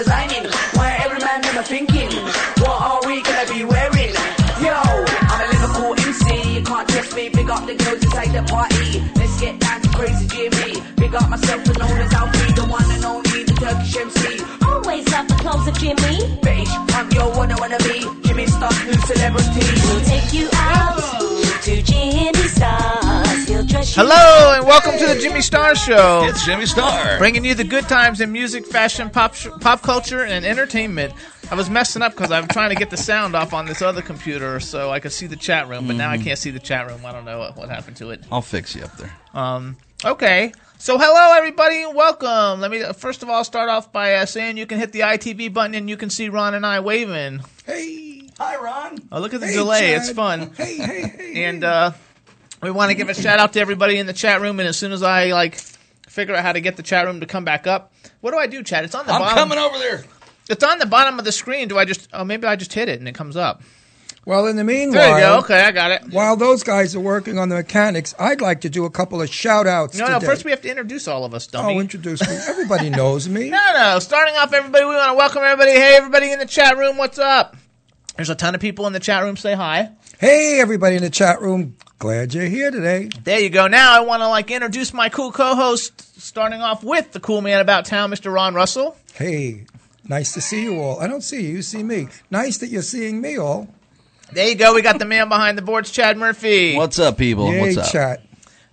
designing. 0.00 0.46
Why 0.76 0.88
every 1.04 1.20
man 1.20 1.40
never 1.42 1.62
thinking, 1.62 2.10
what 2.62 2.76
are 2.88 3.02
we 3.06 3.22
gonna 3.22 3.46
be 3.52 3.64
wearing? 3.64 4.14
Yo, 4.64 4.72
I'm 5.32 5.40
a 5.44 5.46
Liverpool 5.52 5.92
MC, 6.08 6.54
you 6.56 6.62
can't 6.62 6.88
trust 6.88 7.14
me. 7.16 7.28
Big 7.28 7.50
up 7.50 7.66
the 7.66 7.74
girls 7.82 8.02
inside 8.04 8.32
the 8.36 8.42
party. 8.54 8.88
Let's 9.18 9.36
get 9.40 9.60
down 9.60 9.80
to 9.82 9.88
crazy 9.90 10.26
Jimmy. 10.34 10.80
Big 10.96 11.14
up 11.14 11.28
myself 11.28 11.66
and 11.68 11.78
known 11.78 11.98
as 12.04 12.12
Alfie, 12.14 12.52
the 12.60 12.66
one 12.78 12.90
and 12.96 13.04
only, 13.04 13.44
the 13.44 13.54
Turkish 13.62 13.96
MC. 13.96 14.22
Always 14.64 15.04
love 15.12 15.28
the 15.28 15.36
clothes 15.42 15.68
of 15.68 15.76
Jimmy. 15.82 16.16
Beige, 16.44 16.74
I'm 16.96 17.10
your 17.12 17.28
one 17.36 17.52
I 17.52 17.56
wanna 17.60 17.80
be. 17.88 17.98
Jimmy 18.26 18.46
Star, 18.46 18.72
new 18.86 18.98
celebrity. 19.10 19.69
Hello, 23.92 24.52
and 24.56 24.66
welcome 24.66 24.92
to 24.98 25.06
the 25.06 25.18
Jimmy 25.20 25.40
Star 25.40 25.74
Show. 25.74 26.24
It's 26.24 26.44
Jimmy 26.44 26.64
Star. 26.66 27.18
bringing 27.18 27.44
you 27.44 27.54
the 27.54 27.64
good 27.64 27.88
times 27.88 28.20
in 28.20 28.30
music, 28.30 28.64
fashion, 28.66 29.10
pop, 29.10 29.34
sh- 29.34 29.48
pop 29.60 29.82
culture, 29.82 30.22
and 30.24 30.44
entertainment. 30.46 31.12
I 31.50 31.54
was 31.56 31.68
messing 31.68 32.00
up 32.00 32.12
because 32.12 32.30
I'm 32.30 32.46
trying 32.48 32.70
to 32.70 32.76
get 32.76 32.90
the 32.90 32.96
sound 32.96 33.34
off 33.34 33.52
on 33.52 33.66
this 33.66 33.82
other 33.82 34.00
computer 34.00 34.60
so 34.60 34.90
I 34.90 35.00
could 35.00 35.12
see 35.12 35.26
the 35.26 35.36
chat 35.36 35.68
room, 35.68 35.86
but 35.88 35.96
now 35.96 36.08
I 36.08 36.18
can't 36.18 36.38
see 36.38 36.50
the 36.50 36.60
chat 36.60 36.86
room. 36.88 37.04
I 37.04 37.12
don't 37.12 37.24
know 37.24 37.40
what, 37.40 37.56
what 37.56 37.68
happened 37.68 37.96
to 37.98 38.10
it. 38.10 38.22
I'll 38.30 38.42
fix 38.42 38.74
you 38.76 38.84
up 38.84 38.96
there. 38.96 39.12
Um, 39.34 39.76
okay, 40.04 40.52
so 40.78 40.96
hello 40.96 41.36
everybody, 41.36 41.82
and 41.82 41.94
welcome. 41.94 42.60
Let 42.60 42.70
me 42.70 42.82
uh, 42.82 42.92
first 42.92 43.22
of 43.24 43.28
all 43.28 43.42
start 43.44 43.68
off 43.68 43.92
by 43.92 44.14
uh, 44.14 44.26
saying 44.26 44.56
you 44.56 44.66
can 44.66 44.78
hit 44.78 44.92
the 44.92 45.00
ITV 45.00 45.52
button 45.52 45.74
and 45.74 45.90
you 45.90 45.96
can 45.96 46.10
see 46.10 46.28
Ron 46.28 46.54
and 46.54 46.64
I 46.64 46.78
waving. 46.80 47.40
Hey, 47.66 48.28
hi 48.38 48.56
Ron. 48.56 48.98
Oh, 49.10 49.20
look 49.20 49.34
at 49.34 49.40
the 49.40 49.46
Hey, 49.48 49.54
delay; 49.54 49.80
Chad. 49.80 49.96
it's 50.02 50.10
fun. 50.12 50.52
Hey, 50.56 50.76
hey, 50.76 51.02
hey. 51.08 51.44
And 51.44 51.64
uh, 51.64 51.92
we 52.62 52.70
want 52.70 52.90
to 52.90 52.94
give 52.94 53.08
a 53.08 53.14
shout 53.14 53.38
out 53.38 53.52
to 53.54 53.60
everybody 53.60 53.98
in 53.98 54.06
the 54.06 54.12
chat 54.12 54.40
room. 54.40 54.60
And 54.60 54.68
as 54.68 54.76
soon 54.76 54.92
as 54.92 55.02
I 55.02 55.26
like 55.32 55.56
figure 56.08 56.34
out 56.34 56.42
how 56.42 56.52
to 56.52 56.60
get 56.60 56.76
the 56.76 56.82
chat 56.82 57.06
room 57.06 57.20
to 57.20 57.26
come 57.26 57.44
back 57.44 57.66
up, 57.66 57.92
what 58.20 58.32
do 58.32 58.38
I 58.38 58.46
do, 58.46 58.62
Chad? 58.62 58.84
It's 58.84 58.94
on 58.94 59.06
the 59.06 59.12
I'm 59.12 59.20
bottom. 59.20 59.36
coming 59.38 59.58
over 59.58 59.78
there. 59.78 60.04
It's 60.48 60.64
on 60.64 60.78
the 60.78 60.86
bottom 60.86 61.18
of 61.18 61.24
the 61.24 61.32
screen. 61.32 61.68
Do 61.68 61.78
I 61.78 61.84
just? 61.84 62.08
Oh, 62.12 62.24
maybe 62.24 62.46
I 62.46 62.56
just 62.56 62.72
hit 62.72 62.88
it 62.88 62.98
and 62.98 63.08
it 63.08 63.14
comes 63.14 63.36
up. 63.36 63.62
well, 64.26 64.46
in 64.48 64.56
the 64.56 64.64
meanwhile, 64.64 65.00
There 65.00 65.18
you 65.18 65.24
go. 65.24 65.38
Okay, 65.38 65.60
I 65.62 65.70
got 65.70 65.92
it. 65.92 66.12
while 66.12 66.36
those 66.36 66.62
guys 66.64 66.94
are 66.96 67.00
working 67.00 67.38
on 67.38 67.48
the 67.48 67.54
mechanics, 67.54 68.14
I'd 68.18 68.40
like 68.40 68.62
to 68.62 68.68
do 68.68 68.84
a 68.84 68.90
couple 68.90 69.22
of 69.22 69.30
shout 69.32 69.66
outs. 69.68 69.96
No, 69.96 70.06
no. 70.08 70.18
First, 70.20 70.44
we 70.44 70.50
have 70.50 70.60
to 70.62 70.68
introduce 70.68 71.06
all 71.06 71.24
of 71.24 71.34
us, 71.34 71.46
dummy. 71.46 71.76
Oh, 71.76 71.80
introduce 71.80 72.20
me. 72.28 72.36
Everybody 72.48 72.90
knows 72.90 73.28
me. 73.28 73.48
no, 73.50 73.72
no. 73.74 73.98
Starting 74.00 74.34
off, 74.36 74.52
everybody, 74.52 74.84
we 74.84 74.94
want 74.94 75.10
to 75.10 75.14
welcome 75.14 75.42
everybody. 75.44 75.70
Hey, 75.70 75.96
everybody 75.96 76.32
in 76.32 76.40
the 76.40 76.46
chat 76.46 76.76
room, 76.76 76.96
what's 76.98 77.18
up? 77.20 77.56
There's 78.16 78.28
a 78.30 78.34
ton 78.34 78.54
of 78.56 78.60
people 78.60 78.86
in 78.88 78.92
the 78.92 79.00
chat 79.00 79.22
room. 79.22 79.36
Say 79.36 79.54
hi. 79.54 79.92
Hey, 80.20 80.60
everybody 80.60 80.96
in 80.96 81.02
the 81.02 81.08
chat 81.08 81.40
room. 81.40 81.76
Glad 81.98 82.34
you're 82.34 82.44
here 82.44 82.70
today. 82.70 83.08
There 83.24 83.40
you 83.40 83.48
go. 83.48 83.68
Now 83.68 83.96
I 83.96 84.00
want 84.00 84.20
to 84.20 84.28
like 84.28 84.50
introduce 84.50 84.92
my 84.92 85.08
cool 85.08 85.32
co-host. 85.32 86.20
Starting 86.20 86.60
off 86.60 86.84
with 86.84 87.12
the 87.12 87.20
cool 87.20 87.40
man 87.40 87.58
about 87.58 87.86
town, 87.86 88.10
Mr. 88.10 88.30
Ron 88.30 88.52
Russell. 88.52 88.98
Hey, 89.14 89.64
nice 90.06 90.34
to 90.34 90.42
see 90.42 90.62
you 90.62 90.78
all. 90.78 91.00
I 91.00 91.06
don't 91.06 91.22
see 91.22 91.40
you, 91.40 91.48
you 91.48 91.62
see 91.62 91.82
me. 91.82 92.08
Nice 92.30 92.58
that 92.58 92.66
you're 92.66 92.82
seeing 92.82 93.22
me 93.22 93.38
all. 93.38 93.66
There 94.30 94.46
you 94.46 94.56
go. 94.56 94.74
We 94.74 94.82
got 94.82 94.98
the 94.98 95.06
man 95.06 95.30
behind 95.30 95.56
the 95.56 95.62
boards, 95.62 95.90
Chad 95.90 96.18
Murphy. 96.18 96.76
What's 96.76 96.98
up, 96.98 97.16
people? 97.16 97.50
Yay, 97.50 97.60
What's 97.62 97.78
up? 97.78 97.90
chat. 97.90 98.22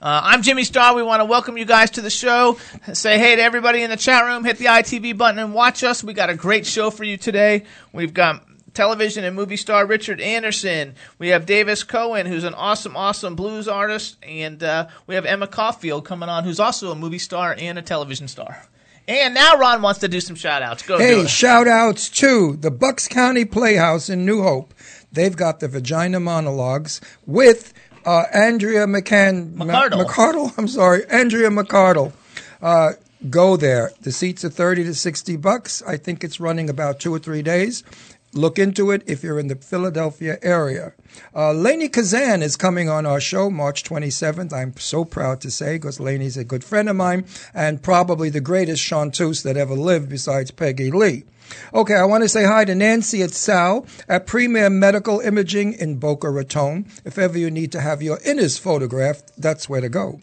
Uh, 0.02 0.20
I'm 0.26 0.42
Jimmy 0.42 0.66
Star. 0.66 0.96
We 0.96 1.02
want 1.02 1.22
to 1.22 1.26
welcome 1.26 1.58
you 1.58 1.64
guys 1.64 1.92
to 1.92 2.02
the 2.02 2.10
show. 2.10 2.58
Say 2.92 3.18
hey 3.20 3.38
to 3.38 3.42
everybody 3.42 3.84
in 3.84 3.90
the 3.90 3.96
chat 3.96 4.26
room. 4.26 4.44
Hit 4.44 4.58
the 4.58 4.66
ITV 4.66 5.18
button 5.18 5.40
and 5.40 5.54
watch 5.54 5.82
us. 5.86 6.04
We 6.04 6.12
got 6.12 6.30
a 6.30 6.36
great 6.36 6.66
show 6.66 6.90
for 6.92 7.06
you 7.06 7.16
today. 7.16 7.64
We've 7.94 8.14
got 8.14 8.44
television 8.78 9.24
and 9.24 9.36
movie 9.36 9.58
star 9.58 9.88
Richard 9.88 10.22
Anderson. 10.22 10.94
We 11.18 11.30
have 11.30 11.48
Davis 11.48 11.84
Coen, 11.84 12.28
who's 12.28 12.44
an 12.44 12.54
awesome, 12.54 12.96
awesome 12.96 13.36
blues 13.36 13.68
artist, 13.68 14.18
and 14.22 14.62
uh, 14.62 14.88
we 15.08 15.16
have 15.16 15.26
Emma 15.26 15.48
Caulfield 15.48 16.06
coming 16.06 16.30
on, 16.30 16.44
who's 16.44 16.60
also 16.60 16.92
a 16.92 16.96
movie 16.96 17.18
star 17.18 17.56
and 17.58 17.80
a 17.80 17.82
television 17.82 18.28
star. 18.28 18.64
And 19.08 19.34
now 19.34 19.58
Ron 19.58 19.82
wants 19.82 20.02
to 20.02 20.08
do 20.08 20.22
some 20.22 20.36
shout 20.36 20.62
outs. 20.62 20.86
Go 20.86 21.00
Hey, 21.00 21.26
shout 21.26 21.68
outs 21.68 22.10
to 22.10 22.56
the 22.58 22.70
Bucks 22.70 23.08
County 23.08 23.46
Playhouse 23.46 24.10
in 24.10 24.26
New 24.26 24.44
Hope. 24.44 24.76
They've 25.12 25.36
got 25.36 25.60
the 25.60 25.68
Vagina 25.68 26.20
Monologues 26.20 27.02
with 27.26 27.74
uh, 28.06 28.26
Andrea 28.32 28.86
McCann. 28.86 29.56
McArdle. 29.56 30.06
McArdle, 30.06 30.54
I'm 30.58 30.68
sorry. 30.68 31.04
Andrea 31.10 31.50
McArdle. 31.50 32.14
Uh, 32.62 32.92
go 33.30 33.58
there. 33.58 33.92
The 34.02 34.12
seats 34.12 34.46
are 34.46 34.50
30 34.50 34.84
to 34.84 34.94
60 34.94 35.38
bucks. 35.38 35.82
I 35.88 35.98
think 35.98 36.24
it's 36.24 36.40
running 36.40 36.70
about 36.70 37.00
two 37.00 37.14
or 37.14 37.20
three 37.20 37.42
days. 37.42 37.84
Look 38.34 38.60
into 38.60 38.92
it 38.92 39.04
if 39.08 39.24
you're 39.24 39.40
in 39.40 39.48
the 39.48 39.56
Philadelphia 39.56 40.38
area. 40.42 40.94
Uh, 41.34 41.54
Lainie 41.54 41.92
Kazan 41.92 42.44
is 42.44 42.58
coming 42.58 42.90
on 42.90 43.06
our 43.06 43.22
show 43.22 43.50
March 43.50 43.84
27th. 43.84 44.52
I'm 44.52 44.76
so 44.78 45.06
proud 45.06 45.42
to 45.42 45.52
say 45.52 45.76
because 45.76 46.00
Lainie's 46.00 46.38
a 46.38 46.44
good 46.44 46.64
friend 46.64 46.90
of 46.90 46.96
mine 46.96 47.26
and 47.54 47.82
probably 47.82 48.30
the 48.30 48.42
greatest 48.42 48.84
chanteuse 48.84 49.44
that 49.44 49.58
ever 49.58 49.76
lived 49.76 50.10
besides 50.10 50.52
Peggy 50.52 50.92
Lee. 50.92 51.24
Okay, 51.74 51.96
I 51.96 52.04
want 52.04 52.24
to 52.24 52.30
say 52.30 52.44
hi 52.44 52.66
to 52.66 52.76
Nancy 52.76 53.24
at 53.24 53.32
Sal 53.32 53.86
at 54.10 54.28
Premier 54.28 54.70
Medical 54.70 55.22
Imaging 55.22 55.74
in 55.74 55.96
Boca 55.96 56.30
Raton. 56.30 56.86
If 57.06 57.18
ever 57.18 57.38
you 57.38 57.50
need 57.50 57.72
to 57.72 57.82
have 57.82 58.02
your 58.02 58.18
inners 58.18 58.60
photographed, 58.60 59.32
that's 59.38 59.70
where 59.70 59.82
to 59.82 59.90
go. 59.90 60.20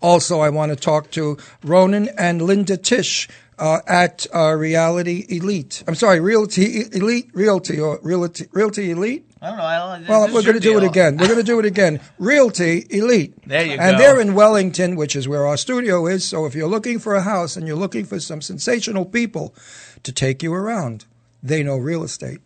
Also, 0.00 0.40
I 0.40 0.48
want 0.50 0.70
to 0.70 0.76
talk 0.76 1.10
to 1.12 1.36
Ronan 1.62 2.08
and 2.18 2.42
Linda 2.42 2.76
Tish 2.76 3.28
uh, 3.58 3.80
at 3.86 4.26
uh, 4.34 4.52
Reality 4.54 5.24
Elite. 5.28 5.82
I'm 5.88 5.94
sorry, 5.94 6.20
Realty 6.20 6.82
Elite, 6.92 7.30
Realty 7.32 7.80
or 7.80 7.98
Realty, 8.02 8.46
Realty 8.52 8.90
Elite. 8.90 9.24
I 9.40 9.48
don't 9.50 9.58
know. 9.58 9.64
I 9.64 9.98
don't, 9.98 10.08
Well, 10.08 10.26
we're 10.32 10.42
going 10.42 10.54
to 10.54 10.60
do 10.60 10.78
it 10.78 10.84
again. 10.84 11.16
We're 11.18 11.26
going 11.26 11.38
to 11.38 11.44
do 11.44 11.58
it 11.58 11.66
again. 11.66 12.00
Realty 12.18 12.86
Elite. 12.90 13.34
There 13.46 13.64
you 13.64 13.72
And 13.78 13.96
go. 13.96 13.98
they're 13.98 14.20
in 14.20 14.34
Wellington, 14.34 14.96
which 14.96 15.14
is 15.14 15.28
where 15.28 15.46
our 15.46 15.56
studio 15.56 16.06
is. 16.06 16.24
So 16.24 16.46
if 16.46 16.54
you're 16.54 16.68
looking 16.68 16.98
for 16.98 17.14
a 17.14 17.22
house 17.22 17.56
and 17.56 17.66
you're 17.66 17.76
looking 17.76 18.04
for 18.06 18.18
some 18.18 18.40
sensational 18.40 19.04
people 19.04 19.54
to 20.02 20.12
take 20.12 20.42
you 20.42 20.52
around, 20.54 21.04
they 21.42 21.62
know 21.62 21.76
real 21.76 22.02
estate. 22.02 22.40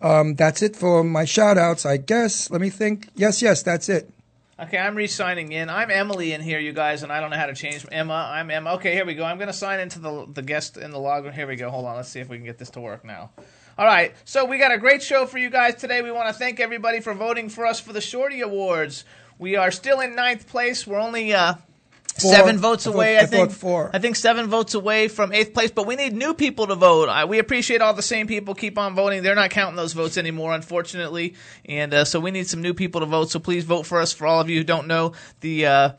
Um, 0.00 0.34
that's 0.34 0.62
it 0.62 0.74
for 0.74 1.04
my 1.04 1.24
shout 1.24 1.58
outs, 1.58 1.86
I 1.86 1.96
guess. 1.96 2.50
Let 2.50 2.60
me 2.60 2.70
think. 2.70 3.08
Yes, 3.14 3.40
yes, 3.42 3.62
that's 3.62 3.88
it. 3.88 4.10
Okay, 4.62 4.78
I'm 4.78 4.94
re-signing 4.94 5.50
in. 5.50 5.68
I'm 5.68 5.90
Emily 5.90 6.32
in 6.32 6.40
here, 6.40 6.60
you 6.60 6.72
guys, 6.72 7.02
and 7.02 7.10
I 7.10 7.20
don't 7.20 7.30
know 7.30 7.36
how 7.36 7.46
to 7.46 7.54
change 7.54 7.84
Emma. 7.90 8.30
I'm 8.32 8.48
Emma. 8.48 8.74
Okay, 8.74 8.92
here 8.92 9.04
we 9.04 9.14
go. 9.14 9.24
I'm 9.24 9.36
going 9.36 9.48
to 9.48 9.52
sign 9.52 9.80
into 9.80 9.98
the 9.98 10.24
the 10.32 10.42
guest 10.42 10.76
in 10.76 10.92
the 10.92 11.00
log. 11.00 11.28
Here 11.32 11.48
we 11.48 11.56
go. 11.56 11.68
Hold 11.68 11.84
on. 11.84 11.96
Let's 11.96 12.10
see 12.10 12.20
if 12.20 12.28
we 12.28 12.36
can 12.36 12.44
get 12.44 12.58
this 12.58 12.70
to 12.70 12.80
work 12.80 13.04
now. 13.04 13.32
All 13.76 13.84
right. 13.84 14.14
So 14.24 14.44
we 14.44 14.58
got 14.58 14.70
a 14.70 14.78
great 14.78 15.02
show 15.02 15.26
for 15.26 15.38
you 15.38 15.50
guys 15.50 15.74
today. 15.74 16.00
We 16.00 16.12
want 16.12 16.28
to 16.28 16.34
thank 16.34 16.60
everybody 16.60 17.00
for 17.00 17.12
voting 17.12 17.48
for 17.48 17.66
us 17.66 17.80
for 17.80 17.92
the 17.92 18.00
Shorty 18.00 18.40
Awards. 18.40 19.04
We 19.36 19.56
are 19.56 19.72
still 19.72 19.98
in 19.98 20.14
ninth 20.14 20.46
place. 20.46 20.86
We're 20.86 21.00
only 21.00 21.34
uh, 21.34 21.54
Four. 22.20 22.34
seven 22.34 22.58
votes 22.58 22.86
I 22.86 22.92
away. 22.92 23.18
I 23.18 23.22
I, 23.22 23.26
think 23.26 23.50
four. 23.52 23.90
I 23.92 23.98
think 23.98 24.16
seven 24.16 24.48
votes 24.48 24.74
away 24.74 25.08
from 25.08 25.32
eighth 25.32 25.54
place, 25.54 25.70
but 25.70 25.86
we 25.86 25.96
need 25.96 26.12
new 26.12 26.34
people 26.34 26.66
to 26.66 26.74
vote. 26.74 27.08
I, 27.08 27.24
we 27.24 27.38
appreciate 27.38 27.80
all 27.80 27.94
the 27.94 28.02
same 28.02 28.26
people 28.26 28.54
keep 28.54 28.76
on 28.76 28.94
voting. 28.94 29.22
They're 29.22 29.34
not 29.34 29.50
counting 29.50 29.76
those 29.76 29.94
votes 29.94 30.18
anymore, 30.18 30.54
unfortunately, 30.54 31.34
and 31.64 31.94
uh, 31.94 32.04
so 32.04 32.20
we 32.20 32.30
need 32.30 32.46
some 32.46 32.60
new 32.60 32.74
people 32.74 33.00
to 33.00 33.06
vote. 33.06 33.30
So 33.30 33.40
please 33.40 33.64
vote 33.64 33.86
for 33.86 33.98
us. 33.98 34.12
For 34.12 34.26
all 34.26 34.40
of 34.40 34.50
you 34.50 34.58
who 34.58 34.64
don't 34.64 34.86
know, 34.86 35.12
the 35.40 35.66
uh, 35.66 35.90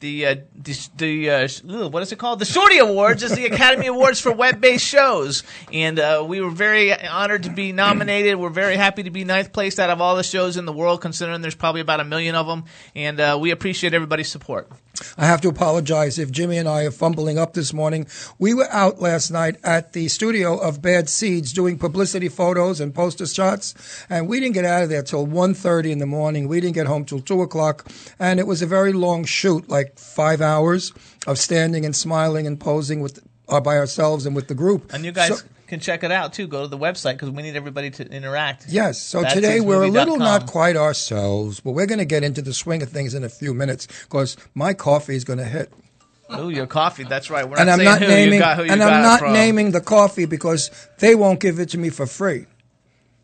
the 0.00 0.26
uh, 0.26 0.36
the, 0.54 0.88
the 0.96 1.30
uh, 1.30 1.88
what 1.88 2.02
is 2.02 2.12
it 2.12 2.18
called? 2.18 2.38
The 2.38 2.44
Shorty 2.44 2.78
Awards 2.78 3.22
is 3.22 3.34
the 3.34 3.46
Academy 3.52 3.86
Awards 3.86 4.20
for 4.20 4.32
web-based 4.32 4.84
shows, 4.84 5.42
and 5.72 5.98
uh, 5.98 6.24
we 6.26 6.40
were 6.40 6.50
very 6.50 6.92
honored 7.06 7.44
to 7.44 7.50
be 7.50 7.72
nominated. 7.72 8.36
We're 8.36 8.50
very 8.50 8.76
happy 8.76 9.04
to 9.04 9.10
be 9.10 9.24
ninth 9.24 9.52
place 9.52 9.78
out 9.78 9.90
of 9.90 10.00
all 10.00 10.16
the 10.16 10.22
shows 10.22 10.56
in 10.56 10.64
the 10.64 10.72
world, 10.72 11.00
considering 11.00 11.40
there's 11.42 11.54
probably 11.54 11.80
about 11.80 12.00
a 12.00 12.04
million 12.04 12.34
of 12.34 12.46
them, 12.46 12.64
and 12.94 13.20
uh, 13.20 13.38
we 13.40 13.50
appreciate 13.50 13.94
everybody's 13.94 14.30
support. 14.30 14.70
I 15.18 15.26
have 15.26 15.40
to 15.42 15.48
apologize 15.48 16.18
if 16.18 16.30
Jimmy 16.30 16.56
and 16.58 16.68
I 16.68 16.84
are 16.84 16.90
fumbling 16.90 17.38
up 17.38 17.54
this 17.54 17.72
morning. 17.72 18.06
We 18.38 18.54
were 18.54 18.68
out 18.70 19.00
last 19.00 19.30
night 19.30 19.56
at 19.64 19.92
the 19.92 20.08
studio 20.08 20.56
of 20.56 20.82
Bad 20.82 21.08
Seeds 21.08 21.52
doing 21.52 21.78
publicity 21.78 22.28
photos 22.28 22.80
and 22.80 22.94
poster 22.94 23.26
shots, 23.26 23.74
and 24.08 24.28
we 24.28 24.40
didn't 24.40 24.54
get 24.54 24.64
out 24.64 24.82
of 24.84 24.88
there 24.88 25.02
till 25.02 25.26
1.30 25.26 25.90
in 25.90 25.98
the 25.98 26.06
morning. 26.06 26.46
We 26.48 26.60
didn't 26.60 26.74
get 26.74 26.86
home 26.86 27.04
till 27.04 27.20
2 27.20 27.42
o'clock, 27.42 27.86
and 28.18 28.38
it 28.38 28.46
was 28.46 28.62
a 28.62 28.66
very 28.66 28.92
long 28.92 29.24
shoot, 29.24 29.68
like 29.68 29.98
five 29.98 30.40
hours 30.40 30.92
of 31.26 31.38
standing 31.38 31.84
and 31.84 31.94
smiling 31.96 32.46
and 32.46 32.58
posing 32.60 33.00
with 33.00 33.20
uh, 33.48 33.60
by 33.60 33.76
ourselves 33.76 34.24
and 34.26 34.34
with 34.34 34.48
the 34.48 34.54
group. 34.54 34.92
And 34.92 35.04
you 35.04 35.12
guys 35.12 35.40
So- 35.40 35.46
can 35.66 35.80
check 35.80 36.04
it 36.04 36.10
out 36.10 36.32
too. 36.32 36.46
Go 36.46 36.62
to 36.62 36.68
the 36.68 36.78
website 36.78 37.14
because 37.14 37.30
we 37.30 37.42
need 37.42 37.56
everybody 37.56 37.90
to 37.90 38.06
interact. 38.10 38.66
Yes. 38.68 39.00
So 39.00 39.22
That's 39.22 39.34
today 39.34 39.60
we're 39.60 39.82
a 39.84 39.88
little 39.88 40.16
not 40.16 40.46
quite 40.46 40.76
ourselves, 40.76 41.60
but 41.60 41.72
we're 41.72 41.86
going 41.86 41.98
to 41.98 42.04
get 42.04 42.22
into 42.22 42.42
the 42.42 42.54
swing 42.54 42.82
of 42.82 42.90
things 42.90 43.14
in 43.14 43.24
a 43.24 43.28
few 43.28 43.54
minutes 43.54 43.86
because 44.04 44.36
my 44.54 44.74
coffee 44.74 45.16
is 45.16 45.24
going 45.24 45.38
to 45.38 45.44
hit. 45.44 45.72
Oh, 46.30 46.48
your 46.48 46.66
coffee. 46.66 47.04
That's 47.04 47.30
right. 47.30 47.48
We're 47.48 47.58
and 47.58 47.66
not 47.66 47.78
I'm 47.78 47.84
not 47.84 48.00
naming 48.00 48.34
you 48.34 48.40
got, 48.40 48.56
who 48.56 48.64
you 48.64 48.72
and 48.72 48.82
I'm 48.82 49.02
not 49.02 49.20
from. 49.20 49.32
naming 49.32 49.72
the 49.72 49.80
coffee 49.80 50.24
because 50.24 50.70
they 50.98 51.14
won't 51.14 51.40
give 51.40 51.58
it 51.58 51.70
to 51.70 51.78
me 51.78 51.90
for 51.90 52.06
free. 52.06 52.46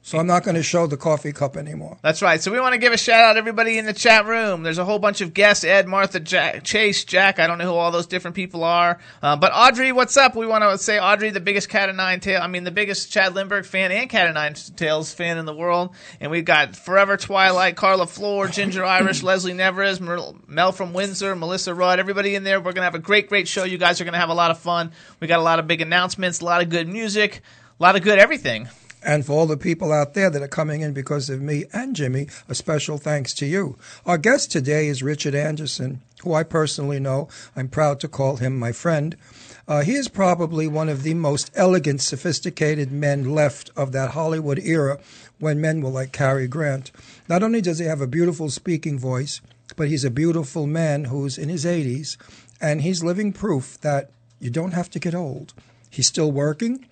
So 0.03 0.19
I'm 0.19 0.27
not 0.27 0.45
going 0.45 0.55
to 0.55 0.63
show 0.63 0.87
the 0.87 0.97
coffee 0.97 1.33
cup 1.33 1.59
anymore. 1.59 1.99
That's 2.01 2.23
right. 2.23 2.41
So 2.41 2.51
we 2.51 2.59
want 2.59 2.73
to 2.73 2.79
give 2.79 2.93
a 2.93 2.97
shout 2.97 3.21
out 3.23 3.35
to 3.35 3.39
everybody 3.39 3.77
in 3.77 3.85
the 3.85 3.93
chat 3.93 4.25
room. 4.25 4.63
There's 4.63 4.79
a 4.79 4.85
whole 4.85 4.99
bunch 4.99 5.21
of 5.21 5.35
guests: 5.35 5.63
Ed, 5.63 5.87
Martha, 5.87 6.19
Jack, 6.19 6.65
Chase, 6.65 7.05
Jack. 7.05 7.39
I 7.39 7.47
don't 7.47 7.59
know 7.59 7.67
who 7.67 7.75
all 7.75 7.91
those 7.91 8.07
different 8.07 8.35
people 8.35 8.65
are. 8.65 8.99
Uh, 9.23 9.37
but 9.37 9.53
Audrey, 9.55 9.93
what's 9.93 10.17
up? 10.17 10.35
We 10.35 10.47
want 10.47 10.65
to 10.65 10.79
say 10.79 10.99
Audrey, 10.99 11.31
the 11.31 11.41
biggest 11.41 11.69
Cat 11.69 11.91
of 11.91 11.97
Nine 11.97 12.21
Tail. 12.21 12.41
I 12.43 12.47
mean, 12.47 12.65
the 12.65 12.71
biggest 12.71 13.13
Chad 13.13 13.35
Lindbergh 13.35 13.67
fan 13.67 13.93
and 13.93 14.09
Cat 14.09 14.27
of 14.27 14.35
Nine 14.35 14.55
Tails 14.55 15.13
fan 15.13 15.37
in 15.37 15.45
the 15.45 15.55
world. 15.55 15.95
And 16.19 16.31
we've 16.31 16.47
got 16.47 16.77
Forever 16.77 17.19
Twilight, 17.19 17.77
Carla 17.77 18.07
Floor, 18.07 18.49
Ginger 18.49 18.85
Irish, 18.85 19.23
Leslie 19.23 19.53
Neveres, 19.53 20.01
Mer- 20.01 20.33
Mel 20.47 20.73
from 20.73 20.95
Windsor, 20.95 21.37
Melissa 21.37 21.75
Rudd. 21.75 22.01
Everybody 22.01 22.35
in 22.35 22.43
there. 22.43 22.59
We're 22.59 22.73
gonna 22.73 22.85
have 22.87 22.95
a 22.95 22.99
great, 22.99 23.29
great 23.29 23.47
show. 23.47 23.65
You 23.65 23.77
guys 23.77 24.01
are 24.01 24.05
gonna 24.05 24.17
have 24.19 24.31
a 24.31 24.35
lot 24.35 24.51
of 24.51 24.59
fun. 24.59 24.93
We 25.21 25.27
got 25.27 25.41
a 25.41 25.43
lot 25.43 25.59
of 25.59 25.67
big 25.67 25.83
announcements, 25.83 26.41
a 26.41 26.45
lot 26.47 26.63
of 26.63 26.71
good 26.71 26.89
music, 26.89 27.43
a 27.79 27.83
lot 27.83 27.97
of 27.97 28.03
good 28.03 28.19
everything. 28.19 28.67
And 29.03 29.25
for 29.25 29.33
all 29.33 29.47
the 29.47 29.57
people 29.57 29.93
out 29.93 30.15
there 30.15 30.31
that 30.31 30.43
are 30.43 30.49
coming 30.49 30.83
in 30.83 30.93
because 30.93 31.31
of 31.31 31.41
me 31.41 31.65
and 31.73 31.97
Jimmy, 31.97 32.29
a 32.49 32.55
special 32.55 32.99
thanks 32.99 33.33
to 33.35 33.47
you. 33.47 33.77
Our 34.05 34.19
guest 34.19 34.53
today 34.53 34.89
is 34.89 35.03
Richard 35.03 35.35
Anderson, 35.35 36.03
who 36.23 36.35
I 36.35 36.43
personally 36.43 37.01
know. 37.01 37.29
I'm 37.57 37.69
proud 37.69 38.01
to 38.01 38.09
call 38.09 38.37
him 38.37 38.59
my 38.59 38.73
friend. 38.73 39.17
Uh, 39.67 39.83
he 39.83 39.93
is 39.93 40.09
probably 40.09 40.67
one 40.67 40.89
of 40.89 41.03
the 41.03 41.15
most 41.15 41.51
elegant, 41.55 42.01
sophisticated 42.01 42.91
men 42.91 43.35
left 43.35 43.71
of 43.77 43.93
that 43.93 44.11
Hollywood 44.11 44.59
era 44.59 44.99
when 45.39 45.61
men 45.61 45.81
were 45.81 45.91
like 45.91 46.13
Cary 46.13 46.49
Grant. 46.49 46.91
Not 47.29 47.43
only 47.43 47.61
does 47.61 47.79
he 47.79 47.87
have 47.87 48.01
a 48.01 48.07
beautiful 48.07 48.51
speaking 48.51 48.99
voice, 48.99 49.41
but 49.77 49.89
he's 49.89 50.05
a 50.05 50.11
beautiful 50.11 50.67
man 50.67 51.05
who's 51.05 51.39
in 51.39 51.49
his 51.49 51.65
80s, 51.65 52.17
and 52.61 52.83
he's 52.83 53.05
living 53.05 53.33
proof 53.33 53.81
that 53.81 54.11
you 54.41 54.51
don't 54.51 54.73
have 54.73 54.91
to 54.91 54.99
get 54.99 55.15
old. 55.15 55.55
He's 55.89 56.07
still 56.07 56.33
working. 56.33 56.87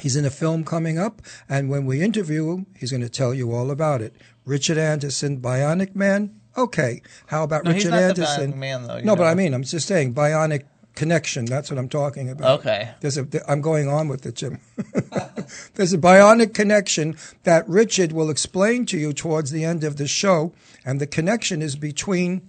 He's 0.00 0.16
in 0.16 0.24
a 0.24 0.30
film 0.30 0.64
coming 0.64 0.98
up, 0.98 1.22
and 1.48 1.70
when 1.70 1.86
we 1.86 2.02
interview 2.02 2.50
him, 2.52 2.66
he's 2.76 2.90
going 2.90 3.02
to 3.02 3.08
tell 3.08 3.32
you 3.32 3.52
all 3.52 3.70
about 3.70 4.02
it. 4.02 4.14
Richard 4.44 4.78
Anderson, 4.78 5.40
Bionic 5.40 5.94
Man. 5.94 6.40
Okay, 6.56 7.02
how 7.26 7.42
about 7.44 7.64
No, 7.64 7.72
Richard 7.72 7.94
Anderson? 7.94 8.52
Bionic 8.52 8.56
Man, 8.56 8.86
though, 8.86 9.00
no, 9.00 9.16
but. 9.16 9.24
I 9.24 9.34
mean, 9.34 9.54
I'm 9.54 9.64
just 9.64 9.88
saying 9.88 10.14
Bionic 10.14 10.64
Connection. 10.94 11.44
That's 11.44 11.70
what 11.70 11.78
I'm 11.78 11.88
talking 11.88 12.30
about. 12.30 12.60
Okay. 12.60 12.90
There's 13.00 13.18
a. 13.18 13.26
I'm 13.50 13.60
going 13.60 13.88
on 13.88 14.06
with 14.08 14.24
it, 14.26 14.36
Jim. 14.36 14.60
There's 15.74 15.92
a 15.92 15.98
bionic 15.98 16.54
connection 16.54 17.16
that 17.42 17.68
Richard 17.68 18.12
will 18.12 18.30
explain 18.30 18.86
to 18.86 18.98
you 18.98 19.12
towards 19.12 19.50
the 19.50 19.64
end 19.64 19.82
of 19.82 19.96
the 19.96 20.06
show, 20.06 20.52
and 20.84 21.00
the 21.00 21.06
connection 21.06 21.62
is 21.62 21.74
between. 21.76 22.48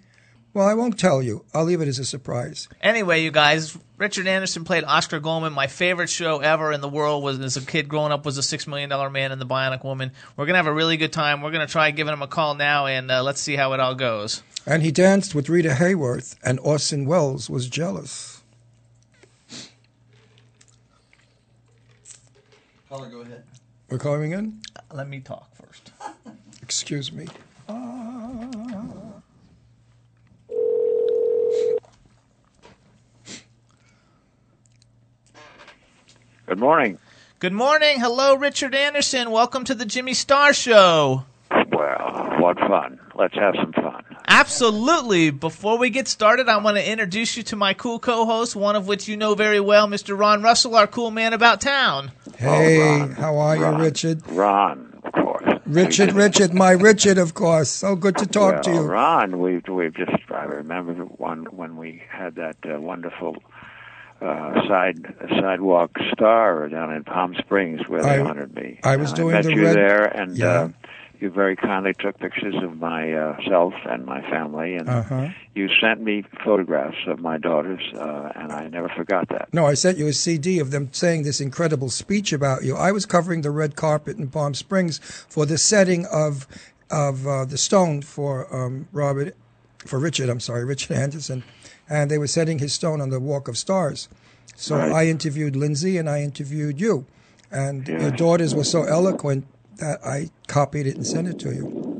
Well, 0.55 0.65
I 0.65 0.73
won't 0.73 0.97
tell 0.97 1.21
you. 1.21 1.43
I'll 1.53 1.65
leave 1.65 1.81
it 1.81 1.89
as 1.89 1.99
a 1.99 2.05
surprise. 2.05 2.69
Anyway, 2.79 3.21
you 3.21 3.29
guys, 3.29 3.77
Richard 3.97 4.25
Anderson 4.25 4.63
played 4.63 4.85
Oscar 4.85 5.19
Goldman. 5.19 5.51
My 5.51 5.67
favorite 5.67 6.09
show 6.09 6.39
ever 6.39 6.71
in 6.71 6.79
the 6.79 6.87
world 6.87 7.25
was 7.25 7.37
as 7.41 7.57
a 7.57 7.61
kid 7.65 7.89
growing 7.89 8.13
up 8.13 8.23
was 8.23 8.37
a 8.37 8.41
Six 8.41 8.65
Million 8.65 8.89
Dollar 8.89 9.09
Man 9.09 9.33
and 9.33 9.41
the 9.41 9.45
Bionic 9.45 9.83
Woman. 9.83 10.13
We're 10.37 10.45
gonna 10.45 10.57
have 10.57 10.67
a 10.67 10.73
really 10.73 10.95
good 10.95 11.11
time. 11.11 11.41
We're 11.41 11.51
gonna 11.51 11.67
try 11.67 11.91
giving 11.91 12.13
him 12.13 12.21
a 12.21 12.27
call 12.27 12.55
now, 12.55 12.85
and 12.85 13.11
uh, 13.11 13.21
let's 13.21 13.41
see 13.41 13.57
how 13.57 13.73
it 13.73 13.81
all 13.81 13.95
goes. 13.95 14.43
And 14.65 14.81
he 14.81 14.93
danced 14.93 15.35
with 15.35 15.49
Rita 15.49 15.71
Hayworth, 15.71 16.37
and 16.41 16.57
Orson 16.61 17.05
Welles 17.05 17.49
was 17.49 17.67
jealous. 17.67 18.41
Caller, 22.87 23.09
go 23.09 23.19
ahead. 23.23 23.43
We're 23.89 23.97
calling 23.97 24.31
in? 24.31 24.61
Let 24.93 25.09
me 25.09 25.19
talk 25.19 25.53
first. 25.53 25.91
Excuse 26.61 27.11
me. 27.11 27.27
Good 36.47 36.59
morning. 36.59 36.99
Good 37.39 37.53
morning, 37.53 37.99
hello, 37.99 38.35
Richard 38.35 38.75
Anderson. 38.75 39.31
Welcome 39.31 39.63
to 39.63 39.73
the 39.73 39.83
Jimmy 39.83 40.13
Star 40.13 40.53
Show. 40.53 41.25
Well, 41.49 42.35
what 42.39 42.59
fun. 42.59 42.99
Let's 43.15 43.33
have 43.33 43.55
some 43.55 43.73
fun. 43.73 44.03
Absolutely. 44.27 45.31
Before 45.31 45.79
we 45.79 45.89
get 45.89 46.07
started, 46.07 46.47
I 46.47 46.57
want 46.57 46.77
to 46.77 46.87
introduce 46.87 47.35
you 47.35 47.41
to 47.43 47.55
my 47.55 47.73
cool 47.73 47.97
co 47.97 48.25
host, 48.25 48.55
one 48.55 48.75
of 48.75 48.87
which 48.87 49.07
you 49.07 49.17
know 49.17 49.33
very 49.33 49.59
well, 49.59 49.87
Mr. 49.87 50.15
Ron 50.15 50.43
Russell, 50.43 50.75
our 50.75 50.85
cool 50.85 51.09
man 51.09 51.33
about 51.33 51.61
town. 51.61 52.11
Hey, 52.37 52.79
Ron, 52.79 53.11
how 53.13 53.37
are 53.37 53.57
you, 53.57 53.83
Richard? 53.83 54.21
Ron, 54.29 54.99
of 55.03 55.13
course. 55.13 55.59
Richard, 55.65 56.13
Richard, 56.13 56.53
my 56.53 56.71
Richard, 56.71 57.17
of 57.17 57.33
course. 57.33 57.69
So 57.69 57.95
good 57.95 58.17
to 58.17 58.27
talk 58.27 58.53
well, 58.53 58.63
to 58.63 58.71
you. 58.71 58.81
Ron, 58.81 59.39
we've 59.39 59.67
we've 59.67 59.95
just 59.95 60.11
I 60.29 60.43
remember 60.43 60.93
one 61.05 61.45
when 61.45 61.75
we 61.75 62.03
had 62.07 62.35
that 62.35 62.57
uh, 62.71 62.79
wonderful 62.79 63.37
uh, 64.21 64.67
side 64.67 65.13
sidewalk 65.29 65.91
star 66.13 66.67
down 66.69 66.93
in 66.93 67.03
Palm 67.03 67.35
Springs 67.39 67.81
where 67.87 68.01
they 68.03 68.17
I- 68.17 68.19
honored 68.21 68.55
me. 68.55 68.79
I 68.83 68.97
was 68.97 69.11
And 69.11 69.17
doing 69.17 69.33
met 69.33 69.43
the 69.45 69.53
you 69.53 69.63
red- 69.65 69.75
there, 69.75 70.03
and 70.05 70.37
Yeah. 70.37 70.47
uh, 70.47 70.69
you 71.19 71.29
very 71.29 71.55
kindly 71.55 71.93
took 71.97 72.17
pictures 72.19 72.55
of 72.61 72.77
myself 72.77 73.73
and 73.89 74.05
my 74.05 74.21
family, 74.29 74.75
and 74.75 74.89
Uh-huh. 74.89 75.27
you 75.53 75.69
sent 75.81 76.01
me 76.01 76.23
photographs 76.43 76.97
of 77.07 77.19
my 77.19 77.37
daughters, 77.37 77.81
uh, 77.97 78.31
and 78.35 78.51
I 78.51 78.67
never 78.67 78.89
forgot 78.89 79.29
that. 79.29 79.47
No, 79.53 79.65
I 79.65 79.75
sent 79.75 79.97
you 79.97 80.07
a 80.07 80.13
CD 80.13 80.59
of 80.59 80.71
them 80.71 80.89
saying 80.91 81.23
this 81.23 81.39
incredible 81.39 81.89
speech 81.89 82.33
about 82.33 82.63
you. 82.63 82.75
I 82.75 82.91
was 82.91 83.05
covering 83.05 83.41
the 83.41 83.51
red 83.51 83.75
carpet 83.75 84.17
in 84.17 84.27
Palm 84.27 84.53
Springs 84.53 84.99
for 85.29 85.45
the 85.45 85.57
setting 85.57 86.05
of 86.11 86.47
of 86.91 87.25
uh, 87.25 87.45
the 87.45 87.57
stone 87.57 88.01
for 88.03 88.45
um, 88.55 88.87
Robert, 88.93 89.35
for 89.85 89.97
Richard. 89.99 90.29
I'm 90.29 90.39
sorry, 90.39 90.63
Richard 90.65 90.95
Anderson, 90.95 91.43
and 91.89 92.09
they 92.11 92.17
were 92.17 92.27
setting 92.27 92.59
his 92.59 92.73
stone 92.73 93.01
on 93.01 93.09
the 93.09 93.19
Walk 93.19 93.47
of 93.47 93.57
Stars. 93.57 94.09
So 94.55 94.77
Right. 94.77 94.91
I 94.91 95.05
interviewed 95.07 95.55
Lindsay 95.55 95.97
and 95.97 96.09
I 96.09 96.21
interviewed 96.21 96.79
you, 96.79 97.05
and 97.51 97.87
your 97.87 98.11
daughters 98.11 98.55
were 98.55 98.63
so 98.63 98.83
eloquent 98.83 99.45
that 99.77 99.99
I 100.05 100.29
copied 100.47 100.87
it 100.87 100.95
and 100.95 101.05
sent 101.05 101.27
it 101.27 101.37
to 101.39 101.49
you. 101.53 101.91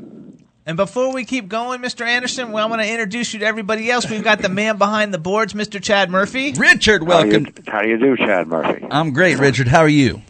And 0.67 0.77
before 0.77 1.13
we 1.13 1.25
keep 1.25 1.47
going, 1.47 1.79
Mr. 1.81 2.03
Anderson, 2.07 2.51
well, 2.51 2.63
I'm 2.65 2.71
going 2.71 2.83
to 2.83 2.89
introduce 2.89 3.33
you 3.33 3.41
to 3.41 3.45
everybody 3.45 3.91
else. 3.91 4.09
We've 4.09 4.23
got 4.23 4.39
the 4.41 4.49
man 4.49 4.77
behind 4.77 5.13
the 5.13 5.19
boards, 5.19 5.53
Mr. 5.53 5.79
Chad 5.79 6.09
Murphy. 6.09 6.53
Richard, 6.53 7.03
How 7.07 7.21
do 7.21 7.27
you- 7.27 7.33
welcome. 7.33 7.53
how 7.67 7.81
do 7.83 7.89
you 7.89 7.99
do, 7.99 8.17
Chad 8.17 8.47
Murphy? 8.47 8.83
I'm 8.89 9.11
great, 9.13 9.37
Richard. 9.37 9.67
How 9.67 9.81
are 9.81 9.87
you? 9.89 10.21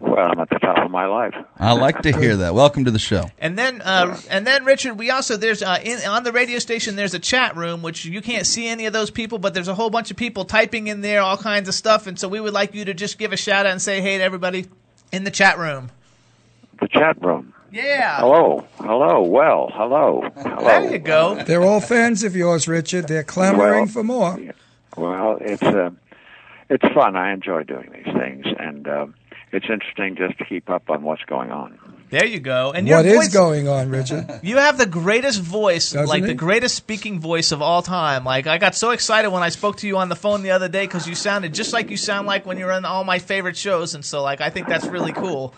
Well, 0.00 0.30
I'm 0.30 0.40
at 0.40 0.48
the 0.48 0.58
top 0.58 0.78
of 0.78 0.90
my 0.90 1.04
life. 1.06 1.34
I 1.58 1.72
like 1.72 2.00
to 2.02 2.12
hear 2.16 2.34
that. 2.38 2.54
Welcome 2.54 2.86
to 2.86 2.90
the 2.90 2.98
show. 2.98 3.30
And 3.38 3.58
then, 3.58 3.82
uh, 3.82 4.18
and 4.30 4.46
then, 4.46 4.64
Richard, 4.64 4.94
we 4.98 5.10
also 5.10 5.36
there's 5.36 5.62
uh, 5.62 5.78
in, 5.82 5.98
on 6.08 6.24
the 6.24 6.32
radio 6.32 6.58
station 6.58 6.96
there's 6.96 7.12
a 7.12 7.18
chat 7.18 7.54
room 7.54 7.82
which 7.82 8.06
you 8.06 8.22
can't 8.22 8.46
see 8.46 8.66
any 8.66 8.86
of 8.86 8.94
those 8.94 9.10
people, 9.10 9.38
but 9.38 9.52
there's 9.52 9.68
a 9.68 9.74
whole 9.74 9.90
bunch 9.90 10.10
of 10.10 10.16
people 10.16 10.46
typing 10.46 10.86
in 10.86 11.02
there 11.02 11.20
all 11.20 11.36
kinds 11.36 11.68
of 11.68 11.74
stuff, 11.74 12.06
and 12.06 12.18
so 12.18 12.28
we 12.28 12.40
would 12.40 12.54
like 12.54 12.74
you 12.74 12.84
to 12.86 12.94
just 12.94 13.18
give 13.18 13.32
a 13.32 13.36
shout 13.36 13.66
out 13.66 13.72
and 13.72 13.82
say 13.82 14.00
hey 14.00 14.16
to 14.18 14.24
everybody 14.24 14.66
in 15.12 15.24
the 15.24 15.30
chat 15.30 15.58
room. 15.58 15.90
the 16.80 16.88
chat 16.88 17.22
room. 17.22 17.52
Yeah. 17.70 18.20
Hello, 18.20 18.66
hello, 18.78 19.20
well, 19.22 19.70
hello, 19.74 20.22
hello. 20.34 20.64
There 20.64 20.92
you 20.92 20.98
go. 20.98 21.40
They're 21.44 21.62
all 21.62 21.80
fans 21.80 22.24
of 22.24 22.34
yours, 22.34 22.66
Richard. 22.66 23.06
They're 23.06 23.22
clamoring 23.22 23.80
Well, 23.82 23.86
for 23.86 24.02
more. 24.02 24.40
Well, 24.96 25.36
it's 25.42 25.62
uh, 25.62 25.90
it's 26.70 26.88
fun. 26.94 27.16
I 27.16 27.32
enjoy 27.32 27.64
doing 27.64 27.90
these 27.92 28.12
things, 28.14 28.46
and 28.58 28.88
uh, 28.88 29.06
it's 29.52 29.66
interesting 29.70 30.16
just 30.16 30.38
to 30.38 30.44
keep 30.44 30.68
up 30.70 30.88
on 30.90 31.02
what's 31.02 31.22
going 31.24 31.50
on. 31.50 31.78
There 32.10 32.26
you 32.26 32.40
go. 32.40 32.72
And 32.72 32.88
your 32.88 32.98
What 32.98 33.06
is 33.06 33.16
voice, 33.16 33.32
going 33.32 33.68
on, 33.68 33.88
Richard? 33.90 34.28
You 34.42 34.56
have 34.56 34.78
the 34.78 34.86
greatest 34.86 35.40
voice, 35.40 35.92
Doesn't 35.92 36.08
like 36.08 36.22
he? 36.22 36.28
the 36.28 36.34
greatest 36.34 36.74
speaking 36.74 37.20
voice 37.20 37.52
of 37.52 37.62
all 37.62 37.82
time. 37.82 38.24
Like 38.24 38.46
I 38.48 38.58
got 38.58 38.74
so 38.74 38.90
excited 38.90 39.30
when 39.30 39.42
I 39.44 39.48
spoke 39.50 39.76
to 39.78 39.86
you 39.86 39.96
on 39.98 40.08
the 40.08 40.16
phone 40.16 40.42
the 40.42 40.50
other 40.50 40.68
day 40.68 40.84
because 40.86 41.06
you 41.08 41.14
sounded 41.14 41.54
just 41.54 41.72
like 41.72 41.88
you 41.90 41.96
sound 41.96 42.26
like 42.26 42.46
when 42.46 42.58
you're 42.58 42.72
on 42.72 42.84
all 42.84 43.04
my 43.04 43.18
favorite 43.20 43.56
shows, 43.56 43.94
and 43.94 44.04
so 44.04 44.22
like 44.22 44.40
I 44.40 44.50
think 44.50 44.66
that's 44.66 44.86
really 44.86 45.12
cool. 45.12 45.54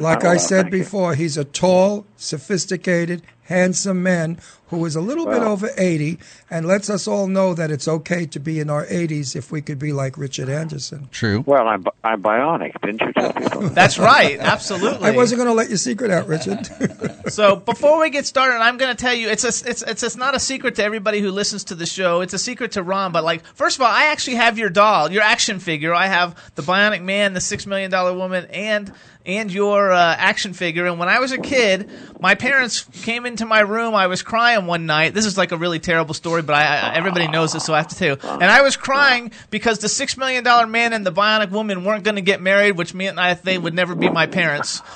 Like 0.00 0.24
I 0.24 0.36
said 0.36 0.70
before, 0.70 1.14
he's 1.14 1.36
a 1.36 1.44
tall, 1.44 2.04
sophisticated, 2.16 3.22
handsome 3.50 4.00
man 4.02 4.38
who 4.68 4.84
is 4.84 4.94
a 4.94 5.00
little 5.00 5.26
bit 5.26 5.42
over 5.42 5.68
80 5.76 6.18
and 6.48 6.64
lets 6.64 6.88
us 6.88 7.08
all 7.08 7.26
know 7.26 7.54
that 7.54 7.72
it's 7.72 7.88
okay 7.88 8.24
to 8.26 8.38
be 8.38 8.60
in 8.60 8.70
our 8.70 8.86
80s 8.86 9.34
if 9.34 9.50
we 9.50 9.60
could 9.60 9.80
be 9.80 9.92
like 9.92 10.16
Richard 10.16 10.48
Anderson. 10.48 11.08
True. 11.10 11.42
Well, 11.44 11.66
I'm 11.66 11.84
I'm 12.04 12.22
bionic, 12.22 12.80
didn't 12.80 13.00
you 13.00 13.12
tell 13.12 13.32
people? 13.32 13.68
That's 13.70 13.98
right, 13.98 14.38
absolutely. 14.38 15.08
I 15.08 15.10
wasn't 15.10 15.38
going 15.38 15.48
to 15.48 15.54
let 15.54 15.68
your 15.68 15.78
secret 15.78 16.10
out, 16.10 16.26
Richard. 16.26 16.68
So 17.30 17.54
before 17.54 18.00
we 18.00 18.10
get 18.10 18.26
started, 18.26 18.56
I'm 18.56 18.76
going 18.76 18.94
to 18.94 19.00
tell 19.00 19.14
you 19.14 19.28
it's 19.28 19.44
a, 19.44 19.48
it's 19.70 19.82
it's 19.82 20.02
it's 20.02 20.16
not 20.16 20.34
a 20.34 20.40
secret 20.40 20.74
to 20.76 20.84
everybody 20.84 21.20
who 21.20 21.30
listens 21.30 21.62
to 21.64 21.76
the 21.76 21.86
show. 21.86 22.22
It's 22.22 22.34
a 22.34 22.38
secret 22.38 22.72
to 22.72 22.82
Ron, 22.82 23.12
but 23.12 23.22
like 23.22 23.44
first 23.54 23.76
of 23.76 23.82
all, 23.82 23.88
I 23.88 24.06
actually 24.06 24.36
have 24.36 24.58
your 24.58 24.68
doll, 24.68 25.12
your 25.12 25.22
action 25.22 25.60
figure. 25.60 25.94
I 25.94 26.06
have 26.06 26.36
the 26.56 26.62
Bionic 26.62 27.02
Man, 27.02 27.32
the 27.32 27.40
Six 27.40 27.66
Million 27.66 27.90
Dollar 27.90 28.14
Woman, 28.14 28.46
and 28.46 28.92
and 29.26 29.52
your 29.52 29.92
uh, 29.92 30.16
action 30.18 30.54
figure. 30.54 30.86
And 30.86 30.98
when 30.98 31.08
I 31.08 31.20
was 31.20 31.30
a 31.30 31.38
kid, 31.38 31.90
my 32.20 32.34
parents 32.34 32.84
came 33.02 33.26
into 33.40 33.48
my 33.48 33.60
room. 33.60 33.94
I 33.94 34.06
was 34.06 34.22
crying 34.22 34.66
one 34.66 34.86
night. 34.86 35.14
This 35.14 35.24
is 35.24 35.38
like 35.38 35.52
a 35.52 35.56
really 35.56 35.78
terrible 35.78 36.14
story, 36.14 36.42
but 36.42 36.54
I, 36.54 36.90
I 36.90 36.94
everybody 36.94 37.28
knows 37.28 37.52
this, 37.52 37.64
so 37.64 37.74
I 37.74 37.78
have 37.78 37.88
to 37.88 37.96
tell 37.96 38.16
you. 38.16 38.18
And 38.22 38.44
I 38.44 38.62
was 38.62 38.76
crying 38.76 39.32
because 39.50 39.78
the 39.78 39.88
Six 39.88 40.16
Million 40.16 40.44
Dollar 40.44 40.66
Man 40.66 40.92
and 40.92 41.06
the 41.06 41.12
Bionic 41.12 41.50
Woman 41.50 41.84
weren't 41.84 42.04
going 42.04 42.16
to 42.16 42.22
get 42.22 42.42
married, 42.42 42.76
which 42.76 42.94
meant 42.94 43.18
I, 43.18 43.34
they 43.34 43.56
would 43.56 43.74
never 43.74 43.94
be 43.94 44.10
my 44.10 44.26
parents. 44.26 44.82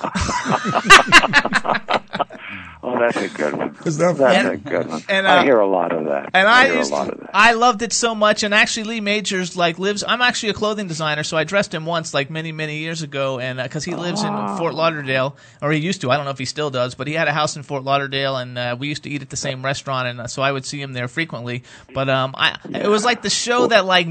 Oh, 2.86 2.98
that's 2.98 3.16
a 3.16 3.28
good 3.28 3.56
one. 3.56 3.74
Is 3.86 3.96
that 3.96 4.18
that's 4.18 4.42
funny? 4.42 4.54
a 4.54 4.56
good 4.58 4.88
one. 4.88 5.02
And, 5.08 5.26
I 5.26 5.38
uh, 5.38 5.42
hear 5.42 5.58
a 5.58 5.66
lot 5.66 5.90
of 5.90 6.04
that. 6.04 6.28
And 6.34 6.46
I, 6.46 6.66
hear 6.66 6.76
used 6.76 6.92
a 6.92 6.94
lot 6.94 7.06
to- 7.06 7.12
of 7.12 7.20
that. 7.20 7.30
I 7.32 7.52
loved 7.52 7.80
it 7.80 7.94
so 7.94 8.14
much. 8.14 8.42
And 8.42 8.52
actually, 8.52 8.84
Lee 8.84 9.00
Majors 9.00 9.56
like 9.56 9.78
lives. 9.78 10.04
I'm 10.06 10.20
actually 10.20 10.50
a 10.50 10.54
clothing 10.54 10.86
designer, 10.86 11.22
so 11.22 11.38
I 11.38 11.44
dressed 11.44 11.72
him 11.72 11.86
once, 11.86 12.12
like 12.12 12.28
many 12.28 12.52
many 12.52 12.78
years 12.78 13.00
ago, 13.00 13.38
and 13.38 13.58
because 13.62 13.84
he 13.84 13.94
lives 13.94 14.22
in 14.22 14.32
Fort 14.58 14.74
Lauderdale, 14.74 15.34
or 15.62 15.72
he 15.72 15.80
used 15.80 16.02
to. 16.02 16.10
I 16.10 16.16
don't 16.16 16.26
know 16.26 16.30
if 16.30 16.38
he 16.38 16.44
still 16.44 16.68
does, 16.68 16.94
but 16.94 17.06
he 17.06 17.14
had 17.14 17.26
a 17.26 17.32
house 17.32 17.56
in 17.56 17.62
Fort 17.62 17.84
Lauderdale, 17.84 18.36
and 18.36 18.58
uh, 18.58 18.76
we 18.78 18.88
used 18.88 19.04
to 19.04 19.10
eat 19.10 19.22
at 19.22 19.30
the 19.30 19.36
same 19.36 19.64
restaurant, 19.64 20.06
and 20.06 20.20
uh, 20.20 20.26
so 20.26 20.42
I 20.42 20.52
would 20.52 20.66
see 20.66 20.80
him 20.80 20.92
there 20.92 21.08
frequently. 21.08 21.62
But 21.94 22.10
um, 22.10 22.34
I 22.36 22.58
it 22.70 22.88
was 22.88 23.02
like 23.02 23.22
the 23.22 23.30
show 23.30 23.66
that 23.68 23.86
like. 23.86 24.08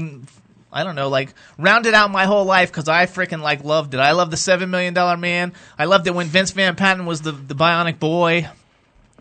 I 0.76 0.82
don't 0.82 0.96
know, 0.96 1.08
like 1.08 1.32
rounded 1.56 1.94
out 1.94 2.10
my 2.10 2.24
whole 2.24 2.44
life 2.44 2.72
because 2.72 2.88
I 2.88 3.06
freaking 3.06 3.40
like 3.40 3.62
loved 3.62 3.94
it. 3.94 4.00
I 4.00 4.10
loved 4.10 4.32
the 4.32 4.36
Seven 4.36 4.70
Million 4.70 4.92
Dollar 4.92 5.16
Man. 5.16 5.52
I 5.78 5.84
loved 5.84 6.08
it 6.08 6.14
when 6.16 6.26
Vince 6.26 6.50
Van 6.50 6.74
Patten 6.74 7.06
was 7.06 7.22
the 7.22 7.30
the 7.30 7.54
Bionic 7.54 8.00
Boy 8.00 8.48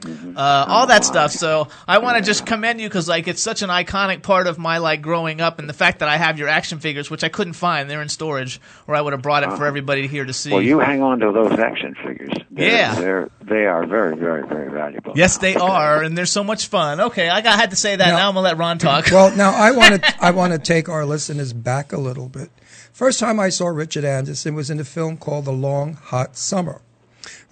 uh, 0.05 0.65
all 0.67 0.87
that 0.87 1.03
stuff. 1.05 1.31
So 1.31 1.67
I 1.87 1.97
want 1.99 2.17
to 2.17 2.23
just 2.23 2.45
commend 2.45 2.81
you 2.81 2.87
because 2.89 3.07
like 3.07 3.27
it's 3.27 3.41
such 3.41 3.61
an 3.61 3.69
iconic 3.69 4.21
part 4.21 4.47
of 4.47 4.57
my 4.57 4.77
like 4.79 5.01
growing 5.01 5.41
up, 5.41 5.59
and 5.59 5.69
the 5.69 5.73
fact 5.73 5.99
that 5.99 6.09
I 6.09 6.17
have 6.17 6.37
your 6.39 6.47
action 6.49 6.79
figures, 6.79 7.09
which 7.09 7.23
I 7.23 7.29
couldn't 7.29 7.53
find, 7.53 7.89
they're 7.89 8.01
in 8.01 8.09
storage, 8.09 8.59
or 8.87 8.95
I 8.95 9.01
would 9.01 9.13
have 9.13 9.21
brought 9.21 9.43
it 9.43 9.51
for 9.57 9.65
everybody 9.65 10.07
here 10.07 10.25
to 10.25 10.33
see. 10.33 10.51
Well, 10.51 10.61
you 10.61 10.79
hang 10.79 11.01
on 11.01 11.19
to 11.19 11.31
those 11.31 11.57
action 11.59 11.95
figures. 11.95 12.31
They're, 12.51 12.69
Yeah. 12.71 12.95
they're 12.95 13.29
they 13.41 13.65
are 13.65 13.85
very, 13.85 14.15
very, 14.15 14.47
very 14.47 14.71
valuable. 14.71 15.13
yes, 15.15 15.37
they 15.37 15.55
are, 15.55 16.01
and 16.03 16.17
they're 16.17 16.25
so 16.25 16.43
much 16.43 16.67
fun. 16.67 16.99
Okay, 17.01 17.29
I 17.29 17.41
got 17.41 17.59
had 17.59 17.69
to 17.71 17.75
say 17.75 17.95
that. 17.95 18.07
Now- 18.07 18.17
now 18.17 18.29
I'm 18.29 18.35
gonna 18.35 18.45
let 18.45 18.57
Ron 18.57 18.77
talk. 18.77 19.09
Well, 19.11 19.35
now 19.35 19.51
I 19.51 19.71
want 19.77 20.01
to 20.03 20.15
I 20.23 20.31
want 20.31 20.53
to 20.53 20.59
take 20.59 20.87
our 20.89 21.05
listeners 21.05 21.51
back 21.53 21.91
a 21.93 21.97
little 21.97 22.29
bit. 22.29 22.49
First 22.93 23.19
time 23.19 23.39
I 23.39 23.49
saw 23.49 23.67
Richard 23.67 24.05
Anderson 24.05 24.53
was 24.53 24.69
in 24.69 24.79
a 24.79 24.83
film 24.83 25.17
called 25.17 25.45
The 25.45 25.51
Long 25.51 25.95
Hot 25.95 26.37
Summer. 26.37 26.81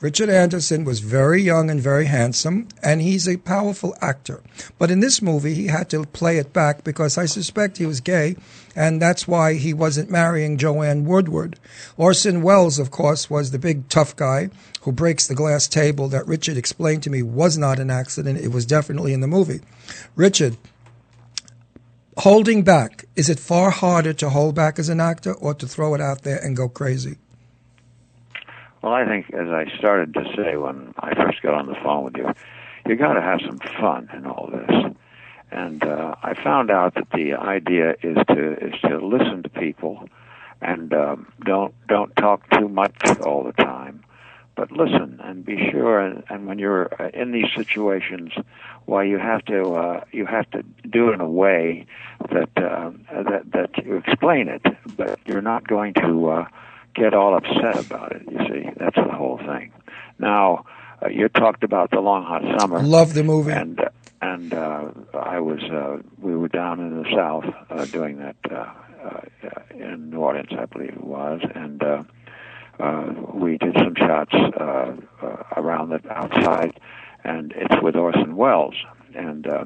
Richard 0.02 0.30
Anderson 0.32 0.84
was 0.84 1.00
very 1.00 1.44
young 1.44 1.70
and 1.70 1.80
very 1.80 2.06
handsome, 2.06 2.68
and 2.82 3.04
he's 3.04 3.28
a 3.28 3.38
powerful 3.38 3.96
actor. 4.02 4.42
But 4.80 4.90
in 4.90 5.00
this 5.00 5.22
movie, 5.22 5.54
he 5.54 5.68
had 5.68 5.92
to 5.92 6.06
play 6.06 6.40
it 6.40 6.52
back 6.52 6.84
because 6.84 7.20
I 7.20 7.28
suspect 7.28 7.78
he 7.78 7.86
was 7.86 8.02
gay, 8.02 8.36
and 8.76 9.00
that's 9.00 9.28
why 9.28 9.54
he 9.54 9.76
wasn't 9.76 10.10
marrying 10.10 10.58
Joanne 10.58 11.06
Woodward. 11.06 11.60
Orson 11.98 12.42
Welles, 12.42 12.80
of 12.80 12.90
course, 12.90 13.30
was 13.30 13.52
the 13.52 13.60
big 13.60 13.90
tough 13.90 14.16
guy 14.16 14.50
who 14.82 14.92
breaks 14.92 15.28
the 15.28 15.36
glass 15.36 15.68
table 15.68 16.08
that 16.08 16.26
Richard 16.26 16.58
explained 16.58 17.04
to 17.04 17.12
me 17.12 17.22
was 17.22 17.56
not 17.56 17.78
an 17.78 17.92
accident. 17.92 18.40
It 18.40 18.52
was 18.52 18.66
definitely 18.66 19.14
in 19.14 19.22
the 19.22 19.28
movie. 19.28 19.62
Richard, 20.16 20.58
holding 22.18 22.64
back, 22.64 23.06
is 23.16 23.30
it 23.30 23.40
far 23.40 23.70
harder 23.70 24.14
to 24.14 24.32
hold 24.32 24.56
back 24.56 24.80
as 24.80 24.90
an 24.90 25.00
actor 25.00 25.34
or 25.34 25.54
to 25.54 25.68
throw 25.68 25.94
it 25.94 26.02
out 26.02 26.24
there 26.24 26.44
and 26.44 26.58
go 26.58 26.68
crazy? 26.68 27.18
Well, 28.82 28.94
I 28.94 29.06
think, 29.06 29.32
as 29.32 29.48
I 29.50 29.66
started 29.78 30.14
to 30.16 30.24
say 30.36 30.58
when 30.58 30.94
I 30.98 31.14
first 31.14 31.42
got 31.44 31.54
on 31.54 31.68
the 31.68 31.76
phone 31.84 32.06
with 32.06 32.18
you, 32.18 32.34
you 32.88 32.96
got 32.96 33.14
to 33.14 33.22
have 33.22 33.40
some 33.46 33.60
fun 33.80 34.10
in 34.14 34.26
all 34.26 34.50
this. 34.52 34.96
And 35.52 35.84
uh, 35.84 36.16
I 36.24 36.34
found 36.34 36.72
out 36.72 36.96
that 36.96 37.10
the 37.14 37.34
idea 37.34 37.92
is 38.02 38.18
to 38.30 38.54
is 38.54 38.74
to 38.82 39.06
listen 39.06 39.44
to 39.44 39.50
people, 39.50 40.08
and 40.62 40.94
um, 40.94 41.32
don't 41.46 41.76
don't 41.88 42.16
talk 42.16 42.50
too 42.52 42.70
much 42.70 42.96
all 43.20 43.44
the 43.44 43.52
time, 43.52 44.04
but 44.56 44.72
listen 44.72 45.20
and 45.22 45.46
be 45.46 45.70
sure. 45.70 46.00
And, 46.00 46.24
and 46.30 46.48
when 46.48 46.58
you're 46.58 46.90
uh, 47.00 47.10
in 47.14 47.34
these 47.34 47.52
situations, 47.56 48.32
why 48.86 49.04
you 49.04 49.20
have 49.20 49.44
to 49.46 49.74
uh, 49.74 50.04
you 50.12 50.26
have 50.26 50.50
to 50.52 50.64
do 50.90 51.10
it 51.10 51.16
in 51.16 51.22
a 51.22 51.30
way 51.30 51.86
that 52.30 52.50
uh, 52.58 52.92
that 53.12 53.44
that 53.52 53.86
you 53.86 53.98
explain 53.98 54.48
it, 54.48 54.66
but 54.96 55.20
you're 55.28 55.42
not 55.42 55.68
going 55.68 55.94
to. 55.96 56.30
Uh, 56.30 56.46
get 56.96 57.14
all 57.14 57.36
upset 57.36 57.86
about 57.86 58.12
it. 58.14 58.24
You 58.30 58.38
see, 58.48 58.70
that's 58.78 58.96
the 58.96 59.14
whole 59.14 59.38
thing. 59.38 59.72
Now, 60.20 60.66
uh, 61.04 61.10
you 61.10 61.30
talked 61.30 61.64
about 61.64 61.92
the 61.92 62.00
long 62.00 62.24
hot 62.24 62.44
summer, 62.60 62.82
Love 62.82 63.14
the 63.14 63.24
movie. 63.24 63.52
and 63.52 63.80
uh, 63.80 63.90
and 64.22 64.54
uh, 64.54 64.90
I 65.14 65.40
was 65.40 65.62
uh, 65.64 65.98
we 66.20 66.36
were 66.36 66.48
down 66.48 66.80
in 66.80 67.02
the 67.02 67.10
south 67.16 67.46
uh, 67.70 67.86
doing 67.86 68.20
that 68.20 68.36
uh, 68.52 68.74
uh, 69.04 69.22
in 69.72 70.12
New 70.12 70.20
Orleans, 70.20 70.50
I 70.52 70.66
believe 70.66 70.90
it 70.94 71.04
was, 71.04 71.42
and 71.56 71.82
uh, 71.82 72.04
uh, 72.80 73.14
we 73.34 73.58
did 73.58 73.76
some 73.78 73.96
shots 73.96 74.34
uh, 74.34 74.94
uh, 75.24 75.44
around 75.58 75.90
the 75.90 76.02
outside, 76.12 76.80
and 77.24 77.52
it's 77.56 77.82
with 77.82 77.96
Orson 77.96 78.36
Welles, 78.36 78.76
and. 79.16 79.48
Uh, 79.48 79.66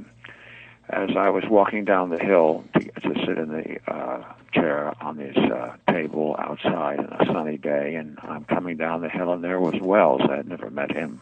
as 0.88 1.10
I 1.18 1.30
was 1.32 1.44
walking 1.50 1.84
down 1.84 2.12
the 2.12 2.20
hill 2.20 2.64
to, 2.76 2.80
to 2.80 3.26
sit 3.26 3.40
in 3.40 3.50
the 3.50 3.80
uh, 3.92 4.24
chair 4.56 4.94
on 5.02 5.18
this 5.18 5.38
uh, 5.38 5.76
table 5.92 6.36
outside 6.40 7.00
on 7.00 7.12
a 7.20 7.26
sunny 7.32 7.58
day, 7.58 7.96
and 7.96 8.18
I'm 8.24 8.46
coming 8.46 8.78
down 8.78 9.02
the 9.02 9.10
hill, 9.10 9.34
and 9.34 9.44
there 9.44 9.60
was 9.60 9.76
Welles. 9.82 10.22
I 10.30 10.38
had 10.38 10.48
never 10.48 10.70
met 10.70 10.92
him, 10.92 11.22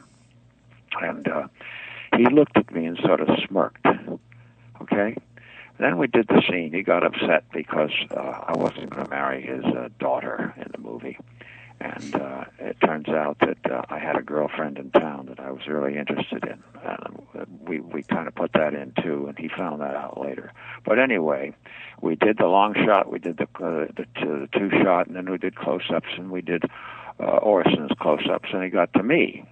and 1.01 1.27
uh, 1.27 1.47
he 2.17 2.25
looked 2.25 2.57
at 2.57 2.73
me 2.73 2.85
and 2.85 2.97
sort 2.99 3.21
of 3.21 3.29
smirked. 3.47 3.85
Okay. 4.81 5.15
Then 5.79 5.97
we 5.97 6.07
did 6.07 6.27
the 6.27 6.41
scene. 6.47 6.71
He 6.71 6.83
got 6.83 7.03
upset 7.03 7.45
because 7.51 7.91
uh, 8.11 8.19
I 8.47 8.53
wasn't 8.55 8.91
going 8.91 9.05
to 9.05 9.09
marry 9.09 9.41
his 9.41 9.65
uh, 9.65 9.89
daughter 9.99 10.53
in 10.57 10.67
the 10.71 10.77
movie, 10.77 11.17
and 11.79 12.15
uh, 12.15 12.45
it 12.59 12.77
turns 12.79 13.09
out 13.09 13.39
that 13.39 13.71
uh, 13.71 13.81
I 13.89 13.97
had 13.97 14.15
a 14.15 14.21
girlfriend 14.21 14.77
in 14.77 14.91
town 14.91 15.25
that 15.27 15.39
I 15.39 15.51
was 15.51 15.67
really 15.67 15.97
interested 15.97 16.43
in. 16.45 16.63
And 16.83 17.22
we 17.67 17.79
we 17.79 18.03
kind 18.03 18.27
of 18.27 18.35
put 18.35 18.53
that 18.53 18.73
in 18.73 18.93
too, 19.01 19.27
and 19.27 19.37
he 19.37 19.47
found 19.47 19.81
that 19.81 19.95
out 19.95 20.19
later. 20.19 20.51
But 20.85 20.99
anyway, 20.99 21.53
we 22.01 22.15
did 22.15 22.37
the 22.37 22.47
long 22.47 22.73
shot, 22.85 23.11
we 23.11 23.19
did 23.19 23.37
the 23.37 23.47
uh, 23.63 23.87
the, 23.95 24.05
two, 24.19 24.47
the 24.51 24.59
two 24.59 24.69
shot, 24.83 25.07
and 25.07 25.15
then 25.15 25.29
we 25.29 25.37
did 25.37 25.55
close 25.55 25.83
ups, 25.93 26.09
and 26.17 26.31
we 26.31 26.41
did 26.41 26.63
uh, 27.19 27.37
Orson's 27.37 27.91
close 27.99 28.27
ups, 28.31 28.49
and 28.53 28.63
he 28.63 28.69
got 28.69 28.93
to 28.93 29.03
me. 29.03 29.45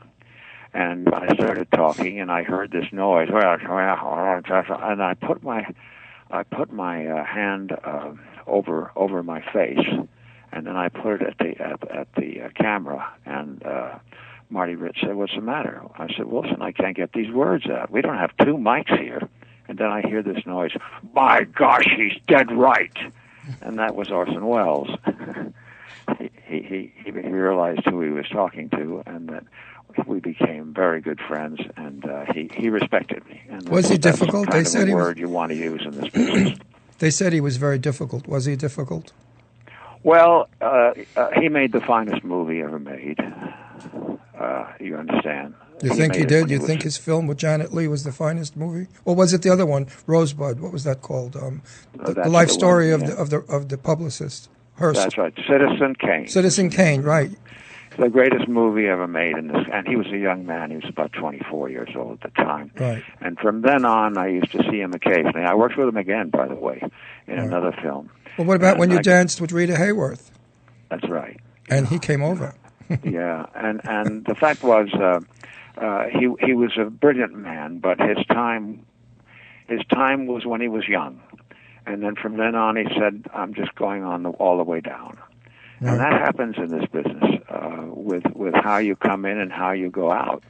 And 0.73 1.09
I 1.09 1.33
started 1.35 1.69
talking, 1.71 2.21
and 2.21 2.31
I 2.31 2.43
heard 2.43 2.71
this 2.71 2.85
noise, 2.93 3.27
and 3.29 3.37
I 5.03 5.15
put 5.19 5.43
my 5.43 5.67
I 6.31 6.43
put 6.43 6.71
my 6.71 7.07
uh, 7.07 7.25
hand 7.25 7.73
uh, 7.83 8.13
over 8.47 8.91
over 8.95 9.21
my 9.21 9.41
face, 9.51 9.85
and 10.51 10.65
then 10.65 10.75
I 10.77 10.87
put 10.89 11.21
it 11.21 11.27
at 11.27 11.37
the 11.39 11.61
at, 11.61 11.91
at 11.91 12.07
the 12.15 12.43
uh, 12.43 12.49
camera. 12.55 13.11
And 13.25 13.63
uh, 13.65 13.99
Marty 14.51 14.75
Ritt 14.75 14.95
said, 15.01 15.15
"What's 15.15 15.33
the 15.33 15.41
matter?" 15.41 15.81
I 15.97 16.07
said, 16.15 16.25
"Wilson, 16.27 16.61
I 16.61 16.71
can't 16.71 16.95
get 16.95 17.13
these 17.13 17.31
words 17.31 17.65
out. 17.67 17.89
We 17.89 18.01
don't 18.01 18.17
have 18.17 18.31
two 18.37 18.57
mics 18.57 18.95
here." 18.99 19.27
And 19.67 19.77
then 19.77 19.87
I 19.87 20.01
hear 20.01 20.21
this 20.21 20.45
noise. 20.45 20.71
My 21.13 21.43
gosh, 21.45 21.87
he's 21.95 22.13
dead 22.27 22.51
right. 22.51 22.95
And 23.61 23.79
that 23.79 23.95
was 23.95 24.11
Orson 24.11 24.45
Welles. 24.45 24.89
he, 26.19 26.31
he 26.45 26.91
he 27.03 27.11
realized 27.11 27.81
who 27.85 28.01
he 28.01 28.09
was 28.09 28.27
talking 28.29 28.69
to, 28.71 29.01
and 29.05 29.29
that 29.29 29.43
we 30.05 30.19
became 30.19 30.73
very 30.73 30.99
good 31.01 31.19
friends, 31.21 31.59
and 31.77 32.05
uh, 32.05 32.25
he 32.33 32.49
he 32.53 32.69
respected 32.69 33.25
me. 33.27 33.41
And 33.49 33.67
Was 33.69 33.89
he 33.89 33.97
difficult? 33.97 34.51
They 34.51 34.63
said 34.65 34.87
he 34.87 34.93
was- 34.93 35.03
word 35.05 35.19
you 35.19 35.29
want 35.29 35.51
to 35.51 35.57
use 35.57 35.81
in 35.85 35.91
this 35.91 36.09
business. 36.09 36.59
They 36.99 37.09
said 37.09 37.33
he 37.33 37.41
was 37.41 37.57
very 37.57 37.79
difficult. 37.79 38.27
Was 38.27 38.45
he 38.45 38.55
difficult? 38.55 39.11
well, 40.03 40.47
uh, 40.61 40.93
uh, 41.15 41.29
he 41.31 41.49
made 41.49 41.71
the 41.71 41.81
finest 41.81 42.23
movie 42.23 42.61
ever 42.61 42.77
made. 42.77 43.17
Uh, 44.39 44.71
you 44.79 44.95
understand? 44.95 45.53
You 45.83 45.93
think 45.95 46.15
he 46.15 46.25
did? 46.25 46.49
You 46.49 46.59
was- 46.59 46.67
think 46.67 46.83
his 46.83 46.97
film 46.97 47.27
with 47.27 47.37
Janet 47.37 47.73
Leigh 47.73 47.87
was 47.87 48.03
the 48.03 48.11
finest 48.11 48.55
movie, 48.57 48.87
or 49.05 49.15
was 49.15 49.33
it 49.33 49.41
the 49.41 49.49
other 49.49 49.65
one, 49.65 49.87
Rosebud? 50.07 50.59
What 50.59 50.71
was 50.71 50.83
that 50.83 51.01
called? 51.01 51.35
Um, 51.35 51.61
the, 51.95 52.13
the 52.13 52.29
life 52.29 52.47
the 52.49 52.53
story 52.53 52.91
one, 52.91 53.01
of 53.03 53.09
yeah. 53.09 53.15
the 53.15 53.21
of 53.21 53.29
the 53.29 53.37
of 53.53 53.69
the 53.69 53.77
publicist 53.77 54.49
Hearst. 54.77 54.99
That's 55.01 55.17
right, 55.17 55.33
Citizen 55.47 55.95
Kane. 55.99 56.27
Citizen 56.27 56.69
Kane, 56.69 57.01
right? 57.01 57.31
the 57.97 58.07
greatest 58.09 58.47
movie 58.47 58.87
ever 58.87 59.05
made 59.05 59.35
in 59.37 59.49
this 59.49 59.65
and 59.71 59.85
he 59.85 59.97
was 59.97 60.07
a 60.07 60.17
young 60.17 60.45
man 60.45 60.69
he 60.71 60.77
was 60.77 60.85
about 60.87 61.11
24 61.11 61.69
years 61.69 61.89
old 61.93 62.19
at 62.23 62.33
the 62.33 62.41
time 62.41 62.71
Right. 62.79 63.03
and 63.19 63.37
from 63.37 63.63
then 63.63 63.83
on 63.83 64.17
i 64.17 64.27
used 64.29 64.49
to 64.53 64.63
see 64.71 64.79
him 64.79 64.93
occasionally 64.93 65.41
i 65.43 65.53
worked 65.53 65.77
with 65.77 65.89
him 65.89 65.97
again 65.97 66.29
by 66.29 66.47
the 66.47 66.55
way 66.55 66.81
in 67.27 67.37
another 67.37 67.73
film 67.81 68.09
Well, 68.37 68.47
what 68.47 68.55
about 68.55 68.71
And 68.71 68.79
when 68.79 68.91
you 68.91 68.99
I- 68.99 69.01
danced 69.01 69.41
with 69.41 69.51
Rita 69.51 69.73
Hayworth 69.73 70.31
that's 70.89 71.07
right 71.09 71.37
and 71.69 71.85
he 71.89 71.99
came 71.99 72.23
over? 72.23 72.55
Yeah 73.03 73.45
and 73.55 73.81
and 73.85 74.25
the 74.25 74.35
fact 74.35 74.63
was 74.63 74.89
uh 74.93 75.19
uh 75.83 76.05
he 76.11 76.29
he 76.45 76.53
was 76.53 76.71
a 76.77 76.85
brilliant 76.89 77.33
man 77.35 77.79
but 77.79 77.99
his 77.99 78.17
time 78.27 78.85
his 79.67 79.81
time 79.93 80.27
was 80.27 80.45
when 80.45 80.61
he 80.61 80.67
was 80.67 80.87
young 80.87 81.21
and 81.85 82.03
then 82.03 82.15
from 82.15 82.37
then 82.37 82.55
on 82.55 82.75
he 82.75 82.85
said 82.99 83.25
i'm 83.33 83.53
just 83.53 83.73
going 83.75 84.03
on 84.03 84.23
the, 84.23 84.29
all 84.31 84.57
the 84.57 84.63
way 84.63 84.79
down 84.81 85.17
and 85.79 85.99
that 85.99 86.13
happens 86.13 86.55
in 86.57 86.69
this 86.69 86.85
business 86.91 87.41
uh, 87.49 87.85
with 87.87 88.23
with 88.35 88.53
how 88.53 88.77
you 88.77 88.95
come 88.95 89.25
in 89.25 89.39
and 89.39 89.51
how 89.51 89.71
you 89.71 89.89
go 89.89 90.11
out. 90.11 90.43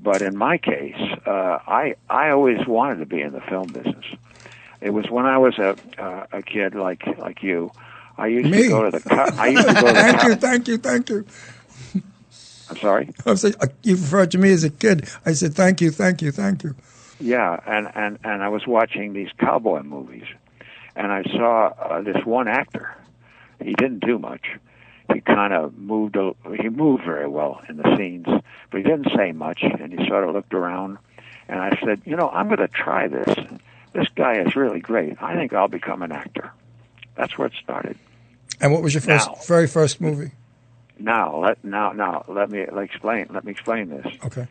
But 0.00 0.20
in 0.20 0.36
my 0.36 0.58
case, 0.58 0.96
uh, 1.26 1.58
I 1.66 1.94
I 2.10 2.30
always 2.30 2.66
wanted 2.66 2.96
to 2.96 3.06
be 3.06 3.20
in 3.20 3.32
the 3.32 3.40
film 3.40 3.70
business. 3.70 4.04
It 4.80 4.90
was 4.90 5.08
when 5.10 5.26
I 5.26 5.38
was 5.38 5.58
a 5.58 5.76
uh, 6.02 6.26
a 6.32 6.42
kid 6.42 6.74
like 6.74 7.02
like 7.18 7.42
you. 7.42 7.70
I 8.18 8.26
used 8.26 8.50
Me? 8.50 8.62
to 8.62 8.68
go 8.68 8.82
to 8.82 8.90
the. 8.90 9.00
Co- 9.00 9.36
I 9.38 9.46
used 9.48 9.68
to 9.68 9.74
go 9.74 9.86
to 9.86 9.94
the. 9.94 10.00
thank 10.02 10.20
co- 10.20 10.28
you, 10.28 10.34
thank 10.34 10.68
you, 10.68 10.78
thank 10.78 11.08
you. 11.08 11.26
I'm 12.70 12.76
sorry. 12.78 13.10
I 13.26 13.34
said, 13.34 13.54
uh, 13.60 13.66
you 13.82 13.96
referred 13.96 14.30
to 14.32 14.38
me 14.38 14.50
as 14.52 14.64
a 14.64 14.70
kid. 14.70 15.08
I 15.26 15.32
said, 15.32 15.54
thank 15.54 15.80
you, 15.80 15.90
thank 15.90 16.22
you, 16.22 16.32
thank 16.32 16.62
you. 16.64 16.74
Yeah, 17.20 17.60
and 17.66 17.88
and 17.94 18.18
and 18.24 18.42
I 18.42 18.48
was 18.48 18.66
watching 18.66 19.12
these 19.12 19.28
cowboy 19.38 19.82
movies, 19.82 20.24
and 20.96 21.12
I 21.12 21.22
saw 21.24 21.66
uh, 21.78 22.02
this 22.02 22.24
one 22.24 22.48
actor. 22.48 22.94
He 23.62 23.72
didn't 23.74 24.00
do 24.00 24.18
much. 24.18 24.46
He 25.12 25.20
kind 25.20 25.52
of 25.52 25.78
moved. 25.78 26.16
a- 26.16 26.34
He 26.60 26.68
moved 26.68 27.04
very 27.04 27.28
well 27.28 27.60
in 27.68 27.76
the 27.76 27.96
scenes, 27.96 28.26
but 28.26 28.78
he 28.78 28.82
didn't 28.82 29.08
say 29.16 29.30
much. 29.32 29.62
And 29.62 29.92
he 29.98 30.06
sort 30.08 30.24
of 30.24 30.34
looked 30.34 30.54
around, 30.54 30.98
and 31.48 31.60
I 31.60 31.78
said, 31.84 32.02
"You 32.04 32.16
know, 32.16 32.28
I'm 32.30 32.46
going 32.48 32.58
to 32.58 32.68
try 32.68 33.06
this. 33.06 33.32
This 33.92 34.08
guy 34.16 34.40
is 34.40 34.56
really 34.56 34.80
great. 34.80 35.22
I 35.22 35.34
think 35.36 35.52
I'll 35.52 35.68
become 35.68 36.02
an 36.02 36.10
actor." 36.10 36.50
That's 37.14 37.38
where 37.38 37.46
it 37.46 37.54
started. 37.62 37.96
And 38.60 38.72
what 38.72 38.82
was 38.82 38.92
your 38.92 39.02
first, 39.02 39.28
Now. 39.28 39.36
very 39.46 39.68
first 39.68 40.00
movie? 40.00 40.32
Now, 40.98 41.36
let 41.42 41.64
now 41.64 41.92
now 41.92 42.24
let 42.28 42.50
me 42.50 42.60
explain. 42.60 43.26
Let 43.32 43.44
me 43.44 43.52
explain 43.52 43.88
this. 43.88 44.06
Okay. 44.24 44.46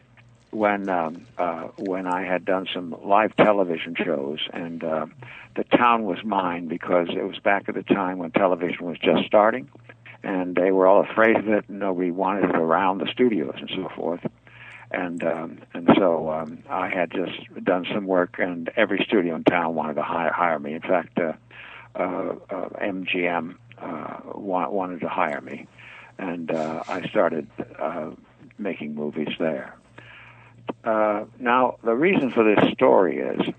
when 0.51 0.89
um, 0.89 1.25
uh, 1.37 1.69
when 1.77 2.05
I 2.05 2.23
had 2.25 2.45
done 2.45 2.67
some 2.73 2.95
live 3.03 3.35
television 3.35 3.95
shows, 3.95 4.39
and 4.53 4.83
uh, 4.83 5.05
the 5.55 5.63
town 5.63 6.03
was 6.03 6.23
mine 6.23 6.67
because 6.67 7.07
it 7.09 7.23
was 7.23 7.39
back 7.39 7.69
at 7.69 7.75
the 7.75 7.83
time 7.83 8.17
when 8.19 8.31
television 8.31 8.85
was 8.85 8.97
just 8.99 9.25
starting, 9.25 9.69
and 10.21 10.55
they 10.55 10.71
were 10.71 10.85
all 10.85 11.01
afraid 11.01 11.37
of 11.37 11.47
it, 11.47 11.65
and 11.69 11.79
nobody 11.79 12.11
wanted 12.11 12.45
it 12.49 12.55
around 12.55 12.99
the 12.99 13.07
studios 13.11 13.55
and 13.59 13.69
so 13.75 13.89
forth. 13.95 14.21
And 14.91 15.23
um, 15.23 15.59
and 15.73 15.89
so 15.97 16.29
um, 16.29 16.59
I 16.69 16.87
had 16.89 17.09
just 17.11 17.63
done 17.63 17.85
some 17.91 18.05
work, 18.05 18.35
and 18.37 18.69
every 18.75 19.03
studio 19.07 19.35
in 19.35 19.43
town 19.43 19.73
wanted 19.73 19.95
to 19.95 20.03
hire 20.03 20.31
hire 20.31 20.59
me. 20.59 20.73
In 20.73 20.81
fact, 20.81 21.17
uh, 21.17 21.33
uh, 21.95 22.35
uh, 22.49 22.69
MGM 22.81 23.55
uh, 23.79 24.19
wa- 24.35 24.69
wanted 24.69 24.99
to 25.01 25.09
hire 25.09 25.41
me, 25.41 25.65
and 26.17 26.51
uh, 26.51 26.83
I 26.87 27.07
started 27.09 27.47
uh, 27.79 28.11
making 28.57 28.95
movies 28.95 29.29
there. 29.39 29.75
Uh, 30.83 31.25
now, 31.39 31.77
the 31.83 31.93
reason 31.93 32.31
for 32.31 32.43
this 32.43 32.71
story 32.73 33.19
is 33.19 33.53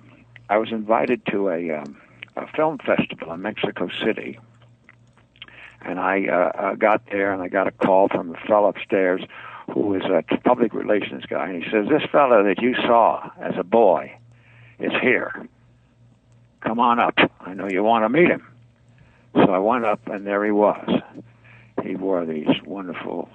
I 0.48 0.58
was 0.58 0.70
invited 0.70 1.24
to 1.30 1.48
a, 1.48 1.70
um, 1.70 1.96
a 2.36 2.46
film 2.54 2.78
festival 2.78 3.32
in 3.32 3.42
Mexico 3.42 3.88
City, 4.04 4.38
and 5.82 5.98
I 5.98 6.26
uh, 6.26 6.32
uh, 6.34 6.74
got 6.74 7.02
there 7.10 7.32
and 7.32 7.42
I 7.42 7.48
got 7.48 7.66
a 7.66 7.70
call 7.70 8.08
from 8.08 8.34
a 8.34 8.46
fellow 8.46 8.68
upstairs 8.68 9.22
who 9.72 9.94
is 9.94 10.02
a 10.04 10.22
public 10.38 10.74
relations 10.74 11.24
guy, 11.26 11.48
and 11.48 11.62
he 11.62 11.70
says, 11.70 11.88
"This 11.88 12.02
fellow 12.10 12.44
that 12.44 12.60
you 12.60 12.74
saw 12.74 13.30
as 13.40 13.54
a 13.56 13.64
boy 13.64 14.14
is 14.78 14.92
here. 15.00 15.46
Come 16.60 16.78
on 16.78 16.98
up. 16.98 17.18
I 17.40 17.54
know 17.54 17.68
you 17.68 17.82
want 17.82 18.04
to 18.04 18.08
meet 18.08 18.28
him." 18.28 18.46
So 19.34 19.50
I 19.50 19.58
went 19.58 19.84
up, 19.84 20.06
and 20.06 20.26
there 20.26 20.44
he 20.44 20.50
was. 20.50 20.88
He 21.84 21.96
wore 21.96 22.24
these 22.24 22.48
wonderful 22.64 23.28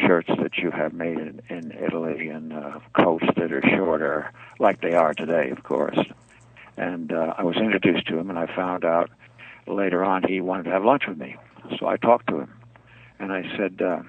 shirts 0.00 0.28
that 0.40 0.58
you 0.58 0.72
have 0.72 0.92
made 0.92 1.18
in, 1.18 1.40
in 1.48 1.70
Italy 1.70 2.28
and 2.28 2.52
uh, 2.52 2.80
coats 2.94 3.26
that 3.36 3.52
are 3.52 3.62
shorter, 3.76 4.32
like 4.58 4.80
they 4.80 4.94
are 4.94 5.14
today, 5.14 5.50
of 5.50 5.62
course. 5.62 5.98
And 6.76 7.12
uh, 7.12 7.34
I 7.38 7.44
was 7.44 7.56
introduced 7.56 8.08
to 8.08 8.18
him, 8.18 8.28
and 8.28 8.38
I 8.38 8.46
found 8.54 8.84
out 8.84 9.10
later 9.68 10.04
on 10.04 10.24
he 10.24 10.40
wanted 10.40 10.64
to 10.64 10.70
have 10.70 10.84
lunch 10.84 11.04
with 11.06 11.16
me. 11.16 11.36
So 11.78 11.86
I 11.86 11.96
talked 11.96 12.28
to 12.28 12.40
him, 12.40 12.52
and 13.20 13.32
I 13.32 13.42
said, 13.56 13.80
uh, 13.80 14.02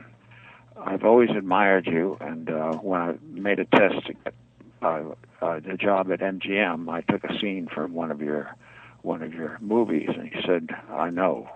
"I've 0.75 1.03
always 1.03 1.29
admired 1.29 1.85
you, 1.85 2.17
and 2.19 2.49
uh, 2.49 2.73
when 2.77 2.99
I 2.99 3.13
made 3.21 3.59
a 3.59 3.65
test 3.65 4.07
to 4.07 4.13
get 4.13 4.33
uh, 4.81 5.03
uh, 5.41 5.59
the 5.59 5.77
job 5.77 6.11
at 6.11 6.19
MGM, 6.19 6.89
I 6.89 7.01
took 7.01 7.23
a 7.23 7.39
scene 7.39 7.67
from 7.67 7.93
one 7.93 8.09
of 8.09 8.21
your 8.21 8.55
one 9.03 9.21
of 9.21 9.33
your 9.33 9.59
movies." 9.61 10.09
And 10.17 10.29
he 10.29 10.41
said, 10.47 10.69
"I 10.89 11.11
know." 11.11 11.47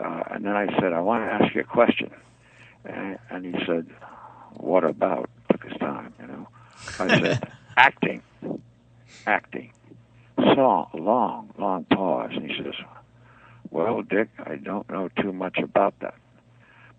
Uh, 0.00 0.22
and 0.30 0.44
then 0.44 0.54
I 0.54 0.66
said, 0.80 0.92
"I 0.92 1.00
want 1.00 1.24
to 1.24 1.32
ask 1.44 1.54
you 1.54 1.60
a 1.62 1.64
question." 1.64 2.10
And, 2.84 3.18
and 3.30 3.44
he 3.44 3.52
said, 3.66 3.86
"What 4.54 4.84
about?" 4.84 5.28
Took 5.50 5.64
his 5.64 5.76
time, 5.78 6.12
you 6.20 6.26
know. 6.26 6.48
I 6.98 7.08
said, 7.20 7.52
"Acting, 7.76 8.22
acting." 9.26 9.72
So 10.36 10.88
long, 10.94 11.50
long 11.58 11.84
pause, 11.84 12.30
and 12.34 12.48
he 12.50 12.56
says, 12.62 12.74
"Well, 13.70 14.02
Dick, 14.02 14.28
I 14.44 14.56
don't 14.56 14.88
know 14.88 15.08
too 15.20 15.32
much 15.32 15.58
about 15.58 15.98
that, 16.00 16.14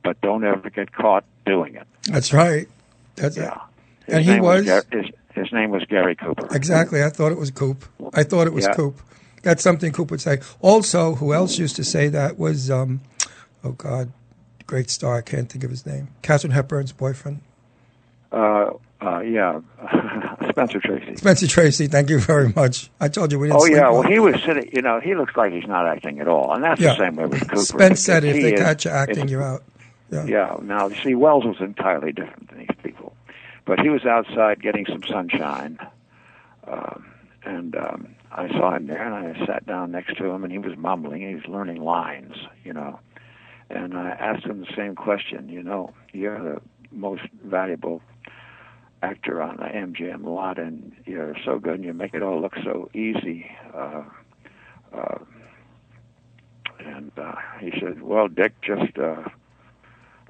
but 0.03 0.19
don't 0.21 0.43
ever 0.43 0.69
get 0.69 0.91
caught 0.91 1.23
doing 1.45 1.75
it." 1.75 1.87
That's 2.03 2.33
right. 2.33 2.67
That's 3.15 3.37
it. 3.37 3.41
Yeah. 3.41 3.59
His 4.05 4.15
And 4.15 4.25
he 4.25 4.31
name 4.33 4.43
was- 4.43 4.65
Gar- 4.65 4.83
his, 4.91 5.05
his 5.33 5.53
name 5.53 5.69
was 5.71 5.83
Gary 5.85 6.15
Cooper. 6.15 6.47
Exactly. 6.55 7.03
I 7.03 7.09
thought 7.09 7.31
it 7.31 7.37
was 7.37 7.51
Coop. 7.51 7.85
I 8.13 8.23
thought 8.23 8.47
it 8.47 8.53
was 8.53 8.65
Yeah. 8.65 8.73
Coop. 8.73 8.99
That's 9.43 9.63
something 9.63 9.91
Coop 9.91 10.11
would 10.11 10.21
say. 10.21 10.39
Also, 10.61 11.15
who 11.15 11.33
else 11.33 11.57
used 11.57 11.75
to 11.77 11.83
say 11.83 12.07
that 12.09 12.37
was, 12.37 12.69
um, 12.69 13.01
oh 13.63 13.71
God, 13.71 14.11
great 14.67 14.89
star. 14.89 15.15
I 15.17 15.21
can't 15.21 15.49
think 15.49 15.63
of 15.63 15.69
his 15.69 15.85
name. 15.85 16.09
Katharine 16.21 16.51
Hepburn's 16.51 16.91
boyfriend. 16.91 17.41
Uh, 18.31 18.71
uh, 19.01 19.19
yeah, 19.21 19.59
Spencer 20.49 20.79
Tracy. 20.79 21.15
Spencer 21.15 21.47
Tracy, 21.47 21.87
thank 21.87 22.09
you 22.09 22.19
very 22.19 22.49
much. 22.55 22.89
I 22.99 23.07
told 23.07 23.31
you 23.31 23.39
we 23.39 23.47
didn't 23.47 23.61
Oh 23.61 23.65
yeah, 23.65 23.83
well 23.89 23.99
well. 23.99 24.03
he 24.03 24.19
was 24.19 24.35
sitting. 24.43 24.69
You 24.73 24.81
know, 24.81 24.99
he 24.99 25.15
looks 25.15 25.35
like 25.35 25.53
he's 25.53 25.65
not 25.67 25.87
acting 25.87 26.19
at 26.19 26.27
all, 26.27 26.53
and 26.53 26.63
that's 26.63 26.79
Yeah. 26.81 26.93
the 26.93 26.97
same 26.99 27.15
way 27.15 27.25
with 27.25 27.41
Cooper. 27.47 27.61
Spence 27.63 28.01
said 28.01 28.23
if 28.25 28.35
He 28.35 28.41
they 28.43 28.53
is- 28.53 28.59
catch 28.59 28.85
you 28.85 28.91
acting, 28.91 29.29
you're 29.29 29.41
out. 29.41 29.63
Yeah. 30.11 30.25
Yeah. 30.25 30.57
Now, 30.61 30.87
you 30.89 30.95
see, 31.01 31.15
Wells 31.15 31.45
was 31.45 31.59
entirely 31.61 32.11
different 32.11 32.49
than 32.49 32.59
these 32.59 32.75
people, 32.83 33.15
but 33.65 33.79
he 33.79 33.89
was 33.89 34.05
outside 34.05 34.61
getting 34.61 34.85
some 34.85 35.01
sunshine, 35.03 35.79
um, 36.67 37.05
and 37.45 37.75
um, 37.77 38.07
I 38.31 38.47
saw 38.49 38.75
him 38.75 38.87
there, 38.87 39.01
and 39.01 39.13
I 39.13 39.45
sat 39.45 39.65
down 39.65 39.91
next 39.91 40.17
to 40.17 40.25
him, 40.25 40.43
and 40.43 40.51
he 40.51 40.59
was 40.59 40.77
mumbling. 40.77 41.27
He 41.27 41.35
was 41.35 41.45
learning 41.47 41.81
lines, 41.81 42.33
you 42.63 42.73
know, 42.73 42.99
and 43.69 43.97
I 43.97 44.09
asked 44.09 44.45
him 44.45 44.61
the 44.61 44.73
same 44.75 44.95
question. 44.95 45.49
You 45.49 45.63
know, 45.63 45.93
you're 46.13 46.41
the 46.41 46.61
most 46.91 47.23
valuable 47.43 48.01
actor 49.01 49.41
on 49.41 49.57
the 49.57 49.63
MGM 49.63 50.25
lot, 50.25 50.59
and 50.59 50.91
you're 51.05 51.35
so 51.43 51.57
good, 51.59 51.75
and 51.75 51.83
you 51.83 51.93
make 51.93 52.13
it 52.13 52.21
all 52.21 52.41
look 52.41 52.55
so 52.63 52.89
easy. 52.93 53.49
Uh, 53.73 54.03
uh, 54.93 55.17
and 56.79 57.11
uh, 57.17 57.35
he 57.59 57.71
said, 57.79 58.01
"Well, 58.01 58.27
Dick, 58.27 58.53
just." 58.61 58.97
Uh, 58.97 59.23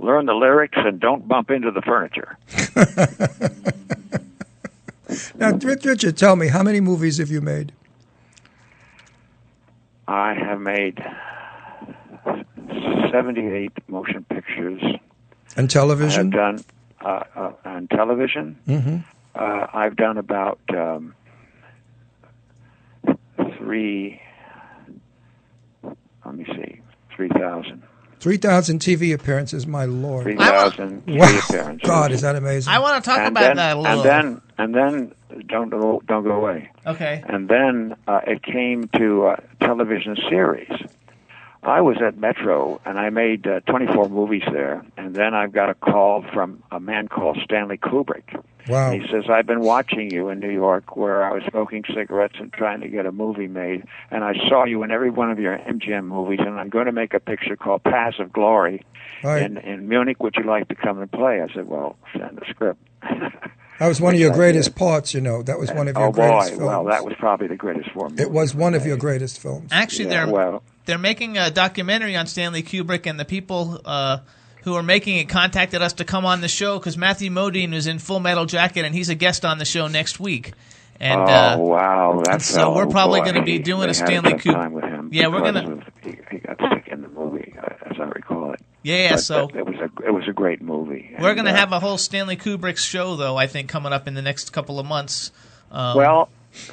learn 0.02 0.26
the 0.26 0.34
lyrics 0.34 0.78
and 0.78 0.98
don't 1.00 1.28
bump 1.28 1.52
into 1.52 1.72
the 1.72 1.82
furniture. 1.82 2.38
Now, 5.36 5.54
Richard, 5.54 6.18
tell 6.18 6.36
me, 6.36 6.50
how 6.50 6.62
many 6.64 6.82
movies 6.82 7.18
have 7.18 7.32
you 7.32 7.42
made? 7.42 7.72
I 10.10 10.34
have 10.34 10.60
made 10.60 10.98
78 13.12 13.72
motion 13.88 14.26
pictures. 14.30 14.82
And 15.56 15.70
television? 15.70 16.34
I 16.34 16.40
have 16.48 16.64
television? 16.64 16.66
done 17.02 17.24
uh, 17.36 17.40
uh, 17.40 17.70
on 17.70 17.88
television. 17.88 18.60
hmm 18.66 18.98
Uh, 19.36 19.68
I've 19.74 19.96
done 19.96 20.18
about 20.18 20.60
um, 20.76 21.14
three. 23.58 24.20
Let 26.26 26.36
me 26.36 26.46
see, 26.46 26.82
three 27.16 27.30
thousand. 27.30 27.84
3,000 28.20 28.80
TV 28.82 29.14
appearances, 29.14 29.66
my 29.66 29.86
lord. 29.86 30.24
Three 30.26 30.36
I 30.38 30.52
wa- 30.52 30.70
thousand 30.70 31.04
Wow. 31.08 31.40
appearances. 31.40 31.88
God, 31.88 32.12
is 32.12 32.20
that 32.22 32.36
amazing? 32.36 32.74
I 32.74 32.80
want 32.80 33.02
to 33.02 33.10
talk 33.10 33.20
and 33.20 33.28
about 33.30 33.40
then, 33.42 33.56
that 33.56 33.78
a 33.78 33.80
little. 33.80 34.02
And 34.02 34.04
then, 34.04 34.42
and 34.58 34.76
then, 34.76 35.12
don't 35.48 35.70
go, 35.70 36.02
don't 36.08 36.24
go 36.24 36.32
away. 36.32 36.72
okay. 36.86 37.24
And 37.28 37.48
then 37.50 37.96
uh, 38.08 38.22
it 38.26 38.44
came 38.44 38.88
to 38.98 39.28
uh, 39.28 39.36
television 39.62 40.16
series. 40.30 40.72
I 41.62 41.82
was 41.82 41.98
at 42.02 42.18
Metro 42.18 42.80
and 42.86 42.98
I 42.98 43.10
made 43.10 43.46
uh, 43.46 43.60
24 43.68 44.08
movies 44.10 44.44
there, 44.52 44.86
and 44.96 45.14
then 45.14 45.34
I 45.34 45.48
got 45.48 45.70
a 45.70 45.74
call 45.74 46.24
from 46.34 46.64
a 46.72 46.80
man 46.80 47.10
called 47.10 47.38
Stanley 47.44 47.78
Kubrick. 47.78 48.42
Wow. 48.70 48.92
He 48.92 49.02
says, 49.12 49.26
I've 49.30 49.46
been 49.48 49.60
watching 49.62 50.10
you 50.12 50.30
in 50.30 50.40
New 50.40 50.52
York 50.52 50.96
where 50.96 51.24
I 51.24 51.34
was 51.34 51.44
smoking 51.50 51.84
cigarettes 51.94 52.36
and 52.40 52.54
trying 52.54 52.80
to 52.82 52.88
get 52.88 53.06
a 53.06 53.12
movie 53.12 53.48
made, 53.48 53.84
and 54.10 54.24
I 54.24 54.36
saw 54.48 54.64
you 54.64 54.84
in 54.84 54.92
every 54.92 55.10
one 55.10 55.32
of 55.32 55.40
your 55.40 55.58
MGM 55.58 56.06
movies, 56.06 56.40
and 56.42 56.58
I'm 56.58 56.70
going 56.70 56.86
to 56.86 56.92
make 56.94 57.14
a 57.14 57.20
picture 57.20 57.58
called 57.58 57.84
Paths 57.84 58.20
of 58.20 58.32
Glory 58.32 58.86
Right. 59.22 59.42
in, 59.44 59.58
in 59.58 59.90
Munich. 59.90 60.24
Would 60.24 60.36
you 60.38 60.44
like 60.46 60.70
to 60.70 60.76
come 60.76 61.02
and 61.02 61.12
play? 61.12 61.42
I 61.42 61.54
said, 61.54 61.68
well, 61.68 61.98
send 62.14 62.38
the 62.38 62.46
script. 62.50 62.80
That 63.80 63.88
was 63.88 64.02
one 64.02 64.14
of 64.14 64.20
your 64.20 64.34
greatest 64.34 64.70
did. 64.70 64.76
parts, 64.76 65.14
you 65.14 65.22
know. 65.22 65.42
That 65.42 65.58
was 65.58 65.72
one 65.72 65.88
of 65.88 65.96
your 65.96 66.08
oh, 66.08 66.12
greatest 66.12 66.52
boy. 66.52 66.58
films. 66.58 66.68
Well, 66.68 66.84
that 66.86 67.06
was 67.06 67.14
probably 67.18 67.48
the 67.48 67.56
greatest 67.56 67.90
for 67.92 68.10
me. 68.10 68.22
it 68.22 68.30
was 68.30 68.54
one 68.54 68.76
of 68.76 68.86
your 68.86 68.98
greatest 68.98 69.40
films. 69.40 69.70
Actually, 69.72 70.06
Yeah, 70.10 70.26
they're 70.26 70.34
well- 70.34 70.64
they're 70.86 70.98
making 70.98 71.38
a 71.38 71.50
documentary 71.52 72.16
on 72.16 72.26
Stanley 72.28 72.64
Kubrick, 72.64 73.06
and 73.06 73.20
the 73.20 73.26
people 73.26 73.80
uh, 73.86 74.18
who 74.64 74.74
are 74.76 74.84
making 74.84 75.18
it 75.18 75.30
contacted 75.30 75.82
us 75.82 75.94
to 75.94 76.04
come 76.04 76.26
on 76.26 76.42
the 76.42 76.48
show 76.48 76.80
because 76.80 76.98
Matthew 76.98 77.30
Modine 77.30 77.74
is 77.74 77.88
in 77.88 78.00
Full 78.00 78.20
Metal 78.20 78.46
Jacket, 78.46 78.86
and 78.86 78.94
he's 78.96 79.08
a 79.10 79.16
guest 79.16 79.46
on 79.46 79.60
the 79.60 79.66
show 79.66 79.88
next 79.88 80.20
week. 80.20 80.54
And 81.00 81.22
oh 81.22 81.24
uh, 81.24 81.58
wow, 81.58 82.22
that's 82.26 82.46
so 82.46 82.76
we're 82.76 82.88
probably 82.88 83.22
going 83.22 83.36
to 83.36 83.44
be 83.44 83.60
doing 83.60 83.90
a 83.90 83.94
Stanley 83.94 84.34
Kubrick. 84.34 84.42
Kubrick. 84.42 84.54
time 84.54 84.74
with 84.74 84.84
him. 84.84 85.10
Yeah, 85.14 85.28
we're 85.28 85.40
gonna- 85.40 85.84
He, 86.02 86.18
he 86.30 86.40
got 86.40 86.58
sick 86.74 86.90
in 86.92 87.02
the 87.02 87.08
movie, 87.08 87.54
uh, 87.58 87.90
as 87.90 87.98
I 88.00 88.04
recall 88.04 88.52
it. 88.52 88.60
Yeah, 88.90 89.12
But 89.12 89.20
so 89.20 89.48
that- 89.48 89.56
it 89.60 89.66
was 89.66 89.76
a 89.76 89.90
it 90.08 90.12
was 90.12 90.28
a 90.28 90.34
great 90.34 90.62
movie. 90.62 91.16
we're 91.20 91.34
going 91.36 91.46
to 91.46 91.52
uh, 91.52 91.56
have 91.56 91.72
a 91.72 91.80
whole 91.80 91.98
Stanley 91.98 92.38
Kubrick 92.38 92.78
show, 92.78 93.16
though. 93.16 93.38
I 93.38 93.48
think 93.48 93.70
coming 93.70 93.94
up 93.94 94.08
in 94.08 94.14
the 94.14 94.22
next 94.22 94.52
couple 94.52 94.80
of 94.80 94.86
months. 94.86 95.32
Um, 95.72 95.98
Well, 95.98 96.30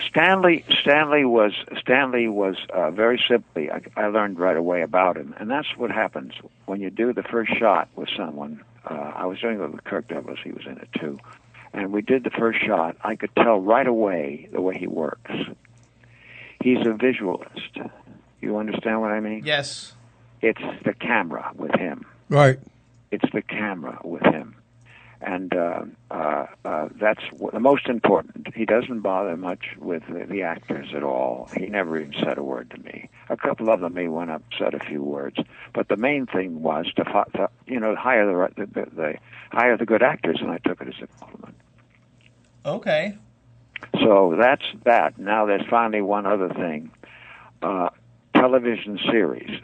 Stanley 0.09 0.65
Stanley 0.81 1.25
was 1.25 1.53
Stanley 1.81 2.29
was 2.29 2.57
uh, 2.73 2.91
very 2.91 3.23
simply. 3.29 3.71
I, 3.71 3.83
I 3.97 4.07
learned 4.07 4.39
right 4.39 4.57
away 4.57 4.83
about 4.83 5.17
him, 5.17 5.35
and 5.39 5.51
that's 5.51 5.69
what 5.77 5.91
happens 5.91 6.33
when 6.65 6.81
you 6.81 6.91
do 6.91 7.13
the 7.13 7.23
first 7.23 7.53
shot 7.59 7.89
with 7.95 8.09
someone. 8.17 8.63
Uh, 8.89 8.95
I 8.95 9.27
was 9.27 9.39
doing 9.41 9.61
it 9.61 9.71
with 9.73 9.85
Kirk 9.85 10.09
Douglas; 10.09 10.39
he 10.43 10.53
was 10.53 10.65
in 10.67 10.79
it 10.79 10.89
too, 10.99 11.19
and 11.75 11.93
we 11.93 12.01
did 12.03 12.25
the 12.25 12.31
first 12.31 12.65
shot. 12.65 12.97
I 13.05 13.17
could 13.17 13.35
tell 13.37 13.61
right 13.61 13.87
away 13.87 14.49
the 14.53 14.63
way 14.63 14.79
he 14.79 14.87
works. 14.87 15.31
He's 16.63 16.79
a 16.87 16.93
visualist. 16.95 17.79
You 18.41 18.57
understand 18.57 19.01
what 19.01 19.11
I 19.13 19.21
mean? 19.21 19.43
yes, 19.45 19.93
It's 20.43 20.63
the 20.85 20.93
camera 20.95 21.51
with 21.55 21.75
him. 21.75 22.05
Right. 22.29 22.59
It's 23.11 23.31
the 23.33 23.43
camera 23.43 23.99
with 24.05 24.23
him. 24.23 24.55
And 25.23 25.55
uh, 25.55 25.85
uh, 26.11 26.47
uh, 26.65 26.89
that's 27.01 27.23
w- 27.33 27.51
the 27.51 27.59
most 27.61 27.87
important. 27.89 28.55
He 28.55 28.67
doesn't 28.67 29.01
bother 29.01 29.35
much 29.37 29.65
with 29.79 30.03
the, 30.09 30.27
the 30.27 30.43
actors 30.43 30.89
at 30.95 31.03
all. 31.03 31.49
He 31.57 31.67
never 31.67 31.99
even 31.99 32.13
said 32.23 32.37
a 32.37 32.43
word 32.43 32.71
to 32.73 32.79
me. 32.79 33.09
A 33.31 33.37
couple 33.37 33.71
of 33.71 33.81
them, 33.81 33.97
he 33.97 34.09
went 34.09 34.31
up, 34.31 34.43
said 34.59 34.75
a 34.75 34.79
few 34.79 35.03
words. 35.03 35.39
But 35.73 35.89
the 35.89 35.97
main 35.97 36.27
thing 36.27 36.61
was 36.63 36.87
to, 36.97 37.05
fi- 37.05 37.25
to 37.37 37.49
you 37.67 37.81
know, 37.81 37.97
hire 37.97 38.27
the, 38.27 38.35
right- 38.35 38.57
the, 38.57 38.67
the, 38.67 38.87
the 38.95 39.15
hire 39.53 39.77
the 39.79 39.87
good 39.87 40.03
actors, 40.03 40.39
and 40.43 40.51
I 40.51 40.59
took 40.59 40.83
it 40.83 40.89
as 40.89 41.03
a 41.03 41.07
compliment. 41.19 41.57
okay, 42.67 43.17
So 44.03 44.35
that's 44.39 44.65
that. 44.85 45.19
Now 45.19 45.47
there's 45.47 45.67
finally 45.69 46.03
one 46.03 46.27
other 46.27 46.51
thing. 46.51 46.91
Uh, 47.63 47.89
television 48.35 48.99
series. 49.11 49.61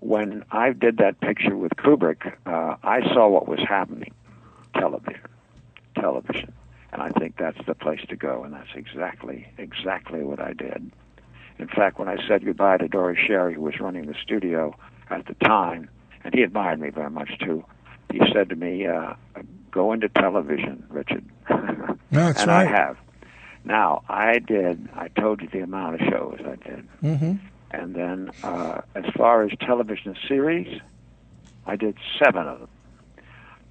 When 0.00 0.44
I 0.50 0.72
did 0.72 0.96
that 0.98 1.20
picture 1.20 1.56
with 1.56 1.72
Kubrick, 1.76 2.32
uh, 2.46 2.76
I 2.82 3.02
saw 3.12 3.28
what 3.28 3.46
was 3.46 3.60
happening. 3.60 4.12
Television. 4.74 5.20
Television. 5.94 6.52
And 6.92 7.02
I 7.02 7.10
think 7.10 7.36
that's 7.36 7.58
the 7.66 7.74
place 7.74 8.00
to 8.08 8.16
go, 8.16 8.42
and 8.42 8.52
that's 8.52 8.74
exactly, 8.74 9.46
exactly 9.58 10.22
what 10.22 10.40
I 10.40 10.54
did. 10.54 10.90
In 11.58 11.68
fact, 11.68 11.98
when 11.98 12.08
I 12.08 12.16
said 12.26 12.44
goodbye 12.44 12.78
to 12.78 12.88
Dore 12.88 13.14
Schary, 13.14 13.54
who 13.54 13.60
was 13.60 13.78
running 13.78 14.06
the 14.06 14.14
studio 14.20 14.74
at 15.10 15.26
the 15.26 15.34
time, 15.34 15.88
and 16.24 16.34
he 16.34 16.42
admired 16.42 16.80
me 16.80 16.90
very 16.90 17.10
much 17.10 17.38
too, 17.38 17.64
he 18.10 18.20
said 18.32 18.48
to 18.48 18.56
me, 18.56 18.86
uh, 18.86 19.14
go 19.70 19.92
into 19.92 20.08
television, 20.08 20.84
Richard. 20.88 21.24
no, 21.48 21.96
That's 22.10 22.40
and 22.40 22.50
right. 22.50 22.66
I 22.66 22.70
have. 22.70 22.96
Now, 23.64 24.02
I 24.08 24.38
did, 24.38 24.88
I 24.94 25.08
told 25.08 25.42
you 25.42 25.48
the 25.52 25.60
amount 25.60 26.00
of 26.00 26.08
shows 26.08 26.40
I 26.40 26.56
did. 26.68 26.88
Mm 27.02 27.18
hmm 27.18 27.32
And 27.70 27.94
then, 27.94 28.30
uh, 28.42 28.80
as 28.94 29.04
far 29.16 29.42
as 29.44 29.50
television 29.60 30.16
series, 30.26 30.80
I 31.66 31.76
did 31.76 31.96
seven 32.22 32.46
of 32.46 32.58
them. 32.60 32.68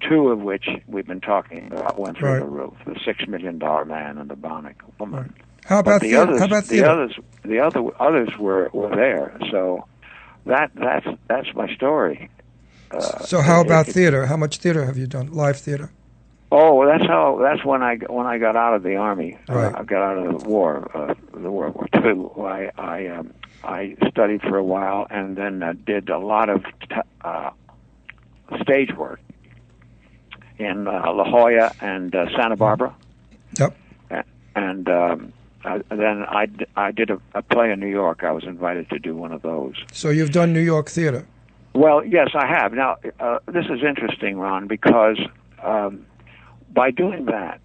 Two 0.08 0.28
of 0.28 0.40
which 0.40 0.66
we've 0.86 1.06
been 1.06 1.20
talking 1.20 1.66
about 1.70 1.98
went 1.98 2.16
through 2.16 2.30
Right. 2.30 2.38
the 2.40 2.46
roof: 2.46 2.72
the 2.86 2.98
Six 3.04 3.26
Million 3.28 3.58
Dollar 3.58 3.84
Man 3.84 4.16
and 4.16 4.30
the 4.30 4.34
Bionic 4.36 4.76
Woman. 4.98 5.34
How 5.66 5.82
But 5.82 5.90
about 5.90 6.00
the 6.00 6.16
others, 6.16 6.38
How 6.40 6.46
about 6.46 6.64
the 6.64 6.84
others, 6.84 7.18
the 7.44 7.60
other 7.60 7.82
others 8.00 8.30
were 8.38 8.70
were 8.72 8.88
there. 8.96 9.36
So 9.50 9.84
that 10.46 10.70
that's 10.74 11.06
that's 11.28 11.54
my 11.54 11.72
story. 11.74 12.30
Uh, 12.90 13.00
so 13.20 13.42
how 13.42 13.60
about 13.60 13.88
it- 13.88 13.92
theater? 13.92 14.24
How 14.26 14.38
much 14.38 14.56
theater 14.56 14.86
have 14.86 14.96
you 14.96 15.06
done? 15.06 15.30
Live 15.32 15.58
theater. 15.58 15.90
Oh, 16.50 16.84
that's 16.86 17.06
how. 17.06 17.38
That's 17.42 17.62
when 17.64 17.82
I 17.82 17.96
when 18.08 18.26
I 18.26 18.38
got 18.38 18.56
out 18.56 18.72
of 18.74 18.82
the 18.82 18.96
army. 18.96 19.36
Right. 19.50 19.66
Uh, 19.74 19.80
I 19.80 19.82
got 19.84 20.02
out 20.02 20.18
of 20.26 20.42
the 20.42 20.48
war, 20.48 20.90
uh, 20.94 21.14
the 21.34 21.50
World 21.50 21.74
War 21.74 21.86
II. 21.94 22.42
I 22.42 22.70
I 22.78 23.06
um, 23.08 23.34
I 23.62 23.96
studied 24.08 24.42
for 24.42 24.56
a 24.56 24.64
while 24.64 25.06
and 25.10 25.36
then 25.36 25.62
uh, 25.62 25.74
did 25.86 26.08
a 26.08 26.18
lot 26.18 26.48
of 26.48 26.64
t- 26.88 26.96
uh, 27.22 27.50
stage 28.62 28.94
work 28.96 29.20
in 30.58 30.86
uh, 30.86 31.12
La 31.12 31.24
Jolla 31.24 31.72
and 31.80 32.14
uh, 32.14 32.26
Santa 32.36 32.56
Barbara. 32.56 32.94
Yep. 33.58 33.76
And 34.56 34.88
um, 34.88 35.32
I, 35.64 35.78
then 35.90 36.24
I, 36.28 36.46
d- 36.46 36.66
I 36.76 36.90
did 36.90 37.10
a, 37.10 37.20
a 37.34 37.42
play 37.42 37.70
in 37.70 37.80
New 37.80 37.86
York. 37.86 38.24
I 38.24 38.32
was 38.32 38.44
invited 38.44 38.90
to 38.90 38.98
do 38.98 39.14
one 39.16 39.32
of 39.32 39.42
those. 39.42 39.74
So 39.92 40.10
you've 40.10 40.32
done 40.32 40.52
New 40.52 40.60
York 40.60 40.88
theater. 40.88 41.26
Well, 41.74 42.04
yes, 42.04 42.30
I 42.34 42.46
have. 42.46 42.72
Now, 42.72 42.96
uh, 43.20 43.38
this 43.46 43.66
is 43.66 43.82
interesting, 43.86 44.38
Ron, 44.38 44.66
because 44.66 45.18
um, 45.62 46.04
by 46.72 46.90
doing 46.90 47.26
that, 47.26 47.60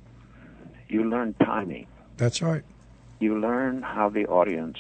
you 0.90 1.04
learn 1.04 1.34
timing. 1.44 1.88
That's 2.18 2.42
right. 2.42 2.64
You 3.20 3.40
learn 3.40 3.82
how 3.82 4.10
the 4.10 4.28
audience 4.28 4.78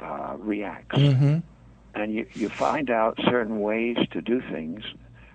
uh, 0.00 0.36
reacts. 0.38 0.98
hmm 0.98 1.38
And 1.94 2.14
you, 2.14 2.26
you 2.34 2.48
find 2.58 2.90
out 2.90 3.18
certain 3.24 3.60
ways 3.60 3.96
to 4.12 4.20
do 4.20 4.40
things 4.50 4.82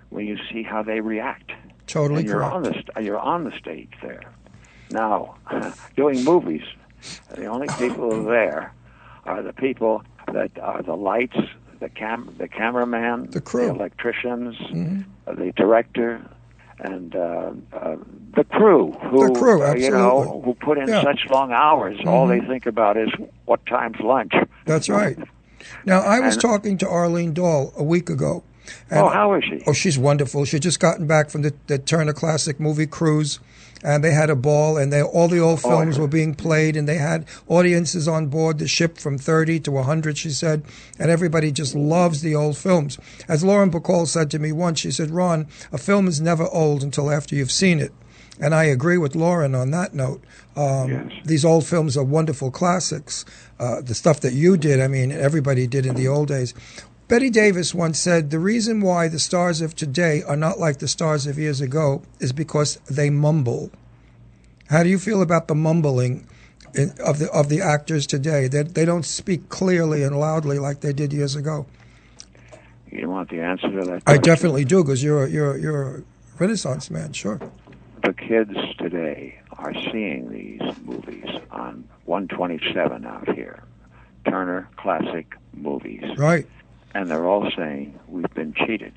when 0.10 0.26
you 0.26 0.38
see 0.52 0.64
how 0.64 0.84
they 0.84 1.00
react. 1.02 1.52
Totally 1.88 2.20
and 2.22 2.28
you're 2.30 2.40
correct. 2.40 2.54
on 2.56 2.64
the 2.64 2.74
st- 2.74 3.06
you're 3.06 3.20
on 3.20 3.44
the 3.44 3.58
stage 3.58 3.92
there. 4.02 4.22
Now, 4.90 5.36
doing 5.98 6.24
movies, 6.24 6.64
the 7.36 7.46
only 7.46 7.68
people 7.68 8.10
who 8.12 8.28
are 8.30 8.32
there 8.32 8.74
are 9.26 9.42
the 9.42 9.54
people 9.54 10.04
that 10.32 10.52
are 10.62 10.82
the 10.82 10.96
lights, 10.96 11.38
the 11.80 11.90
cam, 11.90 12.34
the 12.38 12.48
cameraman, 12.48 13.32
The 13.32 13.42
crew. 13.42 13.70
electricians, 13.70 14.56
Mhm. 14.58 15.06
uh, 15.28 15.34
the 15.34 15.52
director, 15.54 16.22
and 16.84 17.16
uh, 17.16 17.52
uh, 17.74 17.96
the 18.36 18.44
crew. 18.46 18.92
Who, 19.10 19.28
The 19.34 19.40
crew, 19.40 19.64
uh, 19.64 19.74
you 19.76 19.90
know, 19.92 20.42
who 20.44 20.54
put 20.56 20.78
in 20.78 20.88
Yeah. 20.88 21.02
such 21.04 21.22
long 21.32 21.52
hours. 21.52 21.98
All 22.06 22.28
Mhm. 22.28 22.42
they 22.42 22.48
think 22.48 22.66
about 22.66 22.98
is 22.98 23.10
what 23.46 23.66
time's 23.66 24.00
lunch. 24.00 24.34
That's 24.66 24.90
right. 24.90 25.18
Now 25.86 26.02
I 26.02 26.20
was 26.20 26.36
And- 26.36 26.42
talking 26.42 26.78
to 26.80 26.90
Arlene 26.90 27.34
Dahl 27.34 27.74
a 27.78 27.84
week 27.84 28.10
ago. 28.10 28.44
and- 28.90 29.00
oh, 29.02 29.10
how 29.10 29.34
is 29.34 29.44
she? 29.44 29.62
Oh, 29.68 29.74
she's 29.74 29.98
wonderful. 30.00 30.46
She 30.46 30.58
just 30.60 30.80
gotten 30.80 31.06
back 31.08 31.30
from 31.30 31.42
the, 31.42 31.54
the 31.68 31.78
Turner 31.78 32.14
Classic 32.14 32.60
Movie 32.60 32.86
Cruise, 32.88 33.40
and 33.84 34.04
they 34.04 34.12
had 34.12 34.30
a 34.30 34.36
ball, 34.36 34.78
and 34.78 34.92
they 34.92 35.02
all 35.02 35.28
the 35.28 35.40
old 35.40 35.60
Oh, 35.64 35.70
films 35.70 35.98
I- 35.98 36.02
were 36.02 36.08
being 36.08 36.34
played, 36.34 36.76
and 36.78 36.88
they 36.88 36.98
had 36.98 37.26
audiences 37.48 38.08
on 38.08 38.28
board 38.28 38.58
the 38.60 38.68
ship 38.68 38.98
from 38.98 39.18
thirty 39.18 39.60
to 39.62 39.78
hundred. 39.84 40.18
She 40.18 40.30
said, 40.32 40.64
and 40.98 41.12
everybody 41.12 41.52
just 41.52 41.76
loves 41.76 42.22
the 42.22 42.34
old 42.36 42.58
films. 42.58 42.98
As 43.28 43.44
Lauren 43.44 43.70
Bacall 43.72 44.08
said 44.08 44.32
to 44.32 44.40
me 44.40 44.52
once, 44.52 44.80
she 44.80 44.92
said, 44.92 45.12
"Ron, 45.12 45.48
a 45.72 45.78
film 45.78 46.08
is 46.08 46.22
never 46.22 46.48
old 46.48 46.82
until 46.84 47.12
after 47.12 47.36
you've 47.36 47.52
seen 47.52 47.80
it." 47.80 47.92
And 48.40 48.56
I 48.56 48.64
agree 48.64 48.98
with 48.98 49.16
Lauren 49.16 49.54
on 49.54 49.70
that 49.72 49.94
note. 49.94 50.24
Um, 50.56 50.90
Yes. 50.90 51.12
These 51.26 51.46
old 51.46 51.66
films 51.66 51.96
are 51.96 52.04
wonderful 52.04 52.50
classics. 52.50 53.26
Uh, 53.60 53.82
the 53.82 53.94
stuff 53.94 54.20
that 54.22 54.34
you 54.34 54.58
did, 54.58 54.82
I 54.82 54.88
mean, 54.88 55.12
everybody 55.12 55.68
did 55.68 55.86
in 55.86 55.94
the 55.96 56.08
old 56.08 56.30
days. 56.30 56.54
Bette 57.14 57.30
Davis 57.30 57.76
once 57.76 58.00
said, 58.00 58.32
The 58.32 58.40
reason 58.40 58.82
why 58.82 59.08
the 59.08 59.20
stars 59.20 59.62
of 59.62 59.76
today 59.76 60.24
are 60.24 60.36
not 60.36 60.58
like 60.58 60.80
the 60.80 60.88
stars 60.88 61.28
of 61.28 61.38
years 61.38 61.62
ago 61.62 62.02
is 62.20 62.34
because 62.34 62.78
they 62.90 63.12
mumble. 63.12 63.70
How 64.72 64.82
do 64.82 64.90
you 64.90 64.98
feel 64.98 65.22
about 65.22 65.48
the 65.48 65.54
mumbling 65.54 66.26
of, 67.06 67.20
the, 67.20 67.30
of 67.32 67.50
the 67.50 67.62
actors 67.62 68.08
today? 68.08 68.48
They, 68.48 68.64
they 68.64 68.84
don't 68.84 69.06
speak 69.06 69.48
clearly 69.50 70.02
and 70.02 70.20
loudly 70.20 70.58
like 70.58 70.80
they 70.80 70.92
did 70.92 71.14
years 71.14 71.36
ago. 71.36 71.68
You 72.92 73.12
want 73.12 73.30
the 73.30 73.42
answer 73.42 73.70
to 73.70 73.86
that? 73.92 74.02
I 74.08 74.18
definitely 74.18 74.66
do 74.66 74.84
because 74.84 75.04
you're, 75.04 75.26
a- 75.26 75.30
you're, 75.30 75.56
you're 75.60 75.98
a 75.98 76.04
Renaissance 76.40 76.90
man, 76.90 77.14
sure. 77.14 77.40
the 78.04 78.14
kids 78.14 78.56
today 78.80 79.40
are 79.60 79.76
seeing 79.92 80.32
these 80.32 80.78
movies 80.82 81.30
on 81.52 81.88
127 82.06 83.06
out 83.06 83.36
here, 83.36 83.62
Turner 84.28 84.68
Classic 84.78 85.32
Movies, 85.54 86.02
Right. 86.18 86.48
And 86.94 87.10
they're 87.10 87.26
all 87.26 87.50
saying 87.58 87.98
we've 88.08 88.34
been 88.34 88.54
cheated. 88.54 88.94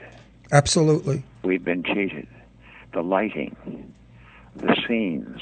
Absolutely. 0.53 1.25
We've 1.43 1.65
been 1.65 1.83
cheated. 1.83 2.27
The 2.93 3.03
lighting, 3.03 3.57
the 4.55 4.77
scenes, 4.87 5.41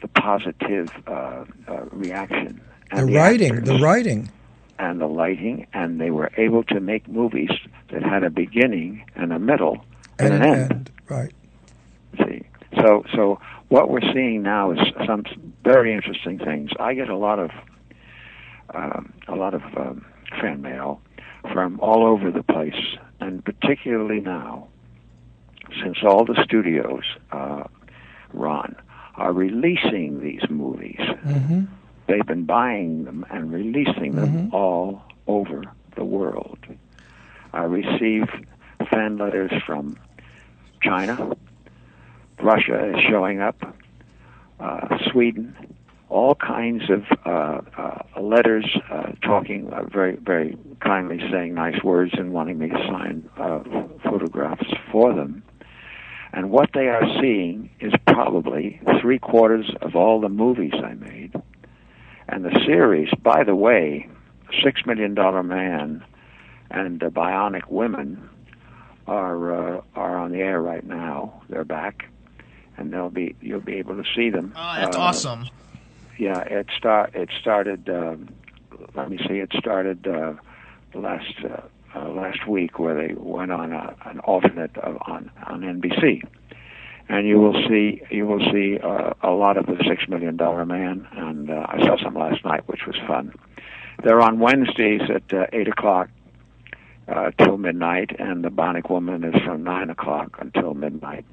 the 0.00 0.08
positive 0.08 0.88
uh, 1.06 1.44
uh, 1.68 1.84
reaction, 1.90 2.60
and 2.90 3.08
The 3.08 3.12
the 3.12 3.18
writing, 3.18 3.52
actors. 3.56 3.68
the 3.68 3.78
writing. 3.78 4.28
and 4.78 5.00
the 5.00 5.06
lighting, 5.06 5.66
and 5.74 6.00
they 6.00 6.10
were 6.10 6.30
able 6.36 6.62
to 6.64 6.80
make 6.80 7.08
movies 7.08 7.50
that 7.90 8.02
had 8.02 8.22
a 8.22 8.30
beginning 8.30 9.04
and 9.16 9.32
a 9.32 9.38
middle 9.38 9.84
and, 10.18 10.32
And 10.34 10.44
an 10.44 10.50
end. 10.54 10.72
end. 10.72 10.90
Right. 11.08 11.32
See, 12.18 12.42
so 12.76 13.04
so 13.14 13.38
what 13.68 13.90
we're 13.90 14.12
seeing 14.14 14.42
now 14.42 14.70
is 14.70 14.78
some 15.06 15.24
very 15.64 15.92
interesting 15.92 16.38
things. 16.38 16.70
I 16.78 16.94
get 16.94 17.08
a 17.10 17.16
lot 17.16 17.38
of 17.38 17.50
um, 18.74 19.12
a 19.28 19.34
lot 19.34 19.52
of 19.54 19.62
um, 19.76 20.04
fan 20.40 20.62
mail 20.62 21.00
from 21.52 21.80
all 21.80 22.04
over 22.06 22.30
the 22.30 22.42
place, 22.42 22.96
and 23.20 23.44
particularly 23.44 24.20
now, 24.20 24.68
since 25.82 25.98
all 26.02 26.24
the 26.24 26.40
studios, 26.44 27.04
uh, 27.32 27.64
Ron, 28.32 28.76
are 29.14 29.32
releasing 29.32 30.20
these 30.20 30.42
movies. 30.50 31.00
hmm 31.22 31.64
They've 32.08 32.26
been 32.26 32.44
buying 32.44 33.04
them 33.04 33.26
and 33.30 33.52
releasing 33.52 34.14
them 34.14 34.54
all 34.54 35.02
over 35.26 35.64
the 35.96 36.04
world. 36.04 36.58
I 37.52 37.64
receive 37.64 38.28
fan 38.90 39.18
letters 39.18 39.50
from 39.66 39.98
China. 40.80 41.32
Russia 42.40 42.90
is 42.94 43.02
showing 43.10 43.40
up. 43.40 43.74
Uh, 44.60 44.98
Sweden. 45.10 45.56
All 46.08 46.36
kinds 46.36 46.84
of 46.88 47.02
uh, 47.24 47.60
uh, 47.76 48.20
letters 48.20 48.64
uh, 48.90 49.12
talking 49.22 49.72
uh, 49.72 49.84
very, 49.92 50.16
very 50.16 50.56
kindly, 50.80 51.18
saying 51.32 51.54
nice 51.54 51.82
words 51.82 52.12
and 52.16 52.32
wanting 52.32 52.58
me 52.58 52.68
to 52.68 52.78
sign 52.88 53.28
uh, 53.36 53.60
photographs 54.08 54.66
for 54.92 55.12
them. 55.12 55.42
And 56.32 56.50
what 56.50 56.70
they 56.74 56.88
are 56.88 57.02
seeing 57.20 57.70
is 57.80 57.92
probably 58.06 58.80
three 59.00 59.18
quarters 59.18 59.68
of 59.82 59.96
all 59.96 60.20
the 60.20 60.28
movies 60.28 60.74
I 60.74 60.94
made. 60.94 61.34
And 62.28 62.44
the 62.44 62.56
series, 62.66 63.08
by 63.22 63.42
the 63.42 63.54
way, 63.56 64.08
Six 64.62 64.86
Million 64.86 65.14
Dollar 65.14 65.42
Man 65.42 66.04
and 66.70 67.02
uh, 67.02 67.08
Bionic 67.10 67.68
Women 67.68 68.28
are 69.08 69.76
uh, 69.78 69.80
are 69.96 70.16
on 70.18 70.30
the 70.32 70.38
air 70.38 70.60
right 70.60 70.84
now. 70.84 71.42
They're 71.48 71.64
back, 71.64 72.04
and 72.76 72.92
they'll 72.92 73.10
be 73.10 73.34
you'll 73.40 73.60
be 73.60 73.74
able 73.74 73.96
to 73.96 74.04
see 74.14 74.30
them. 74.30 74.52
Oh, 74.56 74.74
that's 74.76 74.96
Uh, 74.96 75.00
awesome. 75.00 75.46
Yeah, 76.18 76.40
it 76.40 76.68
start 76.76 77.14
it 77.14 77.30
started. 77.40 77.88
Um, 77.88 78.28
let 78.94 79.10
me 79.10 79.18
see, 79.18 79.34
it 79.34 79.52
started 79.58 80.06
uh, 80.06 80.34
last 80.94 81.34
uh, 81.44 81.60
uh, 81.94 82.08
last 82.10 82.46
week 82.46 82.78
where 82.78 82.94
they 82.94 83.14
went 83.14 83.52
on 83.52 83.72
a, 83.72 83.94
an 84.06 84.20
alternate 84.20 84.76
on 84.78 85.30
on 85.46 85.60
NBC, 85.60 86.22
and 87.08 87.26
you 87.26 87.38
will 87.38 87.54
see 87.68 88.02
you 88.10 88.26
will 88.26 88.40
see 88.50 88.78
uh, 88.78 89.12
a 89.22 89.30
lot 89.30 89.56
of 89.56 89.66
the 89.66 89.76
Six 89.88 90.08
Million 90.08 90.36
Dollar 90.36 90.64
Man, 90.64 91.06
and 91.12 91.50
uh, 91.50 91.66
I 91.68 91.80
saw 91.84 91.96
some 92.02 92.14
last 92.14 92.44
night, 92.44 92.66
which 92.66 92.86
was 92.86 92.96
fun. 93.06 93.32
They're 94.02 94.20
on 94.20 94.38
Wednesdays 94.38 95.02
at 95.08 95.48
eight 95.52 95.68
o'clock 95.68 96.08
uh, 97.08 97.30
till 97.38 97.58
midnight, 97.58 98.18
and 98.18 98.44
the 98.44 98.50
Bionic 98.50 98.90
Woman 98.90 99.24
is 99.24 99.40
from 99.42 99.64
nine 99.64 99.90
o'clock 99.90 100.36
until 100.40 100.74
midnight. 100.74 101.24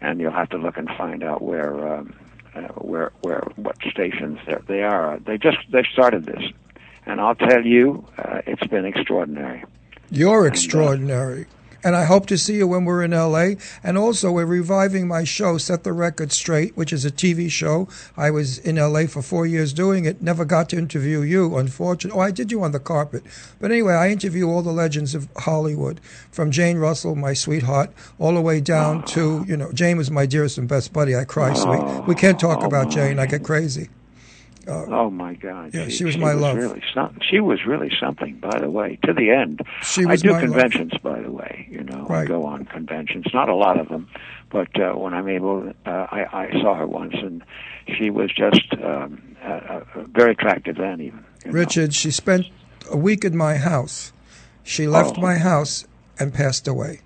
And 0.00 0.20
you'll 0.20 0.32
have 0.32 0.48
to 0.50 0.58
look 0.58 0.76
and 0.76 0.88
find 0.96 1.24
out 1.24 1.42
where 1.42 1.96
um, 1.96 2.14
uh, 2.54 2.60
where 2.74 3.12
where 3.20 3.42
what 3.56 3.76
stations 3.90 4.38
they 4.46 4.56
they 4.66 4.82
are. 4.82 5.18
They 5.18 5.38
just 5.38 5.58
they 5.70 5.84
started 5.92 6.26
this, 6.26 6.42
and 7.06 7.20
I'll 7.20 7.34
tell 7.34 7.64
you, 7.64 8.04
uh, 8.18 8.42
it's 8.46 8.66
been 8.66 8.84
extraordinary. 8.84 9.64
You're 10.10 10.46
extraordinary. 10.46 11.46
And 11.84 11.94
I 11.94 12.04
hope 12.04 12.26
to 12.26 12.38
see 12.38 12.56
you 12.56 12.66
when 12.66 12.84
we're 12.84 13.02
in 13.02 13.12
LA. 13.12 13.50
And 13.82 13.96
also, 13.96 14.32
we're 14.32 14.46
reviving 14.46 15.06
my 15.06 15.24
show, 15.24 15.58
Set 15.58 15.84
the 15.84 15.92
Record 15.92 16.32
Straight, 16.32 16.76
which 16.76 16.92
is 16.92 17.04
a 17.04 17.10
TV 17.10 17.50
show. 17.50 17.88
I 18.16 18.30
was 18.30 18.58
in 18.58 18.76
LA 18.76 19.06
for 19.06 19.22
four 19.22 19.46
years 19.46 19.72
doing 19.72 20.04
it. 20.04 20.20
Never 20.20 20.44
got 20.44 20.68
to 20.70 20.76
interview 20.76 21.20
you, 21.20 21.56
unfortunately. 21.56 22.18
Oh, 22.18 22.22
I 22.22 22.30
did 22.30 22.50
you 22.50 22.62
on 22.62 22.72
the 22.72 22.80
carpet. 22.80 23.22
But 23.60 23.70
anyway, 23.70 23.94
I 23.94 24.10
interview 24.10 24.48
all 24.48 24.62
the 24.62 24.72
legends 24.72 25.14
of 25.14 25.28
Hollywood, 25.36 26.00
from 26.30 26.50
Jane 26.50 26.78
Russell, 26.78 27.14
my 27.14 27.32
sweetheart, 27.32 27.92
all 28.18 28.34
the 28.34 28.40
way 28.40 28.60
down 28.60 29.04
to, 29.06 29.44
you 29.46 29.56
know, 29.56 29.72
Jane 29.72 29.96
was 29.96 30.10
my 30.10 30.26
dearest 30.26 30.58
and 30.58 30.68
best 30.68 30.92
buddy. 30.92 31.14
I 31.14 31.24
cry 31.24 31.54
sweet. 31.54 32.06
We 32.06 32.14
can't 32.14 32.40
talk 32.40 32.64
about 32.64 32.90
Jane. 32.90 33.18
I 33.18 33.26
get 33.26 33.44
crazy. 33.44 33.88
Oh 34.68 35.10
my 35.10 35.34
God! 35.34 35.72
Yeah, 35.74 35.88
she 35.88 36.04
was 36.04 36.16
my 36.18 36.32
love. 36.32 36.56
Really 36.56 36.82
some, 36.94 37.18
she 37.28 37.40
was 37.40 37.64
really 37.66 37.90
something. 38.00 38.36
By 38.38 38.58
the 38.60 38.70
way, 38.70 38.98
to 39.04 39.12
the 39.12 39.30
end. 39.30 39.62
She 39.82 40.04
I 40.04 40.10
was 40.12 40.22
do 40.22 40.28
my 40.30 40.34
love. 40.40 40.42
conventions, 40.42 40.92
by 41.02 41.20
the 41.20 41.30
way. 41.30 41.66
You 41.70 41.84
know, 41.84 42.06
I 42.10 42.24
go 42.26 42.44
on 42.46 42.64
conventions. 42.66 43.26
Not 43.32 43.48
a 43.48 43.54
lot 43.54 43.78
of 43.80 43.88
them, 43.88 44.08
but 44.50 44.68
uh, 44.80 44.92
when 44.92 45.14
I'm 45.14 45.28
able, 45.28 45.72
uh, 45.86 45.90
I, 45.90 46.46
I 46.48 46.50
saw 46.62 46.74
her 46.76 46.86
once, 46.86 47.14
and 47.14 47.42
she 47.96 48.10
was 48.10 48.30
just 48.34 48.66
um, 48.84 49.36
uh, 49.42 49.48
uh, 49.48 49.84
very 50.12 50.32
attractive 50.32 50.76
then, 50.76 51.00
even. 51.00 51.24
you 51.44 51.52
know. 51.52 51.58
Richard, 51.58 51.94
she 51.94 52.10
spent 52.10 52.46
a 52.90 52.96
week 52.96 53.24
in 53.24 53.36
my 53.36 53.56
house. 53.56 54.12
She 54.64 54.86
left 54.86 55.16
Oh. 55.18 55.22
my 55.22 55.36
house 55.38 55.86
and 56.18 56.34
passed 56.34 56.68
away. 56.68 57.00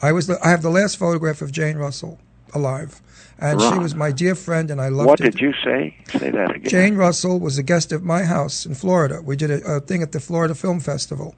I 0.00 0.12
was 0.12 0.28
the, 0.28 0.38
I 0.44 0.50
have 0.50 0.62
the 0.62 0.70
last 0.70 0.96
photograph 0.96 1.42
of 1.42 1.50
Jane 1.50 1.76
Russell 1.76 2.20
alive, 2.54 3.02
and 3.38 3.60
she 3.60 3.78
was 3.78 3.94
my 3.94 4.10
dear 4.10 4.34
friend, 4.34 4.70
and 4.70 4.80
I 4.80 4.88
loved 4.88 5.08
What 5.08 5.18
her. 5.20 5.26
What 5.26 5.32
did 5.32 5.40
you 5.40 5.52
say? 5.64 5.96
Say 6.18 6.30
that 6.30 6.56
again. 6.56 6.70
Jane 6.70 6.96
Russell 6.96 7.38
was 7.38 7.58
a 7.58 7.62
guest 7.62 7.92
at 7.92 8.02
my 8.02 8.24
house 8.24 8.66
in 8.66 8.74
Florida. 8.74 9.20
We 9.22 9.36
did 9.36 9.50
a, 9.50 9.76
a 9.76 9.80
thing 9.80 10.02
at 10.02 10.12
the 10.12 10.20
Florida 10.20 10.54
Film 10.54 10.80
Festival, 10.80 11.34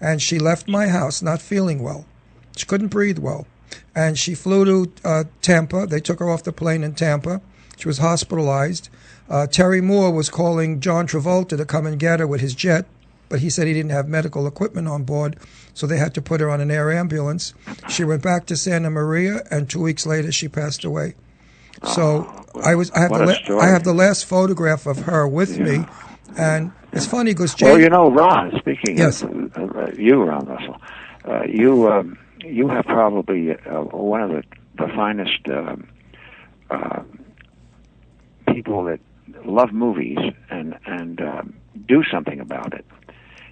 and 0.00 0.20
she 0.20 0.38
left 0.38 0.68
my 0.68 0.88
house 0.88 1.22
not 1.22 1.40
feeling 1.40 1.82
well. 1.82 2.06
She 2.56 2.66
couldn't 2.66 2.88
breathe 2.88 3.18
well, 3.18 3.46
and 3.94 4.18
she 4.18 4.34
flew 4.34 4.64
to 4.64 4.92
uh, 5.04 5.24
Tampa. 5.42 5.86
They 5.86 6.00
took 6.00 6.18
her 6.18 6.30
off 6.30 6.42
the 6.42 6.52
plane 6.52 6.82
in 6.84 6.94
Tampa. 6.94 7.40
She 7.76 7.88
was 7.88 7.98
hospitalized. 7.98 8.88
Uh, 9.28 9.46
Terry 9.46 9.80
Moore 9.80 10.12
was 10.12 10.28
calling 10.28 10.80
John 10.80 11.06
Travolta 11.06 11.56
to 11.56 11.64
come 11.64 11.86
and 11.86 11.98
get 11.98 12.20
her 12.20 12.26
with 12.26 12.40
his 12.40 12.54
jet, 12.54 12.86
but 13.28 13.40
he 13.40 13.50
said 13.50 13.66
he 13.66 13.72
didn't 13.72 13.90
have 13.90 14.06
medical 14.08 14.46
equipment 14.46 14.86
on 14.86 15.04
board, 15.04 15.36
so 15.72 15.86
they 15.86 15.96
had 15.96 16.14
to 16.14 16.22
put 16.22 16.40
her 16.40 16.50
on 16.50 16.60
an 16.60 16.70
air 16.70 16.92
ambulance. 16.92 17.54
She 17.88 18.04
went 18.04 18.22
back 18.22 18.46
to 18.46 18.56
Santa 18.56 18.90
Maria, 18.90 19.42
and 19.50 19.68
two 19.68 19.80
weeks 19.80 20.06
later 20.06 20.30
she 20.30 20.46
passed 20.48 20.84
away. 20.84 21.14
So 21.86 22.26
I 22.64 22.74
was 22.74 22.90
I 22.92 23.00
have 23.00 23.10
the 23.10 23.26
la-. 23.26 23.60
I 23.60 23.66
have 23.68 23.84
the 23.84 23.94
last 23.94 24.26
photograph 24.26 24.86
of 24.86 24.98
her 25.00 25.26
with 25.28 25.58
me, 25.58 25.84
and 26.36 26.72
it's 26.92 27.06
funny 27.06 27.32
because 27.32 27.54
Jane. 27.54 27.68
Well, 27.70 27.80
you 27.80 27.88
know, 27.88 28.10
Ron. 28.10 28.52
Speaking 28.58 28.98
Yes. 28.98 29.22
of 29.22 29.30
uh, 29.56 29.62
uh, 29.62 29.90
you, 29.96 30.22
Ron 30.22 30.46
Russell, 30.46 30.76
uh, 31.28 31.42
you 31.48 31.90
um, 31.92 32.18
you 32.40 32.68
have 32.68 32.84
probably 32.84 33.52
uh, 33.52 33.80
one 33.82 34.22
of 34.22 34.30
the 34.30 34.42
the 34.76 34.88
finest 34.94 35.40
um, 35.48 35.88
uh, 36.70 37.02
people 38.52 38.84
that 38.84 39.00
love 39.44 39.72
movies 39.72 40.18
and 40.50 40.76
and 40.86 41.20
um, 41.20 41.54
do 41.86 42.02
something 42.10 42.40
about 42.40 42.72
it. 42.74 42.84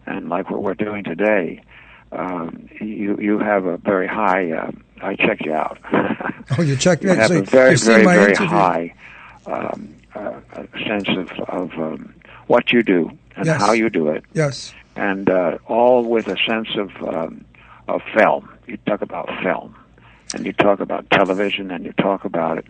And 0.06 0.28
like 0.28 0.50
what 0.50 0.62
we're 0.62 0.74
doing 0.74 1.04
today, 1.04 1.62
um, 2.10 2.68
you 2.80 3.16
you 3.20 3.38
have 3.38 3.66
a 3.66 3.76
very 3.78 4.08
high. 4.08 4.52
Uh, 4.52 4.70
I 5.02 5.16
checked 5.16 5.44
you 5.44 5.52
out. 5.52 5.78
oh, 6.58 6.62
you 6.62 6.76
checked 6.76 7.02
me. 7.02 7.10
have 7.14 7.28
So 7.28 7.38
a 7.38 7.42
very 7.42 7.76
very 7.76 8.04
my 8.04 8.14
very 8.16 8.30
interview. 8.30 8.46
high 8.46 8.94
um, 9.46 9.94
uh, 10.14 10.40
uh, 10.54 10.62
sense 10.86 11.08
of 11.08 11.28
of 11.48 11.72
um, 11.78 12.14
what 12.46 12.72
you 12.72 12.82
do 12.82 13.10
and 13.36 13.46
Yes. 13.46 13.60
how 13.60 13.72
you 13.72 13.88
do 13.90 14.08
it 14.08 14.24
Yes, 14.34 14.72
and 14.96 15.28
uh, 15.30 15.58
all 15.66 16.04
with 16.04 16.26
a 16.28 16.36
sense 16.46 16.68
of 16.76 16.90
um, 17.14 17.44
of 17.88 18.02
film. 18.16 18.48
You 18.66 18.76
talk 18.86 19.02
about 19.02 19.28
film, 19.42 19.74
and 20.34 20.46
you 20.46 20.52
talk 20.52 20.80
about 20.80 21.10
television, 21.10 21.70
and 21.70 21.84
you 21.84 21.92
talk 21.94 22.24
about 22.24 22.64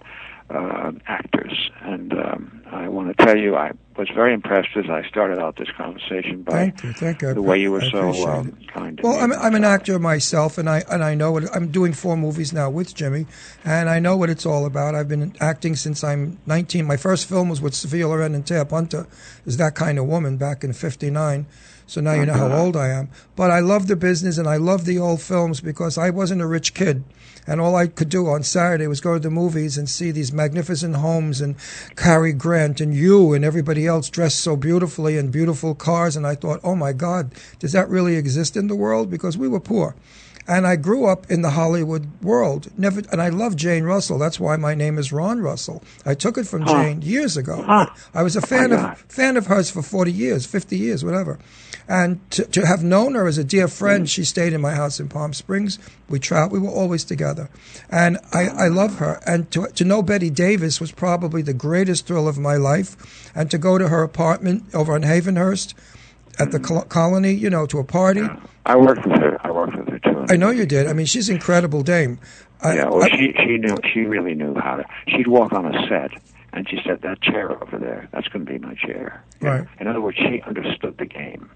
uh, 0.53 0.93
actors. 1.07 1.71
And 1.81 2.13
um, 2.13 2.63
I 2.71 2.89
want 2.89 3.17
to 3.17 3.25
tell 3.25 3.37
you, 3.37 3.57
I 3.57 3.73
was 3.97 4.09
very 4.15 4.33
impressed 4.35 4.77
as 4.77 4.89
I 4.89 5.07
started 5.09 5.39
out 5.39 5.57
this 5.57 5.71
conversation 5.77 6.43
by 6.43 6.53
thank 6.53 6.83
you, 6.83 6.93
thank 6.93 7.23
you. 7.23 7.35
The 7.35 7.43
way 7.43 7.59
you 7.59 7.73
were 7.73 7.83
so 7.83 8.13
um, 8.27 8.59
kind. 8.69 9.01
Well. 9.03 9.19
I'm, 9.19 9.33
I'm 9.33 9.55
an 9.55 9.65
actor 9.65 9.99
myself, 9.99 10.59
and 10.59 10.69
I 10.69 10.85
and 10.91 11.03
I 11.03 11.15
know 11.15 11.33
what 11.33 11.55
I'm 11.55 11.71
doing. 11.71 11.93
Four 11.93 12.17
movies 12.17 12.53
now 12.53 12.71
with 12.71 12.95
Jimmy, 12.95 13.27
and 13.65 13.89
I 13.89 13.99
know 13.99 14.17
what 14.17 14.31
it's 14.31 14.47
all 14.47 14.67
about. 14.67 14.95
I've 14.95 15.09
been 15.09 15.35
acting 15.41 15.77
since 15.77 16.05
I'm 16.05 16.39
19. 16.47 16.87
My 16.87 16.97
first 16.97 17.29
film 17.29 17.49
was 17.49 17.61
with 17.61 17.75
Sophia 17.75 18.09
Loren 18.09 18.35
and 18.35 18.47
Tab 18.47 18.71
Hunter, 18.71 19.07
is 19.47 19.57
that 19.57 19.75
kind 19.75 19.99
of 19.99 20.07
woman 20.07 20.37
back 20.37 20.65
in 20.65 20.73
'59. 20.73 21.47
So 21.87 22.01
now 22.01 22.15
you 22.15 22.25
know 22.25 22.33
how 22.33 22.51
old 22.51 22.77
I 22.77 22.89
am. 22.89 23.11
But 23.37 23.51
I 23.51 23.61
love 23.61 23.87
the 23.87 23.97
business 23.97 24.39
and 24.39 24.49
I 24.49 24.57
love 24.57 24.87
the 24.87 24.99
old 24.99 25.21
films 25.21 25.61
because 25.61 25.99
I 25.99 26.09
wasn't 26.09 26.41
a 26.41 26.47
rich 26.47 26.73
kid. 26.73 27.05
And 27.47 27.61
all 27.61 27.75
I 27.75 27.89
could 27.89 28.09
do 28.09 28.29
on 28.29 28.43
Saturday 28.43 28.87
was 28.87 29.01
go 29.01 29.15
to 29.15 29.21
the 29.21 29.31
movies 29.31 29.77
and 29.77 29.89
see 29.89 30.11
these 30.11 30.33
magnificent 30.33 30.97
homes 30.97 31.41
and 31.41 31.57
Cary 31.97 32.33
Grant 32.33 32.81
and 32.81 32.95
you 32.95 33.33
and 33.33 33.45
everybody 33.45 33.87
else 33.87 34.09
dressed 34.09 34.41
so 34.41 34.57
beautifully 34.57 35.19
and 35.19 35.33
beautiful 35.33 35.75
cars. 35.75 36.17
And 36.17 36.27
I 36.27 36.35
thought, 36.37 36.61
oh 36.63 36.77
my 36.77 36.93
God, 36.93 37.33
does 37.59 37.73
that 37.73 37.89
really 37.89 38.17
exist 38.17 38.57
in 38.57 38.69
the 38.69 38.77
world? 38.77 39.11
Because 39.11 39.37
we 39.37 39.49
were 39.49 39.61
poor. 39.61 39.97
And 40.47 40.67
I 40.67 40.75
grew 40.75 41.07
up 41.07 41.31
in 41.31 41.43
the 41.43 41.51
Hollywood 41.51 42.09
world. 42.21 42.69
Never, 42.77 43.03
and 43.13 43.23
I 43.23 43.29
love 43.29 43.55
Jane 43.55 43.85
Russell. 43.85 44.19
That's 44.19 44.41
why 44.41 44.57
my 44.57 44.75
name 44.75 44.99
is 44.99 45.13
Ron 45.13 45.41
Russell. 45.41 45.85
I 46.05 46.15
took 46.15 46.37
it 46.37 46.49
from 46.49 46.67
Jane 46.67 47.01
years 47.01 47.37
ago. 47.37 47.65
I 48.13 48.23
was 48.25 48.35
a 48.35 48.41
fan 48.41 48.73
of 48.73 48.99
fan 49.09 49.37
of 49.37 49.47
hers 49.47 49.71
for 49.71 49.83
forty 49.83 50.11
years, 50.11 50.45
fifty 50.45 50.77
years, 50.77 51.05
whatever. 51.05 51.39
And 51.93 52.31
to, 52.31 52.47
to 52.47 52.67
have 52.67 52.83
known 52.83 53.17
her 53.17 53.27
as 53.27 53.37
a 53.37 53.45
dear 53.45 53.69
friend, 53.69 54.07
mm. 54.07 54.09
she 54.09 54.25
stayed 54.25 54.55
in 54.55 54.63
my 54.63 54.73
house 54.73 54.99
in 54.99 55.11
Palm 55.11 55.35
Springs. 55.35 55.79
We 56.09 56.19
traveled. 56.19 56.53
We 56.53 56.67
were 56.67 56.73
always 56.73 57.05
together, 57.05 57.51
and 57.91 58.17
I, 58.33 58.49
I 58.49 58.69
love 58.69 58.95
her. 58.97 59.21
And 59.27 59.51
to 59.51 59.67
to 59.67 59.85
know 59.85 60.03
Bette 60.03 60.31
Davis 60.31 60.81
was 60.81 60.91
probably 60.91 61.43
the 61.43 61.53
greatest 61.53 62.07
thrill 62.07 62.29
of 62.29 62.39
my 62.39 62.57
life. 62.57 63.31
And 63.35 63.51
to 63.51 63.59
go 63.59 63.77
to 63.77 63.89
her 63.89 64.03
apartment 64.03 64.75
over 64.75 64.95
on 64.95 65.03
Havenhurst, 65.03 65.75
at 66.39 66.51
the 66.51 66.61
col- 66.61 66.85
colony, 66.85 67.33
you 67.33 67.51
know, 67.51 67.67
to 67.67 67.79
a 67.79 67.85
party. 67.85 68.23
I 68.65 68.77
worked 68.77 69.07
with 69.07 69.21
her. 69.21 69.37
I 69.47 69.51
worked 69.51 69.77
with 69.77 69.89
her 69.89 69.99
too. 69.99 70.25
I 70.31 70.37
know 70.37 70.49
you 70.49 70.65
did. 70.65 70.87
I 70.87 70.95
mean, 70.95 71.05
she's 71.05 71.29
an 71.29 71.35
incredible 71.35 71.83
dame. 71.83 72.19
I, 72.63 72.77
Yeah, 72.77 72.89
well, 72.89 73.05
I- 73.05 73.11
she 73.11 73.35
she 73.45 73.59
knew 73.59 73.77
she 73.93 74.01
really 74.01 74.35
knew 74.35 74.55
how 74.55 74.77
to. 74.77 74.85
She'd 75.09 75.27
walk 75.27 75.53
on 75.53 75.67
a 75.67 75.89
set, 75.89 76.13
and 76.55 76.67
she 76.71 76.79
said, 76.87 77.03
"That 77.03 77.21
chair 77.21 77.51
over 77.63 77.79
there, 77.79 78.09
that's 78.13 78.29
going 78.29 78.47
to 78.47 78.51
be 78.51 78.59
my 78.59 78.77
chair." 78.77 79.23
Right. 79.43 79.67
In 79.79 79.89
other 79.89 80.01
words, 80.01 80.17
she 80.17 80.41
understood 80.47 80.97
the 80.97 81.07
game. 81.07 81.51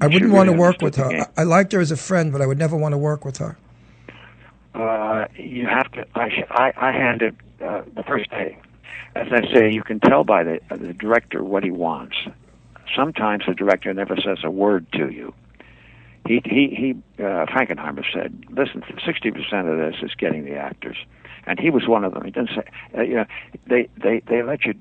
I 0.00 0.06
wouldn't 0.06 0.32
want 0.32 0.48
to 0.48 0.56
work 0.56 0.80
with 0.80 0.96
her. 0.96 1.06
I, 1.36 1.42
I 1.42 1.44
liked 1.44 1.72
her 1.72 1.80
as 1.80 1.90
a 1.90 1.96
friend, 1.96 2.32
but 2.32 2.40
I 2.40 2.46
would 2.46 2.58
never 2.58 2.76
want 2.76 2.92
to 2.92 2.98
work 2.98 3.24
with 3.24 3.38
her. 3.38 3.56
Uh, 4.74 5.26
you 5.36 5.66
have 5.66 5.90
to. 5.92 6.06
I 6.14 6.28
sh- 6.28 6.46
I, 6.50 6.72
I 6.76 6.92
handed 6.92 7.36
uh, 7.60 7.82
the 7.96 8.04
first 8.04 8.30
day. 8.30 8.58
As 9.16 9.26
I 9.32 9.52
say, 9.52 9.72
you 9.72 9.82
can 9.82 9.98
tell 9.98 10.22
by 10.24 10.44
the 10.44 10.60
uh, 10.70 10.76
the 10.76 10.92
director 10.92 11.42
what 11.42 11.64
he 11.64 11.70
wants. 11.70 12.16
Sometimes 12.94 13.44
the 13.46 13.54
director 13.54 13.92
never 13.92 14.16
says 14.16 14.38
a 14.44 14.50
word 14.50 14.86
to 14.92 15.10
you. 15.10 15.34
He 16.26 16.40
he 16.44 16.74
he. 16.76 17.22
Uh, 17.22 17.46
Frankenheimer 17.46 18.04
said, 18.12 18.44
"Listen, 18.50 18.84
sixty 19.04 19.30
percent 19.30 19.66
of 19.68 19.78
this 19.78 19.96
is 20.02 20.14
getting 20.14 20.44
the 20.44 20.54
actors." 20.56 20.96
and 21.48 21.58
he 21.58 21.70
was 21.70 21.88
one 21.88 22.04
of 22.04 22.12
them. 22.12 22.24
He 22.24 22.30
didn't 22.30 22.50
say, 22.50 22.62
uh, 22.96 23.02
you 23.02 23.14
know, 23.16 23.24
they 23.66 23.88
they 23.96 24.20
they 24.28 24.42
let 24.42 24.64
you 24.64 24.74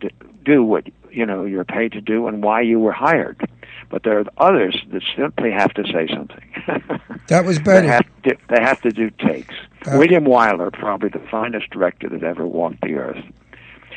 do 0.43 0.63
what 0.63 0.83
you 1.09 1.25
know 1.25 1.45
you're 1.45 1.63
paid 1.63 1.93
to 1.93 2.01
do 2.01 2.27
and 2.27 2.43
why 2.43 2.61
you 2.61 2.79
were 2.79 2.91
hired. 2.91 3.49
But 3.89 4.03
there 4.03 4.19
are 4.19 4.25
others 4.37 4.77
that 4.91 5.01
simply 5.15 5.51
have 5.51 5.73
to 5.75 5.83
say 5.83 6.07
something. 6.13 6.43
That 7.27 7.43
was 7.43 7.59
Bette. 7.59 7.81
They 7.81 7.87
have 7.87 8.05
to, 8.23 8.37
they 8.47 8.61
have 8.61 8.81
to 8.83 8.91
do 8.91 9.09
takes. 9.09 9.53
Uh, 9.85 9.97
William 9.97 10.23
Wyler, 10.23 10.71
probably 10.71 11.09
the 11.09 11.19
finest 11.29 11.69
director 11.71 12.07
that 12.07 12.23
ever 12.23 12.47
walked 12.47 12.79
the 12.81 12.95
earth, 12.95 13.21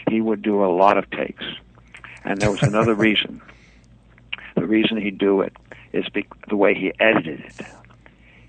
he 0.09 0.21
would 0.21 0.43
do 0.43 0.65
a 0.65 0.67
lot 0.67 0.99
of 0.99 1.09
takes. 1.11 1.45
And 2.25 2.41
there 2.41 2.51
was 2.51 2.63
another 2.63 2.95
reason. 3.09 3.41
The 4.57 4.67
reason 4.67 4.97
he'd 4.97 5.19
do 5.19 5.43
it 5.43 5.53
is 5.93 6.09
be- 6.09 6.27
the 6.49 6.57
way 6.57 6.75
he 6.75 6.93
edited 6.99 7.41
it. 7.41 7.67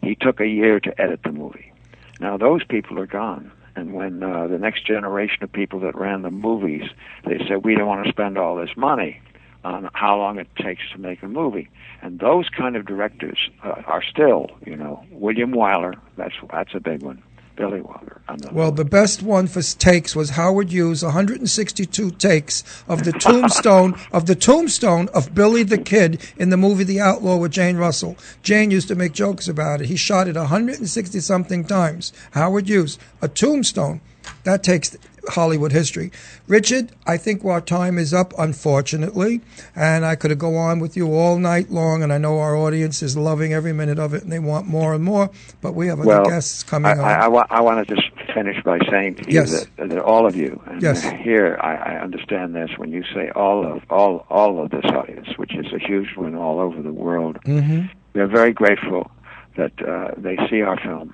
He 0.01 0.15
took 0.15 0.39
a 0.39 0.47
year 0.47 0.79
to 0.79 0.99
edit 0.99 1.21
the 1.23 1.31
movie. 1.31 1.71
Now 2.19 2.37
those 2.37 2.63
people 2.63 2.97
are 2.97 3.05
gone. 3.07 3.51
And 3.75 3.93
when 3.93 4.23
uh, 4.23 4.47
the 4.47 4.57
next 4.57 4.85
generation 4.85 5.43
of 5.43 5.51
people 5.51 5.79
that 5.81 5.95
ran 5.95 6.23
the 6.23 6.31
movies, 6.31 6.89
they 7.25 7.37
said 7.47 7.63
we 7.63 7.75
don't 7.75 7.87
want 7.87 8.03
to 8.05 8.11
spend 8.11 8.37
all 8.37 8.55
this 8.55 8.75
money 8.75 9.21
on 9.63 9.89
how 9.93 10.17
long 10.17 10.39
it 10.39 10.47
takes 10.55 10.81
to 10.93 10.99
make 10.99 11.21
a 11.23 11.27
movie. 11.27 11.69
And 12.01 12.19
those 12.19 12.49
kind 12.49 12.75
of 12.75 12.85
directors 12.85 13.37
uh, 13.63 13.83
are 13.85 14.03
still, 14.03 14.49
you 14.65 14.75
know, 14.75 15.03
William 15.11 15.51
Wyler. 15.53 15.95
That's 16.17 16.33
that's 16.51 16.73
a 16.73 16.79
big 16.79 17.03
one. 17.03 17.21
Billy 17.55 17.81
Wilder. 17.81 18.21
Well, 18.51 18.67
one. 18.67 18.75
the 18.75 18.85
best 18.85 19.21
one 19.21 19.45
for 19.45 19.61
takes 19.61 20.15
was 20.15 20.31
Howard 20.31 20.71
Hughes, 20.71 21.03
162 21.03 22.11
takes 22.11 22.83
of 22.87 23.03
the 23.03 23.11
tombstone 23.11 23.93
of 24.11 24.25
the 24.25 24.35
tombstone 24.35 25.09
of 25.13 25.35
Billy 25.35 25.61
the 25.61 25.77
Kid 25.77 26.21
in 26.37 26.49
the 26.49 26.57
movie 26.57 26.83
The 26.83 27.01
Outlaw 27.01 27.37
with 27.37 27.51
Jane 27.51 27.77
Russell. 27.77 28.17
Jane 28.41 28.71
used 28.71 28.87
to 28.87 28.95
make 28.95 29.11
jokes 29.11 29.47
about 29.47 29.81
it. 29.81 29.87
He 29.87 29.95
shot 29.95 30.27
it 30.27 30.35
160 30.35 31.19
something 31.19 31.65
times. 31.65 32.13
Howard 32.31 32.67
Hughes, 32.67 32.97
a 33.21 33.27
tombstone. 33.27 34.01
That 34.43 34.63
takes 34.63 34.97
Hollywood 35.29 35.71
history. 35.71 36.11
Richard, 36.47 36.91
I 37.05 37.17
think 37.17 37.45
our 37.45 37.61
time 37.61 37.97
is 37.99 38.11
up, 38.13 38.33
unfortunately, 38.39 39.41
and 39.75 40.03
I 40.03 40.15
could 40.15 40.37
go 40.39 40.55
on 40.55 40.79
with 40.79 40.97
you 40.97 41.13
all 41.13 41.37
night 41.37 41.69
long, 41.69 42.01
and 42.01 42.11
I 42.11 42.17
know 42.17 42.39
our 42.39 42.55
audience 42.55 43.03
is 43.03 43.15
loving 43.15 43.53
every 43.53 43.71
minute 43.73 43.99
of 43.99 44.13
it, 44.15 44.23
and 44.23 44.31
they 44.31 44.39
want 44.39 44.67
more 44.67 44.93
and 44.95 45.03
more. 45.03 45.29
But 45.61 45.75
we 45.75 45.87
have 45.87 45.99
other 45.99 46.07
well, 46.07 46.25
guests 46.25 46.63
coming 46.63 46.91
I, 46.91 46.93
on. 46.93 46.99
I, 46.99 47.13
I, 47.25 47.27
wa- 47.27 47.45
I 47.51 47.61
want 47.61 47.87
to 47.87 47.95
just 47.95 48.07
finish 48.33 48.61
by 48.63 48.79
saying 48.89 49.15
to 49.15 49.27
you 49.31 49.39
Yes. 49.41 49.65
that, 49.77 49.89
that 49.89 49.99
all 49.99 50.25
of 50.25 50.35
you, 50.35 50.59
and 50.65 50.81
Yes. 50.81 51.03
here 51.03 51.57
I, 51.61 51.75
I 51.75 52.01
understand 52.01 52.55
this 52.55 52.71
when 52.77 52.91
you 52.91 53.03
say 53.13 53.29
all 53.35 53.65
of 53.65 53.83
all 53.89 54.25
all 54.29 54.63
of 54.63 54.71
this 54.71 54.85
audience, 54.85 55.27
which 55.37 55.53
is 55.55 55.67
a 55.73 55.77
huge 55.79 56.15
one 56.15 56.35
all 56.35 56.59
over 56.59 56.81
the 56.81 56.93
world. 56.93 57.37
Mhm. 57.45 57.89
We 58.13 58.21
are 58.21 58.27
very 58.27 58.53
grateful 58.53 59.11
that 59.55 59.73
uh, 59.87 60.11
they 60.17 60.37
see 60.49 60.61
our 60.61 60.77
film, 60.79 61.13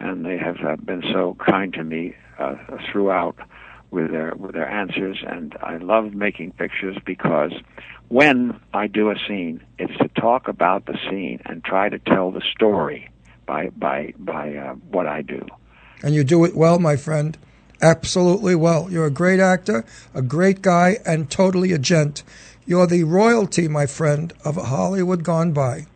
and 0.00 0.24
they 0.26 0.38
have 0.38 0.56
uh, 0.66 0.76
been 0.76 1.02
so 1.12 1.36
kind 1.38 1.72
to 1.74 1.84
me 1.84 2.14
uh, 2.38 2.56
throughout 2.90 3.36
with 3.90 4.10
their 4.10 4.34
with 4.34 4.52
their 4.52 4.68
answers. 4.68 5.22
And 5.26 5.56
I 5.62 5.76
love 5.76 6.14
making 6.14 6.52
pictures 6.52 6.96
because 7.04 7.52
when 8.08 8.60
I 8.72 8.86
do 8.86 9.10
a 9.10 9.14
scene, 9.26 9.62
it's 9.78 9.96
to 9.98 10.08
talk 10.20 10.48
about 10.48 10.86
the 10.86 10.98
scene 11.08 11.40
and 11.46 11.64
try 11.64 11.88
to 11.88 11.98
tell 11.98 12.30
the 12.30 12.42
story 12.54 13.08
by 13.46 13.70
by 13.70 14.14
by 14.18 14.54
uh, 14.56 14.74
what 14.90 15.06
I 15.06 15.22
do. 15.22 15.46
And 16.02 16.14
you 16.14 16.24
do 16.24 16.44
it 16.44 16.54
well, 16.54 16.78
my 16.78 16.96
friend. 16.96 17.38
Absolutely 17.80 18.54
well. 18.54 18.90
You're 18.90 19.06
a 19.06 19.10
great 19.10 19.40
actor, 19.40 19.84
a 20.14 20.22
great 20.22 20.62
guy, 20.62 20.98
and 21.04 21.30
totally 21.30 21.72
a 21.72 21.78
gent. 21.78 22.22
You're 22.66 22.86
the 22.86 23.04
royalty, 23.04 23.68
my 23.68 23.86
friend, 23.86 24.32
of 24.44 24.56
Hollywood 24.56 25.22
gone 25.22 25.52
by. 25.52 25.86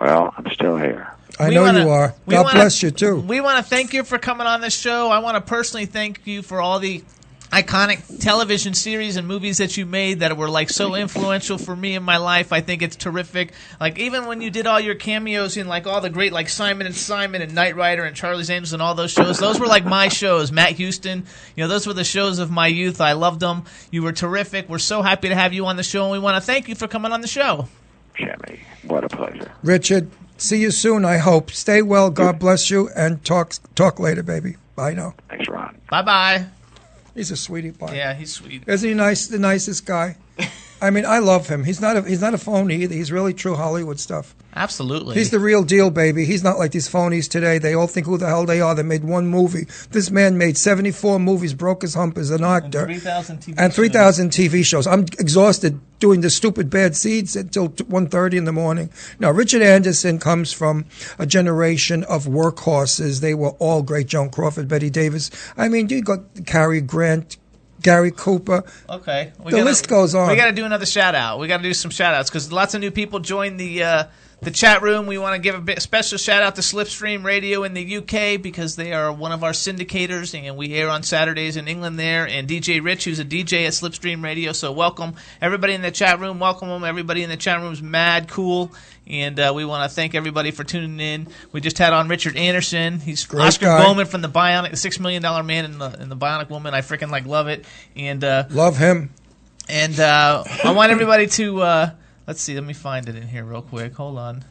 Well, 0.00 0.32
I'm 0.36 0.46
still 0.52 0.78
here. 0.78 1.12
I 1.38 1.48
We 1.48 1.54
know 1.54 1.62
wanna- 1.62 1.80
you 1.84 1.88
are. 1.90 2.14
we 2.26 2.34
God 2.34 2.44
wanna- 2.44 2.58
bless 2.60 2.82
you, 2.82 2.90
too. 2.90 3.16
We 3.16 3.40
want 3.40 3.58
to 3.58 3.62
thank 3.62 3.92
you 3.94 4.04
for 4.04 4.18
coming 4.18 4.46
on 4.46 4.60
this 4.60 4.78
show. 4.78 5.10
I 5.10 5.18
want 5.20 5.36
to 5.36 5.40
personally 5.40 5.86
thank 5.86 6.20
you 6.24 6.42
for 6.42 6.60
all 6.60 6.78
the 6.78 7.02
iconic 7.52 8.20
television 8.20 8.74
series 8.74 9.16
and 9.16 9.26
movies 9.26 9.58
that 9.58 9.76
you 9.76 9.84
made 9.84 10.20
that 10.20 10.36
were 10.36 10.48
like 10.48 10.70
so 10.70 10.94
influential 10.94 11.58
for 11.58 11.74
me 11.74 11.94
in 11.96 12.02
my 12.04 12.16
life. 12.16 12.52
I 12.52 12.60
think 12.60 12.80
it's 12.80 12.94
terrific. 12.94 13.52
Like 13.80 13.98
even 13.98 14.26
when 14.26 14.40
you 14.40 14.50
did 14.50 14.68
all 14.68 14.78
your 14.78 14.94
cameos 14.94 15.56
in 15.56 15.66
like 15.66 15.84
all 15.84 16.00
the 16.00 16.10
great 16.10 16.32
like 16.32 16.48
Simon 16.48 16.86
and 16.86 16.94
Simon 16.94 17.42
and 17.42 17.52
Knight 17.52 17.74
Rider 17.74 18.04
and 18.04 18.14
Charlie's 18.14 18.50
Angels 18.50 18.72
and 18.72 18.80
all 18.80 18.94
those 18.94 19.10
shows, 19.10 19.38
those 19.38 19.58
were 19.58 19.66
like 19.66 19.84
my 19.84 20.06
shows. 20.06 20.52
Matt 20.52 20.72
Houston, 20.72 21.24
you 21.56 21.64
know, 21.64 21.68
those 21.68 21.88
were 21.88 21.92
the 21.92 22.04
shows 22.04 22.38
of 22.38 22.52
my 22.52 22.68
youth. 22.68 23.00
I 23.00 23.12
loved 23.14 23.40
them. 23.40 23.64
You 23.90 24.04
were 24.04 24.12
terrific. 24.12 24.68
We're 24.68 24.78
so 24.78 25.02
happy 25.02 25.28
to 25.28 25.34
have 25.34 25.52
you 25.52 25.66
on 25.66 25.76
the 25.76 25.82
show 25.82 26.04
and 26.04 26.12
we 26.12 26.20
want 26.20 26.36
to 26.36 26.40
thank 26.40 26.68
you 26.68 26.76
for 26.76 26.86
coming 26.86 27.10
on 27.10 27.20
the 27.20 27.26
show. 27.26 27.66
Jimmy, 28.16 28.60
what 28.84 29.02
a 29.02 29.08
pleasure. 29.08 29.50
Richard, 29.64 30.08
see 30.40 30.58
you 30.58 30.70
soon, 30.70 31.04
I 31.04 31.18
hope. 31.18 31.50
Stay 31.50 31.82
well. 31.82 32.10
God 32.10 32.38
bless 32.38 32.70
you. 32.70 32.88
And 32.96 33.24
talk, 33.24 33.54
talk 33.74 33.98
later, 34.00 34.22
baby. 34.22 34.56
Bye 34.74 34.94
now. 34.94 35.14
Thanks, 35.28 35.48
Ron. 35.48 35.76
Bye 35.90 36.02
bye. 36.02 36.46
He's 37.14 37.30
a 37.30 37.36
sweetie 37.36 37.72
pie. 37.72 37.94
Yeah, 37.94 38.14
he's 38.14 38.32
sweet. 38.32 38.62
Isn't 38.66 38.88
he 38.88 38.94
nice? 38.94 39.26
The 39.26 39.38
nicest 39.38 39.84
guy. 39.86 40.16
I 40.82 40.90
mean, 40.90 41.04
I 41.04 41.18
love 41.18 41.48
him. 41.48 41.64
He's 41.64 41.80
not 41.80 41.96
a 41.96 42.02
he's 42.02 42.20
not 42.20 42.34
a 42.34 42.38
phony 42.38 42.76
either. 42.82 42.94
He's 42.94 43.12
really 43.12 43.34
true 43.34 43.54
Hollywood 43.54 44.00
stuff. 44.00 44.34
Absolutely. 44.54 45.14
He's 45.14 45.30
the 45.30 45.38
real 45.38 45.62
deal, 45.62 45.90
baby. 45.90 46.24
He's 46.24 46.42
not 46.42 46.58
like 46.58 46.72
these 46.72 46.88
phonies 46.88 47.28
today. 47.28 47.58
They 47.58 47.74
all 47.74 47.86
think 47.86 48.06
who 48.06 48.18
the 48.18 48.26
hell 48.26 48.46
they 48.46 48.60
are. 48.60 48.74
They 48.74 48.82
made 48.82 49.04
one 49.04 49.28
movie. 49.28 49.66
This 49.90 50.10
man 50.10 50.38
made 50.38 50.56
74 50.56 51.20
movies, 51.20 51.54
broke 51.54 51.82
his 51.82 51.94
hump 51.94 52.18
as 52.18 52.30
an 52.30 52.42
actor. 52.42 52.86
3,000 52.86 53.38
TV 53.38 53.54
And 53.58 53.72
3,000 53.72 54.30
TV 54.30 54.64
shows. 54.64 54.86
I'm 54.86 55.02
exhausted 55.02 55.80
doing 56.00 56.22
the 56.22 56.30
stupid 56.30 56.68
bad 56.68 56.96
seeds 56.96 57.36
until 57.36 57.68
1.30 57.68 58.34
in 58.34 58.44
the 58.44 58.52
morning. 58.52 58.90
Now, 59.20 59.30
Richard 59.30 59.62
Anderson 59.62 60.18
comes 60.18 60.52
from 60.52 60.86
a 61.18 61.26
generation 61.26 62.02
of 62.04 62.24
workhorses. 62.24 63.20
They 63.20 63.34
were 63.34 63.50
all 63.60 63.82
great. 63.82 64.08
Joan 64.08 64.30
Crawford, 64.30 64.66
Bette 64.66 64.90
Davis. 64.90 65.30
I 65.56 65.68
mean, 65.68 65.88
you 65.88 66.02
got 66.02 66.46
Cary 66.46 66.80
Grant, 66.80 67.36
Gary 67.82 68.10
Cooper. 68.10 68.64
Okay. 68.88 69.32
We 69.38 69.50
The 69.52 69.58
gotta- 69.58 69.64
list 69.64 69.88
goes 69.88 70.14
on. 70.14 70.28
We 70.28 70.36
got 70.36 70.46
to 70.46 70.52
do 70.52 70.64
another 70.64 70.86
shout 70.86 71.14
out. 71.14 71.38
We 71.38 71.48
got 71.48 71.58
to 71.58 71.62
do 71.62 71.74
some 71.74 71.90
shout 71.90 72.14
outs 72.14 72.30
because 72.30 72.50
lots 72.52 72.74
of 72.74 72.80
new 72.80 72.90
people 72.90 73.18
joined 73.20 73.58
the 73.58 73.82
uh, 73.82 74.04
the 74.42 74.50
chat 74.50 74.80
room. 74.82 75.06
We 75.06 75.18
want 75.18 75.34
to 75.34 75.38
give 75.40 75.54
a 75.54 75.60
bit, 75.60 75.82
special 75.82 76.16
shout 76.16 76.42
out 76.42 76.56
to 76.56 76.62
Slipstream 76.62 77.24
Radio 77.24 77.62
in 77.62 77.74
the 77.74 77.96
UK 77.98 78.40
because 78.40 78.74
they 78.76 78.92
are 78.92 79.12
one 79.12 79.32
of 79.32 79.44
our 79.44 79.50
syndicators 79.52 80.38
and 80.38 80.56
we 80.56 80.72
air 80.74 80.88
on 80.88 81.02
Saturdays 81.02 81.56
in 81.56 81.68
England 81.68 81.98
there. 81.98 82.26
And 82.26 82.48
DJ 82.48 82.82
Rich, 82.82 83.04
who's 83.04 83.18
a 83.18 83.24
DJ 83.24 83.66
at 83.66 83.72
Slipstream 83.72 84.24
Radio. 84.24 84.52
So 84.52 84.72
welcome 84.72 85.14
everybody 85.42 85.74
in 85.74 85.82
the 85.82 85.90
chat 85.90 86.20
room. 86.20 86.38
Welcome 86.38 86.68
them. 86.68 86.84
Everybody 86.84 87.22
in 87.22 87.28
the 87.28 87.36
chat 87.36 87.60
room 87.60 87.72
is 87.72 87.82
mad 87.82 88.28
cool. 88.28 88.72
And 89.06 89.38
uh, 89.38 89.52
we 89.54 89.64
want 89.64 89.90
to 89.90 89.94
thank 89.94 90.14
everybody 90.14 90.52
for 90.52 90.64
tuning 90.64 91.00
in. 91.00 91.26
We 91.52 91.60
just 91.60 91.76
had 91.78 91.92
on 91.92 92.08
Richard 92.08 92.36
Anderson. 92.36 93.00
He's 93.00 93.26
Great 93.26 93.44
Oscar 93.44 93.66
guy. 93.66 93.84
Bowman 93.84 94.06
from 94.06 94.22
the 94.22 94.28
Bionic, 94.28 94.70
the 94.70 94.76
Six 94.76 95.00
Million 95.00 95.22
Dollar 95.22 95.42
Man 95.42 95.64
and 95.64 95.80
the, 95.80 95.98
and 96.00 96.10
the 96.10 96.16
Bionic 96.16 96.48
Woman. 96.48 96.72
I 96.74 96.80
freaking 96.80 97.10
like 97.10 97.26
love 97.26 97.48
it. 97.48 97.64
And 97.96 98.22
uh, 98.24 98.44
Love 98.50 98.78
him. 98.78 99.10
and 99.68 99.98
uh, 100.00 100.44
I 100.64 100.70
want 100.72 100.92
everybody 100.92 101.26
to 101.26 101.60
uh, 101.60 101.90
let's 102.30 102.40
see. 102.40 102.54
Let 102.54 102.62
me 102.62 102.74
find 102.74 103.08
it 103.08 103.16
in 103.16 103.26
here 103.26 103.44
real 103.44 103.60
quick. 103.60 103.92
Hold 103.94 104.16
on. 104.16 104.44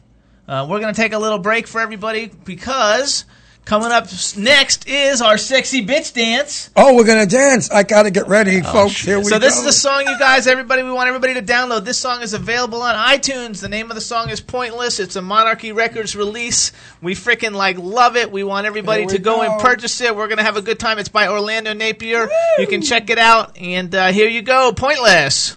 Uh, 0.46 0.66
we're 0.68 0.80
gonna 0.80 0.92
take 0.92 1.14
a 1.14 1.18
little 1.18 1.38
break 1.38 1.66
for 1.66 1.80
everybody 1.80 2.30
because 2.44 3.24
coming 3.64 3.90
up 3.90 4.06
next 4.36 4.86
is 4.86 5.22
our 5.22 5.38
sexy 5.38 5.86
bitch 5.86 6.12
dance. 6.12 6.68
Oh, 6.76 6.94
we're 6.94 7.04
going 7.04 7.26
to 7.26 7.36
dance. 7.36 7.70
I 7.70 7.84
got 7.84 8.02
to 8.02 8.10
get 8.10 8.26
ready, 8.26 8.60
folks. 8.62 9.00
Here 9.00 9.18
we 9.18 9.24
Oh, 9.24 9.28
So 9.28 9.36
go. 9.36 9.38
this 9.38 9.58
is 9.58 9.64
the 9.64 9.72
song, 9.72 10.00
you 10.06 10.18
guys. 10.18 10.46
Everybody, 10.46 10.82
we 10.82 10.90
want 10.90 11.08
everybody 11.08 11.34
to 11.34 11.42
download. 11.42 11.84
This 11.84 11.98
song 11.98 12.22
is 12.22 12.32
available 12.32 12.82
on 12.82 12.96
iTunes. 12.96 13.60
The 13.60 13.68
name 13.68 13.90
of 13.90 13.94
the 13.94 14.00
song 14.00 14.30
is 14.30 14.40
Pointless. 14.40 14.98
It's 14.98 15.14
a 15.14 15.22
Monarchy 15.22 15.72
Records 15.72 16.16
release. 16.16 16.72
We 17.00 17.14
freaking 17.14 17.52
like 17.52 17.78
love 17.78 18.16
it. 18.16 18.32
We 18.32 18.42
want 18.42 18.66
everybody 18.66 19.02
we 19.02 19.12
to 19.12 19.18
go, 19.18 19.42
and 19.42 19.60
purchase 19.60 20.00
it. 20.00 20.16
We're 20.16 20.28
gonna 20.28 20.42
have 20.42 20.56
a 20.56 20.62
good 20.62 20.80
time. 20.80 20.98
It's 20.98 21.08
by 21.08 21.28
Orlando 21.28 21.72
Napier. 21.72 22.28
You 22.58 22.66
can 22.66 22.82
check 22.82 23.08
it 23.08 23.18
out. 23.18 23.56
And 23.58 23.94
uh, 23.94 24.08
here 24.08 24.28
you 24.28 24.42
go, 24.42 24.72
Pointless. 24.72 25.56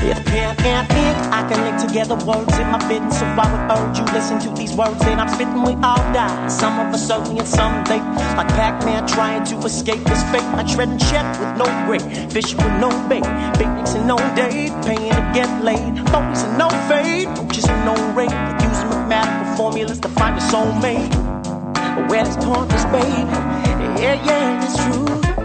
Pen 0.00 0.86
and. 0.90 1.32
I 1.32 1.48
can 1.48 1.62
link 1.62 1.78
together 1.80 2.16
words 2.26 2.58
in 2.58 2.66
my 2.70 2.78
bitten, 2.88 3.10
so 3.10 3.24
I 3.24 3.46
would 3.52 3.64
urge 3.70 3.98
you 3.98 4.04
listen 4.12 4.38
to 4.40 4.50
these 4.56 4.74
words 4.74 4.98
that 5.00 5.18
I'm 5.18 5.28
spitting. 5.28 5.62
We 5.62 5.74
all 5.82 6.02
die. 6.12 6.48
Some 6.48 6.78
of 6.80 6.92
us 6.94 7.10
early 7.10 7.38
and 7.38 7.46
some 7.48 7.84
late. 7.84 8.02
Like 8.36 8.48
Pac-Man 8.48 9.06
trying 9.06 9.44
to 9.46 9.58
escape 9.66 10.06
his 10.08 10.22
fate. 10.24 10.48
I 10.58 10.64
tread 10.64 10.88
and 10.88 11.00
check 11.00 11.26
with 11.38 11.56
no 11.56 11.66
break. 11.86 12.02
Fish 12.32 12.54
with 12.54 12.74
no 12.80 12.90
bait. 13.08 13.24
Picnics 13.58 13.94
and 13.94 14.06
no 14.06 14.16
date. 14.34 14.72
Paying 14.84 15.12
to 15.12 15.30
get 15.34 15.50
laid. 15.62 15.94
Phonies 16.10 16.44
and 16.44 16.58
no 16.58 16.68
fade. 16.88 17.28
Roaches 17.38 17.66
and 17.68 17.84
no 17.84 17.94
rate. 18.14 18.34
Using 18.64 18.88
mathematical 18.88 19.56
formulas 19.56 20.00
to 20.00 20.08
find 20.08 20.36
a 20.36 20.40
soulmate. 20.40 21.10
Well, 22.08 22.26
it's 22.26 22.36
pointless, 22.44 22.84
baby. 22.86 23.22
Yeah, 24.00 24.16
yeah, 24.24 24.64
it's 24.64 24.76
true. 24.84 25.39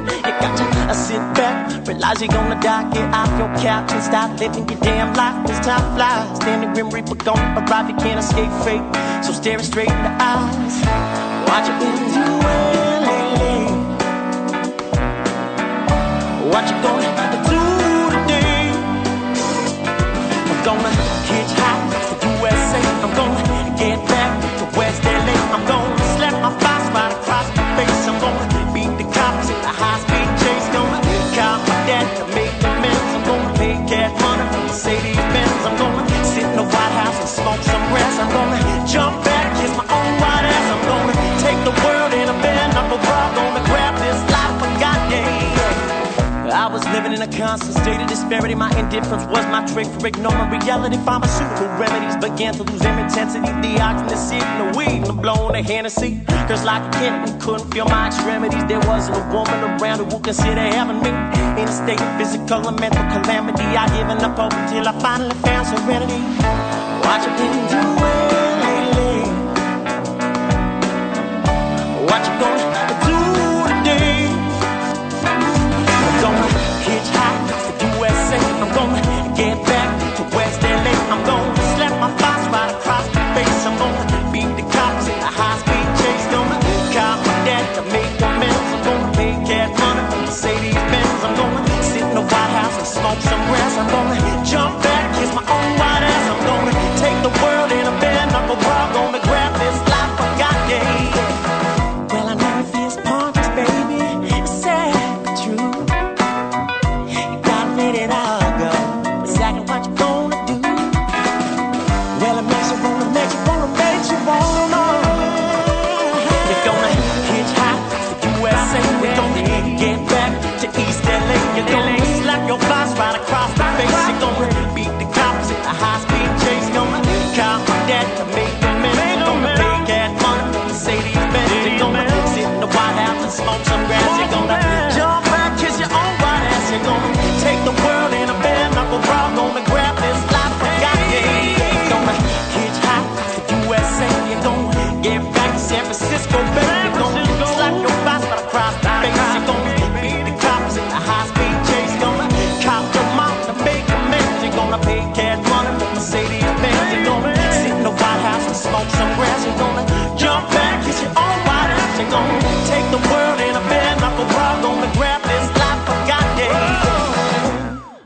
Uh, 0.88 0.94
sit 0.94 1.18
back, 1.34 1.88
realize 1.88 2.22
you're 2.22 2.30
gonna 2.30 2.62
die. 2.62 2.88
Get 2.92 3.12
off 3.12 3.30
your 3.40 3.50
couch 3.58 3.92
and 3.92 4.04
start 4.04 4.40
living 4.40 4.70
your 4.70 4.80
damn 4.82 5.14
life. 5.16 5.48
This 5.48 5.60
time 5.66 5.96
flies. 5.96 6.38
The 6.40 6.72
grim 6.74 6.90
reaper 6.92 7.16
gonna 7.16 7.66
arrive. 7.66 7.90
You 7.90 7.96
can't 7.96 8.20
escape 8.20 8.52
fate. 8.64 8.86
So 9.26 9.34
stare 9.34 9.58
it 9.58 9.66
straight 9.66 9.90
in 9.90 10.04
the 10.04 10.14
eyes. 10.22 10.76
What 11.50 11.66
you 11.66 11.74
been 11.82 11.98
doing 12.14 13.02
lately? 13.10 13.66
What 16.54 16.64
you 16.70 16.78
gonna 16.86 17.12
do 17.50 17.62
today? 18.14 18.70
I'm 20.52 20.64
gonna 20.64 21.05
a 47.26 47.38
constant 47.38 47.74
state 47.78 48.02
of 48.02 48.08
disparity. 48.08 48.56
My 48.56 48.72
indifference 48.80 49.26
was 49.26 49.46
my 49.48 49.66
trick 49.66 49.88
for 49.88 50.08
ignoring 50.08 50.50
reality. 50.52 50.98
Pharmaceutical 50.98 51.68
remedies 51.78 52.16
began 52.18 52.54
to 52.54 52.64
lose 52.64 52.82
their 52.82 52.98
intensity. 53.00 53.52
The 53.66 53.80
oxygen, 53.82 54.08
the 54.08 54.16
sick, 54.16 54.46
the 54.60 54.78
weed, 54.78 54.98
and 55.02 55.06
the 55.06 55.14
blowing 55.14 55.54
the 55.54 55.62
Hennessy. 55.62 56.22
Cause 56.48 56.64
like 56.64 56.84
a 56.84 57.00
kid, 57.00 57.42
couldn't 57.42 57.72
feel 57.74 57.86
my 57.86 58.08
extremities. 58.08 58.66
There 58.66 58.80
wasn't 58.82 59.18
a 59.18 59.24
woman 59.34 59.58
around 59.64 60.00
who 60.00 60.06
would 60.06 60.24
consider 60.24 60.62
having 60.62 61.02
me 61.02 61.10
in 61.62 61.68
a 61.68 61.72
state 61.72 62.02
of 62.02 62.18
physical 62.20 62.68
and 62.68 62.80
mental 62.80 63.04
calamity. 63.14 63.64
I 63.64 63.88
given 63.98 64.18
up 64.24 64.38
hope 64.38 64.54
until 64.54 64.88
I 64.88 64.94
finally 65.00 65.36
found 65.46 65.66
serenity. 65.68 66.22
What 67.06 67.20
you 67.26 67.32
been 67.40 67.56
doing 67.74 68.56
lately? 68.66 69.18
What 72.06 72.22
you 72.28 72.34
gonna 72.40 72.65
gonna 76.86 77.00
hitchhike 77.00 77.80
to 77.80 77.86
USA. 77.98 78.38
I'm 78.62 78.72
gonna 78.74 79.36
get 79.36 79.66
back 79.66 80.16
to 80.18 80.24
West 80.36 80.62
LA. 80.62 80.94
I'm 81.12 81.26
gonna 81.26 81.45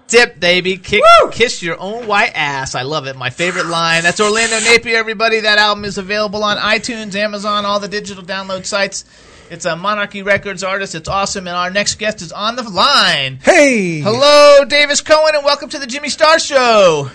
Dip, 0.10 0.40
baby. 0.40 0.78
Kick, 0.78 1.04
kiss 1.32 1.62
your 1.62 1.80
own 1.80 2.08
white 2.08 2.32
ass. 2.34 2.74
I 2.74 2.82
love 2.82 3.06
it. 3.06 3.16
My 3.16 3.30
favorite 3.30 3.68
line. 3.68 4.02
That's 4.02 4.20
Orlando 4.20 4.60
Napier, 4.60 4.98
everybody. 4.98 5.42
That 5.42 5.60
album 5.60 5.86
is 5.86 6.00
available 6.00 6.44
on 6.44 6.58
iTunes, 6.58 7.14
Amazon, 7.14 7.64
all 7.64 7.80
the 7.80 7.88
digital 7.88 8.24
download 8.24 8.66
sites. 8.66 9.06
It's 9.52 9.66
a 9.66 9.76
Monarchy 9.76 10.24
Records 10.24 10.64
artist. 10.64 10.96
It's 10.96 11.08
awesome. 11.08 11.48
And 11.48 11.56
our 11.56 11.70
next 11.70 12.00
guest 12.00 12.24
is 12.24 12.32
on 12.32 12.56
the 12.56 12.64
line. 12.64 13.38
Hey! 13.44 14.00
Hello, 14.00 14.66
Davis 14.66 15.04
Coen, 15.04 15.36
and 15.36 15.46
welcome 15.46 15.70
to 15.70 15.78
the 15.78 15.88
Jimmy 15.88 16.10
Star 16.10 16.40
Show. 16.40 17.12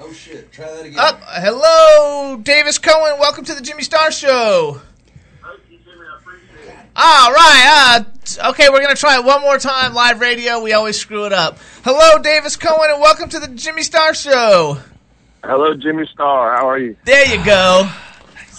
Oh 0.00 0.12
shit! 0.12 0.50
Try 0.52 0.66
that 0.70 0.86
again. 0.86 0.98
Up, 0.98 1.20
hello, 1.24 2.36
Davis 2.36 2.78
Coen. 2.78 3.18
Welcome 3.20 3.44
to 3.44 3.54
the 3.54 3.60
Jimmy 3.60 3.82
Star 3.82 4.10
Show. 4.10 4.80
All 7.00 7.32
right. 7.32 8.00
Uh, 8.00 8.04
okay, 8.36 8.68
we're 8.68 8.82
gonna 8.82 8.94
try 8.94 9.16
it 9.16 9.24
one 9.24 9.40
more 9.40 9.58
time. 9.58 9.94
Live 9.94 10.20
radio. 10.20 10.60
We 10.60 10.72
always 10.72 10.98
screw 10.98 11.24
it 11.24 11.32
up. 11.32 11.58
Hello, 11.84 12.20
Davis 12.22 12.56
Coen, 12.56 12.92
and 12.92 13.00
welcome 13.00 13.28
to 13.30 13.38
the 13.38 13.48
Jimmy 13.48 13.82
Star 13.82 14.12
Show. 14.12 14.78
Hello, 15.42 15.74
Jimmy 15.74 16.04
Star. 16.12 16.56
How 16.56 16.68
are 16.68 16.78
you? 16.78 16.96
There 17.04 17.24
you 17.26 17.42
go. 17.44 17.88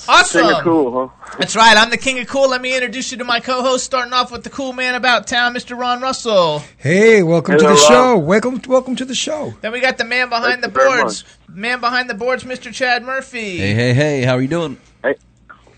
Awesome. 0.07 0.41
King 0.41 0.51
of 0.55 0.63
cool, 0.63 1.09
huh? 1.11 1.35
That's 1.37 1.55
right. 1.55 1.77
I'm 1.77 1.91
the 1.91 1.97
king 1.97 2.17
of 2.19 2.25
cool. 2.27 2.49
Let 2.49 2.61
me 2.61 2.73
introduce 2.73 3.11
you 3.11 3.19
to 3.19 3.23
my 3.23 3.39
co-host. 3.39 3.85
Starting 3.85 4.11
off 4.11 4.31
with 4.31 4.43
the 4.43 4.49
cool 4.49 4.73
man 4.73 4.95
about 4.95 5.27
town, 5.27 5.53
Mr. 5.53 5.77
Ron 5.77 6.01
Russell. 6.01 6.63
Hey, 6.77 7.21
welcome 7.21 7.55
Hello, 7.55 7.75
to 7.75 7.75
the 7.75 7.79
Rob. 7.81 7.91
show. 7.91 8.17
Welcome, 8.17 8.61
welcome 8.67 8.95
to 8.95 9.05
the 9.05 9.13
show. 9.13 9.53
Then 9.61 9.71
we 9.71 9.81
got 9.81 9.99
the 9.99 10.05
man 10.05 10.29
behind 10.29 10.63
Thank 10.63 10.73
the 10.73 10.79
boards. 10.79 11.25
Man 11.47 11.79
behind 11.79 12.09
the 12.09 12.15
boards, 12.15 12.43
Mr. 12.43 12.73
Chad 12.73 13.03
Murphy. 13.03 13.57
Hey, 13.57 13.73
hey, 13.75 13.93
hey! 13.93 14.21
How 14.23 14.33
are 14.35 14.41
you 14.41 14.47
doing? 14.47 14.77
Hey, 15.03 15.13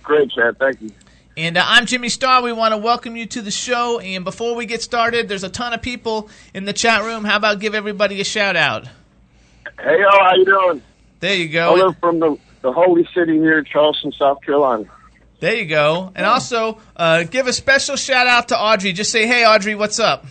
great, 0.02 0.32
Chad. 0.32 0.58
Thank 0.60 0.82
you. 0.82 0.92
And 1.38 1.58
uh, 1.58 1.64
I'm 1.66 1.86
Jimmy 1.86 2.10
Star. 2.10 2.42
We 2.42 2.52
want 2.52 2.74
to 2.74 2.78
welcome 2.78 3.16
you 3.16 3.26
to 3.28 3.42
the 3.42 3.52
show. 3.52 4.00
And 4.00 4.26
before 4.26 4.56
we 4.56 4.66
get 4.66 4.82
started, 4.82 5.30
there's 5.30 5.46
a 5.46 5.50
ton 5.50 5.74
of 5.74 5.82
people 5.82 6.30
in 6.54 6.66
the 6.66 6.74
chat 6.74 7.04
room. 7.04 7.24
How 7.24 7.38
about 7.38 7.60
give 7.60 7.74
everybody 7.74 8.20
a 8.20 8.26
shout 8.26 8.58
out? 8.58 8.86
Hey, 9.80 10.00
yo, 10.00 10.10
how 10.10 10.36
you 10.36 10.46
doing? 10.46 10.82
There 11.22 11.36
you 11.36 11.48
go. 11.48 11.74
live 11.74 11.98
from 12.00 12.20
the 12.20 12.38
the 12.62 12.72
holy 12.72 13.08
city 13.14 13.34
here 13.34 13.60
in 13.60 13.66
Charleston, 13.66 14.12
South 14.12 14.42
Carolina. 14.44 14.86
There 15.40 15.56
you 15.56 15.66
go. 15.66 16.12
And 16.14 16.26
also, 16.26 16.80
uh, 16.96 17.24
give 17.24 17.48
a 17.48 17.54
special 17.54 17.96
shout 17.96 18.28
out 18.28 18.50
to 18.50 18.60
Audrey. 18.60 18.92
Just 18.92 19.12
say, 19.12 19.26
hey, 19.26 19.44
Audrey, 19.44 19.74
what's 19.74 20.00
up? 20.00 20.26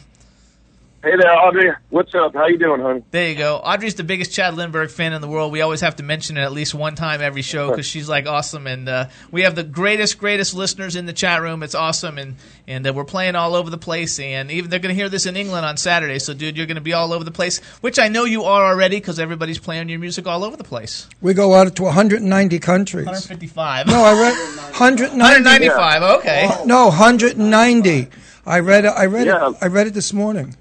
Hey 1.03 1.12
there, 1.18 1.32
Audrey. 1.34 1.72
What's 1.88 2.14
up? 2.14 2.34
How 2.34 2.46
you 2.46 2.59
doing, 2.59 2.82
honey? 2.82 3.03
There 3.11 3.30
you 3.30 3.34
go. 3.34 3.57
Audrey's 3.57 3.94
the 3.94 4.05
biggest 4.05 4.32
Chad 4.34 4.53
Lindbergh 4.55 4.90
fan 4.90 5.14
in 5.14 5.22
the 5.22 5.28
world. 5.28 5.51
We 5.51 5.62
always 5.62 5.80
have 5.80 5.96
to 5.96 6.03
mention 6.03 6.36
it 6.36 6.42
at 6.42 6.53
least 6.53 6.74
one 6.74 6.94
time 6.94 7.22
every 7.22 7.40
show 7.40 7.70
because 7.70 7.86
she's 7.86 8.07
like 8.07 8.26
awesome. 8.26 8.66
And 8.66 8.86
uh, 8.86 9.09
we 9.30 9.40
have 9.44 9.55
the 9.55 9.64
greatest, 9.64 10.18
greatest 10.18 10.53
listeners 10.53 10.96
in 10.96 11.07
the 11.07 11.14
chat 11.14 11.40
room. 11.40 11.62
It's 11.62 11.74
awesome. 11.74 12.18
And 12.18 12.36
and 12.68 12.86
uh, 12.86 12.92
we're 12.92 13.07
playing 13.07 13.34
all 13.34 13.55
over 13.55 13.70
the 13.70 13.78
place. 13.78 14.18
And 14.20 14.51
even 14.51 14.68
they're 14.68 14.78
going 14.78 14.94
to 14.94 15.01
hear 15.01 15.09
this 15.09 15.24
in 15.24 15.36
England 15.38 15.64
on 15.64 15.78
Saturday. 15.78 16.18
So, 16.18 16.34
dude, 16.34 16.59
you're 16.59 16.66
going 16.66 16.74
to 16.74 16.82
be 16.82 16.92
all 16.92 17.14
over 17.14 17.24
the 17.24 17.30
place, 17.30 17.61
which 17.80 17.98
I 17.98 18.09
know 18.09 18.24
you 18.26 18.42
are 18.44 18.66
already 18.66 18.96
because 18.98 19.18
everybody's 19.18 19.59
playing 19.59 19.88
your 19.88 20.01
music 20.01 20.26
all 20.26 20.44
over 20.44 20.59
the 20.59 20.64
place. 20.64 21.09
We 21.22 21.32
go 21.32 21.55
out 21.55 21.74
to 21.76 21.82
190 21.84 22.59
countries. 22.59 23.07
155. 23.07 23.86
No, 23.86 24.05
I 24.05 24.12
read 24.20 24.32
190. 24.78 25.16
195. 25.18 26.03
Okay. 26.20 26.46
No, 26.66 26.88
190. 26.88 28.09
I 28.44 28.59
read. 28.61 28.84
I 28.84 29.07
read 29.07 29.26
Yeah. 29.28 29.48
it. 29.51 29.57
I 29.62 29.66
read 29.68 29.86
it 29.86 29.94
this 29.94 30.12
morning. 30.12 30.55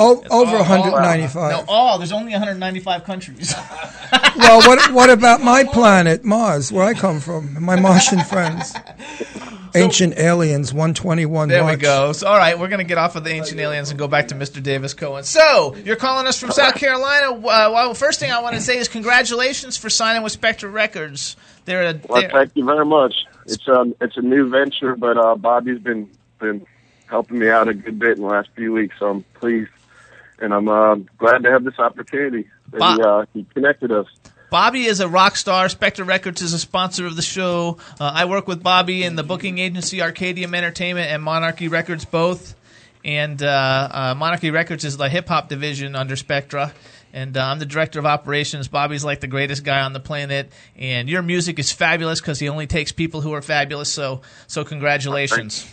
O- 0.00 0.22
over 0.30 0.56
All- 0.56 0.64
all- 0.64 0.90
195. 0.92 1.52
No, 1.52 1.64
all. 1.68 1.98
There's 1.98 2.12
only 2.12 2.32
195 2.32 3.04
countries. 3.04 3.54
well, 4.36 4.60
what 4.66 4.92
what 4.92 5.10
about 5.18 5.42
my 5.42 5.64
planet, 5.64 6.24
Mars, 6.24 6.72
where 6.72 6.84
I 6.84 6.94
come 6.94 7.20
from, 7.20 7.62
my 7.62 7.78
Martian 7.78 8.20
friends? 8.24 8.74
Ancient 9.76 10.18
aliens, 10.18 10.72
121. 10.74 11.48
There 11.48 11.64
we 11.64 11.76
go. 11.76 12.12
So, 12.12 12.26
all 12.26 12.36
right, 12.36 12.58
we're 12.58 12.66
going 12.66 12.80
to 12.80 12.84
get 12.84 12.98
off 12.98 13.14
of 13.14 13.22
the 13.22 13.30
ancient 13.30 13.60
aliens 13.60 13.90
and 13.90 13.98
go 14.00 14.08
back 14.08 14.26
to 14.28 14.34
Mr. 14.34 14.60
Davis 14.60 14.94
Coen. 14.94 15.24
So, 15.24 15.76
you're 15.84 15.94
calling 15.94 16.26
us 16.26 16.40
from 16.40 16.50
South 16.50 16.74
Carolina. 16.74 17.30
Uh, 17.34 17.40
well, 17.40 17.94
first 17.94 18.18
thing 18.18 18.32
I 18.32 18.40
want 18.42 18.56
to 18.56 18.60
say 18.60 18.78
is 18.78 18.88
congratulations 18.88 19.76
for 19.76 19.88
signing 19.88 20.24
with 20.24 20.32
Spectre 20.32 20.68
Records. 20.68 21.36
They're 21.66 21.84
a, 21.84 21.92
they're, 21.92 22.30
thank 22.30 22.56
you 22.56 22.64
very 22.64 22.84
much. 22.84 23.14
It's 23.46 23.68
um, 23.68 23.94
it's 24.00 24.16
a 24.16 24.22
new 24.22 24.48
venture, 24.48 24.96
but 24.96 25.16
uh, 25.16 25.36
Bobby's 25.36 25.78
been 25.78 26.10
been 26.40 26.66
helping 27.06 27.38
me 27.38 27.48
out 27.48 27.68
a 27.68 27.74
good 27.74 27.96
bit 27.98 28.16
in 28.16 28.22
the 28.22 28.28
last 28.28 28.48
few 28.56 28.72
weeks, 28.72 28.96
so 28.98 29.08
I'm 29.10 29.22
pleased, 29.34 29.70
and 30.40 30.52
I'm 30.52 30.68
uh, 30.68 30.96
glad 31.18 31.42
to 31.44 31.50
have 31.50 31.64
this 31.64 31.78
opportunity. 31.78 32.48
That 32.72 32.96
he, 32.96 33.02
uh, 33.02 33.24
he 33.34 33.44
connected 33.52 33.92
us. 33.92 34.06
Bobby 34.50 34.86
is 34.86 34.98
a 34.98 35.08
rock 35.08 35.36
star. 35.36 35.68
Spectre 35.68 36.02
Records 36.02 36.42
is 36.42 36.52
a 36.52 36.58
sponsor 36.58 37.06
of 37.06 37.14
the 37.14 37.22
show. 37.22 37.78
Uh, 38.00 38.10
I 38.14 38.24
work 38.24 38.48
with 38.48 38.62
Bobby 38.62 39.04
in 39.04 39.14
the 39.14 39.22
booking 39.22 39.58
agency 39.58 39.98
Arcadium 39.98 40.54
Entertainment 40.54 41.08
and 41.10 41.22
Monarchy 41.22 41.68
Records 41.68 42.04
both. 42.04 42.56
And 43.04 43.40
uh, 43.42 43.88
uh, 43.90 44.14
Monarchy 44.16 44.50
Records 44.50 44.84
is 44.84 44.96
the 44.96 45.08
hip 45.08 45.28
hop 45.28 45.48
division 45.48 45.94
under 45.94 46.16
Spectra. 46.16 46.72
And 47.12 47.36
uh, 47.36 47.44
I'm 47.44 47.60
the 47.60 47.66
director 47.66 48.00
of 48.00 48.06
operations. 48.06 48.68
Bobby's 48.68 49.04
like 49.04 49.20
the 49.20 49.28
greatest 49.28 49.64
guy 49.64 49.82
on 49.82 49.92
the 49.92 50.00
planet. 50.00 50.52
And 50.76 51.08
your 51.08 51.22
music 51.22 51.60
is 51.60 51.70
fabulous 51.70 52.20
because 52.20 52.40
he 52.40 52.48
only 52.48 52.66
takes 52.66 52.90
people 52.90 53.20
who 53.20 53.32
are 53.34 53.42
fabulous. 53.42 53.92
So, 53.92 54.22
so 54.48 54.64
congratulations. 54.64 55.68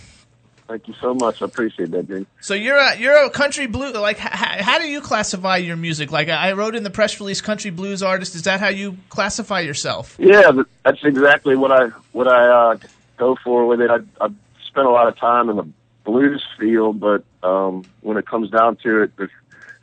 Thank 0.67 0.89
you 0.89 0.95
so 0.99 1.13
much. 1.13 1.41
I 1.41 1.45
appreciate 1.45 1.91
that, 1.91 2.09
Jake. 2.09 2.27
So 2.41 2.53
you're 2.53 2.77
a 2.77 2.97
you're 2.97 3.25
a 3.25 3.29
country 3.29 3.67
blue 3.67 3.93
like 3.93 4.19
h- 4.19 4.25
h- 4.33 4.61
how 4.61 4.79
do 4.79 4.85
you 4.85 4.99
classify 4.99 5.57
your 5.57 5.77
music? 5.77 6.11
Like 6.11 6.27
I 6.27 6.51
wrote 6.51 6.75
in 6.75 6.83
the 6.83 6.89
press 6.89 7.19
release, 7.21 7.39
country 7.39 7.71
blues 7.71 8.03
artist. 8.03 8.35
Is 8.35 8.43
that 8.43 8.59
how 8.59 8.67
you 8.67 8.97
classify 9.07 9.61
yourself? 9.61 10.17
Yeah, 10.19 10.51
that's 10.83 11.03
exactly 11.03 11.55
what 11.55 11.71
I 11.71 11.87
what 12.11 12.27
I 12.27 12.49
uh, 12.49 12.77
go 13.15 13.37
for 13.41 13.65
with 13.65 13.79
it. 13.79 13.89
I, 13.89 13.99
I've 14.19 14.35
spent 14.67 14.87
a 14.87 14.91
lot 14.91 15.07
of 15.07 15.17
time 15.17 15.49
in 15.49 15.55
the 15.55 15.67
blues 16.03 16.43
field, 16.59 16.99
but 16.99 17.23
um, 17.43 17.85
when 18.01 18.17
it 18.17 18.25
comes 18.25 18.49
down 18.49 18.75
to 18.83 19.03
it, 19.03 19.11
there's 19.15 19.31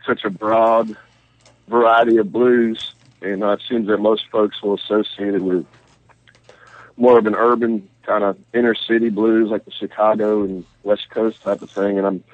such 0.07 0.25
a 0.25 0.31
broad 0.31 0.95
variety 1.67 2.19
of 2.19 2.31
blues, 2.31 2.95
and 3.23 3.43
uh, 3.43 3.53
it 3.53 3.63
seems 3.67 3.87
that 3.87 3.99
most 3.99 4.25
folks 4.31 4.63
will 4.63 4.75
associate 4.75 5.35
it 5.35 5.43
with 5.43 5.67
more 6.99 7.19
of 7.19 7.27
an 7.27 7.35
urban 7.35 7.89
kind 8.07 8.25
of 8.25 8.39
inner 8.53 8.75
city 8.75 9.09
blues, 9.11 9.51
like 9.51 9.65
the 9.65 9.71
Chicago 9.71 10.45
and 10.45 10.65
West 10.83 11.11
Coast 11.11 11.43
type 11.43 11.63
of 11.63 11.71
thing. 11.71 11.99
And 11.99 12.07
I'm 12.07 12.25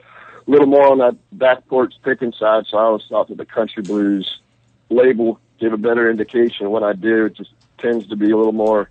a 0.47 0.51
little 0.51 0.67
more 0.67 0.89
on 0.89 0.99
that 0.99 1.17
back 1.33 1.67
porch 1.69 1.95
picking 2.03 2.33
side, 2.33 2.67
so 2.69 2.79
I 2.79 2.83
always 2.83 3.05
thought 3.09 3.29
that 3.29 3.39
the 3.39 3.47
country 3.47 3.83
blues 3.83 4.41
label 4.89 5.39
gave 5.59 5.73
a 5.73 5.77
better 5.77 6.11
indication 6.11 6.67
of 6.67 6.73
what 6.73 6.83
I 6.83 6.93
do. 6.93 7.27
It 7.27 7.35
just 7.35 7.51
tends 7.79 8.09
to 8.09 8.17
be 8.17 8.31
a 8.31 8.37
little 8.37 8.53
more 8.53 8.91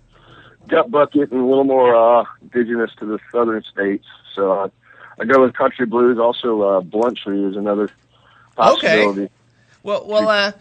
gut 0.68 0.90
bucket 0.90 1.30
and 1.30 1.40
a 1.40 1.44
little 1.44 1.64
more 1.64 1.94
uh, 1.94 2.24
indigenous 2.42 2.90
to 2.98 3.06
the 3.06 3.18
southern 3.32 3.62
states. 3.64 4.06
So 4.34 4.52
uh, 4.52 4.68
I 5.18 5.24
go 5.24 5.42
with 5.42 5.54
country 5.54 5.86
blues. 5.86 6.18
Also, 6.18 6.62
uh, 6.62 6.80
bluntry 6.80 7.42
is 7.44 7.56
another 7.56 7.90
possibility. 8.56 9.22
Okay. 9.22 9.32
Well, 9.82 10.06
well, 10.06 10.28
uh, 10.28 10.52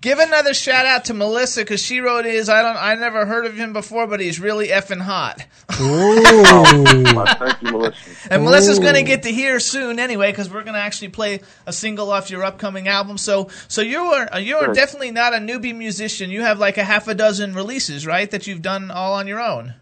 give 0.00 0.18
another 0.18 0.52
shout 0.54 0.86
out 0.86 1.06
to 1.06 1.14
Melissa 1.14 1.60
because 1.60 1.82
she 1.82 2.00
wrote 2.00 2.24
his. 2.24 2.48
I 2.48 2.62
don't. 2.62 2.76
I 2.76 2.94
never 2.94 3.24
heard 3.26 3.46
of 3.46 3.54
him 3.56 3.72
before, 3.72 4.06
but 4.06 4.20
he's 4.20 4.40
really 4.40 4.68
effing 4.68 5.00
hot. 5.00 5.44
Well, 5.78 7.26
thank 7.38 7.62
you, 7.62 7.70
Melissa. 7.72 7.96
And 8.30 8.44
Melissa's 8.44 8.78
going 8.78 8.94
to 8.94 9.02
get 9.02 9.22
to 9.24 9.32
hear 9.32 9.60
soon 9.60 9.98
anyway 9.98 10.30
because 10.32 10.48
we're 10.50 10.62
going 10.62 10.74
to 10.74 10.80
actually 10.80 11.08
play 11.08 11.40
a 11.66 11.72
single 11.72 12.10
off 12.10 12.30
your 12.30 12.44
upcoming 12.44 12.88
album. 12.88 13.18
So, 13.18 13.48
so 13.68 13.82
you 13.82 13.98
are 14.00 14.28
uh, 14.34 14.38
you 14.38 14.56
are 14.56 14.64
Sure. 14.66 14.74
definitely 14.74 15.10
not 15.12 15.34
a 15.34 15.38
newbie 15.38 15.74
musician. 15.76 16.30
You 16.30 16.42
have 16.42 16.58
like 16.58 16.78
a 16.78 16.84
half 16.84 17.08
a 17.08 17.14
dozen 17.14 17.54
releases, 17.54 18.06
right? 18.06 18.30
That 18.30 18.46
you've 18.46 18.62
done 18.62 18.90
all 18.90 19.14
on 19.14 19.26
your 19.26 19.40
own. 19.40 19.74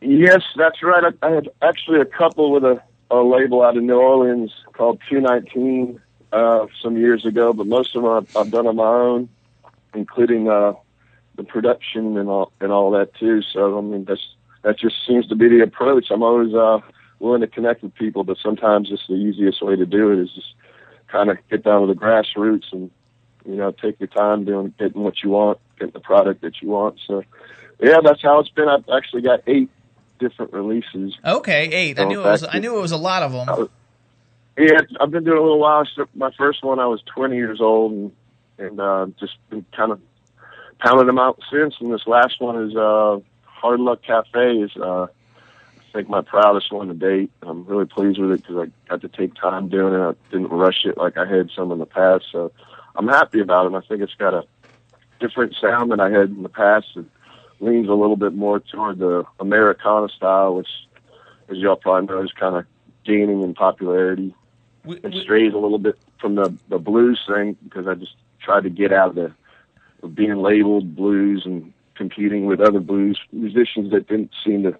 Yes, 0.00 0.42
that's 0.56 0.82
right. 0.82 1.02
I, 1.22 1.26
I 1.26 1.30
had 1.30 1.48
actually 1.62 2.00
a 2.00 2.04
couple 2.04 2.52
with 2.52 2.64
a, 2.64 2.80
a 3.10 3.16
label 3.16 3.62
out 3.62 3.76
of 3.76 3.82
New 3.82 3.96
Orleans 3.98 4.52
called 4.74 5.00
219 5.08 6.00
uh, 6.32 6.66
some 6.82 6.96
years 6.96 7.24
ago, 7.24 7.52
but 7.52 7.66
most 7.66 7.94
of 7.94 8.02
them 8.02 8.10
I've, 8.10 8.36
I've 8.36 8.50
done 8.50 8.66
on 8.66 8.76
my 8.76 8.84
own, 8.84 9.28
including 9.94 10.48
uh, 10.48 10.74
the 11.36 11.44
production 11.44 12.16
and 12.16 12.28
all 12.28 12.52
and 12.60 12.72
all 12.72 12.90
that 12.92 13.14
too. 13.14 13.42
So 13.42 13.78
I 13.78 13.80
mean, 13.80 14.04
that's 14.04 14.34
that 14.62 14.78
just 14.78 14.96
seems 15.06 15.26
to 15.28 15.36
be 15.36 15.48
the 15.48 15.62
approach. 15.62 16.06
I'm 16.10 16.22
always 16.22 16.54
uh, 16.54 16.80
willing 17.18 17.40
to 17.40 17.46
connect 17.46 17.82
with 17.82 17.94
people, 17.94 18.24
but 18.24 18.38
sometimes 18.42 18.88
it's 18.90 19.06
the 19.08 19.14
easiest 19.14 19.62
way 19.62 19.76
to 19.76 19.86
do 19.86 20.12
it 20.12 20.18
is 20.18 20.32
just 20.34 20.54
kind 21.08 21.30
of 21.30 21.38
get 21.48 21.62
down 21.62 21.82
to 21.82 21.86
the 21.86 21.98
grassroots 21.98 22.72
and 22.72 22.90
you 23.44 23.54
know 23.54 23.70
take 23.70 24.00
your 24.00 24.08
time 24.08 24.44
doing 24.44 24.74
getting 24.78 25.02
what 25.02 25.22
you 25.22 25.30
want, 25.30 25.58
getting 25.78 25.92
the 25.92 26.00
product 26.00 26.42
that 26.42 26.60
you 26.60 26.68
want. 26.68 26.98
So 27.06 27.22
yeah, 27.80 27.98
that's 28.02 28.22
how 28.22 28.40
it's 28.40 28.48
been. 28.50 28.68
I've 28.68 28.88
actually 28.88 29.22
got 29.22 29.40
eight 29.46 29.70
different 30.18 30.52
releases. 30.52 31.16
Okay, 31.24 31.66
eight. 31.66 32.00
I 32.00 32.04
knew 32.04 32.20
it 32.20 32.24
was. 32.24 32.44
I 32.48 32.58
knew 32.58 32.76
it 32.76 32.80
was 32.80 32.92
a 32.92 32.96
lot 32.96 33.22
of 33.22 33.32
them. 33.32 33.68
Yeah, 34.58 34.80
I've 35.00 35.10
been 35.10 35.24
doing 35.24 35.36
a 35.36 35.42
little 35.42 35.58
while. 35.58 35.84
My 36.14 36.30
first 36.36 36.64
one, 36.64 36.78
I 36.78 36.86
was 36.86 37.02
20 37.14 37.36
years 37.36 37.60
old, 37.60 37.92
and 37.92 38.12
and 38.58 38.80
uh, 38.80 39.06
just 39.20 39.34
been 39.50 39.66
kind 39.76 39.92
of 39.92 40.00
pounding 40.78 41.06
them 41.06 41.18
out 41.18 41.40
since. 41.50 41.74
And 41.78 41.92
this 41.92 42.06
last 42.06 42.40
one 42.40 42.62
is 42.64 42.74
uh, 42.74 43.18
Hard 43.42 43.80
Luck 43.80 44.02
Cafe. 44.02 44.62
Is 44.62 44.70
uh, 44.76 45.04
I 45.04 45.92
think 45.92 46.08
my 46.08 46.22
proudest 46.22 46.72
one 46.72 46.88
to 46.88 46.94
date. 46.94 47.30
I'm 47.42 47.66
really 47.66 47.84
pleased 47.84 48.18
with 48.18 48.30
it 48.30 48.42
because 48.42 48.56
I 48.56 48.88
got 48.88 49.02
to 49.02 49.08
take 49.08 49.34
time 49.34 49.68
doing 49.68 49.92
it. 49.92 50.00
I 50.00 50.14
didn't 50.30 50.48
rush 50.48 50.86
it 50.86 50.96
like 50.96 51.18
I 51.18 51.26
had 51.26 51.50
some 51.54 51.70
in 51.70 51.78
the 51.78 51.86
past. 51.86 52.24
So 52.32 52.50
I'm 52.94 53.08
happy 53.08 53.40
about 53.40 53.66
it. 53.66 53.76
I 53.76 53.86
think 53.86 54.00
it's 54.00 54.14
got 54.14 54.32
a 54.32 54.44
different 55.20 55.54
sound 55.60 55.90
than 55.90 56.00
I 56.00 56.08
had 56.08 56.30
in 56.30 56.42
the 56.42 56.48
past. 56.48 56.86
It 56.96 57.04
leans 57.60 57.88
a 57.88 57.94
little 57.94 58.16
bit 58.16 58.34
more 58.34 58.60
toward 58.60 59.00
the 59.00 59.24
Americana 59.38 60.08
style, 60.08 60.54
which, 60.54 60.68
as 61.50 61.58
y'all 61.58 61.76
probably 61.76 62.06
know, 62.06 62.22
is 62.22 62.32
kind 62.32 62.56
of 62.56 62.64
gaining 63.04 63.42
in 63.42 63.52
popularity 63.52 64.34
We- 64.86 64.96
it 64.96 65.12
we- 65.12 65.20
strays 65.22 65.52
a 65.54 65.58
little 65.58 65.78
bit 65.78 65.98
from 66.20 66.34
the 66.36 66.54
the 66.68 66.78
blues 66.78 67.20
thing 67.28 67.56
because 67.64 67.86
I 67.86 67.94
just 67.94 68.14
tried 68.40 68.62
to 68.64 68.70
get 68.70 68.92
out 68.92 69.10
of 69.10 69.14
the 69.16 69.32
of 70.02 70.14
being 70.14 70.36
labeled 70.36 70.94
blues 70.94 71.42
and 71.44 71.72
competing 71.94 72.46
with 72.46 72.60
other 72.60 72.80
blues 72.80 73.18
musicians 73.32 73.90
that 73.90 74.06
didn't 74.06 74.30
seem 74.44 74.62
to 74.64 74.76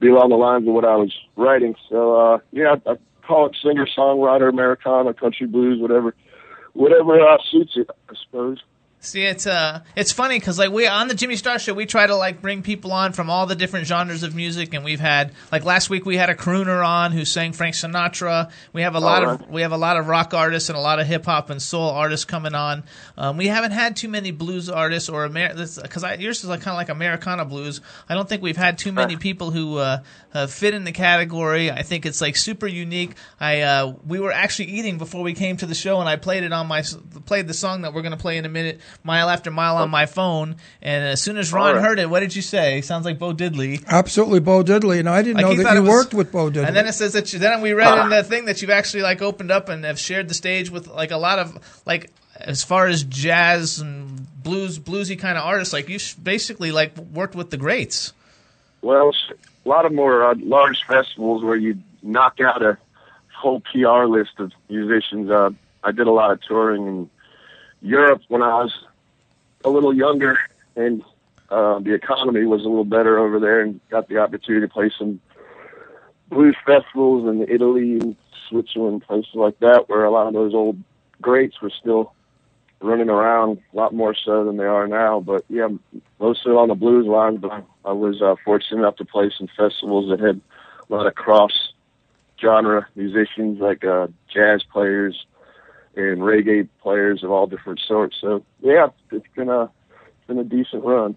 be 0.00 0.08
along 0.08 0.28
the 0.30 0.36
lines 0.36 0.68
of 0.68 0.74
what 0.74 0.84
I 0.84 0.96
was 0.96 1.12
writing. 1.36 1.74
So 1.88 2.16
uh 2.16 2.38
yeah, 2.52 2.76
I, 2.86 2.92
I 2.92 2.96
call 3.26 3.46
it 3.46 3.56
singer 3.62 3.86
songwriter, 3.86 4.48
Americana, 4.48 5.12
country 5.14 5.46
blues, 5.46 5.80
whatever 5.80 6.14
whatever 6.74 7.20
uh, 7.20 7.38
suits 7.50 7.72
it, 7.76 7.90
I 8.08 8.14
suppose. 8.24 8.58
See, 9.00 9.22
it's 9.22 9.46
uh, 9.46 9.82
it's 9.94 10.10
funny 10.10 10.40
because 10.40 10.58
like 10.58 10.72
we 10.72 10.88
on 10.88 11.06
the 11.06 11.14
Jimmy 11.14 11.36
Star 11.36 11.60
Show, 11.60 11.72
we 11.72 11.86
try 11.86 12.08
to 12.08 12.16
like 12.16 12.42
bring 12.42 12.62
people 12.62 12.92
on 12.92 13.12
from 13.12 13.30
all 13.30 13.46
the 13.46 13.54
different 13.54 13.86
genres 13.86 14.24
of 14.24 14.34
music, 14.34 14.74
and 14.74 14.84
we've 14.84 14.98
had 14.98 15.32
like 15.52 15.64
last 15.64 15.88
week 15.88 16.04
we 16.04 16.16
had 16.16 16.30
a 16.30 16.34
crooner 16.34 16.84
on 16.84 17.12
who 17.12 17.24
sang 17.24 17.52
Frank 17.52 17.76
Sinatra. 17.76 18.50
We 18.72 18.82
have 18.82 18.96
a 18.96 19.00
lot 19.00 19.24
All 19.24 19.30
of 19.34 19.48
we 19.48 19.62
have 19.62 19.70
a 19.70 19.76
lot 19.76 19.98
of 19.98 20.08
rock 20.08 20.34
artists 20.34 20.68
and 20.68 20.76
a 20.76 20.80
lot 20.80 20.98
of 20.98 21.06
hip 21.06 21.26
hop 21.26 21.48
and 21.48 21.62
soul 21.62 21.90
artists 21.90 22.24
coming 22.24 22.56
on. 22.56 22.82
Um, 23.16 23.36
we 23.36 23.46
haven't 23.46 23.70
had 23.70 23.94
too 23.94 24.08
many 24.08 24.32
blues 24.32 24.68
artists 24.68 25.08
or 25.08 25.28
because 25.28 26.04
yours 26.18 26.42
is 26.42 26.46
like 26.46 26.62
kind 26.62 26.72
of 26.72 26.78
like 26.78 26.88
Americana 26.88 27.44
blues. 27.44 27.80
I 28.08 28.14
don't 28.14 28.28
think 28.28 28.42
we've 28.42 28.56
had 28.56 28.78
too 28.78 28.90
many 28.90 29.16
people 29.16 29.52
who 29.52 29.78
uh, 29.78 30.02
uh, 30.34 30.48
fit 30.48 30.74
in 30.74 30.82
the 30.82 30.92
category. 30.92 31.70
I 31.70 31.82
think 31.82 32.04
it's 32.04 32.20
like 32.20 32.34
super 32.34 32.66
unique. 32.66 33.12
I 33.38 33.60
uh, 33.60 33.94
we 34.04 34.18
were 34.18 34.32
actually 34.32 34.70
eating 34.70 34.98
before 34.98 35.22
we 35.22 35.34
came 35.34 35.56
to 35.58 35.66
the 35.66 35.76
show, 35.76 36.00
and 36.00 36.08
I 36.08 36.16
played 36.16 36.42
it 36.42 36.52
on 36.52 36.66
my 36.66 36.82
played 37.26 37.46
the 37.46 37.54
song 37.54 37.82
that 37.82 37.94
we're 37.94 38.02
going 38.02 38.10
to 38.10 38.18
play 38.18 38.38
in 38.38 38.44
a 38.44 38.48
minute, 38.48 38.80
mile 39.04 39.28
after 39.30 39.50
mile, 39.50 39.76
on 39.76 39.90
my 39.90 40.06
phone. 40.06 40.56
And 40.82 41.04
as 41.04 41.20
soon 41.22 41.36
as 41.36 41.52
Ron 41.52 41.68
All 41.68 41.74
right. 41.74 41.82
heard 41.84 41.98
it, 41.98 42.08
what 42.10 42.20
did 42.20 42.34
you 42.36 42.42
say? 42.42 42.80
Sounds 42.80 43.04
like 43.04 43.18
Bo 43.18 43.32
Diddley. 43.32 43.84
Absolutely, 43.86 44.40
Bo 44.40 44.62
Diddley, 44.62 44.98
and 44.98 45.08
I 45.08 45.22
didn't 45.22 45.42
Like, 45.42 45.56
know 45.58 45.62
that 45.64 45.74
you 45.74 45.82
was- 45.82 45.88
worked 45.90 46.14
with 46.14 46.32
Bo 46.32 46.50
Diddley. 46.50 46.66
And 46.66 46.76
then 46.76 46.86
it 46.86 46.92
says 46.94 47.12
that 47.14 47.32
you, 47.32 47.38
then 47.38 47.60
we 47.60 47.72
read 47.72 47.98
in 48.04 48.10
the 48.10 48.22
thing 48.24 48.44
that 48.46 48.60
you've 48.62 48.70
actually 48.70 49.02
like 49.02 49.22
opened 49.22 49.50
up 49.50 49.68
and 49.68 49.84
have 49.84 49.98
shared 49.98 50.28
the 50.28 50.34
stage 50.34 50.70
with 50.70 50.86
like 50.88 51.10
a 51.10 51.16
lot 51.18 51.38
of 51.38 51.82
like 51.86 52.10
as 52.36 52.62
far 52.62 52.86
as 52.86 53.02
jazz 53.04 53.80
and 53.80 54.26
blues 54.42 54.78
bluesy 54.78 55.18
kind 55.18 55.36
of 55.36 55.44
artists. 55.44 55.72
Like 55.72 55.88
you 55.88 55.98
sh- 55.98 56.14
basically 56.14 56.70
like 56.72 56.96
worked 56.96 57.34
with 57.34 57.50
the 57.50 57.56
greats. 57.56 58.12
Well, 58.82 59.10
a 59.64 59.68
lot 59.68 59.84
of 59.86 59.92
more 59.92 60.24
uh, 60.24 60.34
large 60.38 60.84
festivals 60.86 61.42
where 61.42 61.56
you 61.56 61.78
knock 62.02 62.40
out 62.40 62.62
a 62.62 62.78
whole 63.36 63.60
PR 63.60 64.04
list 64.04 64.38
of 64.38 64.52
musicians. 64.68 65.30
Uh, 65.30 65.50
I 65.82 65.90
did 65.92 66.06
a 66.06 66.12
lot 66.12 66.30
of 66.30 66.40
touring 66.42 66.86
in 66.86 67.10
Europe 67.80 68.22
when 68.28 68.42
I 68.42 68.62
was 68.62 68.74
a 69.64 69.70
little 69.70 69.94
younger, 69.94 70.38
and 70.76 71.02
uh, 71.50 71.78
the 71.80 71.94
economy 71.94 72.44
was 72.44 72.64
a 72.64 72.68
little 72.68 72.84
better 72.84 73.18
over 73.18 73.40
there, 73.40 73.60
and 73.60 73.80
got 73.90 74.08
the 74.08 74.18
opportunity 74.18 74.66
to 74.66 74.72
play 74.72 74.90
some 74.96 75.20
blues 76.28 76.56
festivals 76.66 77.28
in 77.28 77.46
Italy 77.48 77.98
and 77.98 78.16
Switzerland, 78.48 79.02
places 79.06 79.34
like 79.34 79.58
that, 79.60 79.88
where 79.88 80.04
a 80.04 80.10
lot 80.10 80.26
of 80.26 80.34
those 80.34 80.54
old 80.54 80.78
greats 81.20 81.60
were 81.60 81.70
still 81.70 82.12
running 82.80 83.10
around 83.10 83.60
a 83.72 83.76
lot 83.76 83.92
more 83.92 84.14
so 84.14 84.44
than 84.44 84.56
they 84.56 84.64
are 84.64 84.86
now. 84.86 85.20
But 85.20 85.44
yeah, 85.48 85.68
mostly 86.20 86.52
on 86.52 86.68
the 86.68 86.74
blues 86.74 87.06
line. 87.06 87.38
But 87.38 87.64
I, 87.84 87.92
was 87.92 88.22
uh, 88.22 88.36
fortunate 88.44 88.80
enough 88.80 88.96
to 88.96 89.04
play 89.04 89.30
some 89.36 89.48
festivals 89.56 90.10
that 90.10 90.20
had 90.20 90.40
a 90.88 90.94
lot 90.94 91.06
of 91.06 91.14
cross 91.14 91.72
genre 92.40 92.86
musicians 92.94 93.58
like 93.58 93.84
uh, 93.84 94.06
jazz 94.32 94.62
players 94.62 95.26
and 95.98 96.22
reggae 96.22 96.68
players 96.80 97.22
of 97.24 97.30
all 97.30 97.46
different 97.46 97.80
sorts. 97.80 98.16
So 98.20 98.44
yeah, 98.60 98.88
it's 99.10 99.26
been 99.34 99.48
a 99.48 99.64
it's 99.64 100.26
been 100.26 100.38
a 100.38 100.44
decent 100.44 100.84
run. 100.84 101.16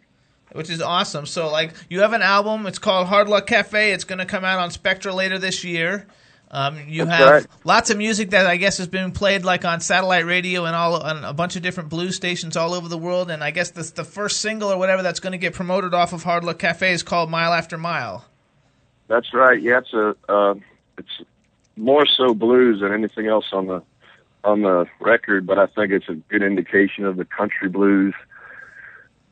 which 0.54 0.70
is 0.70 0.82
awesome. 0.82 1.26
So, 1.26 1.52
like, 1.52 1.74
you 1.90 2.02
have 2.02 2.14
an 2.14 2.22
album. 2.22 2.66
It's 2.66 2.80
called 2.80 3.08
Hard 3.08 3.30
Luck 3.30 3.48
Cafe. 3.48 3.92
It's 3.92 4.04
going 4.04 4.20
to 4.20 4.26
come 4.26 4.44
out 4.44 4.60
on 4.60 4.72
Spectra 4.72 5.14
later 5.14 5.38
this 5.38 5.64
year. 5.64 6.08
Um, 6.54 6.78
you 6.90 7.06
That's 7.06 7.18
have 7.18 7.30
right. 7.30 7.48
lots 7.64 7.90
of 7.92 7.98
music 7.98 8.32
that 8.32 8.46
I 8.46 8.58
guess 8.58 8.78
has 8.80 8.88
been 8.88 9.14
played 9.14 9.46
like 9.46 9.64
on 9.64 9.80
satellite 9.80 10.26
radio 10.26 10.66
and 10.66 10.76
all 10.76 11.02
on 11.02 11.24
a 11.24 11.32
bunch 11.32 11.56
of 11.56 11.62
different 11.62 11.90
blues 11.90 12.18
stations 12.18 12.58
all 12.58 12.74
over 12.74 12.90
the 12.90 12.98
world. 12.98 13.32
And 13.32 13.42
I 13.42 13.52
guess 13.52 13.72
the 13.72 13.84
the 13.96 14.04
first 14.04 14.42
single 14.42 14.70
or 14.70 14.78
whatever 14.78 15.02
that's 15.02 15.22
going 15.22 15.32
to 15.32 15.38
get 15.38 15.54
promoted 15.54 15.94
off 15.94 16.12
of 16.12 16.24
Hard 16.24 16.44
Luck 16.44 16.60
Cafe 16.60 16.92
is 16.92 17.04
called 17.04 17.30
Mile 17.30 17.54
After 17.54 17.78
Mile. 17.78 18.26
That's 19.08 19.34
right. 19.34 19.62
Yeah, 19.62 19.78
it's 19.78 19.94
a 19.94 20.14
uh, 20.28 20.56
it's 20.98 21.22
more 21.78 22.06
so 22.06 22.34
blues 22.34 22.82
than 22.82 22.92
anything 22.94 23.28
else 23.28 23.46
on 23.54 23.68
the 23.68 23.82
on 24.44 24.62
the 24.62 24.86
record, 25.00 25.46
but 25.46 25.58
I 25.60 25.68
think 25.68 25.92
it's 25.92 26.10
a 26.10 26.16
good 26.16 26.44
indication 26.44 27.06
of 27.06 27.18
the 27.18 27.26
country 27.26 27.70
blues 27.70 28.14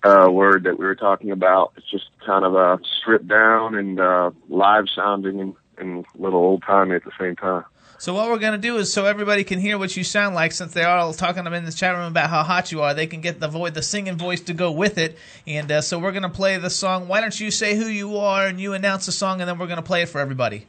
uh, 0.04 0.28
word 0.32 0.64
that 0.64 0.80
we 0.80 0.86
were 0.86 0.96
talking 0.96 1.32
about. 1.32 1.74
It's 1.78 1.90
just 1.90 2.06
kind 2.26 2.46
of 2.46 2.56
uh, 2.56 2.78
stripped 3.02 3.28
down 3.28 3.76
and 3.76 4.00
uh, 4.00 4.32
live 4.48 4.86
sounding 4.96 5.40
and, 5.40 5.56
and 5.78 6.06
a 6.18 6.22
little 6.22 6.40
old 6.40 6.64
timey 6.66 6.96
at 6.96 7.04
the 7.04 7.12
same 7.20 7.36
time. 7.36 7.64
So 7.98 8.14
what 8.14 8.30
we're 8.30 8.40
going 8.40 8.54
to 8.54 8.58
do 8.58 8.78
is 8.78 8.94
so 8.94 9.06
everybody 9.06 9.44
can 9.44 9.60
hear 9.60 9.78
what 9.78 9.98
you 9.98 10.06
sound 10.06 10.34
like 10.34 10.54
since 10.54 10.72
they 10.72 10.86
are 10.86 11.00
all 11.00 11.12
talking 11.12 11.46
in 11.46 11.66
the 11.66 11.72
chat 11.72 11.98
room 11.98 12.06
about 12.08 12.30
how 12.30 12.44
hot 12.44 12.72
you 12.72 12.82
are. 12.82 12.94
They 12.94 13.08
can 13.08 13.20
get 13.20 13.42
the 13.42 13.50
voice, 13.50 13.74
the 13.74 13.82
singing 13.82 14.16
voice 14.16 14.40
to 14.42 14.54
go 14.54 14.72
with 14.72 14.98
it. 14.98 15.18
And 15.46 15.70
uh, 15.70 15.82
so 15.82 16.00
we're 16.00 16.14
going 16.14 16.24
to 16.24 16.30
play 16.30 16.58
the 16.58 16.70
song. 16.70 17.10
Why 17.10 17.20
don't 17.20 17.38
you 17.38 17.52
say 17.52 17.76
who 17.76 17.88
you 17.88 18.16
are 18.16 18.48
and 18.48 18.58
you 18.58 18.72
announce 18.72 19.06
the 19.06 19.12
song 19.12 19.42
and 19.42 19.50
then 19.50 19.60
we're 19.60 19.68
going 19.68 19.78
to 19.78 19.84
play 19.84 20.02
it 20.02 20.08
for 20.08 20.22
everybody. 20.22 20.66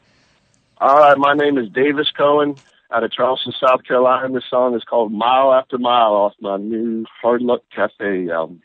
All 0.79 0.97
right, 0.97 1.17
my 1.17 1.35
name 1.35 1.57
is 1.57 1.69
Davis 1.69 2.11
Coen 2.19 2.59
out 2.93 3.05
of 3.05 3.13
Charleston, 3.13 3.53
South 3.65 3.85
Carolina. 3.85 4.33
This 4.33 4.45
song 4.51 4.75
is 4.75 4.83
called 4.85 5.13
Mile 5.13 5.53
After 5.53 5.79
Mile 5.79 6.13
off 6.13 6.33
my 6.41 6.57
new 6.57 7.05
Hard 7.23 7.43
Luck 7.43 7.63
Cafe 7.75 8.29
album. 8.31 8.61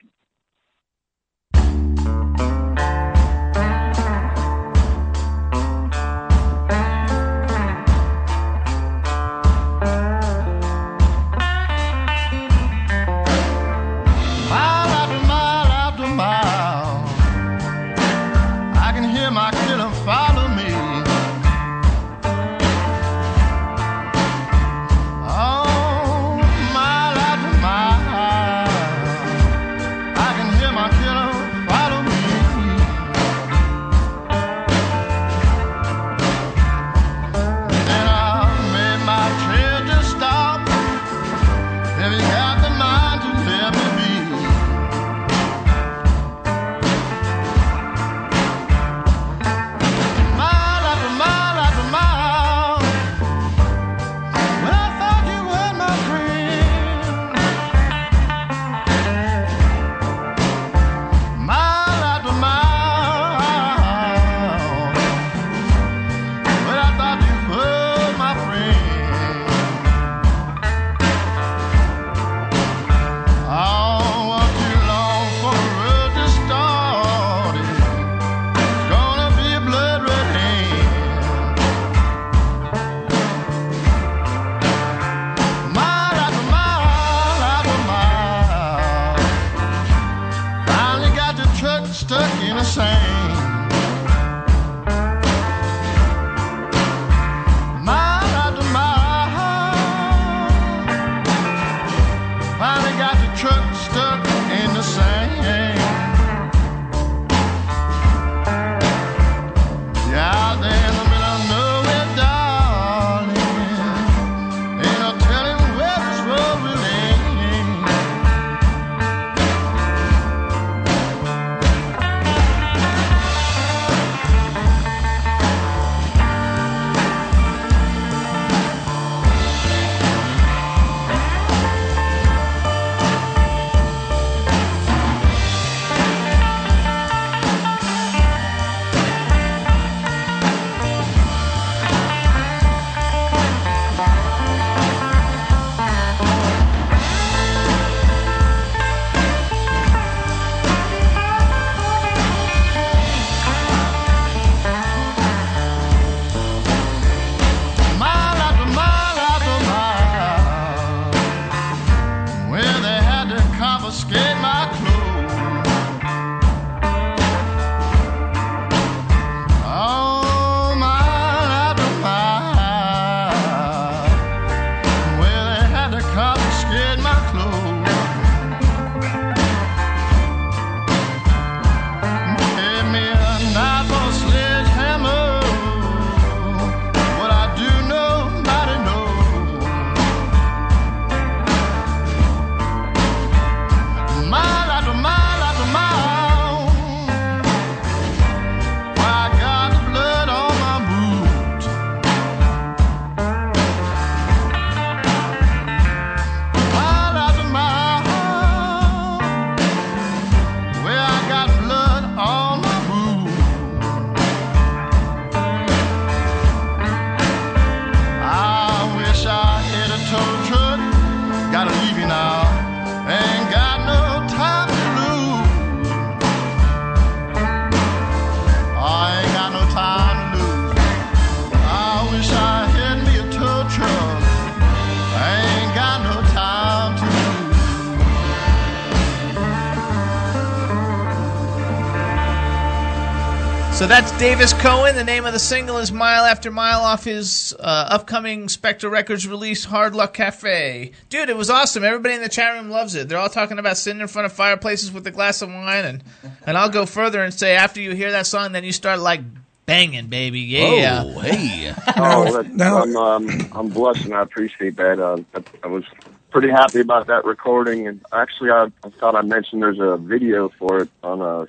So 243.86 243.90
that's 243.90 244.12
Davis 244.18 244.52
Coen. 244.52 244.96
The 244.96 245.04
name 245.04 245.28
of 245.28 245.34
the 245.34 245.38
single 245.38 245.78
is 245.78 245.92
Mile 245.92 246.24
After 246.24 246.50
Mile 246.50 246.82
off 246.82 247.04
his 247.04 247.56
uh, 247.60 247.90
upcoming 247.92 248.50
Spectre 248.50 248.90
Records 248.90 249.28
release, 249.28 249.64
Hard 249.64 249.94
Luck 249.94 250.16
Cafe. 250.16 250.92
Dude, 251.10 251.30
it 251.30 251.38
was 251.38 251.52
awesome. 251.52 251.84
Everybody 251.84 252.16
in 252.16 252.22
the 252.24 252.28
chat 252.28 252.56
room 252.56 252.72
loves 252.72 252.96
it. 252.96 253.08
They're 253.08 253.20
all 253.20 253.30
talking 253.30 253.60
about 253.60 253.78
sitting 253.78 254.02
in 254.02 254.08
front 254.08 254.26
of 254.26 254.34
fireplaces 254.34 254.92
with 254.92 255.06
a 255.06 255.12
glass 255.12 255.44
of 255.44 255.50
wine. 255.50 255.86
And, 255.86 256.04
and 256.48 256.58
I'll 256.58 256.72
go 256.72 256.88
further 256.88 257.24
and 257.24 257.32
say, 257.32 257.56
after 257.56 257.80
you 257.80 257.94
hear 257.94 258.10
that 258.14 258.26
song, 258.26 258.54
then 258.54 258.64
you 258.64 258.72
start 258.72 258.98
like 259.02 259.22
banging, 259.68 260.08
baby. 260.08 260.40
Yeah. 260.40 261.04
Oh, 261.06 261.20
hey. 261.20 261.76
Oh, 261.96 262.42
that, 262.42 262.62
I'm, 262.62 262.96
um, 262.96 263.50
I'm 263.52 263.70
blessed 263.70 264.06
and 264.06 264.16
I 264.16 264.24
appreciate 264.24 264.78
that. 264.78 265.00
Uh, 265.00 265.18
I, 265.36 265.44
I 265.64 265.68
was 265.68 265.84
pretty 266.32 266.50
happy 266.50 266.80
about 266.80 267.06
that 267.06 267.24
recording, 267.24 267.88
and 267.88 268.04
actually, 268.12 268.50
I, 268.50 268.72
I 268.84 268.90
thought 268.90 269.14
I 269.14 269.22
mentioned 269.22 269.62
there's 269.62 269.80
a 269.80 269.98
video 269.98 270.50
for 270.50 270.80
it 270.80 270.90
on 271.04 271.22
uh, 271.22 271.46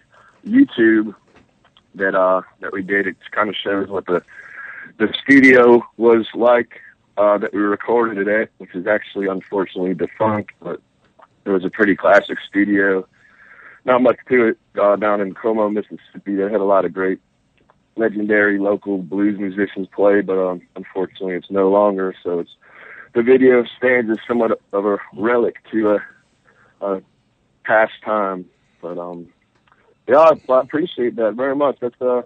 YouTube 0.46 1.14
that 1.96 2.14
uh, 2.14 2.42
that 2.60 2.72
we 2.72 2.82
did. 2.82 3.06
It 3.06 3.16
kind 3.32 3.48
of 3.48 3.56
shows 3.56 3.88
what 3.88 4.06
the 4.06 4.22
the 4.98 5.12
studio 5.22 5.82
was 5.96 6.26
like 6.34 6.80
uh, 7.16 7.38
that 7.38 7.52
we 7.52 7.60
recorded 7.60 8.26
it 8.26 8.28
at, 8.28 8.50
which 8.58 8.74
is 8.74 8.86
actually 8.86 9.26
unfortunately 9.26 9.94
defunct, 9.94 10.52
but 10.60 10.80
it 11.44 11.50
was 11.50 11.64
a 11.64 11.70
pretty 11.70 11.96
classic 11.96 12.38
studio. 12.48 13.06
Not 13.84 14.02
much 14.02 14.16
to 14.28 14.48
it 14.48 14.58
uh, 14.80 14.96
down 14.96 15.20
in 15.20 15.34
Como, 15.34 15.68
Mississippi. 15.68 16.34
They 16.34 16.42
had 16.42 16.60
a 16.60 16.64
lot 16.64 16.84
of 16.84 16.92
great 16.92 17.20
legendary 17.96 18.58
local 18.58 18.98
blues 18.98 19.38
musicians 19.38 19.88
play, 19.94 20.20
but 20.20 20.38
um, 20.38 20.62
unfortunately 20.74 21.34
it's 21.34 21.50
no 21.50 21.70
longer. 21.70 22.14
So 22.22 22.40
it's 22.40 22.50
the 23.14 23.22
video 23.22 23.64
stands 23.78 24.10
as 24.10 24.18
somewhat 24.26 24.60
of 24.72 24.84
a 24.84 24.98
relic 25.14 25.56
to 25.72 25.92
a, 26.80 26.86
a 26.86 27.02
past 27.64 27.92
time. 28.04 28.46
But 28.82 28.98
um, 28.98 29.28
yeah, 30.06 30.18
I, 30.18 30.52
I 30.52 30.60
appreciate 30.60 31.16
that 31.16 31.34
very 31.34 31.56
much. 31.56 31.78
That's 31.80 32.00
uh, 32.00 32.22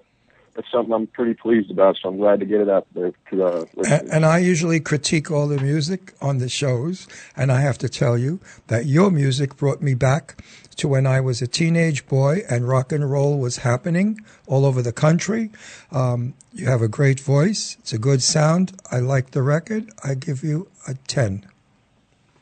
that's 0.55 0.71
something 0.71 0.93
I'm 0.93 1.07
pretty 1.07 1.35
pleased 1.35 1.71
about. 1.71 1.97
So 2.03 2.09
I'm 2.09 2.17
glad 2.19 2.41
to 2.41 2.47
get 2.47 2.61
it 2.61 2.69
out 2.69 2.87
there 2.95 3.13
to 3.31 3.45
uh. 3.45 3.65
And, 3.89 4.09
and 4.11 4.27
I 4.27 4.39
usually 4.39 4.81
critique 4.81 5.31
all 5.31 5.47
the 5.49 5.59
music 5.59 6.15
on 6.21 6.39
the 6.39 6.49
shows, 6.49 7.07
and 7.37 7.51
I 7.53 7.61
have 7.61 7.79
to 7.79 7.89
tell 7.89 8.19
you 8.19 8.41
that 8.67 8.87
your 8.87 9.11
music 9.11 9.57
brought 9.57 9.81
me 9.81 9.95
back 9.95 10.43
to 10.77 10.89
when 10.89 11.07
I 11.07 11.21
was 11.21 11.43
a 11.43 11.47
teenage 11.47 12.07
boy 12.07 12.43
and 12.49 12.67
rock 12.67 12.91
and 12.93 13.11
roll 13.11 13.39
was 13.39 13.59
happening 13.59 14.21
all 14.47 14.65
over 14.65 14.83
the 14.83 14.93
country. 14.93 15.51
Um, 15.93 16.35
you 16.53 16.67
have 16.67 16.83
a 16.83 16.89
great 16.89 17.21
voice. 17.21 17.77
It's 17.81 17.93
a 17.93 17.99
good 17.99 18.23
sound. 18.23 18.73
I 18.91 18.99
like 18.99 19.33
the 19.33 19.43
record. 19.43 19.91
I 20.03 20.15
give 20.15 20.43
you 20.43 20.69
a 20.89 20.95
10. 20.95 21.47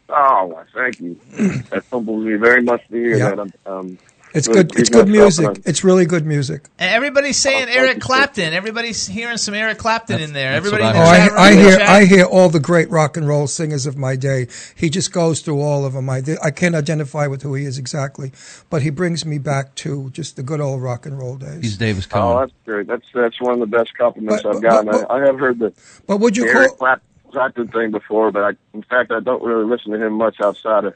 Oh, 0.08 0.62
thank 0.74 1.00
you. 1.00 1.20
that 1.70 1.84
humbles 1.92 2.24
me 2.24 2.34
very 2.34 2.62
much 2.62 2.86
to 2.88 2.94
hear 2.94 3.16
Yeah. 3.16 3.34
that. 3.34 3.52
Um, 3.66 3.98
It's 4.34 4.46
good. 4.46 4.76
It's 4.78 4.90
good 4.90 5.08
music. 5.08 5.62
It's 5.64 5.82
really 5.84 6.04
good 6.04 6.26
music. 6.26 6.64
And 6.78 6.90
everybody's 6.92 7.36
saying 7.38 7.66
thank 7.66 7.76
Eric. 7.78 8.00
Clapton. 8.00 8.52
Everybody's 8.52 9.06
hearing 9.06 9.38
some 9.38 9.54
Eric 9.54 9.78
Clapton 9.78 10.20
in 10.20 10.32
there. 10.32 10.52
that's 10.52 10.66
Everybody 10.66 10.84
what 10.84 10.96
in 10.96 11.00
Oh, 11.02 11.04
the 11.04 11.08
I, 11.10 11.16
chat 11.16 11.30
room, 11.30 11.40
I 11.40 11.52
hear 11.54 11.78
chat- 11.78 11.88
I 11.88 12.04
hear 12.04 12.24
all 12.24 12.48
the 12.48 12.60
great 12.60 12.90
rock 12.90 13.16
and 13.16 13.26
roll 13.26 13.46
singers 13.46 13.86
of 13.86 13.96
my 13.96 14.16
day. 14.16 14.46
He 14.76 14.90
just 14.90 15.12
goes 15.12 15.40
through 15.40 15.60
all 15.60 15.84
of 15.86 15.94
them. 15.94 16.10
I 16.10 16.22
I 16.42 16.50
can't 16.50 16.74
identify 16.74 17.26
with 17.26 17.42
who 17.42 17.54
he 17.54 17.64
is 17.64 17.78
exactly, 17.78 18.32
but 18.70 18.82
he 18.82 18.90
brings 18.90 19.24
me 19.24 19.38
back 19.38 19.74
to 19.76 20.10
just 20.10 20.36
the 20.36 20.42
good 20.42 20.60
old 20.60 20.82
rock 20.82 21.06
and 21.06 21.18
roll 21.18 21.36
days. 21.36 21.62
He's 21.62 21.76
Davis 21.78 22.06
Oh, 22.12 22.40
that's 22.40 22.52
great. 22.64 22.86
That's 22.86 23.06
that's 23.14 23.40
one 23.40 23.54
of 23.54 23.60
the 23.60 23.66
best 23.66 23.96
compliments 23.96 24.42
But- 24.42 24.56
I've 24.56 24.62
gotten. 24.62 24.90
but- 24.90 25.10
I, 25.10 25.18
I 25.22 25.26
have 25.26 25.38
heard 25.38 25.58
the 25.58 25.72
but 26.06 26.18
would 26.18 26.36
you 26.36 26.46
Eric 26.48 26.68
call? 26.70 26.76
Clap- 26.76 27.02
Clapton 27.32 27.68
thing 27.68 27.90
before, 27.90 28.30
but 28.30 28.42
I, 28.42 28.50
in 28.72 28.82
fact, 28.82 29.10
I 29.12 29.20
don't 29.20 29.42
really 29.42 29.64
listen 29.66 29.92
to 29.92 29.98
him 30.02 30.14
much 30.14 30.40
outside 30.40 30.84
of, 30.86 30.94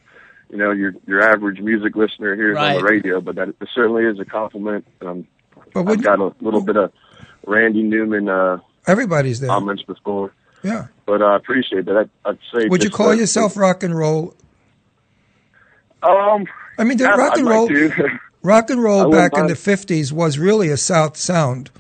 you 0.52 0.58
know, 0.58 0.70
your 0.70 0.94
your 1.06 1.22
average 1.22 1.60
music 1.60 1.96
listener 1.96 2.36
hears 2.36 2.56
on 2.58 2.74
the 2.74 2.84
radio. 2.84 3.20
But 3.20 3.36
that 3.36 3.48
it 3.48 3.56
certainly 3.74 4.04
is 4.04 4.20
a 4.20 4.24
compliment. 4.24 4.86
Um, 5.00 5.26
But 5.72 5.88
I've 5.88 6.02
got 6.02 6.20
a 6.20 6.32
little 6.40 6.60
bit 6.60 6.76
of 6.76 6.92
Randy 7.46 7.82
Newman 7.82 8.28
uh, 8.28 8.58
everybody's 8.86 9.40
there? 9.40 9.48
comments 9.48 9.82
before, 9.82 10.32
yeah. 10.62 10.88
but 11.06 11.22
I 11.22 11.36
appreciate 11.36 11.86
that. 11.86 11.96
I, 11.96 12.28
I'd 12.28 12.38
say. 12.54 12.68
Would 12.68 12.84
you 12.84 12.90
call 12.90 13.08
uh, 13.08 13.14
yourself 13.14 13.56
rock 13.56 13.82
and 13.82 13.96
roll? 13.96 14.34
Um, 16.02 16.46
I 16.78 16.84
mean, 16.84 16.98
the 16.98 17.04
yeah, 17.04 17.10
rock 17.10 17.32
I'd 17.32 17.38
and 17.38 17.46
like 17.46 17.54
roll. 17.54 17.68
to. 17.68 17.92
Rock 18.44 18.70
and 18.70 18.82
roll 18.82 19.08
wouldn't 19.08 19.32
back 19.32 19.40
in 19.40 19.46
the 19.46 19.54
50s 19.54 20.10
was 20.10 20.36
really 20.36 20.68
a 20.68 20.76
South 20.76 21.16
sound. 21.16 21.70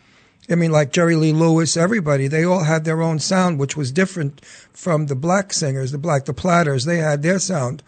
I 0.48 0.54
mean, 0.54 0.70
like 0.70 0.92
Jerry 0.92 1.16
Lee 1.16 1.32
Lewis, 1.32 1.76
everybody, 1.76 2.28
they 2.28 2.44
all 2.44 2.62
had 2.62 2.84
their 2.84 3.02
own 3.02 3.18
sound, 3.18 3.58
which 3.58 3.76
was 3.76 3.90
different 3.90 4.44
from 4.44 5.06
the 5.06 5.16
black 5.16 5.52
singers, 5.52 5.90
the 5.90 5.98
black, 5.98 6.24
the 6.24 6.32
platters. 6.32 6.84
They 6.84 6.98
had 6.98 7.22
their 7.22 7.40
sound. 7.40 7.82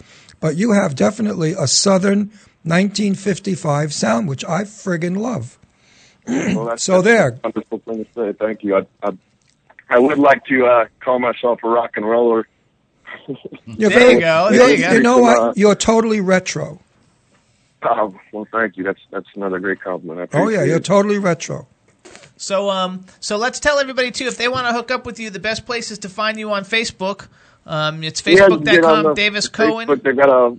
But 0.44 0.56
you 0.56 0.72
have 0.72 0.94
definitely 0.94 1.52
a 1.52 1.66
Southern 1.66 2.26
1955 2.64 3.94
sound, 3.94 4.28
which 4.28 4.44
I 4.44 4.64
friggin' 4.64 5.16
love. 5.16 5.58
Well, 6.26 6.66
that's, 6.66 6.82
So 6.82 7.00
that's 7.00 7.04
there. 7.06 7.28
a 7.30 7.40
wonderful 7.42 7.78
thing 7.78 8.04
to 8.04 8.10
say. 8.14 8.32
Thank 8.38 8.62
you. 8.62 8.76
I, 8.76 8.82
I, 9.02 9.12
I 9.88 9.98
would 9.98 10.18
like 10.18 10.44
to 10.44 10.66
uh, 10.66 10.84
call 11.00 11.18
myself 11.18 11.60
a 11.64 11.68
rock 11.70 11.92
and 11.96 12.06
roller. 12.06 12.46
You're 13.64 13.88
There 13.88 14.10
you 14.12 14.20
go, 14.20 14.50
there 14.50 14.68
you're- 14.68 14.72
you 14.74 14.78
go. 14.82 14.92
You 14.92 15.00
know 15.00 15.18
Uh, 15.24 15.46
what? 15.46 15.56
You're 15.56 15.74
totally 15.74 16.20
retro. 16.20 16.78
Oh, 17.82 18.14
well, 18.32 18.46
thank 18.52 18.76
you. 18.76 18.84
That's 18.84 19.00
that's 19.10 19.26
another 19.36 19.58
great 19.60 19.80
compliment. 19.80 20.34
I 20.34 20.40
Oh, 20.42 20.48
yeah, 20.48 20.64
you're 20.64 20.76
it. 20.76 20.84
totally 20.84 21.16
retro. 21.18 21.68
So 22.36 22.68
um, 22.68 23.06
so 23.20 23.38
let's 23.38 23.60
tell 23.60 23.78
everybody 23.78 24.10
too 24.10 24.26
if 24.26 24.36
they 24.36 24.48
want 24.48 24.66
to 24.66 24.74
hook 24.74 24.90
up 24.90 25.06
with 25.06 25.18
you, 25.18 25.30
the 25.30 25.38
best 25.40 25.64
place 25.64 25.90
is 25.90 25.98
to 26.00 26.10
find 26.10 26.38
you 26.38 26.50
on 26.50 26.64
Facebook. 26.64 27.28
Um, 27.66 28.02
it's 28.04 28.24
Yeah, 28.26 28.48
you 28.48 28.60
get 28.60 28.84
on 28.84 29.04
Facebook.com, 29.04 29.04
the 29.04 29.14
Davis 29.14 29.48
Coen. 29.48 30.02
They've 30.02 30.16
got 30.16 30.28
a 30.28 30.56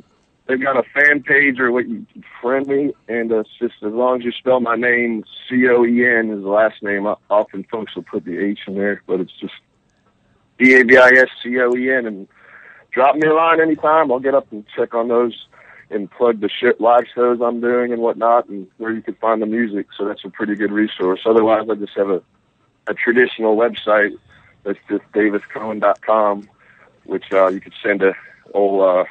they've 0.47 0.61
got 0.61 0.77
a 0.77 0.83
fan 0.83 1.23
page 1.23 1.59
or 1.59 1.71
what 1.71 1.87
you 1.87 2.05
friend 2.41 2.65
me, 2.67 2.93
and 3.07 3.31
uh, 3.31 3.39
it's 3.39 3.49
just 3.59 3.75
as 3.83 3.93
long 3.93 4.19
as 4.19 4.25
you 4.25 4.31
spell 4.31 4.59
my 4.59 4.75
name 4.75 5.23
C 5.49 5.67
O 5.69 5.85
E 5.85 6.05
N 6.05 6.29
is 6.31 6.41
the 6.43 6.49
last 6.49 6.81
name. 6.81 7.05
O- 7.05 7.19
Often 7.29 7.65
folks 7.71 7.95
will 7.95 8.03
put 8.03 8.25
the 8.25 8.37
H 8.43 8.59
in 8.67 8.75
there, 8.75 9.01
but 9.07 9.19
it's 9.19 9.33
just 9.39 9.53
D 10.57 10.73
A 10.79 10.83
V 10.83 10.97
I 10.97 11.09
S 11.15 11.27
C 11.43 11.59
O 11.59 11.75
E 11.75 11.91
N, 11.91 12.05
and 12.05 12.27
drop 12.91 13.15
me 13.15 13.27
a 13.27 13.33
line 13.33 13.59
anytime. 13.61 14.11
I'll 14.11 14.19
get 14.19 14.33
up 14.35 14.51
and 14.51 14.65
check 14.75 14.93
on 14.93 15.07
those 15.07 15.47
and 15.91 16.09
plug 16.09 16.39
the 16.41 16.49
shit 16.49 16.81
live 16.81 17.03
shows 17.13 17.39
I'm 17.41 17.61
doing 17.61 17.93
and 17.93 18.01
whatnot, 18.01 18.49
and 18.49 18.67
where 18.77 18.91
you 18.91 19.03
can 19.03 19.13
find 19.15 19.39
the 19.41 19.45
music. 19.45 19.87
So 19.95 20.05
that's 20.07 20.25
a 20.25 20.29
pretty 20.29 20.55
good 20.55 20.71
resource. 20.71 21.21
Otherwise, 21.25 21.67
I 21.69 21.75
just 21.75 21.93
have 21.95 22.09
a 22.09 22.21
a 22.87 22.93
traditional 22.93 23.55
website 23.57 24.11
that's 24.63 24.77
just 24.89 25.03
daviscoen.com, 25.13 26.47
which 27.05 27.25
uh, 27.31 27.47
you 27.47 27.61
could 27.61 27.73
send 27.81 28.01
a 28.01 28.13
old 28.53 28.81
uh, 28.81 29.05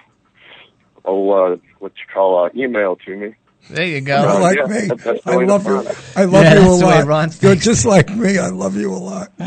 old 1.05 1.53
uh, 1.53 1.63
what 1.79 1.93
you 1.97 2.05
call 2.13 2.45
uh, 2.45 2.51
email 2.55 2.97
to 2.97 3.17
me. 3.17 3.35
There 3.71 3.85
you 3.87 3.93
You're 3.95 4.01
go. 4.03 4.39
like 4.41 4.57
yeah, 4.59 4.65
me. 4.67 4.87
that- 4.89 4.99
that's 4.99 5.25
the 5.25 5.31
I 5.31 5.37
love 5.45 5.67
you. 5.67 5.77
I 6.17 6.25
love 6.25 6.45
Yeah, 6.45 6.55
you 6.55 6.61
a 6.61 6.65
that's 6.65 6.81
the 6.81 6.87
way 6.87 6.95
lot. 6.99 7.07
Ron 7.07 7.31
You're 7.41 7.55
just 7.55 7.85
like 7.87 8.11
me. 8.15 8.39
I 8.39 8.49
love 8.49 8.77
you 8.77 8.93
a 8.93 8.97
lot. 8.97 9.33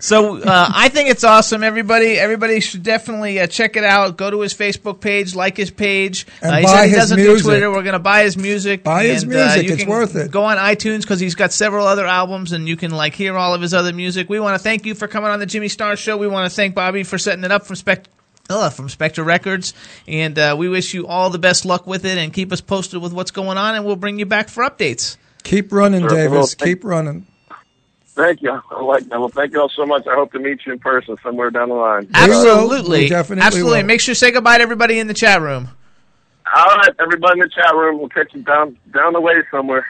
So 0.00 0.36
uh, 0.42 0.70
I 0.74 0.88
think 0.90 1.08
it's 1.08 1.24
awesome. 1.24 1.62
Everybody, 1.62 2.18
everybody 2.18 2.60
should 2.60 2.82
definitely 2.82 3.40
uh, 3.40 3.46
check 3.46 3.76
it 3.76 3.84
out. 3.84 4.18
Go 4.18 4.30
to 4.30 4.40
his 4.40 4.52
Facebook 4.52 5.00
page, 5.00 5.34
like 5.34 5.56
his 5.56 5.70
page. 5.70 6.26
And 6.42 6.52
uh, 6.52 6.56
he 6.58 6.64
buy 6.64 6.68
said 6.72 6.82
he 6.82 6.88
his 6.90 6.98
doesn't 6.98 7.16
music. 7.16 7.36
do 7.38 7.42
Twitter. 7.50 7.70
We're 7.70 7.82
gonna 7.84 7.98
buy 8.00 8.24
his 8.24 8.36
music. 8.36 8.82
Buy 8.84 9.04
his 9.04 9.22
and, 9.22 9.32
music. 9.32 9.62
you 9.66 9.72
It's 9.72 9.82
can 9.82 9.90
worth 9.90 10.14
it. 10.16 10.30
Go 10.30 10.44
on 10.44 10.58
iTunes 10.58 11.02
because 11.02 11.20
he's 11.20 11.34
got 11.36 11.52
several 11.52 11.86
other 11.86 12.06
albums, 12.06 12.52
and 12.52 12.68
you 12.68 12.76
can 12.76 12.90
like 12.90 13.14
hear 13.14 13.36
all 13.38 13.54
of 13.54 13.62
his 13.62 13.72
other 13.72 13.92
music. 13.94 14.28
We 14.28 14.40
want 14.40 14.56
to 14.56 14.58
thank 14.62 14.84
you 14.84 14.94
for 14.94 15.08
coming 15.08 15.30
on 15.30 15.38
the 15.38 15.46
Jimmy 15.46 15.68
Star 15.68 15.96
Show. 15.96 16.18
We 16.18 16.26
want 16.28 16.50
to 16.50 16.54
thank 16.54 16.74
Bobby 16.74 17.02
for 17.02 17.16
setting 17.16 17.44
it 17.44 17.52
up 17.52 17.64
from 17.64 17.76
Spec. 17.76 18.04
Uh, 18.50 18.68
from 18.68 18.90
Spectre 18.90 19.24
Records, 19.24 19.72
and 20.06 20.38
uh, 20.38 20.54
we 20.58 20.68
wish 20.68 20.92
you 20.92 21.06
all 21.06 21.30
the 21.30 21.38
best 21.38 21.64
luck 21.64 21.86
with 21.86 22.04
it, 22.04 22.18
and 22.18 22.30
keep 22.30 22.52
us 22.52 22.60
posted 22.60 23.00
with 23.00 23.10
what's 23.14 23.30
going 23.30 23.56
on, 23.56 23.74
and 23.74 23.86
we'll 23.86 23.96
bring 23.96 24.18
you 24.18 24.26
back 24.26 24.50
for 24.50 24.62
updates. 24.62 25.16
Keep 25.44 25.72
running, 25.72 26.02
Sure, 26.02 26.10
Davis. 26.10 26.30
well, 26.30 26.66
Keep 26.68 26.84
running. 26.84 27.26
Thank 28.08 28.42
you. 28.42 28.60
I 28.70 28.82
like 28.82 29.08
that. 29.08 29.18
Well, 29.18 29.30
thank 29.30 29.52
you 29.54 29.62
all 29.62 29.70
so 29.70 29.86
much. 29.86 30.06
I 30.06 30.14
hope 30.14 30.30
to 30.32 30.38
meet 30.38 30.60
you 30.66 30.74
in 30.74 30.78
person 30.78 31.16
somewhere 31.22 31.50
down 31.50 31.70
the 31.70 31.74
line. 31.74 32.10
Absolutely, 32.12 33.00
We 33.04 33.08
definitely 33.08 33.44
absolutely. 33.44 33.80
will. 33.80 33.86
Make 33.86 34.00
sure 34.02 34.10
you 34.12 34.16
say 34.16 34.30
goodbye 34.30 34.58
to 34.58 34.62
everybody 34.62 34.98
in 34.98 35.06
the 35.06 35.14
chat 35.14 35.40
room. 35.40 35.70
All 36.54 36.66
right, 36.76 36.90
everybody 37.00 37.40
in 37.40 37.46
the 37.46 37.48
chat 37.48 37.74
room. 37.74 37.98
We'll 37.98 38.10
catch 38.10 38.34
you 38.34 38.42
down 38.42 38.76
down 38.92 39.14
the 39.14 39.20
way 39.22 39.42
somewhere. 39.50 39.86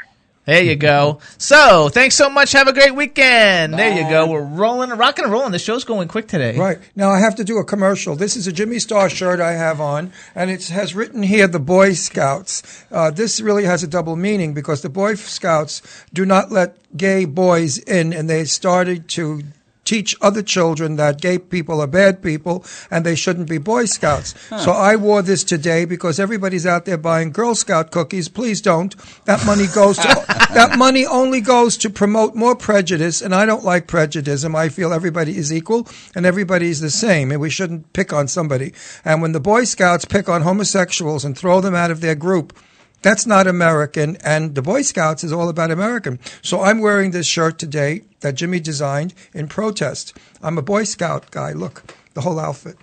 There 0.47 0.63
you 0.63 0.77
go. 0.77 1.21
So, 1.39 1.89
thanks 1.89 2.17
so 2.17 2.29
much. 2.29 2.53
Have 2.53 2.69
a 2.69 2.75
great 2.75 2.95
weekend. 2.95 3.73
There 3.75 3.97
you 3.97 4.07
go. 4.11 4.31
We're 4.31 4.43
rolling, 4.43 4.91
rocking 4.91 5.25
and 5.25 5.33
rolling. 5.33 5.53
The 5.53 5.59
show's 5.59 5.85
going 5.85 6.07
quick 6.09 6.29
today. 6.29 6.59
Right. 6.59 6.79
Now 6.95 7.11
I 7.11 7.21
have 7.21 7.37
to 7.37 7.45
do 7.45 7.57
a 7.57 7.65
commercial. 7.65 8.15
This 8.15 8.37
is 8.37 8.47
a 8.47 8.53
Jimmy 8.53 8.79
Star 8.79 9.09
shirt 9.09 9.41
I 9.41 9.53
have 9.53 9.81
on, 9.81 10.13
and 10.35 10.51
it 10.51 10.69
has 10.69 10.95
written 10.95 11.23
here 11.23 11.47
the 11.47 11.59
Boy 11.59 11.95
Scouts. 11.95 12.85
Uh, 12.91 13.11
this 13.11 13.41
really 13.41 13.65
has 13.65 13.83
a 13.83 13.87
double 13.87 14.17
meaning 14.17 14.53
because 14.53 14.83
the 14.83 14.91
Boy 14.91 15.15
Scouts 15.15 15.81
do 16.13 16.27
not 16.27 16.53
let 16.53 16.77
gay 16.95 17.25
boys 17.25 17.79
in, 17.79 18.13
and 18.13 18.29
they 18.29 18.45
started 18.45 19.09
to 19.11 19.45
teach 19.85 20.17
other 20.21 20.43
children 20.43 20.97
that 20.97 21.21
gay 21.21 21.39
people 21.39 21.81
are 21.81 21.87
bad 21.87 22.23
people 22.23 22.65
and 22.91 23.05
they 23.05 23.15
shouldn't 23.15 23.49
be 23.49 23.59
Boy 23.59 23.85
Scouts. 23.85 24.35
So 24.49 24.73
I 24.73 24.97
wore 24.97 25.23
this 25.23 25.45
today 25.45 25.85
because 25.85 26.19
everybody's 26.19 26.67
out 26.67 26.85
there 26.85 26.99
buying 26.99 27.33
Girl 27.33 27.55
Scout 27.55 27.91
cookies. 27.91 28.29
Please 28.29 28.61
don't. 28.61 28.95
That 29.25 29.45
money 29.45 29.67
goes 29.67 29.99
to 29.99 30.09
that 30.55 30.79
money 30.79 31.05
only 31.07 31.41
goes 31.41 31.77
to 31.79 31.91
promote 31.91 32.35
more 32.35 32.55
prejudice, 32.55 33.21
and 33.21 33.35
I 33.35 33.45
don't 33.45 33.65
like 33.65 33.87
prejudice. 33.87 34.45
I 34.45 34.69
feel 34.69 34.93
everybody 34.93 35.37
is 35.37 35.53
equal 35.53 35.89
and 36.15 36.25
everybody 36.27 36.69
is 36.69 36.81
the 36.81 36.91
same, 36.91 37.31
and 37.31 37.41
we 37.41 37.51
shouldn't 37.51 37.93
pick 37.93 38.13
on 38.13 38.29
somebody. 38.29 38.73
And 39.05 39.21
when 39.21 39.33
the 39.33 39.41
Boy 39.41 39.65
Scouts 39.65 40.05
pick 40.05 40.29
on 40.29 40.43
homosexuals 40.43 41.25
and 41.25 41.37
throw 41.37 41.61
them 41.61 41.75
out 41.75 41.91
of 41.91 42.01
their 42.01 42.15
group, 42.15 42.57
That's 43.05 43.27
not 43.27 43.47
American, 43.47 44.17
and 44.25 44.55
the 44.55 44.63
Boy 44.63 44.81
Scouts 44.81 45.23
is 45.25 45.31
all 45.31 45.51
about 45.51 45.71
American. 45.71 46.19
So 46.41 46.63
I'm 46.63 46.81
wearing 46.81 47.11
this 47.11 47.27
shirt 47.27 47.59
today 47.59 48.05
that 48.21 48.35
Jimmy 48.35 48.61
designed 48.61 49.13
in 49.35 49.47
protest. 49.47 50.17
I'm 50.43 50.57
a 50.57 50.63
Boy 50.63 50.85
Scout 50.85 51.31
guy. 51.31 51.53
Look, 51.53 51.95
the 52.15 52.23
whole 52.23 52.41
outfit. 52.41 52.79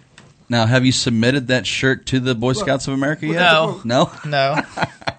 Now, 0.48 0.68
have 0.68 0.86
you 0.86 0.92
submitted 0.92 1.48
that 1.48 1.66
shirt 1.66 2.06
to 2.06 2.20
the 2.20 2.36
Boy 2.36 2.54
Scouts 2.54 2.88
of 2.88 2.94
America 2.94 3.26
yet? 3.26 3.40
No. 3.40 3.82
No? 3.84 4.12
No. 4.24 4.62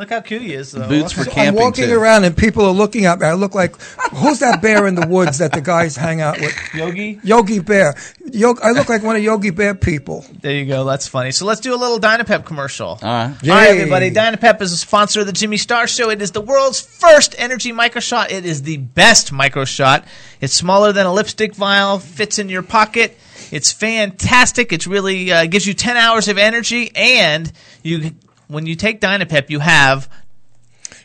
Look 0.00 0.08
how 0.08 0.20
cute 0.22 0.40
he 0.40 0.54
is, 0.54 0.72
though. 0.72 0.88
boots 0.88 1.12
for 1.12 1.24
So 1.24 1.32
I'm 1.36 1.54
walking 1.54 1.84
too. 1.84 1.94
around 2.00 2.24
and 2.24 2.34
people 2.34 2.64
are 2.64 2.72
looking 2.72 3.04
at 3.04 3.18
me. 3.20 3.26
I 3.26 3.34
look 3.34 3.54
like 3.54 3.78
who's 4.14 4.38
that 4.38 4.62
bear 4.62 4.86
in 4.86 4.94
the 4.94 5.06
woods 5.06 5.36
that 5.38 5.52
the 5.52 5.60
guys 5.60 5.94
hang 5.94 6.22
out 6.22 6.40
with? 6.40 6.54
Yogi? 6.74 7.20
Yogi 7.22 7.58
Bear. 7.58 7.94
Yo- 8.32 8.56
I 8.62 8.70
look 8.70 8.88
like 8.88 9.02
one 9.02 9.16
of 9.16 9.22
Yogi 9.22 9.50
Bear 9.50 9.74
people. 9.74 10.24
There 10.40 10.52
you 10.54 10.64
go. 10.64 10.84
That's 10.86 11.06
funny. 11.06 11.32
So 11.32 11.44
let's 11.44 11.60
do 11.60 11.74
a 11.74 11.76
little 11.76 11.98
Dynapep 12.00 12.46
commercial. 12.46 12.88
All 12.88 12.98
right. 13.02 13.24
All 13.26 13.50
right, 13.50 13.68
Yay. 13.74 13.78
everybody. 13.78 14.10
Dynapep 14.10 14.62
is 14.62 14.72
a 14.72 14.76
sponsor 14.78 15.20
of 15.20 15.26
the 15.26 15.34
Jimmy 15.34 15.58
Star 15.58 15.86
Show. 15.86 16.08
It 16.08 16.22
is 16.22 16.30
the 16.32 16.40
world's 16.40 16.80
first 16.80 17.34
energy 17.36 17.70
micro 17.70 18.00
shot. 18.00 18.32
It 18.32 18.46
is 18.46 18.62
the 18.62 18.78
best 18.78 19.32
micro 19.32 19.66
shot. 19.66 20.06
It's 20.40 20.54
smaller 20.54 20.94
than 20.94 21.04
a 21.04 21.12
lipstick 21.12 21.54
vial, 21.54 21.98
fits 21.98 22.38
in 22.38 22.48
your 22.48 22.62
pocket. 22.62 23.18
It's 23.52 23.70
fantastic. 23.70 24.72
It's 24.72 24.86
really 24.86 25.30
uh, 25.30 25.44
gives 25.44 25.66
you 25.66 25.74
10 25.74 25.98
hours 25.98 26.28
of 26.28 26.38
energy, 26.38 26.90
and 26.96 27.52
you 27.82 28.12
when 28.50 28.66
you 28.66 28.74
take 28.74 29.00
Dynapep, 29.00 29.48
you 29.48 29.60
have. 29.60 30.08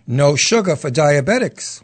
No 0.07 0.35
sugar 0.35 0.75
for 0.75 0.89
diabetics. 0.89 1.81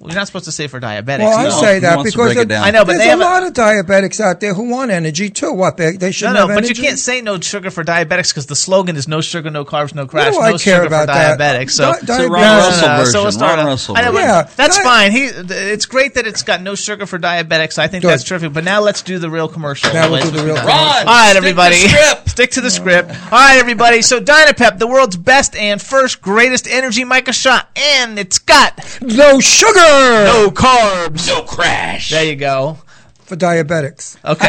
We're 0.00 0.14
not 0.14 0.26
supposed 0.26 0.44
to 0.46 0.52
say 0.52 0.66
for 0.66 0.80
diabetics. 0.80 1.20
Well, 1.20 1.38
I 1.38 1.42
you 1.44 1.48
know. 1.50 1.60
say 1.60 1.78
that 1.80 2.02
because 2.04 2.36
it 2.36 2.50
it- 2.50 2.54
I 2.54 2.70
know, 2.70 2.80
but 2.84 2.92
there's 2.92 2.98
they 3.00 3.06
a 3.06 3.10
have 3.10 3.20
a- 3.20 3.22
lot 3.22 3.42
of 3.42 3.52
diabetics 3.52 4.20
out 4.20 4.40
there 4.40 4.52
who 4.52 4.68
want 4.68 4.90
energy 4.90 5.30
too. 5.30 5.52
What 5.52 5.76
they, 5.76 5.92
they 5.92 6.10
should 6.12 6.26
No, 6.26 6.32
no, 6.32 6.38
have 6.40 6.48
but 6.48 6.56
energy. 6.64 6.74
you 6.80 6.88
can't 6.88 6.98
say 6.98 7.20
no 7.20 7.38
sugar 7.40 7.70
for 7.70 7.84
diabetics 7.84 8.28
because 8.30 8.46
the 8.46 8.56
slogan 8.56 8.96
is 8.96 9.06
no 9.08 9.20
sugar, 9.20 9.50
no 9.50 9.64
carbs, 9.64 9.94
no 9.94 10.06
crash, 10.06 10.32
do 10.34 10.40
no 10.40 10.44
I 10.44 10.50
care 10.52 10.58
sugar 10.58 10.86
about 10.86 11.08
for 11.08 11.14
that? 11.14 11.38
diabetics. 11.38 11.70
So, 11.70 11.92
Di- 11.92 11.98
It's 12.00 12.10
a 12.10 12.28
Ron 12.28 12.30
No, 12.30 12.38
no, 12.38 12.56
Russell 12.58 12.88
no, 12.88 12.96
version. 12.96 13.12
so 13.12 13.22
we'll 13.22 13.32
start 13.32 13.56
Ron 13.58 13.66
Russell 13.66 13.94
know, 13.94 14.00
version. 14.12 14.14
Yeah, 14.16 14.42
that's 14.56 14.76
di- 14.78 14.82
fine. 14.84 15.12
He, 15.12 15.24
it's 15.24 15.86
great 15.86 16.14
that 16.14 16.26
it's 16.26 16.42
got 16.42 16.60
no 16.62 16.74
sugar 16.74 17.06
for 17.06 17.18
diabetics. 17.18 17.78
I 17.78 17.86
think 17.88 18.02
Good. 18.02 18.10
that's 18.10 18.24
terrific. 18.24 18.52
But 18.52 18.64
now 18.64 18.80
let's 18.80 19.02
do 19.02 19.18
the 19.18 19.30
real 19.30 19.48
commercial. 19.48 19.92
Now 19.92 20.10
we'll 20.10 20.22
do 20.22 20.30
the 20.30 20.44
real 20.44 20.56
commercial. 20.56 20.68
Ron, 20.68 20.98
All 20.98 21.14
right, 21.14 21.36
everybody. 21.36 21.76
Stick 22.26 22.50
to 22.52 22.60
the 22.60 22.70
script. 22.70 23.10
All 23.10 23.38
right, 23.38 23.58
everybody. 23.58 24.02
So 24.02 24.20
Dynapep, 24.20 24.78
the 24.78 24.86
world's 24.88 25.16
best 25.16 25.54
and 25.54 25.80
first 25.80 26.20
greatest 26.20 26.66
energy 26.66 27.04
micro 27.04 27.32
shot, 27.32 27.68
and 27.76 28.18
it's 28.18 28.38
got 28.38 28.76
no 29.00 29.38
sugar 29.40 29.73
no 29.74 30.50
carbs. 30.52 31.28
No 31.28 31.42
crash. 31.42 32.10
There 32.10 32.24
you 32.24 32.36
go. 32.36 32.78
For 33.24 33.36
diabetics. 33.36 34.16
Okay. 34.24 34.48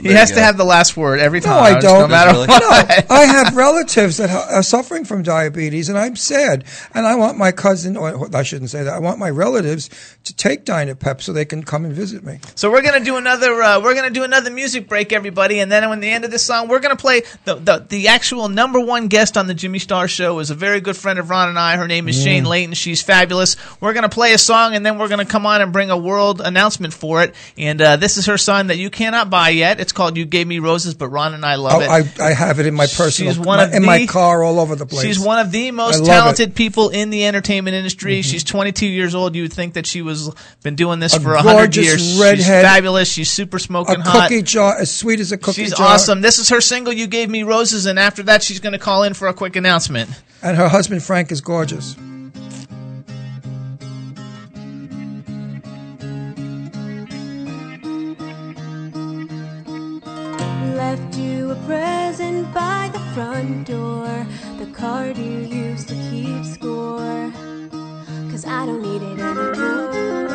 he 0.02 0.12
has 0.14 0.30
to 0.32 0.40
have 0.40 0.56
the 0.56 0.64
last 0.64 0.96
word 0.96 1.18
every 1.18 1.40
time. 1.40 1.54
No. 1.72 1.78
I 1.78 1.80
don't. 1.80 2.00
No 2.02 2.08
matter 2.08 2.32
Really? 2.32 2.46
what. 2.46 2.62
No, 3.08 3.14
I 3.14 3.24
have 3.24 3.56
relatives 3.56 4.18
that 4.18 4.30
are 4.30 4.62
suffering 4.62 5.04
from 5.04 5.22
diabetes, 5.22 5.88
and 5.88 5.98
I'm 5.98 6.16
sad. 6.16 6.64
And 6.94 7.06
I 7.06 7.14
want 7.16 7.38
my 7.38 7.52
cousin, 7.52 7.96
or 7.96 8.34
I 8.34 8.42
shouldn't 8.42 8.70
say 8.70 8.82
that. 8.84 8.92
I 8.94 8.98
want 8.98 9.18
my 9.18 9.30
relatives 9.30 9.88
to 10.24 10.34
take 10.34 10.64
Dynapep 10.64 11.20
so 11.22 11.32
they 11.32 11.44
can 11.44 11.62
come 11.62 11.84
and 11.84 11.94
visit 11.94 12.24
me. 12.24 12.40
So 12.54 12.70
we're 12.70 12.82
gonna 12.82 13.04
do 13.04 13.16
another. 13.16 13.60
Uh, 13.62 13.80
we're 13.80 13.94
gonna 13.94 14.10
do 14.10 14.24
another 14.24 14.50
music 14.50 14.88
break, 14.88 15.12
everybody, 15.12 15.60
and 15.60 15.72
then 15.72 15.84
at 15.84 16.00
the 16.00 16.10
end 16.10 16.24
of 16.24 16.30
this 16.30 16.42
song, 16.42 16.68
we're 16.68 16.80
gonna 16.80 16.96
play 16.96 17.22
the, 17.44 17.54
the 17.54 17.86
the 17.88 18.08
actual 18.08 18.48
number 18.48 18.80
one 18.80 19.08
guest 19.08 19.36
on 19.36 19.46
the 19.46 19.54
Jimmy 19.54 19.78
Star 19.78 20.06
Show 20.08 20.38
is 20.40 20.50
a 20.50 20.54
very 20.54 20.80
good 20.80 20.96
friend 20.96 21.18
of 21.18 21.30
Ron 21.30 21.48
and 21.48 21.58
I. 21.58 21.76
Her 21.76 21.88
name 21.88 22.08
is 22.08 22.22
Shane 22.22 22.44
Layton. 22.44 22.74
She's 22.74 23.02
fabulous. 23.02 23.56
We're 23.80 23.94
gonna 23.94 24.08
play 24.10 24.34
a 24.34 24.38
song, 24.38 24.74
and 24.74 24.84
then 24.84 24.98
we're 24.98 25.08
gonna 25.08 25.24
come 25.24 25.46
on 25.46 25.62
and 25.62 25.72
bring 25.72 25.90
a 25.90 25.96
world 25.96 26.40
announcement 26.40 26.92
for 26.92 27.22
it. 27.22 27.34
And 27.56 27.80
uh, 27.80 27.85
this 27.94 28.16
is 28.16 28.26
her 28.26 28.36
song 28.36 28.66
that 28.66 28.78
you 28.78 28.90
cannot 28.90 29.30
buy 29.30 29.50
yet. 29.50 29.78
It's 29.78 29.92
called 29.92 30.16
"You 30.16 30.24
Gave 30.24 30.48
Me 30.48 30.58
Roses," 30.58 30.94
but 30.94 31.08
Ron 31.10 31.34
and 31.34 31.44
I 31.44 31.54
love 31.54 31.74
Oh, 31.74 31.80
it. 31.80 32.18
I, 32.18 32.30
I 32.30 32.32
have 32.32 32.58
it 32.58 32.66
in 32.66 32.74
my 32.74 32.86
personal, 32.88 33.30
She's 33.32 33.38
one 33.38 33.58
my- 33.58 33.64
of 33.66 33.72
in 33.74 33.84
my 33.84 34.06
car, 34.06 34.42
all 34.42 34.58
over 34.58 34.74
the 34.74 34.86
place. 34.86 35.04
She's 35.06 35.20
one 35.20 35.38
of 35.38 35.52
the 35.52 35.70
most 35.70 36.04
talented 36.04 36.40
it. 36.40 36.50
Mm-hmm. 36.50 36.56
people 36.56 36.88
in 36.88 37.10
the 37.10 37.26
entertainment 37.26 37.76
industry. 37.76 38.22
She's 38.22 38.42
22 38.42 38.86
years 38.86 39.14
old. 39.14 39.36
You 39.36 39.42
would 39.42 39.52
think 39.52 39.74
that 39.74 39.86
she 39.86 40.02
was 40.02 40.34
been 40.64 40.74
doing 40.74 40.98
this 40.98 41.14
A 41.14 41.20
for 41.20 41.34
100 41.34 41.52
gorgeous 41.58 41.84
years. 41.86 42.00
She's 42.00 42.18
redhead. 42.20 42.64
fabulous. 42.64 43.08
She's 43.08 43.30
super 43.30 43.58
a 43.58 43.60
smoking 43.60 44.00
hot. 44.00 44.30
cookie 44.30 44.42
jar, 44.42 44.76
as 44.76 44.90
sweet 44.92 45.20
as 45.20 45.30
a 45.30 45.36
cookie 45.38 45.62
She's 45.64 45.74
jar. 45.76 45.86
awesome. 45.88 46.22
This 46.22 46.38
is 46.40 46.48
her 46.48 46.60
single, 46.60 46.92
You 46.92 47.06
Gave 47.06 47.28
Me 47.30 47.42
Roses, 47.44 47.86
and 47.86 47.98
after 47.98 48.22
that, 48.24 48.42
she's 48.42 48.58
going 48.58 48.72
to 48.72 48.78
call 48.78 49.02
in 49.04 49.12
for 49.14 49.28
a 49.28 49.34
quick 49.34 49.54
announcement. 49.54 50.08
And 50.42 50.56
her 50.56 50.68
husband 50.68 51.02
Frank 51.02 51.30
is 51.30 51.40
gorgeous. 51.42 51.94
Left 60.96 61.16
you 61.18 61.50
a 61.50 61.54
present 61.66 62.54
by 62.54 62.88
the 62.90 63.00
front 63.12 63.66
door, 63.66 64.26
the 64.58 64.66
card 64.72 65.18
you 65.18 65.40
used 65.40 65.88
to 65.88 65.94
keep 66.10 66.42
score. 66.42 67.30
Cause 68.30 68.46
I 68.46 68.64
don't 68.64 68.80
need 68.80 69.02
it 69.02 69.18
anymore. 69.18 70.30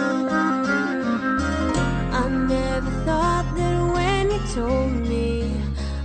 I 2.14 2.30
never 2.48 2.92
thought 3.06 3.48
that 3.56 3.94
when 3.94 4.30
you 4.30 4.40
told 4.54 4.92
me 5.10 5.52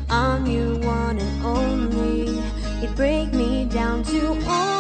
I'm 0.08 0.46
your 0.46 0.78
one 0.78 1.18
and 1.18 1.44
only, 1.44 2.38
it'd 2.82 2.96
break 2.96 3.34
me 3.34 3.66
down 3.66 4.04
to 4.04 4.28
only. 4.28 4.75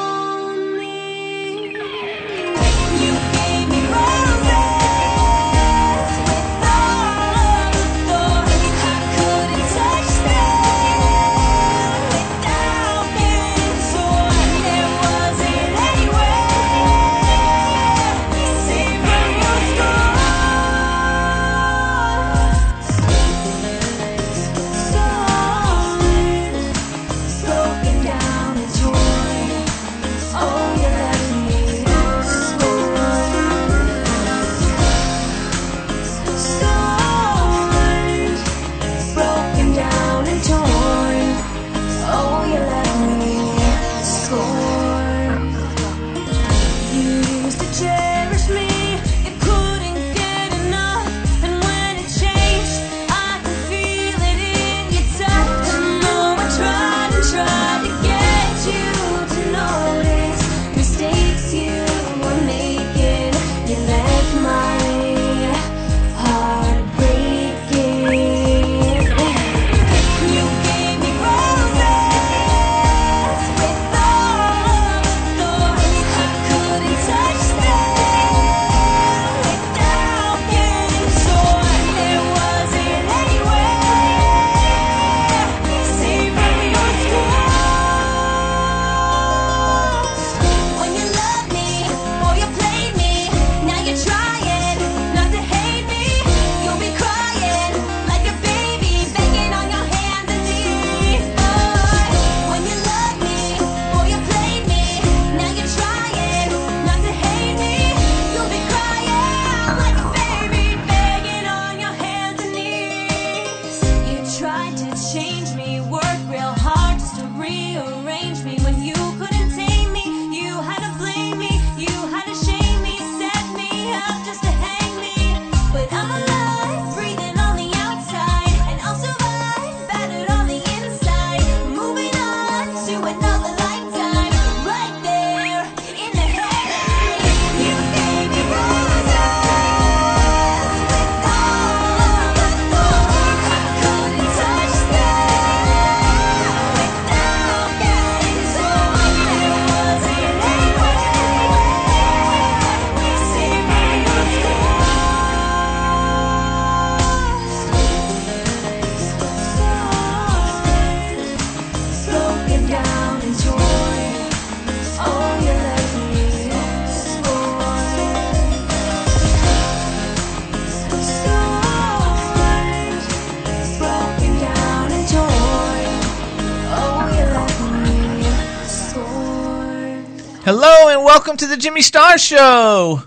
Welcome 181.26 181.36
to 181.38 181.48
the 181.48 181.56
Jimmy 181.56 181.82
Star 181.82 182.16
Show. 182.18 183.02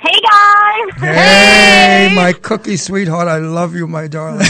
Hey 0.00 0.20
guys! 0.20 1.00
Hey, 1.00 2.12
my 2.12 2.32
cookie 2.32 2.76
sweetheart, 2.76 3.28
I 3.28 3.38
love 3.38 3.76
you, 3.76 3.86
my 3.86 4.08
darling. 4.08 4.44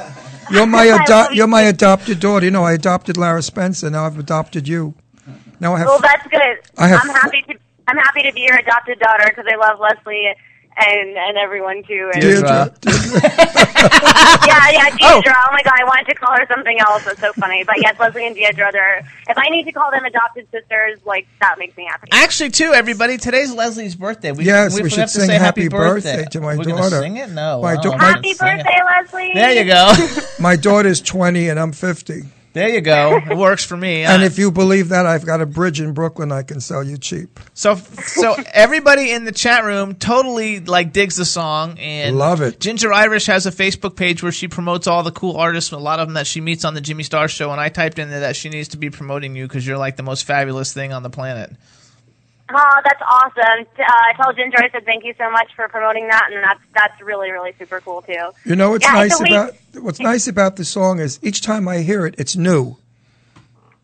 You're 0.50 0.66
my 0.66 0.80
I 0.80 1.02
ado- 1.02 1.30
you 1.32 1.38
you're 1.38 1.46
my 1.46 1.62
adopted 1.62 2.20
daughter. 2.20 2.44
You 2.44 2.50
know, 2.50 2.62
I 2.62 2.74
adopted 2.74 3.16
Lara 3.16 3.40
Spencer. 3.40 3.88
Now 3.88 4.04
I've 4.04 4.18
adopted 4.18 4.68
you. 4.68 4.92
Now 5.60 5.76
I 5.76 5.78
have. 5.78 5.86
Well, 5.86 5.98
that's 5.98 6.26
good. 6.26 6.58
I 6.76 6.88
have- 6.88 7.00
I'm 7.04 7.08
happy 7.08 7.42
to. 7.48 7.54
I'm 7.88 7.96
happy 7.96 8.22
to 8.24 8.32
be 8.34 8.42
your 8.42 8.56
adopted 8.58 8.98
daughter 8.98 9.24
because 9.28 9.46
I 9.50 9.56
love 9.56 9.80
Leslie 9.80 10.34
and 10.76 11.16
and 11.16 11.36
everyone 11.36 11.82
too. 11.84 12.10
And 12.14 12.22
Deirdre. 12.22 12.72
yeah, 12.86 14.70
yeah, 14.70 14.88
oh. 15.02 15.20
Deidre. 15.22 15.32
Oh. 15.34 15.48
my 15.52 15.62
god, 15.62 15.74
I 15.78 15.84
wanted 15.84 16.06
to 16.08 16.14
call 16.14 16.36
her 16.36 16.46
something 16.48 16.78
else. 16.80 17.04
That's 17.04 17.20
so 17.20 17.32
funny. 17.34 17.64
But 17.64 17.76
yes, 17.80 17.98
Leslie 17.98 18.26
and 18.26 18.36
Deidre. 18.36 18.70
They're, 18.72 18.98
if 19.28 19.36
I 19.38 19.48
need 19.48 19.64
to 19.64 19.72
call 19.72 19.90
them 19.90 20.04
adopted 20.04 20.46
sisters, 20.50 20.98
like 21.04 21.26
that 21.40 21.58
makes 21.58 21.76
me 21.76 21.86
happy. 21.86 22.08
Actually, 22.12 22.50
too, 22.50 22.72
everybody, 22.74 23.16
today's 23.16 23.52
Leslie's 23.52 23.94
birthday. 23.96 24.32
We, 24.32 24.44
Yes, 24.44 24.74
we, 24.74 24.82
we 24.82 24.90
have 24.90 24.92
should 24.92 25.02
to 25.02 25.08
sing 25.08 25.26
say 25.26 25.34
happy 25.38 25.62
happy 25.62 25.68
birthday 25.68 26.24
to 26.30 26.40
my 26.40 26.56
We're 26.56 26.64
daughter. 26.64 27.00
sing 27.00 27.16
it? 27.16 27.30
No. 27.30 27.62
My 27.62 27.72
I 27.72 27.74
da- 27.76 27.82
don't 27.82 27.98
my- 27.98 28.04
wanna 28.04 28.16
Happy 28.16 28.34
birthday, 28.34 28.78
Leslie. 28.84 29.30
There 29.34 29.52
you 29.52 29.64
go. 29.64 29.92
My 30.38 30.56
daughter's 30.56 31.00
20 31.00 31.48
and 31.48 31.58
I'm 31.58 31.72
50. 31.72 32.22
There 32.56 32.70
you 32.70 32.80
go. 32.80 33.18
It 33.18 33.36
works 33.36 33.66
for 33.66 33.76
me. 33.76 34.04
And 34.04 34.22
Uh, 34.22 34.24
if 34.24 34.38
you 34.38 34.50
believe 34.50 34.88
that, 34.88 35.04
I've 35.04 35.26
got 35.26 35.42
a 35.42 35.46
bridge 35.46 35.78
in 35.78 35.92
Brooklyn 35.92 36.32
I 36.32 36.42
can 36.42 36.58
sell 36.62 36.82
you 36.82 36.96
cheap. 36.96 37.38
So, 37.52 37.74
so 37.74 38.34
everybody 38.54 39.10
in 39.12 39.26
the 39.26 39.32
chat 39.32 39.62
room 39.62 39.94
totally 39.94 40.60
like 40.60 40.94
digs 40.94 41.16
the 41.16 41.26
song 41.26 41.78
and 41.78 42.16
Love 42.16 42.40
it. 42.40 42.58
Ginger 42.58 42.94
Irish 42.94 43.26
has 43.26 43.44
a 43.44 43.50
Facebook 43.50 43.94
page 43.94 44.22
where 44.22 44.32
she 44.32 44.48
promotes 44.48 44.86
all 44.86 45.02
the 45.02 45.12
cool 45.12 45.36
artists, 45.36 45.70
a 45.70 45.76
lot 45.76 46.00
of 46.00 46.08
them 46.08 46.14
that 46.14 46.26
she 46.26 46.40
meets 46.40 46.64
on 46.64 46.72
the 46.72 46.80
Jimmy 46.80 47.02
Star 47.02 47.28
Show. 47.28 47.50
And 47.52 47.60
I 47.60 47.68
typed 47.68 47.98
in 47.98 48.08
there 48.08 48.20
that 48.20 48.36
she 48.36 48.48
needs 48.48 48.68
to 48.68 48.78
be 48.78 48.88
promoting 48.88 49.36
you 49.36 49.46
because 49.46 49.66
you're 49.66 49.76
like 49.76 49.96
the 49.96 50.02
most 50.02 50.24
fabulous 50.24 50.72
thing 50.72 50.94
on 50.94 51.02
the 51.02 51.10
planet. 51.10 51.52
Oh, 52.48 52.80
that's 52.84 53.02
awesome. 53.02 53.66
Uh, 53.78 53.82
I 53.84 54.12
told 54.22 54.36
Ginger 54.36 54.58
I 54.58 54.70
said 54.70 54.84
thank 54.84 55.04
you 55.04 55.14
so 55.18 55.28
much 55.30 55.48
for 55.56 55.68
promoting 55.68 56.06
that, 56.08 56.28
and 56.32 56.42
that's 56.44 56.60
that's 56.74 57.00
really 57.02 57.30
really 57.32 57.52
super 57.58 57.80
cool 57.80 58.02
too. 58.02 58.30
You 58.44 58.54
know 58.56 58.70
what's 58.70 58.84
Yeah, 58.86 58.92
nice 58.92 59.16
so 59.18 59.24
we- 59.24 59.30
about 59.34 59.54
what's 59.80 59.98
nice 60.00 60.28
about 60.28 60.56
the 60.56 60.64
song 60.64 61.00
is 61.00 61.18
each 61.22 61.42
time 61.42 61.66
I 61.66 61.78
hear 61.78 62.06
it, 62.06 62.14
it's 62.18 62.36
new. 62.36 62.76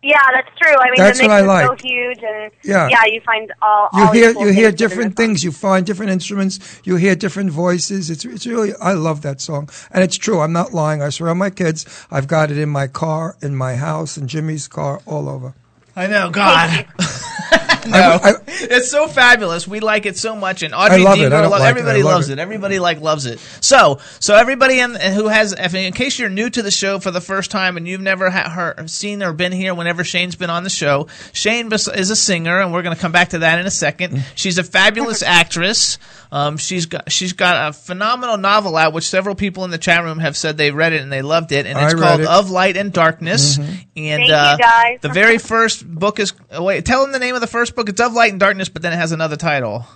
Yeah, 0.05 0.19
that's 0.35 0.49
true. 0.61 0.75
I 0.77 0.87
mean, 0.87 0.95
That's 0.97 1.19
the 1.19 1.29
mix 1.29 1.31
what 1.31 1.37
I 1.37 1.41
is 1.43 1.47
like. 1.47 1.67
so 1.81 1.87
huge, 1.89 2.19
and 2.25 2.51
Yeah. 2.65 2.89
yeah, 2.91 3.05
you 3.07 3.21
find 3.21 3.53
all 3.63 3.89
You 3.95 4.03
all 4.03 4.13
these 4.13 4.23
hear 4.23 4.33
cool 4.35 4.47
you 4.47 4.53
hear 4.53 4.73
different 4.73 5.17
things. 5.17 5.45
You 5.45 5.53
find 5.53 5.87
different 5.87 6.11
instruments. 6.11 6.59
You 6.83 6.97
hear 6.97 7.15
different 7.15 7.51
voices. 7.51 8.11
It's 8.11 8.25
it's 8.25 8.45
really 8.47 8.75
I 8.81 8.93
love 8.95 9.23
that 9.23 9.41
song, 9.41 9.69
and 9.93 10.03
it's 10.03 10.17
true. 10.17 10.41
I'm 10.41 10.53
not 10.53 10.73
lying. 10.73 11.03
I 11.03 11.11
swear 11.11 11.31
on 11.31 11.39
my 11.39 11.51
kids. 11.51 11.85
I've 12.11 12.27
got 12.27 12.51
it 12.51 12.59
in 12.59 12.69
my 12.69 12.87
car, 12.89 13.37
in 13.43 13.55
my 13.55 13.77
house, 13.77 14.17
in 14.17 14.27
Jimmy's 14.29 14.67
car, 14.69 15.01
all 15.07 15.29
over. 15.29 15.55
I 15.95 16.07
know, 16.09 16.31
God. 16.31 16.87
no, 17.87 18.20
it's 18.47 18.91
so 18.91 19.09
fabulous. 19.09 19.66
We 19.66 19.80
like 19.80 20.07
it 20.07 20.16
so 20.16 20.37
much, 20.37 20.62
and 20.62 20.74
Audrey 20.74 21.01
I 21.01 21.05
love 21.05 21.18
it. 21.18 21.26
I 21.26 21.28
don't 21.28 21.45
lo- 21.45 21.51
like 21.51 21.62
it. 21.62 21.70
everybody 21.70 22.01
I 22.01 22.03
love 22.03 22.14
loves 22.14 22.28
it. 22.28 22.35
it. 22.35 22.39
Everybody 22.39 22.78
like 22.78 23.01
loves 23.01 23.26
it. 23.26 23.39
So, 23.61 23.99
so 24.20 24.35
everybody 24.37 24.78
in, 24.78 24.95
who 24.95 25.28
has, 25.28 25.53
if, 25.53 25.74
in 25.74 25.93
case 25.93 26.18
you're 26.18 26.28
new 26.28 26.49
to 26.51 26.62
the 26.62 26.70
show 26.70 26.99
for 27.01 27.11
the 27.11 27.20
first 27.20 27.51
time 27.51 27.76
and 27.76 27.89
you've 27.89 28.01
never 28.01 28.30
ha- 28.30 28.49
heard, 28.49 28.89
seen 28.89 29.22
or 29.22 29.33
been 29.33 29.53
here 29.53 29.74
whenever 29.74 30.05
Shayne's 30.05 30.37
been 30.37 30.51
on 30.51 30.64
the 30.64 30.70
show, 30.70 31.09
Shayne 31.33 31.72
is 31.72 31.89
a 31.89 32.16
singer, 32.16 32.61
and 32.61 32.72
we're 32.72 32.83
going 32.83 32.95
to 32.95 33.01
come 33.01 33.12
back 33.12 33.30
to 33.30 33.41
that 33.41 33.59
in 33.59 33.66
a 33.66 33.70
second. 33.70 34.12
Mm. 34.14 34.22
She's 34.35 34.59
a 34.59 34.64
fabulous 34.64 35.22
actress. 35.22 35.99
Um, 36.30 36.57
she's 36.57 36.87
got 36.87 37.12
she's 37.12 37.35
got 37.35 37.68
a 37.68 37.72
phenomenal 37.74 38.39
novel 38.39 38.76
out, 38.76 38.95
which 38.95 39.07
several 39.07 39.35
people 39.35 39.64
in 39.64 39.70
the 39.70 39.76
chat 39.76 40.03
room 40.03 40.18
have 40.18 40.35
said 40.35 40.57
they 40.57 40.70
read 40.70 40.95
it 40.95 41.03
and 41.03 41.12
they 41.12 41.20
loved 41.20 41.53
it, 41.53 41.66
and 41.66 41.78
it's 41.78 41.93
called 41.93 42.22
it. 42.22 42.26
Of 42.26 42.51
Light 42.51 42.78
and 42.78 42.91
Darkness. 42.91 43.59
And 43.59 43.66
Thank 43.95 44.28
you, 44.28 44.35
uh, 44.35 44.57
guys. 44.57 44.99
the 45.03 45.11
very 45.11 45.37
first 45.37 45.87
book 45.87 46.18
is 46.18 46.33
oh, 46.51 46.62
wait. 46.62 46.87
Tell 46.87 47.03
them 47.03 47.12
the 47.12 47.18
name 47.18 47.35
of 47.35 47.43
the 47.43 47.47
first 47.47 47.72
book. 47.73 47.89
It's 47.89 48.01
Of 48.01 48.12
Light 48.12 48.31
and 48.31 48.41
Darkness, 48.41 48.68
but 48.68 48.83
then 48.83 48.93
it 48.93 48.97
has 48.97 49.12
another 49.12 49.37
title. 49.37 49.87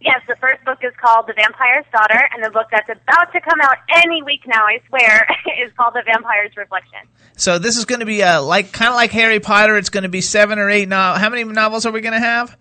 Yes, 0.00 0.20
the 0.26 0.34
first 0.40 0.64
book 0.64 0.78
is 0.82 0.92
called 1.00 1.28
The 1.28 1.32
Vampire's 1.34 1.84
Daughter, 1.92 2.20
and 2.34 2.44
the 2.44 2.50
book 2.50 2.66
that's 2.72 2.88
about 2.88 3.32
to 3.32 3.40
come 3.40 3.60
out 3.62 3.76
any 4.04 4.20
week 4.24 4.40
now, 4.48 4.64
I 4.64 4.80
swear, 4.88 5.28
is 5.64 5.72
called 5.76 5.94
The 5.94 6.02
Vampire's 6.04 6.56
Reflection. 6.56 6.98
So 7.36 7.58
this 7.60 7.76
is 7.76 7.84
going 7.84 8.00
to 8.00 8.06
be 8.06 8.22
uh, 8.22 8.42
like 8.42 8.72
kind 8.72 8.88
of 8.88 8.94
like 8.96 9.12
Harry 9.12 9.38
Potter. 9.38 9.76
It's 9.76 9.90
going 9.90 10.02
to 10.02 10.08
be 10.08 10.20
seven 10.20 10.58
or 10.58 10.68
eight. 10.70 10.88
No- 10.88 11.14
how 11.14 11.28
many 11.30 11.44
novels 11.44 11.86
are 11.86 11.92
we 11.92 12.00
going 12.00 12.14
to 12.14 12.18
have? 12.20 12.56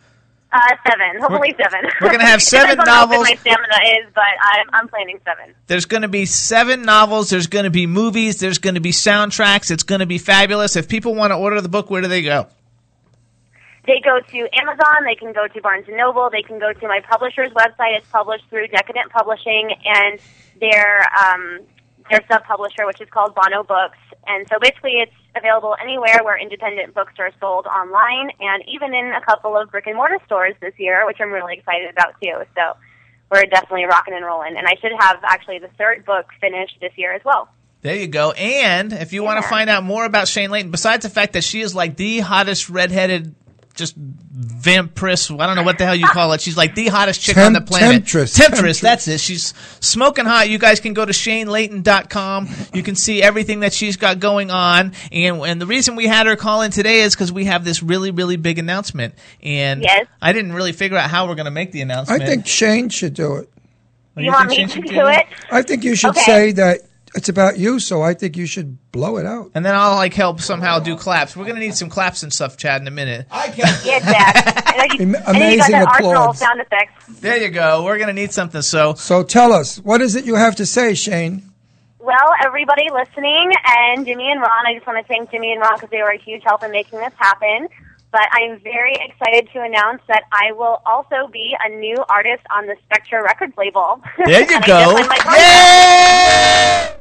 Uh, 0.54 0.60
seven, 0.86 1.22
hopefully 1.22 1.56
seven. 1.58 1.90
we're 2.02 2.12
gonna 2.12 2.26
have 2.26 2.42
seven 2.44 2.72
Depends 2.72 2.90
on 2.90 2.94
how 2.94 3.06
novels. 3.06 3.24
my 3.26 3.36
stamina 3.36 3.74
is, 4.02 4.12
but 4.14 4.24
I'm 4.44 4.68
I'm 4.74 4.88
planning 4.90 5.18
seven. 5.24 5.56
There's 5.68 5.86
going 5.86 6.02
to 6.02 6.10
be 6.10 6.26
seven 6.26 6.82
novels. 6.82 7.30
There's 7.30 7.48
going 7.48 7.64
to 7.64 7.70
be 7.72 7.88
movies. 7.88 8.42
There's 8.42 8.58
going 8.58 8.76
to 8.76 8.82
be 8.82 8.92
soundtracks. 8.92 9.72
It's 9.72 9.84
going 9.84 10.00
to 10.02 10.06
be 10.06 10.18
fabulous. 10.18 10.76
If 10.76 10.90
people 10.90 11.16
want 11.16 11.32
to 11.32 11.38
order 11.38 11.62
the 11.62 11.70
book, 11.70 11.90
where 11.90 12.02
do 12.02 12.10
they 12.10 12.22
go? 12.22 12.48
They 13.88 14.00
go 14.04 14.20
to 14.20 14.38
Amazon, 14.54 15.06
they 15.06 15.16
can 15.16 15.34
go 15.34 15.48
to 15.48 15.62
Barnes 15.62 15.86
and 15.88 15.98
Noble, 15.98 16.30
they 16.32 16.44
can 16.44 16.60
go 16.60 16.72
to 16.72 16.88
my 16.88 17.02
publisher's 17.10 17.52
website. 17.52 17.98
It's 17.98 18.08
published 18.10 18.44
through 18.50 18.68
Decadent 18.68 19.12
Publishing 19.12 19.74
and 19.84 20.20
their 20.60 21.08
um, 21.18 21.62
their 22.10 22.22
sub 22.30 22.44
publisher, 22.44 22.86
which 22.86 23.02
is 23.02 23.10
called 23.10 23.34
Bono 23.34 23.64
Books. 23.64 23.98
And 24.28 24.46
so 24.52 24.60
basically, 24.60 25.02
it's 25.02 25.14
available 25.36 25.76
anywhere 25.82 26.20
where 26.24 26.38
independent 26.38 26.94
books 26.94 27.14
are 27.18 27.32
sold 27.40 27.66
online, 27.66 28.30
and 28.40 28.64
even 28.68 28.94
in 28.94 29.14
a 29.14 29.22
couple 29.22 29.58
of 29.58 29.72
brick 29.72 29.88
and 29.88 29.96
mortar 29.96 30.20
stores 30.26 30.54
this 30.62 30.74
year, 30.78 31.06
which 31.08 31.18
I'm 31.20 31.32
really 31.32 31.58
excited 31.58 31.90
about 31.90 32.14
too. 32.22 32.44
So 32.56 32.78
we're 33.32 33.46
definitely 33.46 33.86
rocking 33.86 34.14
and 34.14 34.26
rolling. 34.26 34.58
And 34.58 34.68
I 34.68 34.76
should 34.82 34.92
have 35.00 35.20
actually 35.24 35.60
the 35.60 35.70
third 35.78 36.06
book 36.06 36.28
finished 36.40 36.78
this 36.82 36.92
year 36.98 37.14
as 37.14 37.22
well. 37.24 37.50
There 37.82 37.96
you 37.96 38.08
go. 38.08 38.32
And 38.32 38.94
if 38.94 39.12
you 39.12 39.24
want 39.24 39.42
to 39.42 39.50
find 39.50 39.68
out 39.68 39.84
more 39.84 40.06
about 40.06 40.28
Shayne 40.28 40.52
Leighton, 40.52 40.70
besides 40.70 41.04
the 41.04 41.10
fact 41.10 41.34
that 41.34 41.44
she 41.44 41.62
is 41.62 41.74
like 41.74 41.96
the 41.98 42.20
hottest 42.20 42.70
redheaded, 42.70 43.34
just 43.76 43.98
vampress. 44.00 45.38
I 45.40 45.46
don't 45.48 45.56
know 45.56 45.64
what 45.64 45.78
the 45.78 45.86
hell 45.86 45.96
you 45.96 46.06
call 46.08 46.34
it. 46.34 46.42
She's 46.42 46.58
like 46.58 46.76
the 46.76 46.88
hottest 46.88 47.22
chick 47.22 47.38
on 47.38 47.54
the 47.54 47.62
planet. 47.62 47.90
temptress. 47.92 48.34
Temptress, 48.34 48.80
Temptress. 48.80 48.80
that's 48.82 49.08
it. 49.08 49.20
She's 49.20 49.54
smoking 49.80 50.26
hot. 50.26 50.50
You 50.50 50.58
guys 50.58 50.80
can 50.80 50.94
go 50.94 51.06
to 51.06 51.14
ShayneLeighton.com. 51.14 52.50
You 52.74 52.84
can 52.84 52.96
see 52.96 53.22
everything 53.22 53.62
that 53.62 53.74
she's 53.74 53.98
got 53.98 54.20
going 54.20 54.52
on. 54.52 54.94
And, 55.12 55.38
and 55.42 55.62
the 55.62 55.66
reason 55.66 55.96
we 55.96 56.08
had 56.08 56.28
her 56.28 56.36
call 56.36 56.62
in 56.62 56.72
today 56.72 57.02
is 57.02 57.16
because 57.16 57.32
we 57.32 57.46
have 57.46 57.64
this 57.64 57.82
really, 57.82 58.12
really 58.12 58.36
big 58.38 58.60
announcement. 58.60 59.14
And 59.42 59.82
Yes. 59.84 60.08
I 60.22 60.34
didn't 60.34 60.54
really 60.54 60.72
figure 60.74 60.98
out 60.98 61.10
how 61.10 61.28
we're 61.28 61.36
going 61.36 61.46
to 61.46 61.52
make 61.52 61.72
the 61.72 61.82
announcement. 61.82 62.22
I 62.22 62.26
think 62.26 62.46
Shayne 62.48 62.90
should 62.90 63.14
do 63.14 63.36
it. 63.38 63.50
Oh, 64.18 64.22
You, 64.22 64.32
want 64.32 64.50
me 64.50 64.56
Shayne 64.58 64.68
to 64.68 64.74
should 64.74 64.86
do 64.86 65.08
it? 65.08 65.26
I 65.50 65.62
think 65.62 65.84
you 65.84 65.96
should 65.96 66.12
Okay. 66.12 66.22
say 66.22 66.52
that 66.54 66.80
it's 67.14 67.30
about 67.30 67.58
you, 67.60 67.80
so 67.80 68.02
I 68.02 68.14
think 68.14 68.38
you 68.38 68.46
should 68.46 68.78
blow 68.92 69.18
it 69.18 69.26
out. 69.26 69.52
And 69.56 69.66
then 69.66 69.76
I'll 69.76 69.96
like 69.96 70.14
help 70.14 70.40
somehow 70.42 70.80
do 70.80 70.96
claps. 70.96 71.36
We're 71.36 71.46
gonna 71.46 71.60
need 71.60 71.76
some 71.76 71.90
claps 71.90 72.24
and 72.24 72.32
stuff, 72.32 72.58
Chad, 72.58 72.82
in 72.82 72.88
a 72.88 72.92
minute. 72.92 73.28
I 73.32 73.48
can't. 73.50 73.84
Get 73.84 74.04
that. 74.04 74.64
I 74.66 74.78
know 74.78 74.94
you, 75.06 75.16
Am- 75.16 75.24
I 75.28 75.32
know 75.40 75.50
you 75.50 75.58
got 75.58 75.70
amazing 75.70 75.72
that 75.72 76.00
applause. 76.00 76.40
sound 76.40 76.62
effects. 76.62 77.06
There 77.22 77.38
you 77.38 77.50
go. 77.50 77.84
We're 77.84 77.98
gonna 78.00 78.14
need 78.14 78.32
something. 78.32 78.62
So 78.62 78.94
So 78.96 79.24
tell 79.24 79.52
us, 79.54 79.78
what 79.78 80.02
is 80.02 80.16
it 80.16 80.26
you 80.26 80.36
have 80.36 80.56
to 80.58 80.66
say, 80.66 80.94
Shayne? 80.94 81.44
Well, 82.00 82.34
everybody 82.44 82.88
listening, 82.92 83.52
and 83.64 84.06
Jimmy 84.08 84.32
and 84.32 84.42
Ron, 84.42 84.66
I 84.66 84.74
just 84.74 84.88
want 84.88 84.98
to 85.00 85.08
thank 85.08 85.30
Jimmy 85.30 85.52
and 85.52 85.62
Ron 85.62 85.76
because 85.76 85.92
they 85.92 86.02
were 86.02 86.10
a 86.10 86.18
huge 86.18 86.42
help 86.44 86.64
in 86.64 86.72
making 86.72 86.98
this 87.00 87.14
happen. 87.16 87.68
But 88.12 88.24
I'm 88.34 88.60
very 88.60 88.96
excited 88.96 89.50
to 89.54 89.62
announce 89.62 90.02
that 90.08 90.24
I 90.34 90.52
will 90.52 90.82
also 90.86 91.28
be 91.32 91.56
a 91.64 91.70
new 91.70 91.96
artist 92.10 92.42
on 92.54 92.66
the 92.66 92.76
Spectra 92.86 93.24
Records 93.24 93.54
label. 93.56 94.02
there 94.26 94.42
you 94.42 94.48
go. 94.66 94.98
just 94.98 94.98
signed 94.98 95.08
my 95.08 95.18
contract. 95.18 97.01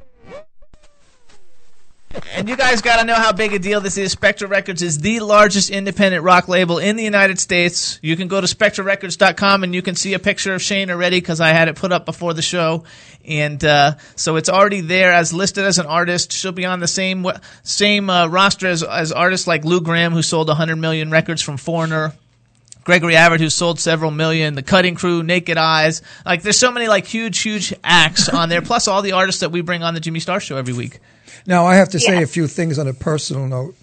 And 2.35 2.49
you 2.49 2.57
guys 2.57 2.83
got 2.83 2.99
to 2.99 3.07
know 3.07 3.15
how 3.15 3.33
big 3.33 3.53
a 3.53 3.59
deal 3.59 3.81
this 3.81 3.97
is. 3.97 4.13
Spectra 4.13 4.49
Records 4.49 4.83
is 4.83 4.99
the 4.99 5.21
largest 5.21 5.71
independent 5.71 6.25
rock 6.25 6.49
label 6.49 6.79
in 6.79 6.97
the 6.97 7.05
United 7.05 7.39
States. 7.39 8.01
You 8.03 8.17
can 8.17 8.27
go 8.27 8.41
to 8.41 8.49
spectrarecords.com 8.49 9.63
and 9.63 9.75
you 9.75 9.83
can 9.83 9.95
see 9.95 10.15
a 10.15 10.19
picture 10.19 10.53
of 10.53 10.61
Shayne 10.61 10.91
already 10.91 11.21
because 11.21 11.41
I 11.41 11.49
had 11.51 11.69
it 11.69 11.77
put 11.77 11.93
up 11.93 12.07
before 12.07 12.35
the 12.35 12.43
show. 12.43 12.83
And 13.25 13.65
uh, 13.65 13.97
so 14.17 14.37
it's 14.37 14.49
already 14.49 14.81
there 14.81 15.13
as 15.13 15.33
listed 15.33 15.65
as 15.65 15.79
an 15.79 15.87
artist. 15.87 16.33
She'll 16.33 16.51
be 16.51 16.67
on 16.67 16.81
the 16.81 16.89
same 16.89 17.27
same 17.63 18.11
uh, 18.11 18.27
roster 18.27 18.67
as, 18.67 18.83
as 18.83 19.13
artists 19.13 19.47
like 19.47 19.65
Lou 19.65 19.81
Gramm, 19.81 20.13
who 20.13 20.23
sold 20.23 20.49
100 20.49 20.77
million 20.77 21.11
records 21.11 21.43
from 21.43 21.59
Foreigner. 21.59 22.13
Gregory 22.83 23.15
Abbott, 23.15 23.41
who 23.41 23.51
sold 23.51 23.79
several 23.79 24.11
million, 24.11 24.55
the 24.55 24.63
Cutting 24.63 24.95
Crew, 24.95 25.23
Naked 25.23 25.59
Eyes. 25.59 26.03
Like, 26.25 26.43
there's 26.43 26.59
so 26.59 26.73
many 26.73 26.89
like 26.89 27.07
huge, 27.07 27.39
huge 27.39 27.75
acts 27.85 28.29
on 28.29 28.49
there. 28.49 28.63
Plus, 28.63 28.89
all 28.89 29.03
the 29.03 29.13
artists 29.13 29.43
that 29.43 29.53
we 29.53 29.61
bring 29.61 29.83
on 29.83 29.95
the 29.95 30.01
Jimmy 30.01 30.19
Star 30.19 30.41
Show 30.41 30.57
every 30.57 30.73
week. 30.73 30.99
Now 31.47 31.67
I 31.67 31.77
have 31.77 31.91
to 31.91 32.01
say 32.01 32.23
a 32.23 32.27
few 32.27 32.47
things 32.47 32.79
on 32.79 32.89
a 32.89 32.95
personal 32.95 33.47
note, 33.47 33.75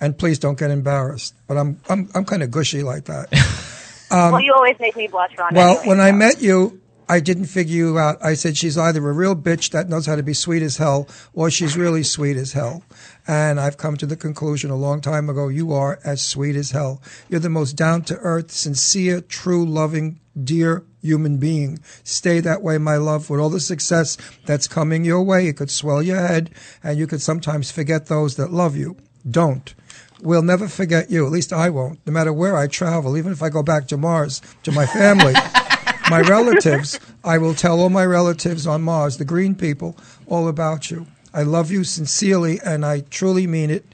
and 0.00 0.16
please 0.16 0.38
don't 0.38 0.58
get 0.58 0.70
embarrassed. 0.70 1.34
But 1.46 1.56
I'm 1.56 1.80
I'm 1.88 2.08
I'm 2.14 2.24
kind 2.24 2.42
of 2.42 2.50
gushy 2.50 2.82
like 2.82 3.04
that. 3.04 3.32
Um, 4.10 4.32
well, 4.32 4.40
you 4.40 4.52
always 4.52 4.78
make 4.78 4.94
me 4.96 5.08
blush, 5.08 5.36
Ron. 5.36 5.54
Well, 5.54 5.70
anyway, 5.78 5.88
when 5.88 6.00
I 6.00 6.12
met 6.12 6.40
you, 6.40 6.80
I 7.08 7.20
didn't 7.20 7.46
figure 7.46 7.76
you 7.76 7.98
out. 7.98 8.16
I 8.24 8.34
said 8.34 8.56
she's 8.56 8.78
either 8.78 9.06
a 9.06 9.12
real 9.12 9.36
bitch 9.36 9.70
that 9.70 9.88
knows 9.88 10.06
how 10.06 10.16
to 10.16 10.22
be 10.22 10.32
sweet 10.32 10.62
as 10.62 10.78
hell, 10.78 11.06
or 11.34 11.50
she's 11.50 11.76
really 11.76 12.02
sweet 12.02 12.36
as 12.36 12.52
hell. 12.52 12.82
And 13.26 13.60
I've 13.60 13.76
come 13.76 13.96
to 13.98 14.06
the 14.06 14.16
conclusion 14.16 14.70
a 14.70 14.76
long 14.76 15.00
time 15.00 15.28
ago 15.28 15.48
you 15.48 15.72
are 15.72 15.98
as 16.04 16.22
sweet 16.22 16.56
as 16.56 16.70
hell. 16.70 17.02
You're 17.28 17.40
the 17.40 17.50
most 17.50 17.74
down 17.74 18.02
to 18.04 18.16
earth, 18.18 18.50
sincere, 18.50 19.20
true, 19.20 19.66
loving, 19.66 20.20
dear 20.42 20.84
human 21.02 21.36
being. 21.36 21.78
Stay 22.02 22.40
that 22.40 22.62
way, 22.62 22.78
my 22.78 22.96
love. 22.96 23.28
With 23.28 23.40
all 23.40 23.50
the 23.50 23.60
success 23.60 24.16
that's 24.46 24.66
coming 24.66 25.04
your 25.04 25.22
way, 25.22 25.46
it 25.46 25.58
could 25.58 25.70
swell 25.70 26.02
your 26.02 26.26
head, 26.26 26.50
and 26.82 26.98
you 26.98 27.06
could 27.06 27.20
sometimes 27.20 27.70
forget 27.70 28.06
those 28.06 28.36
that 28.36 28.52
love 28.52 28.76
you. 28.76 28.96
Don't. 29.28 29.74
we'll 30.20 30.42
never 30.42 30.68
forget 30.68 31.10
you. 31.10 31.26
At 31.26 31.32
least 31.32 31.52
I 31.52 31.68
won't. 31.70 31.98
No 32.06 32.12
matter 32.12 32.32
where 32.32 32.56
I 32.56 32.66
travel, 32.66 33.16
even 33.16 33.32
if 33.32 33.42
I 33.42 33.50
go 33.50 33.62
back 33.62 33.88
to 33.88 33.96
Mars 33.96 34.40
to 34.62 34.72
my 34.72 34.86
family, 34.86 35.34
my 36.10 36.20
relatives, 36.20 37.00
I 37.24 37.38
will 37.38 37.54
tell 37.54 37.80
all 37.80 37.90
my 37.90 38.04
relatives 38.04 38.66
on 38.66 38.82
Mars, 38.82 39.16
the 39.16 39.24
green 39.24 39.54
people, 39.54 39.96
all 40.26 40.48
about 40.48 40.90
you. 40.90 41.06
I 41.32 41.42
love 41.42 41.70
you 41.70 41.84
sincerely, 41.84 42.60
and 42.64 42.84
I 42.84 43.00
truly 43.00 43.46
mean 43.46 43.70
it. 43.70 43.84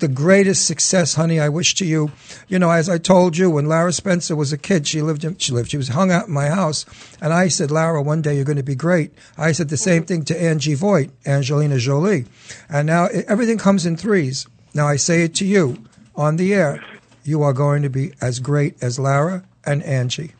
The 0.00 0.08
greatest 0.08 0.66
success, 0.66 1.14
honey, 1.14 1.38
I 1.38 1.48
wish 1.48 1.76
to 1.76 1.84
you. 1.84 2.10
You 2.48 2.58
know, 2.58 2.70
as 2.70 2.88
I 2.88 2.98
told 2.98 3.36
you, 3.36 3.48
when 3.50 3.66
Lara 3.66 3.92
Spencer 3.92 4.34
was 4.34 4.52
a 4.52 4.58
kid, 4.58 4.88
she 4.88 5.00
lived, 5.00 5.22
in, 5.22 5.38
she 5.38 5.52
lived, 5.52 5.70
she 5.70 5.76
was 5.76 5.88
hung 5.88 6.10
out 6.10 6.26
in 6.26 6.34
my 6.34 6.48
house, 6.48 6.84
and 7.20 7.32
I 7.32 7.46
said, 7.46 7.70
Lara, 7.70 8.02
one 8.02 8.20
day 8.20 8.34
you're 8.34 8.44
going 8.44 8.56
to 8.56 8.64
be 8.64 8.74
great. 8.74 9.12
I 9.38 9.52
said 9.52 9.68
the 9.68 9.76
same 9.76 10.04
thing 10.04 10.24
to 10.24 10.42
Angie 10.42 10.74
Voight, 10.74 11.12
Angelina 11.24 11.78
Jolie, 11.78 12.24
and 12.68 12.88
now 12.88 13.06
everything 13.28 13.58
comes 13.58 13.86
in 13.86 13.96
threes. 13.96 14.46
Now 14.74 14.88
I 14.88 14.96
say 14.96 15.22
it 15.22 15.36
to 15.36 15.44
you 15.44 15.84
on 16.16 16.34
the 16.34 16.52
air, 16.52 16.82
you 17.22 17.42
are 17.42 17.52
going 17.52 17.82
to 17.82 17.90
be 17.90 18.12
as 18.20 18.40
great 18.40 18.82
as 18.82 18.98
Lara 18.98 19.44
and 19.64 19.84
Angie. 19.84 20.32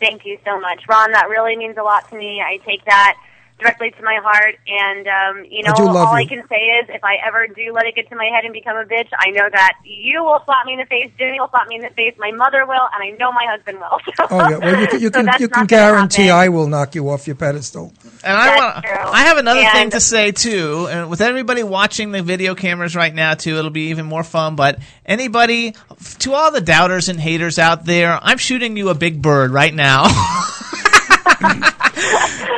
Thank 0.00 0.26
you 0.26 0.38
so 0.44 0.60
much, 0.60 0.82
Ron. 0.88 1.12
That 1.12 1.28
really 1.28 1.56
means 1.56 1.76
a 1.78 1.82
lot 1.82 2.08
to 2.10 2.16
me. 2.16 2.40
I 2.40 2.58
take 2.58 2.84
that 2.84 3.16
directly 3.58 3.90
to 3.90 4.02
my 4.02 4.18
heart, 4.22 4.56
and 4.66 5.06
um, 5.06 5.44
you 5.50 5.62
know, 5.62 5.72
I 5.72 5.76
do 5.76 5.84
love 5.84 6.08
all 6.08 6.14
I 6.14 6.26
can 6.26 6.46
say 6.48 6.56
is, 6.56 6.88
if 6.88 7.02
I 7.02 7.16
ever 7.26 7.46
do 7.46 7.72
let 7.72 7.86
it 7.86 7.94
get 7.94 8.08
to 8.10 8.16
my 8.16 8.26
head 8.26 8.44
and 8.44 8.52
become 8.52 8.76
a 8.76 8.84
bitch, 8.84 9.08
I 9.18 9.30
know 9.30 9.48
that 9.50 9.78
you 9.84 10.22
will 10.22 10.42
slap 10.44 10.66
me 10.66 10.74
in 10.74 10.78
the 10.78 10.86
face, 10.86 11.10
Jimmy 11.18 11.40
will 11.40 11.48
slap 11.48 11.66
me 11.68 11.76
in 11.76 11.82
the 11.82 11.90
face, 11.90 12.14
my 12.18 12.32
mother 12.32 12.66
will, 12.66 12.88
and 12.94 13.02
I 13.02 13.16
know 13.18 13.32
my 13.32 13.46
husband 13.48 13.78
will. 13.78 13.98
Oh 14.28 14.48
yeah, 14.50 14.58
well 14.58 14.80
you 14.80 14.86
can 14.88 15.00
you 15.00 15.08
So 15.08 15.22
can, 15.22 15.34
you 15.38 15.48
can 15.48 15.66
guarantee. 15.66 16.30
I 16.30 16.48
will 16.48 16.66
knock 16.66 16.94
you 16.94 17.08
off 17.10 17.26
your 17.26 17.36
pedestal. 17.36 17.92
And 18.24 18.36
I 18.36 18.56
want 18.56 18.84
I 18.84 19.20
have 19.20 19.38
another 19.38 19.64
thing 19.72 19.90
to 19.90 20.00
say 20.00 20.32
too, 20.32 20.88
and 20.90 21.08
with 21.08 21.20
everybody 21.20 21.62
watching 21.62 22.12
the 22.12 22.22
video 22.22 22.54
cameras 22.54 22.96
right 22.96 23.14
now 23.14 23.34
too, 23.34 23.56
it'll 23.56 23.70
be 23.70 23.90
even 23.90 24.06
more 24.06 24.24
fun. 24.24 24.56
But 24.56 24.80
anybody, 25.04 25.74
to 26.20 26.34
all 26.34 26.50
the 26.50 26.60
doubters 26.60 27.08
and 27.08 27.20
haters 27.20 27.58
out 27.58 27.84
there, 27.84 28.18
I'm 28.20 28.38
shooting 28.38 28.76
you 28.76 28.88
a 28.88 28.94
big 28.94 29.22
bird 29.22 29.52
right 29.52 29.72
now. 29.72 30.06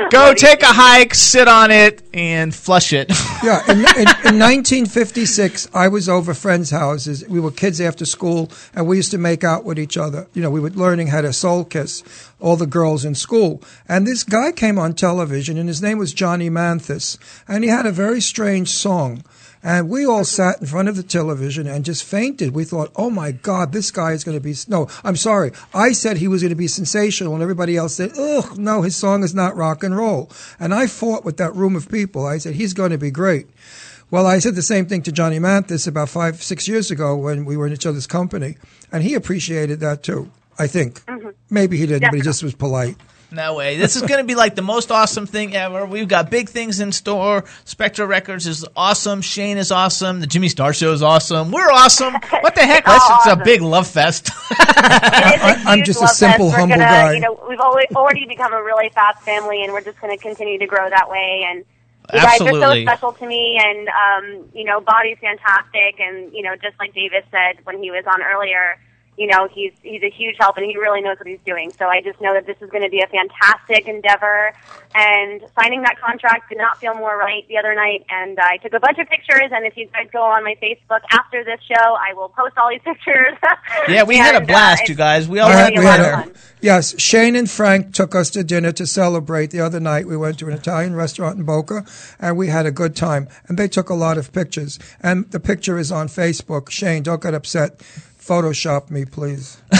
Go 0.10 0.32
take 0.32 0.62
a 0.62 0.66
hike, 0.66 1.12
sit 1.12 1.48
on 1.48 1.70
it, 1.70 2.02
and 2.14 2.54
flush 2.54 2.92
it. 2.92 3.12
Yeah, 3.40 3.62
in, 3.70 3.78
in, 3.78 4.08
in 4.34 4.38
1956, 4.40 5.68
I 5.72 5.86
was 5.86 6.08
over 6.08 6.34
friends' 6.34 6.70
houses. 6.70 7.24
We 7.28 7.38
were 7.38 7.52
kids 7.52 7.80
after 7.80 8.04
school, 8.04 8.50
and 8.74 8.88
we 8.88 8.96
used 8.96 9.12
to 9.12 9.18
make 9.18 9.44
out 9.44 9.62
with 9.62 9.78
each 9.78 9.96
other. 9.96 10.26
You 10.34 10.42
know, 10.42 10.50
we 10.50 10.58
were 10.58 10.70
learning 10.70 11.06
how 11.06 11.20
to 11.20 11.32
soul 11.32 11.64
kiss 11.64 12.02
all 12.40 12.56
the 12.56 12.66
girls 12.66 13.04
in 13.04 13.14
school. 13.14 13.62
And 13.88 14.08
this 14.08 14.24
guy 14.24 14.50
came 14.50 14.76
on 14.76 14.94
television, 14.94 15.56
and 15.56 15.68
his 15.68 15.80
name 15.80 15.98
was 15.98 16.12
Johnny 16.12 16.50
Mathis, 16.50 17.16
and 17.46 17.62
he 17.62 17.70
had 17.70 17.86
a 17.86 17.92
very 17.92 18.20
strange 18.20 18.70
song. 18.70 19.22
And 19.62 19.88
we 19.88 20.06
all 20.06 20.24
sat 20.24 20.60
in 20.60 20.66
front 20.66 20.88
of 20.88 20.96
the 20.96 21.02
television 21.02 21.66
and 21.66 21.84
just 21.84 22.04
fainted. 22.04 22.54
We 22.54 22.64
thought, 22.64 22.92
oh 22.96 23.10
my 23.10 23.32
God, 23.32 23.72
this 23.72 23.90
guy 23.90 24.12
is 24.12 24.24
going 24.24 24.36
to 24.36 24.42
be. 24.42 24.54
No, 24.68 24.88
I'm 25.02 25.16
sorry. 25.16 25.52
I 25.74 25.92
said 25.92 26.16
he 26.16 26.28
was 26.28 26.42
going 26.42 26.50
to 26.50 26.56
be 26.56 26.68
sensational, 26.68 27.34
and 27.34 27.42
everybody 27.42 27.76
else 27.76 27.94
said, 27.96 28.12
ugh, 28.16 28.56
no, 28.56 28.82
his 28.82 28.96
song 28.96 29.24
is 29.24 29.34
not 29.34 29.56
rock 29.56 29.82
and 29.82 29.96
roll. 29.96 30.30
And 30.60 30.72
I 30.72 30.86
fought 30.86 31.24
with 31.24 31.38
that 31.38 31.54
room 31.54 31.74
of 31.74 31.90
people. 31.90 32.26
I 32.26 32.38
said, 32.38 32.54
he's 32.54 32.72
going 32.72 32.90
to 32.90 32.98
be 32.98 33.10
great. 33.10 33.48
Well, 34.10 34.26
I 34.26 34.38
said 34.38 34.54
the 34.54 34.62
same 34.62 34.86
thing 34.86 35.02
to 35.02 35.12
Johnny 35.12 35.38
Mathis 35.38 35.86
about 35.86 36.08
five, 36.08 36.42
six 36.42 36.66
years 36.66 36.90
ago 36.90 37.14
when 37.14 37.44
we 37.44 37.56
were 37.56 37.66
in 37.66 37.72
each 37.72 37.84
other's 37.84 38.06
company, 38.06 38.56
and 38.90 39.02
he 39.02 39.14
appreciated 39.14 39.80
that 39.80 40.02
too. 40.02 40.30
I 40.58 40.66
think 40.66 41.04
mm-hmm. 41.04 41.28
maybe 41.50 41.76
he 41.76 41.86
didn't, 41.86 42.10
but 42.10 42.16
he 42.16 42.22
just 42.22 42.42
was 42.42 42.54
polite. 42.54 42.96
No 43.30 43.54
way. 43.54 43.76
This 43.76 43.94
is 43.94 44.02
going 44.02 44.20
to 44.20 44.24
be 44.24 44.34
like 44.34 44.54
the 44.54 44.62
most 44.62 44.90
awesome 44.90 45.26
thing 45.26 45.54
ever. 45.54 45.84
We've 45.84 46.08
got 46.08 46.30
big 46.30 46.48
things 46.48 46.80
in 46.80 46.92
store. 46.92 47.44
Spectra 47.64 48.06
Records 48.06 48.46
is 48.46 48.64
awesome. 48.74 49.20
Shayne 49.20 49.58
is 49.58 49.70
awesome. 49.70 50.20
The 50.20 50.26
Jimmy 50.26 50.48
Star 50.48 50.72
Show 50.72 50.92
is 50.92 51.02
awesome. 51.02 51.50
We're 51.50 51.70
awesome. 51.70 52.14
What 52.40 52.54
the 52.54 52.62
heck? 52.62 52.84
That's 52.84 53.06
just 53.06 53.26
a 53.26 53.36
big 53.36 53.60
love 53.60 53.86
fest. 53.86 54.30
I, 54.50 55.62
I'm 55.66 55.82
just 55.82 56.02
a 56.02 56.08
simple, 56.08 56.46
fest. 56.46 56.54
We're 56.54 56.60
humble 56.60 56.76
gonna, 56.76 56.88
guy. 56.88 57.12
You 57.14 57.20
know, 57.20 57.46
we've 57.48 57.60
always, 57.60 57.86
already 57.94 58.26
become 58.26 58.52
a 58.52 58.62
really 58.62 58.88
fast 58.90 59.22
family, 59.22 59.64
and 59.64 59.72
we're 59.72 59.82
just 59.82 60.00
going 60.00 60.16
to 60.16 60.22
continue 60.22 60.58
to 60.58 60.66
grow 60.66 60.88
that 60.88 61.10
way. 61.10 61.44
And 61.46 61.64
you 62.14 62.20
guys 62.20 62.40
are 62.40 62.48
so 62.48 62.82
special 62.82 63.12
to 63.12 63.26
me, 63.26 63.60
and 63.62 63.88
um, 63.88 64.48
you 64.54 64.64
know, 64.64 64.80
Body's 64.80 65.18
fantastic, 65.20 66.00
and 66.00 66.32
you 66.32 66.42
know, 66.42 66.54
just 66.56 66.78
like 66.78 66.94
Davis 66.94 67.24
said 67.30 67.64
when 67.64 67.82
he 67.82 67.90
was 67.90 68.04
on 68.06 68.22
earlier. 68.22 68.78
You 69.18 69.26
know, 69.26 69.48
he's 69.52 69.72
he's 69.82 70.02
a 70.04 70.10
huge 70.10 70.36
help, 70.38 70.56
and 70.58 70.64
he 70.66 70.76
really 70.78 71.00
knows 71.02 71.18
what 71.18 71.26
he's 71.26 71.40
doing. 71.44 71.72
So 71.76 71.86
I 71.88 72.00
just 72.00 72.20
know 72.20 72.32
that 72.34 72.46
this 72.46 72.56
is 72.60 72.70
going 72.70 72.84
to 72.84 72.88
be 72.88 73.00
a 73.02 73.06
fantastic 73.08 73.88
endeavor. 73.88 74.52
And 74.94 75.42
signing 75.60 75.82
that 75.82 75.96
contract 76.00 76.48
did 76.48 76.58
not 76.58 76.78
feel 76.78 76.94
more 76.94 77.18
right 77.18 77.46
the 77.48 77.58
other 77.58 77.74
night. 77.74 78.06
And 78.10 78.38
I 78.40 78.56
took 78.58 78.72
a 78.74 78.80
bunch 78.80 78.98
of 78.98 79.08
pictures. 79.08 79.50
And 79.52 79.66
if 79.66 79.76
you 79.76 79.86
guys 79.88 80.06
go 80.12 80.22
on 80.22 80.44
my 80.44 80.54
Facebook 80.62 81.00
after 81.10 81.42
this 81.44 81.60
show, 81.66 81.96
I 81.98 82.14
will 82.14 82.28
post 82.30 82.56
all 82.56 82.70
these 82.70 82.80
pictures. 82.84 83.34
yeah, 83.88 84.04
we 84.04 84.16
had 84.16 84.34
a 84.34 84.38
And, 84.38 84.44
uh, 84.44 84.52
blast, 84.52 84.88
you 84.88 84.94
guys. 84.94 85.28
We 85.28 85.40
all 85.40 85.48
We 85.50 85.54
had 85.56 85.64
had- 85.64 85.76
a 85.76 85.80
we 85.80 85.84
had 85.84 86.00
lot 86.00 86.00
a- 86.00 86.18
of 86.18 86.24
fun. 86.36 86.42
Yes, 86.60 87.00
Shayne 87.00 87.36
and 87.36 87.48
Frank 87.48 87.94
took 87.94 88.14
us 88.16 88.30
to 88.30 88.42
dinner 88.42 88.72
to 88.72 88.84
celebrate 88.86 89.50
the 89.52 89.60
other 89.60 89.78
night. 89.78 90.06
We 90.08 90.16
went 90.16 90.40
to 90.40 90.46
an 90.48 90.54
Italian 90.54 90.96
restaurant 90.96 91.38
in 91.38 91.44
Boca, 91.44 91.84
and 92.18 92.36
we 92.36 92.48
had 92.48 92.66
a 92.66 92.72
good 92.72 92.96
time. 92.96 93.28
And 93.46 93.56
they 93.58 93.68
took 93.68 93.90
a 93.90 93.94
lot 93.94 94.18
of 94.18 94.32
pictures. 94.32 94.78
And 95.00 95.30
the 95.30 95.38
picture 95.38 95.78
is 95.78 95.92
on 95.92 96.08
Facebook. 96.08 96.68
Shayne, 96.70 97.02
don't 97.04 97.22
get 97.22 97.32
upset. 97.34 97.80
Photoshop 98.28 98.90
me, 98.90 99.04
please. 99.06 99.56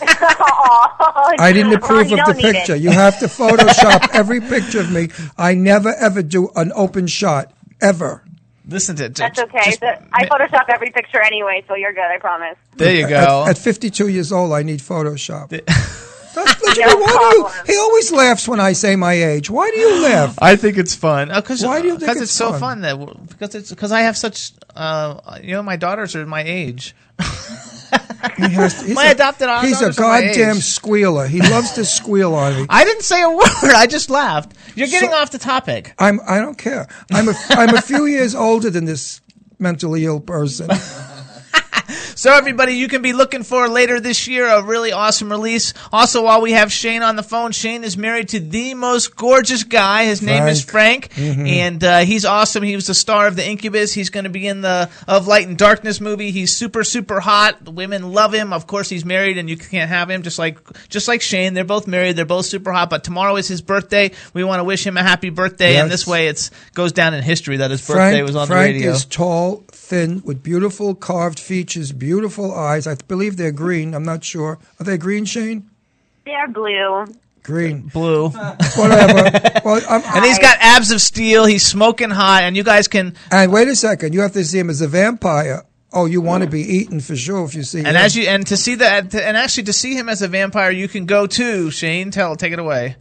I 0.00 1.50
didn't 1.52 1.74
approve 1.74 2.08
you 2.10 2.18
of 2.20 2.26
the 2.26 2.34
picture. 2.34 2.74
it. 2.74 2.80
You 2.80 2.90
have 2.90 3.18
to 3.20 3.26
Photoshop 3.26 4.08
every 4.14 4.40
picture 4.40 4.80
of 4.80 4.90
me. 4.90 5.08
I 5.36 5.54
never 5.54 5.94
ever 5.94 6.22
do 6.22 6.48
an 6.56 6.72
open 6.74 7.06
shot 7.06 7.52
ever. 7.80 8.24
Listen 8.66 8.96
to 8.96 9.04
it. 9.06 9.14
That's 9.16 9.38
okay. 9.38 9.72
So 9.72 9.86
I 10.12 10.24
Photoshop 10.26 10.64
every 10.68 10.90
picture 10.90 11.20
anyway, 11.20 11.64
so 11.68 11.74
you're 11.74 11.92
good. 11.92 12.02
I 12.02 12.18
promise. 12.18 12.56
There 12.76 12.94
you 12.94 13.08
go. 13.08 13.44
At, 13.44 13.50
at 13.50 13.58
52 13.58 14.08
years 14.08 14.32
old, 14.32 14.52
I 14.52 14.62
need 14.62 14.80
Photoshop. 14.80 15.52
No 16.36 16.44
Why 16.44 17.30
do 17.32 17.38
you, 17.38 17.48
he 17.66 17.76
always 17.76 18.12
laughs 18.12 18.46
when 18.46 18.60
I 18.60 18.72
say 18.72 18.94
my 18.94 19.12
age. 19.14 19.50
Why 19.50 19.68
do 19.72 19.80
you 19.80 20.02
laugh? 20.08 20.38
I 20.40 20.54
think 20.54 20.78
it's 20.78 20.94
fun. 20.94 21.28
Because 21.34 21.64
Why 21.64 21.80
do 21.80 21.88
you 21.88 21.92
think 21.98 22.02
Because 22.02 22.16
it's 22.18 22.24
it's 22.30 22.32
so 22.32 22.50
fun? 22.52 22.60
fun 22.60 22.80
that 22.82 23.28
because 23.28 23.54
it's 23.56 23.70
because 23.70 23.90
I 23.90 24.02
have 24.02 24.16
such 24.16 24.52
uh 24.76 25.38
you 25.42 25.52
know 25.54 25.62
my 25.64 25.74
daughters 25.74 26.14
are 26.14 26.24
my 26.26 26.44
age. 26.44 26.94
He 28.36 28.50
has, 28.50 28.80
he's 28.82 28.94
My 28.94 29.06
a, 29.06 29.12
adopted 29.12 29.48
He's 29.60 29.80
a 29.80 29.92
daughters 29.92 29.98
are 29.98 30.02
my 30.02 30.20
goddamn 30.20 30.56
squealer. 30.56 31.26
He 31.26 31.40
loves 31.40 31.72
to 31.72 31.84
squeal 31.84 32.34
on 32.34 32.54
me. 32.56 32.66
I 32.68 32.84
didn't 32.84 33.02
say 33.02 33.22
a 33.22 33.30
word. 33.30 33.74
I 33.74 33.86
just 33.86 34.10
laughed. 34.10 34.54
You're 34.74 34.88
getting 34.88 35.12
off 35.12 35.30
the 35.30 35.38
topic. 35.38 35.94
I'm. 35.98 36.20
I 36.26 36.38
don't 36.38 36.58
care. 36.58 36.86
I'm 37.12 37.28
a. 37.28 37.34
I'm 37.50 37.74
a 37.74 37.80
few 37.80 38.06
years 38.06 38.34
older 38.34 38.70
than 38.70 38.84
this 38.84 39.20
mentally 39.58 40.04
ill 40.04 40.20
person. 40.20 40.70
So 42.18 42.32
everybody, 42.32 42.72
you 42.72 42.88
can 42.88 43.00
be 43.00 43.12
looking 43.12 43.44
for 43.44 43.68
later 43.68 44.00
this 44.00 44.26
year 44.26 44.48
a 44.48 44.60
really 44.60 44.90
awesome 44.90 45.30
release. 45.30 45.72
Also, 45.92 46.24
while 46.24 46.40
we 46.40 46.50
have 46.50 46.72
Shayne 46.72 47.04
on 47.04 47.14
the 47.14 47.22
phone, 47.22 47.52
Shayne 47.52 47.84
is 47.84 47.96
married 47.96 48.30
to 48.30 48.40
the 48.40 48.74
most 48.74 49.14
gorgeous 49.14 49.62
guy. 49.62 50.06
His 50.06 50.20
name 50.20 50.48
is 50.48 50.64
Frank, 50.64 51.10
Mhm. 51.14 51.48
and 51.48 51.84
uh, 51.84 51.98
he's 52.00 52.24
awesome. 52.24 52.64
He 52.64 52.74
was 52.74 52.88
the 52.88 52.94
star 52.94 53.28
of 53.28 53.36
the 53.36 53.48
Incubus. 53.48 53.92
He's 53.92 54.10
going 54.10 54.24
to 54.24 54.30
be 54.30 54.48
in 54.48 54.62
the 54.62 54.90
of 55.06 55.28
Light 55.28 55.46
and 55.46 55.56
Darkness 55.56 56.00
movie. 56.00 56.32
He's 56.32 56.52
super 56.52 56.82
super 56.82 57.20
hot. 57.20 57.64
The 57.64 57.70
women 57.70 58.10
love 58.12 58.34
him. 58.34 58.52
Of 58.52 58.66
course, 58.66 58.88
he's 58.88 59.04
married, 59.04 59.38
and 59.38 59.48
you 59.48 59.56
can't 59.56 59.88
have 59.88 60.10
him 60.10 60.24
just 60.24 60.40
like 60.40 60.58
just 60.88 61.06
like 61.06 61.22
Shayne. 61.22 61.54
They're 61.54 61.62
both 61.62 61.86
married. 61.86 62.16
They're 62.16 62.24
both 62.24 62.46
super 62.46 62.72
hot. 62.72 62.90
But 62.90 63.04
tomorrow 63.04 63.36
is 63.36 63.46
his 63.46 63.62
birthday. 63.62 64.10
We 64.34 64.42
want 64.42 64.58
to 64.58 64.64
wish 64.64 64.84
him 64.84 64.96
a 64.96 65.04
happy 65.04 65.30
birthday, 65.30 65.76
and 65.76 65.88
this 65.88 66.04
way 66.04 66.26
it 66.26 66.50
goes 66.74 66.90
down 66.90 67.14
in 67.14 67.22
history 67.22 67.58
that 67.58 67.70
his 67.70 67.86
birthday 67.86 68.14
Frank, 68.16 68.26
was 68.26 68.34
on 68.34 68.48
Frank 68.48 68.66
the 68.66 68.72
radio. 68.72 68.82
Frank 68.90 68.96
is 68.96 69.04
tall, 69.04 69.64
thin, 69.88 70.22
with 70.24 70.42
beautiful 70.42 70.94
carved 70.94 71.38
features, 71.40 71.92
beautiful 71.92 72.54
eyes. 72.54 72.86
I 72.86 72.94
believe 73.08 73.36
they're 73.36 73.52
green. 73.52 73.94
I'm 73.94 74.04
not 74.04 74.22
sure. 74.22 74.58
Are 74.78 74.84
they 74.84 74.98
green, 74.98 75.24
Shayne? 75.24 75.68
They're 76.24 76.48
blue. 76.48 77.06
Green. 77.42 77.88
Blue. 77.88 78.28
Whatever. 78.76 79.30
well, 79.64 79.80
I'm, 79.88 80.02
and 80.16 80.24
he's 80.24 80.38
got 80.38 80.58
abs 80.60 80.90
of 80.90 81.00
steel. 81.00 81.46
He's 81.46 81.64
smoking 81.66 82.10
hot, 82.10 82.42
and 82.42 82.56
you 82.56 82.62
guys 82.62 82.88
can. 82.88 83.14
And 83.30 83.50
wait 83.50 83.68
a 83.68 83.74
second. 83.76 84.12
You 84.12 84.20
have 84.20 84.32
to 84.32 84.44
see 84.44 84.58
him 84.58 84.68
as 84.70 84.80
a 84.82 84.88
vampire. 84.88 85.64
Oh, 85.90 86.04
you 86.04 86.20
want 86.20 86.44
to 86.44 86.50
be 86.50 86.60
eaten 86.60 87.00
for 87.00 87.16
sure 87.16 87.46
if 87.46 87.54
you 87.54 87.62
see 87.62 87.78
And 87.78 87.88
him. 87.88 87.96
as 87.96 88.14
you 88.14 88.24
and 88.28 88.46
to 88.48 88.58
see 88.58 88.74
that, 88.74 89.14
and 89.14 89.36
actually 89.38 89.62
to 89.64 89.72
see 89.72 89.94
him 89.94 90.10
as 90.10 90.20
a 90.20 90.28
vampire, 90.28 90.70
you 90.70 90.86
can 90.86 91.06
go 91.06 91.26
to 91.26 91.70
Shayne. 91.70 92.10
Tell, 92.10 92.36
take 92.36 92.52
it 92.52 92.58
away. 92.58 92.96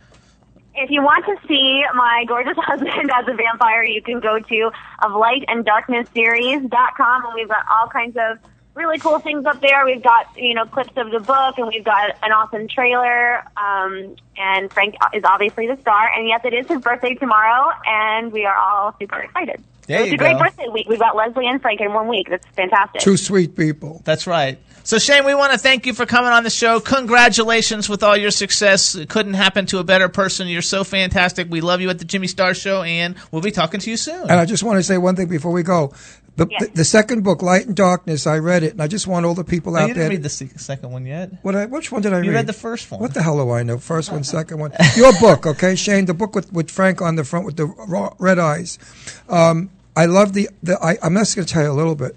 If 0.80 0.92
you 0.92 1.02
want 1.02 1.26
to 1.26 1.36
see 1.48 1.84
my 1.96 2.24
gorgeous 2.28 2.58
husband 2.58 3.12
as 3.14 3.28
a 3.28 3.34
vampire, 3.34 3.84
you 3.84 4.02
can 4.02 4.20
go 4.20 4.40
to 4.40 4.72
of 5.04 5.12
light 5.14 5.44
and 5.48 5.66
darkness 5.66 6.08
series.com 6.14 7.26
and 7.26 7.34
we've 7.34 7.48
got 7.48 7.66
all 7.70 7.88
kinds 7.88 8.16
of 8.16 8.38
really 8.76 9.00
cool 9.00 9.18
things 9.18 9.44
up 9.46 9.60
there. 9.60 9.84
We've 9.86 10.04
got, 10.04 10.28
you 10.38 10.54
know, 10.54 10.66
clips 10.66 10.94
of 10.96 11.10
the 11.10 11.20
book 11.20 11.58
and 11.58 11.68
we've 11.68 11.84
got 11.84 12.12
an 12.22 12.32
awesome 12.32 12.68
trailer. 12.68 13.44
Um, 13.58 14.16
and 14.38 14.72
Frank 14.72 14.96
is 15.14 15.24
obviously 15.26 15.66
the 15.66 15.78
star. 15.82 16.12
And 16.16 16.28
yes, 16.28 16.42
it 16.46 16.54
is 16.54 16.68
his 16.68 16.82
birthday 16.82 17.16
tomorrow 17.16 17.72
and 17.86 18.32
we 18.32 18.46
are 18.46 18.56
all 18.56 18.96
super 19.00 19.18
excited. 19.18 19.64
There 19.88 20.00
so 20.00 20.04
it's 20.04 20.12
you 20.12 20.16
a 20.16 20.18
great 20.20 20.38
birthday 20.38 20.68
week. 20.68 20.88
We've 20.88 21.00
got 21.00 21.16
Leslie 21.16 21.48
and 21.48 21.60
Frank 21.60 21.82
in 21.82 21.94
one 21.94 22.08
week. 22.08 22.30
That's 22.30 22.46
fantastic. 22.50 23.02
Two 23.02 23.18
sweet 23.18 23.56
people. 23.56 24.02
That's 24.06 24.28
right. 24.28 24.60
So 24.88 24.98
Shayne, 25.00 25.26
we 25.26 25.36
want 25.36 25.52
to 25.52 25.58
thank 25.58 25.86
you 25.86 25.94
for 25.94 26.06
coming 26.06 26.32
on 26.32 26.46
the 26.46 26.50
show. 26.50 26.80
Congratulations 26.80 27.90
with 27.90 28.04
all 28.04 28.16
your 28.16 28.32
success. 28.32 28.96
It 28.96 29.10
couldn't 29.10 29.34
happen 29.34 29.66
to 29.66 29.80
a 29.80 29.84
better 29.84 30.08
person. 30.08 30.48
You're 30.48 30.62
so 30.62 30.86
fantastic. 30.86 31.48
We 31.50 31.60
love 31.60 31.82
you 31.82 31.90
at 31.90 32.00
the 32.00 32.06
Jimmy 32.06 32.28
Star 32.28 32.54
Show, 32.54 32.84
and 32.84 33.18
we'll 33.30 33.42
be 33.42 33.52
talking 33.52 33.82
to 33.82 33.90
you 33.92 33.98
soon. 33.98 34.22
And 34.22 34.40
I 34.40 34.46
just 34.46 34.64
want 34.64 34.78
to 34.78 34.84
say 34.84 34.98
one 34.98 35.18
thing 35.18 35.28
before 35.28 35.52
we 35.52 35.62
go. 35.62 35.92
The, 36.38 36.46
the, 36.46 36.72
the 36.74 36.86
second 36.86 37.26
book, 37.26 37.42
Light 37.42 37.66
and 37.68 37.76
Darkness, 37.76 38.26
I 38.26 38.38
read 38.38 38.64
it, 38.64 38.72
and 38.72 38.82
I 38.82 38.88
just 38.88 39.08
want 39.08 39.26
all 39.26 39.34
the 39.34 39.44
people 39.44 39.76
Oh, 39.76 39.80
out 39.80 39.90
you 39.90 39.94
there. 39.94 40.08
didn't 40.08 40.24
read 40.24 40.54
the 40.54 40.60
second 40.60 40.90
one 40.90 41.06
yet. 41.06 41.32
What 41.42 41.54
I, 41.58 41.66
which 41.66 41.92
one 41.92 42.02
did 42.02 42.14
I 42.14 42.20
You 42.20 42.22
read? 42.22 42.28
You 42.28 42.34
read 42.36 42.48
the 42.48 42.54
first 42.54 42.90
one. 42.90 43.02
What 43.02 43.14
the 43.14 43.24
hell 43.24 43.44
do 43.44 43.52
I 43.52 43.64
know? 43.64 43.80
First 43.80 44.14
one, 44.14 44.24
second 44.24 44.58
one. 44.58 44.72
Your 44.96 45.12
book, 45.20 45.46
okay, 45.48 45.76
Shayne. 45.76 46.06
The 46.06 46.14
book 46.14 46.34
with, 46.34 46.54
with 46.54 46.72
Frank 46.72 47.02
on 47.02 47.18
the 47.18 47.26
front 47.26 47.46
with 47.46 47.58
the 47.58 47.66
raw, 47.66 48.14
red 48.20 48.40
eyes. 48.40 48.80
Um, 49.28 49.70
I 49.98 50.06
love 50.06 50.32
the. 50.32 50.48
the 50.64 50.82
I, 50.82 50.98
I'm 51.04 51.16
just 51.16 51.36
going 51.36 51.46
to 51.46 51.54
tell 51.54 51.64
you 51.64 51.72
a 51.72 51.74
little 51.74 51.96
bit. 51.96 52.16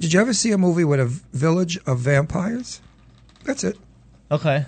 Did 0.00 0.14
you 0.14 0.20
ever 0.20 0.32
see 0.32 0.50
a 0.50 0.58
movie 0.58 0.84
with 0.84 0.98
a 0.98 1.06
village 1.06 1.78
of 1.86 1.98
vampires? 1.98 2.80
That's 3.44 3.62
it. 3.64 3.78
Okay. 4.30 4.64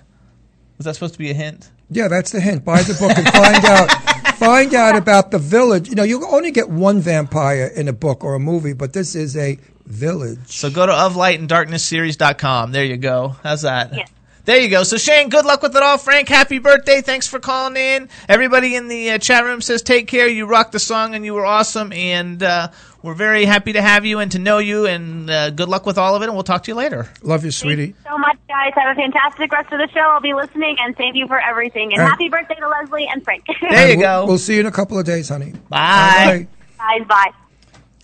Was 0.77 0.85
that 0.85 0.95
supposed 0.95 1.15
to 1.15 1.19
be 1.19 1.31
a 1.31 1.35
hint? 1.35 1.71
Yeah, 1.91 2.09
that's 2.09 2.33
the 2.33 2.41
hint. 2.41 2.65
Buy 2.65 2.83
the 2.83 2.95
book 2.95 3.17
and 3.17 3.29
find 3.29 3.65
out. 3.65 3.91
Find 4.43 4.75
out 4.75 4.97
about 4.97 5.31
the 5.31 5.39
village. 5.39 5.89
You 5.89 5.95
know, 5.95 6.03
you 6.03 6.27
only 6.27 6.51
get 6.51 6.69
one 6.69 6.99
vampire 6.99 7.67
in 7.77 7.87
a 7.87 7.93
book 7.93 8.25
or 8.25 8.35
a 8.35 8.41
movie, 8.41 8.73
but 8.73 8.93
this 8.93 9.15
is 9.15 9.37
a 9.37 9.57
village. 9.87 10.49
So 10.49 10.69
go 10.69 10.85
to 10.85 10.93
oflightanddarknessseries.com. 10.93 12.73
There 12.73 12.85
you 12.85 12.97
go. 12.97 13.37
How's 13.45 13.63
that? 13.63 14.11
There 14.45 14.59
you 14.59 14.69
go. 14.69 14.83
So 14.83 14.97
Shayne, 14.97 15.29
good 15.29 15.45
luck 15.45 15.63
with 15.63 15.77
it 15.77 15.83
all. 15.85 15.99
Frank, 15.99 16.29
happy 16.29 16.59
birthday. 16.59 17.01
Thanks 17.01 17.29
for 17.29 17.39
calling 17.39 17.77
in. 17.77 18.09
Everybody 18.29 18.75
in 18.75 18.89
the 18.89 19.11
uh, 19.13 19.19
chat 19.19 19.45
room 19.45 19.61
says 19.61 19.83
take 19.83 20.09
care. 20.09 20.27
You 20.27 20.47
rocked 20.47 20.73
the 20.73 20.81
song 20.81 21.15
and 21.15 21.25
you 21.25 21.35
were 21.35 21.47
awesome. 21.47 21.93
And 21.93 22.43
uh, 22.43 22.73
we're 23.03 23.15
very 23.15 23.45
happy 23.45 23.73
to 23.74 23.83
have 23.83 24.05
you 24.05 24.19
and 24.20 24.31
to 24.33 24.39
know 24.39 24.59
you. 24.59 24.87
And 24.87 25.29
uh, 25.31 25.51
good 25.51 25.69
luck 25.69 25.87
with 25.87 25.99
all 25.99 26.15
of 26.15 26.23
it. 26.23 26.27
And 26.27 26.35
we'll 26.35 26.45
talk 26.45 26.62
to 26.65 26.70
you 26.70 26.74
later. 26.74 27.09
Love 27.23 27.45
you, 27.45 27.51
sweetie. 27.51 27.95
so 28.05 28.16
much, 28.19 28.37
guys. 28.49 28.73
Have 28.74 28.97
a 28.97 29.01
fantastic 29.01 29.53
rest 29.53 29.73
of 29.73 29.79
the 29.79 29.89
show. 29.93 30.01
I'll 30.01 30.20
be 30.20 30.35
listening, 30.35 30.77
and 30.81 30.97
thank 30.97 31.16
you 31.16 31.27
for 31.27 31.41
everything. 31.41 31.93
And 31.93 32.01
happy 32.03 32.29
birthday 32.29 32.55
to 32.57 32.69
Leslie 32.69 33.09
and 33.11 33.23
Frank. 33.24 33.45
And 33.69 33.99
we'll- 34.01 34.27
We'll 34.27 34.39
see 34.39 34.55
you 34.55 34.61
in 34.61 34.66
a 34.66 34.70
couple 34.73 34.99
of 34.99 35.05
days, 35.05 35.29
honey. 35.29 35.53
Bye. 35.69 36.47
Guys, 36.79 37.07
bye. 37.09 37.31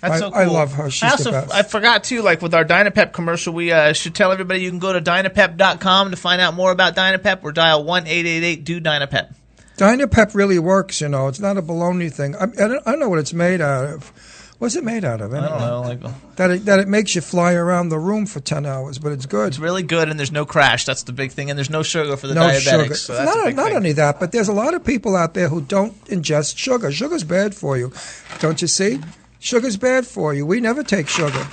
That's 0.01 0.15
I- 0.15 0.19
so 0.19 0.31
I 0.33 0.45
love 0.45 0.73
her. 0.75 0.91
She's 0.91 1.03
I 1.03 1.07
the 1.09 1.13
also 1.13 1.31
best. 1.33 1.53
I 1.55 1.63
forgot 1.63 2.05
too, 2.05 2.23
like 2.23 2.41
with 2.43 2.55
our 2.55 2.65
Dynapep 2.65 3.13
commercial, 3.13 3.53
we 3.53 3.73
uh, 3.73 3.93
should 3.93 4.15
tell 4.15 4.31
everybody 4.31 4.61
you 4.61 4.71
can 4.71 4.79
go 4.79 4.93
to 4.93 5.01
dynapep.com 5.01 6.11
to 6.11 6.17
find 6.17 6.41
out 6.41 6.55
more 6.55 6.71
about 6.71 6.95
Dynapep 6.95 7.43
or 7.43 7.51
dial 7.53 7.83
one 7.85 8.07
eight 8.07 8.25
eight 8.27 8.45
eight 8.45 8.65
do 8.65 8.81
Dynapep. 8.81 9.35
Dynapep 9.77 10.35
really 10.35 10.59
works, 10.59 11.01
you 11.01 11.09
know. 11.09 11.29
It's 11.29 11.41
not 11.41 11.57
a 11.57 11.63
baloney 11.63 12.13
thing. 12.13 12.35
I, 12.37 12.45
I, 12.45 12.47
don't, 12.47 12.83
I 12.87 12.91
don't 12.93 13.01
know 13.01 13.09
what 13.09 13.19
it's 13.21 13.33
made 13.33 13.61
out 13.61 13.85
of. 13.87 14.13
What's 14.59 14.75
it 14.75 14.83
made 14.83 15.05
out 15.05 15.21
of? 15.21 15.33
I 15.33 15.41
don't 15.41 15.61
know, 15.61 15.81
like 15.83 16.01
That 16.35 16.51
it, 16.51 16.65
that 16.65 16.81
it 16.81 16.89
makes 16.89 17.15
you 17.15 17.21
fly 17.21 17.53
around 17.53 17.91
the 17.91 17.99
room 17.99 18.27
for 18.27 18.41
10 18.41 18.67
hours, 18.67 18.99
but 18.99 19.13
it's 19.13 19.25
good. 19.25 19.47
it's 19.49 19.59
really 19.61 19.85
good 19.85 20.09
and 20.09 20.19
there's 20.19 20.33
no 20.33 20.45
crash. 20.45 20.85
That's 20.85 21.05
the 21.05 21.13
big 21.13 21.31
thing, 21.31 21.49
and 21.49 21.57
there's 21.57 21.71
no 21.71 21.85
sugar 21.85 22.17
for 22.17 22.27
the 22.27 22.35
no 22.35 22.43
diabetics. 22.43 22.83
sugar. 22.83 22.95
So 22.95 23.15
that's 23.15 23.37
not 23.37 23.55
not 23.55 23.73
only 23.73 23.93
that, 23.93 24.19
but 24.19 24.33
there's 24.33 24.49
a 24.49 24.53
lot 24.53 24.75
of 24.75 24.85
people 24.85 25.15
out 25.15 25.35
there 25.35 25.49
who 25.49 25.61
don't 25.61 25.95
ingest 26.07 26.59
sugar. 26.59 26.91
Sugar's 26.91 27.23
bad 27.23 27.55
for 27.55 27.77
you. 27.79 27.93
Don't 28.41 28.61
you 28.61 28.67
see? 28.69 29.01
Sugar's 29.41 29.77
bad 29.77 30.07
for 30.07 30.35
you. 30.35 30.45
We 30.45 30.61
never 30.61 30.83
take 30.83 31.09
sugar. 31.09 31.47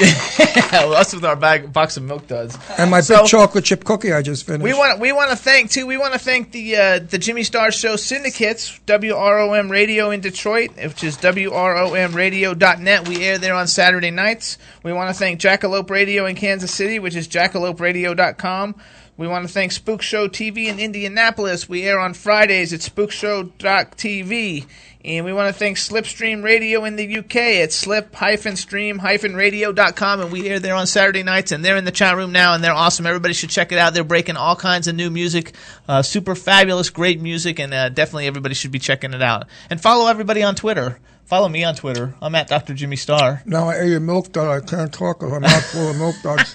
well, 0.72 0.94
us 0.94 1.12
with 1.14 1.24
our 1.24 1.34
bag 1.36 1.72
box 1.72 1.96
of 1.96 2.02
milk 2.04 2.26
duds. 2.28 2.56
And 2.78 2.90
my 2.90 3.00
So- 3.00 3.18
big 3.22 3.26
chocolate 3.26 3.64
chip 3.64 3.84
cookie 3.84 4.12
I 4.12 4.22
just 4.22 4.46
finished. 4.46 4.62
We 4.64 4.72
want 4.72 5.00
we 5.00 5.10
want 5.12 5.30
to 5.30 5.36
thank 5.36 5.70
too. 5.70 5.86
We 5.86 5.96
want 5.96 6.12
to 6.12 6.18
thank 6.20 6.52
the 6.52 6.76
uh, 6.76 6.98
the 7.00 7.18
Jimmy 7.18 7.42
Star 7.42 7.72
Show 7.72 7.96
syndicates, 7.96 8.78
WROM 8.86 9.70
Radio 9.70 10.10
in 10.10 10.20
Detroit, 10.20 10.70
which 10.76 11.02
is 11.02 11.16
WROMRadio.net. 11.18 13.08
We 13.08 13.24
air 13.24 13.38
there 13.38 13.54
on 13.54 13.66
Saturday 13.66 14.10
nights. 14.12 14.58
We 14.84 14.92
want 14.92 15.12
to 15.12 15.18
thank 15.18 15.40
Jackalope 15.40 15.90
Radio 15.90 16.26
in 16.26 16.36
Kansas 16.36 16.72
City, 16.72 16.98
which 16.98 17.16
is 17.16 17.26
Jackaloperadio.com. 17.28 18.74
We 19.16 19.26
want 19.26 19.46
to 19.48 19.52
thank 19.52 19.72
Spook 19.72 20.00
Show 20.00 20.28
TV 20.28 20.66
in 20.66 20.78
Indianapolis. 20.78 21.68
We 21.68 21.82
air 21.82 21.98
on 21.98 22.14
Fridays 22.14 22.72
at 22.72 22.78
spookshow.tv. 22.80 24.66
And 25.04 25.24
we 25.24 25.32
want 25.32 25.48
to 25.48 25.58
thank 25.58 25.76
Slipstream 25.76 26.42
Radio 26.42 26.84
in 26.84 26.96
the 26.96 27.18
UK 27.18 27.36
at 27.36 27.72
slip-stream-radio.com. 27.72 30.20
And 30.20 30.32
we 30.32 30.48
air 30.48 30.58
there 30.58 30.74
on 30.74 30.88
Saturday 30.88 31.22
nights. 31.22 31.52
And 31.52 31.64
they're 31.64 31.76
in 31.76 31.84
the 31.84 31.92
chat 31.92 32.16
room 32.16 32.32
now, 32.32 32.54
and 32.54 32.64
they're 32.64 32.72
awesome. 32.72 33.06
Everybody 33.06 33.34
should 33.34 33.50
check 33.50 33.70
it 33.70 33.78
out. 33.78 33.94
They're 33.94 34.02
breaking 34.02 34.36
all 34.36 34.56
kinds 34.56 34.88
of 34.88 34.96
new 34.96 35.08
music. 35.08 35.54
Uh, 35.88 36.02
super 36.02 36.34
fabulous, 36.34 36.90
great 36.90 37.20
music. 37.20 37.60
And 37.60 37.72
uh, 37.72 37.90
definitely 37.90 38.26
everybody 38.26 38.54
should 38.54 38.72
be 38.72 38.80
checking 38.80 39.14
it 39.14 39.22
out. 39.22 39.46
And 39.70 39.80
follow 39.80 40.08
everybody 40.08 40.42
on 40.42 40.56
Twitter. 40.56 40.98
Follow 41.24 41.48
me 41.48 41.62
on 41.62 41.74
Twitter. 41.74 42.14
I'm 42.22 42.34
at 42.34 42.48
Dr. 42.48 42.74
Jimmy 42.74 42.96
Star. 42.96 43.42
Now 43.44 43.68
I 43.68 43.78
ate 43.80 43.92
a 43.92 44.00
milk 44.00 44.32
dud. 44.32 44.48
I 44.48 44.60
can't 44.66 44.90
talk 44.92 45.20
because 45.20 45.34
I'm 45.34 45.42
not 45.42 45.62
full 45.62 45.90
of 45.90 45.98
milk 45.98 46.16
duds. 46.22 46.54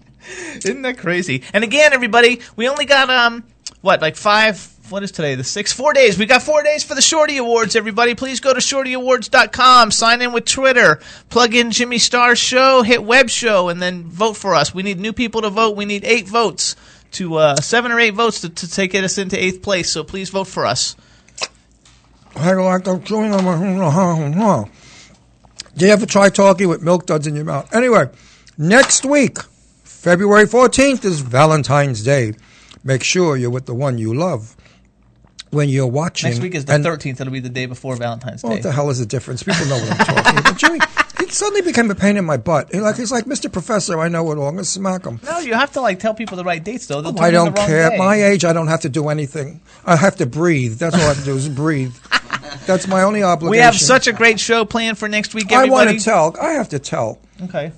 Isn't 0.56 0.82
that 0.82 0.98
crazy? 0.98 1.44
And 1.54 1.62
again, 1.62 1.92
everybody, 1.92 2.40
we 2.56 2.68
only 2.68 2.84
got 2.84 3.08
um 3.10 3.44
what 3.80 4.02
like 4.02 4.16
five. 4.16 4.56
What 4.90 5.02
is 5.02 5.10
today? 5.10 5.34
The 5.34 5.44
six, 5.44 5.70
four 5.70 5.92
days. 5.92 6.18
We 6.18 6.24
got 6.24 6.42
four 6.42 6.62
days 6.62 6.82
for 6.82 6.94
the 6.94 7.02
Shorty 7.02 7.36
Awards. 7.36 7.76
Everybody, 7.76 8.14
please 8.14 8.40
go 8.40 8.54
to 8.54 8.60
shortyawards.com. 8.60 9.90
Sign 9.90 10.22
in 10.22 10.32
with 10.32 10.46
Twitter. 10.46 11.00
Plug 11.28 11.54
in 11.54 11.70
Jimmy 11.72 11.98
Star 11.98 12.34
Show. 12.34 12.82
Hit 12.82 13.04
Web 13.04 13.28
Show, 13.28 13.68
and 13.68 13.82
then 13.82 14.04
vote 14.04 14.34
for 14.34 14.54
us. 14.54 14.72
We 14.72 14.82
need 14.82 14.98
new 14.98 15.12
people 15.12 15.42
to 15.42 15.50
vote. 15.50 15.76
We 15.76 15.84
need 15.84 16.04
eight 16.04 16.26
votes 16.26 16.74
to 17.12 17.36
uh, 17.36 17.56
seven 17.56 17.92
or 17.92 18.00
eight 18.00 18.14
votes 18.14 18.40
to, 18.40 18.48
to 18.48 18.70
take 18.70 18.94
us 18.94 19.18
into 19.18 19.42
eighth 19.42 19.60
place. 19.60 19.90
So 19.90 20.04
please 20.04 20.30
vote 20.30 20.46
for 20.46 20.64
us. 20.64 20.96
Do 25.76 25.86
you 25.86 25.92
ever 25.92 26.06
try 26.06 26.30
talking 26.30 26.66
with 26.68 26.82
milk 26.82 27.04
duds 27.04 27.26
in 27.26 27.34
your 27.36 27.44
mouth? 27.44 27.74
Anyway, 27.74 28.08
next 28.56 29.04
week, 29.04 29.38
February 29.84 30.46
14th, 30.46 31.04
is 31.04 31.20
Valentine's 31.20 32.02
Day. 32.02 32.32
Make 32.84 33.04
sure 33.04 33.36
you're 33.36 33.50
with 33.50 33.66
the 33.66 33.74
one 33.74 33.98
you 33.98 34.14
love 34.14 34.56
when 35.50 35.68
you're 35.68 35.86
watching. 35.86 36.30
Next 36.30 36.40
week 36.42 36.54
is 36.54 36.64
the 36.64 36.74
and- 36.74 36.84
thirteenth. 36.84 37.20
It'll 37.20 37.32
be 37.32 37.40
the 37.40 37.48
day 37.48 37.66
before 37.66 37.96
Valentine's 37.96 38.42
Day. 38.42 38.48
what 38.48 38.62
the 38.62 38.72
hell 38.72 38.90
is 38.90 38.98
the 38.98 39.06
difference? 39.06 39.42
People 39.42 39.66
know 39.66 39.76
what 39.78 39.90
I'm 39.90 40.06
talking 40.24 40.38
about. 40.40 40.56
Jimmy, 40.58 40.80
he 41.20 41.28
suddenly 41.30 41.62
became 41.62 41.90
a 41.90 41.94
pain 41.94 42.16
in 42.16 42.24
my 42.24 42.36
butt. 42.36 42.70
He 42.72 42.80
like 42.80 42.96
he's 42.96 43.12
like 43.12 43.24
Mr. 43.24 43.50
Professor. 43.52 43.98
I 44.00 44.08
know 44.08 44.30
it 44.32 44.38
all. 44.38 44.48
I'm 44.48 44.54
gonna 44.54 44.64
smack 44.64 45.04
him. 45.04 45.20
No, 45.24 45.38
you 45.40 45.54
have 45.54 45.72
to 45.72 45.80
like 45.80 45.98
tell 45.98 46.14
people 46.14 46.36
the 46.36 46.44
right 46.44 46.62
dates 46.62 46.86
though. 46.86 46.98
Oh, 46.98 47.12
tell 47.12 47.20
I 47.22 47.30
don't 47.30 47.56
care. 47.56 47.90
day. 47.90 47.96
My 47.98 48.22
age, 48.22 48.44
I 48.44 48.52
don't 48.52 48.68
have 48.68 48.80
to 48.82 48.88
do 48.88 49.08
anything. 49.08 49.60
I 49.84 49.96
have 49.96 50.16
to 50.16 50.26
breathe. 50.26 50.74
That's 50.78 50.94
all 50.94 51.00
I 51.02 51.06
have 51.08 51.18
to 51.18 51.24
do 51.24 51.36
is 51.36 51.48
breathe. 51.48 51.94
That's 52.66 52.86
my 52.86 53.02
only 53.02 53.22
obligation. 53.22 53.50
We 53.50 53.58
have 53.58 53.76
such 53.76 54.06
a 54.06 54.12
great 54.12 54.38
show 54.38 54.64
planned 54.64 54.98
for 54.98 55.08
next 55.08 55.34
week. 55.34 55.52
I 55.52 55.64
want 55.66 55.90
to 55.90 55.98
tell. 55.98 56.34
I 56.40 56.50
have 56.52 56.68
to 56.70 56.78
tell. 56.78 57.18
Okay. 57.44 57.72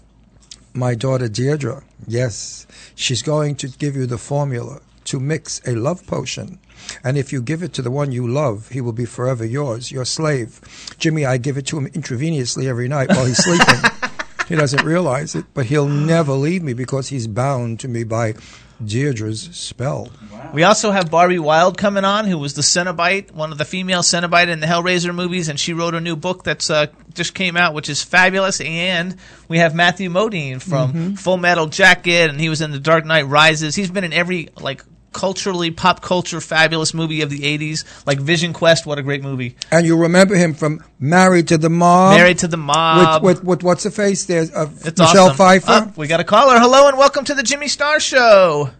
My 0.74 0.94
daughter 0.94 1.28
Deirdre. 1.28 1.82
Yes, 2.06 2.66
she's 2.94 3.22
going 3.22 3.54
to 3.56 3.68
give 3.68 3.94
you 3.96 4.06
the 4.06 4.18
formula 4.18 4.80
to 5.04 5.20
mix 5.20 5.60
a 5.66 5.74
love 5.74 6.06
potion. 6.06 6.58
And 7.04 7.16
if 7.18 7.32
you 7.32 7.42
give 7.42 7.62
it 7.62 7.72
to 7.74 7.82
the 7.82 7.90
one 7.90 8.12
you 8.12 8.26
love, 8.26 8.68
he 8.70 8.80
will 8.80 8.92
be 8.92 9.04
forever 9.04 9.44
yours, 9.44 9.90
your 9.92 10.04
slave. 10.04 10.60
Jimmy, 10.98 11.24
I 11.24 11.36
give 11.38 11.56
it 11.56 11.66
to 11.66 11.78
him 11.78 11.88
intravenously 11.88 12.66
every 12.66 12.88
night 12.88 13.08
while 13.10 13.24
he's 13.26 13.38
sleeping. 13.42 13.90
he 14.48 14.56
doesn't 14.56 14.84
realize 14.84 15.34
it, 15.34 15.44
but 15.54 15.66
he'll 15.66 15.88
never 15.88 16.32
leave 16.32 16.62
me 16.62 16.72
because 16.72 17.08
he's 17.08 17.26
bound 17.26 17.80
to 17.80 17.88
me 17.88 18.04
by 18.04 18.34
Deirdre's 18.84 19.54
spell. 19.56 20.08
We 20.54 20.62
also 20.62 20.90
have 20.90 21.10
Barbie 21.10 21.38
Wilde 21.38 21.76
coming 21.76 22.04
on, 22.04 22.26
who 22.26 22.38
was 22.38 22.54
the 22.54 22.62
Cenobite, 22.62 23.30
one 23.32 23.52
of 23.52 23.58
the 23.58 23.64
female 23.66 24.00
Cenobite 24.02 24.48
in 24.48 24.60
the 24.60 24.66
Hellraiser 24.66 25.14
movies, 25.14 25.48
and 25.50 25.60
she 25.60 25.74
wrote 25.74 25.94
a 25.94 26.00
new 26.00 26.16
book 26.16 26.44
that's 26.44 26.70
uh, 26.70 26.86
just 27.12 27.34
came 27.34 27.56
out, 27.58 27.74
which 27.74 27.90
is 27.90 28.02
fabulous. 28.02 28.58
And 28.60 29.16
we 29.48 29.58
have 29.58 29.74
Matthew 29.74 30.08
Modine 30.08 30.62
from 30.62 30.92
Mhm. 30.92 31.18
Full 31.18 31.36
Metal 31.36 31.66
Jacket, 31.66 32.30
and 32.30 32.40
he 32.40 32.48
was 32.48 32.62
in 32.62 32.70
The 32.70 32.78
Dark 32.80 33.04
Knight 33.04 33.26
Rises. 33.28 33.74
He's 33.74 33.90
been 33.90 34.02
in 34.04 34.14
every 34.14 34.48
like 34.60 34.82
culturally 35.12 35.70
pop 35.70 36.02
culture 36.02 36.40
fabulous 36.40 36.94
movie 36.94 37.22
of 37.22 37.30
the 37.30 37.40
'80s, 37.40 37.84
like 38.06 38.18
Vision 38.20 38.52
Quest. 38.52 38.86
What 38.86 38.98
a 38.98 39.02
great 39.02 39.22
movie! 39.22 39.56
And 39.70 39.86
you 39.86 39.96
remember 39.96 40.34
him 40.34 40.54
from 40.54 40.84
Married 40.98 41.48
to 41.48 41.58
the 41.58 41.70
Mob. 41.70 42.16
Married 42.16 42.38
to 42.38 42.48
the 42.48 42.56
Mob. 42.56 43.22
With, 43.22 43.38
with, 43.38 43.44
with 43.44 43.62
what's 43.62 43.82
the 43.84 43.90
face? 43.90 44.24
There's 44.26 44.50
uh, 44.52 44.68
It's 44.84 44.98
Michelle 44.98 45.26
awesome. 45.26 45.36
Pfeiffer. 45.36 45.66
Oh, 45.88 45.92
we 45.96 46.06
got 46.06 46.20
a 46.20 46.24
caller. 46.24 46.58
Hello 46.58 46.88
and 46.88 46.96
welcome 46.98 47.24
to 47.24 47.34
the 47.34 47.42
Jimmy 47.42 47.68
Star 47.68 48.00
Show. 48.00 48.70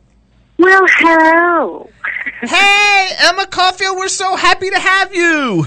Well, 0.58 0.86
hello. 0.98 1.90
Hey, 2.42 3.08
Emma 3.18 3.46
Caulfield, 3.46 3.96
we're 3.96 4.08
so 4.08 4.36
happy 4.36 4.70
to 4.70 4.78
have 4.78 5.14
you. 5.14 5.66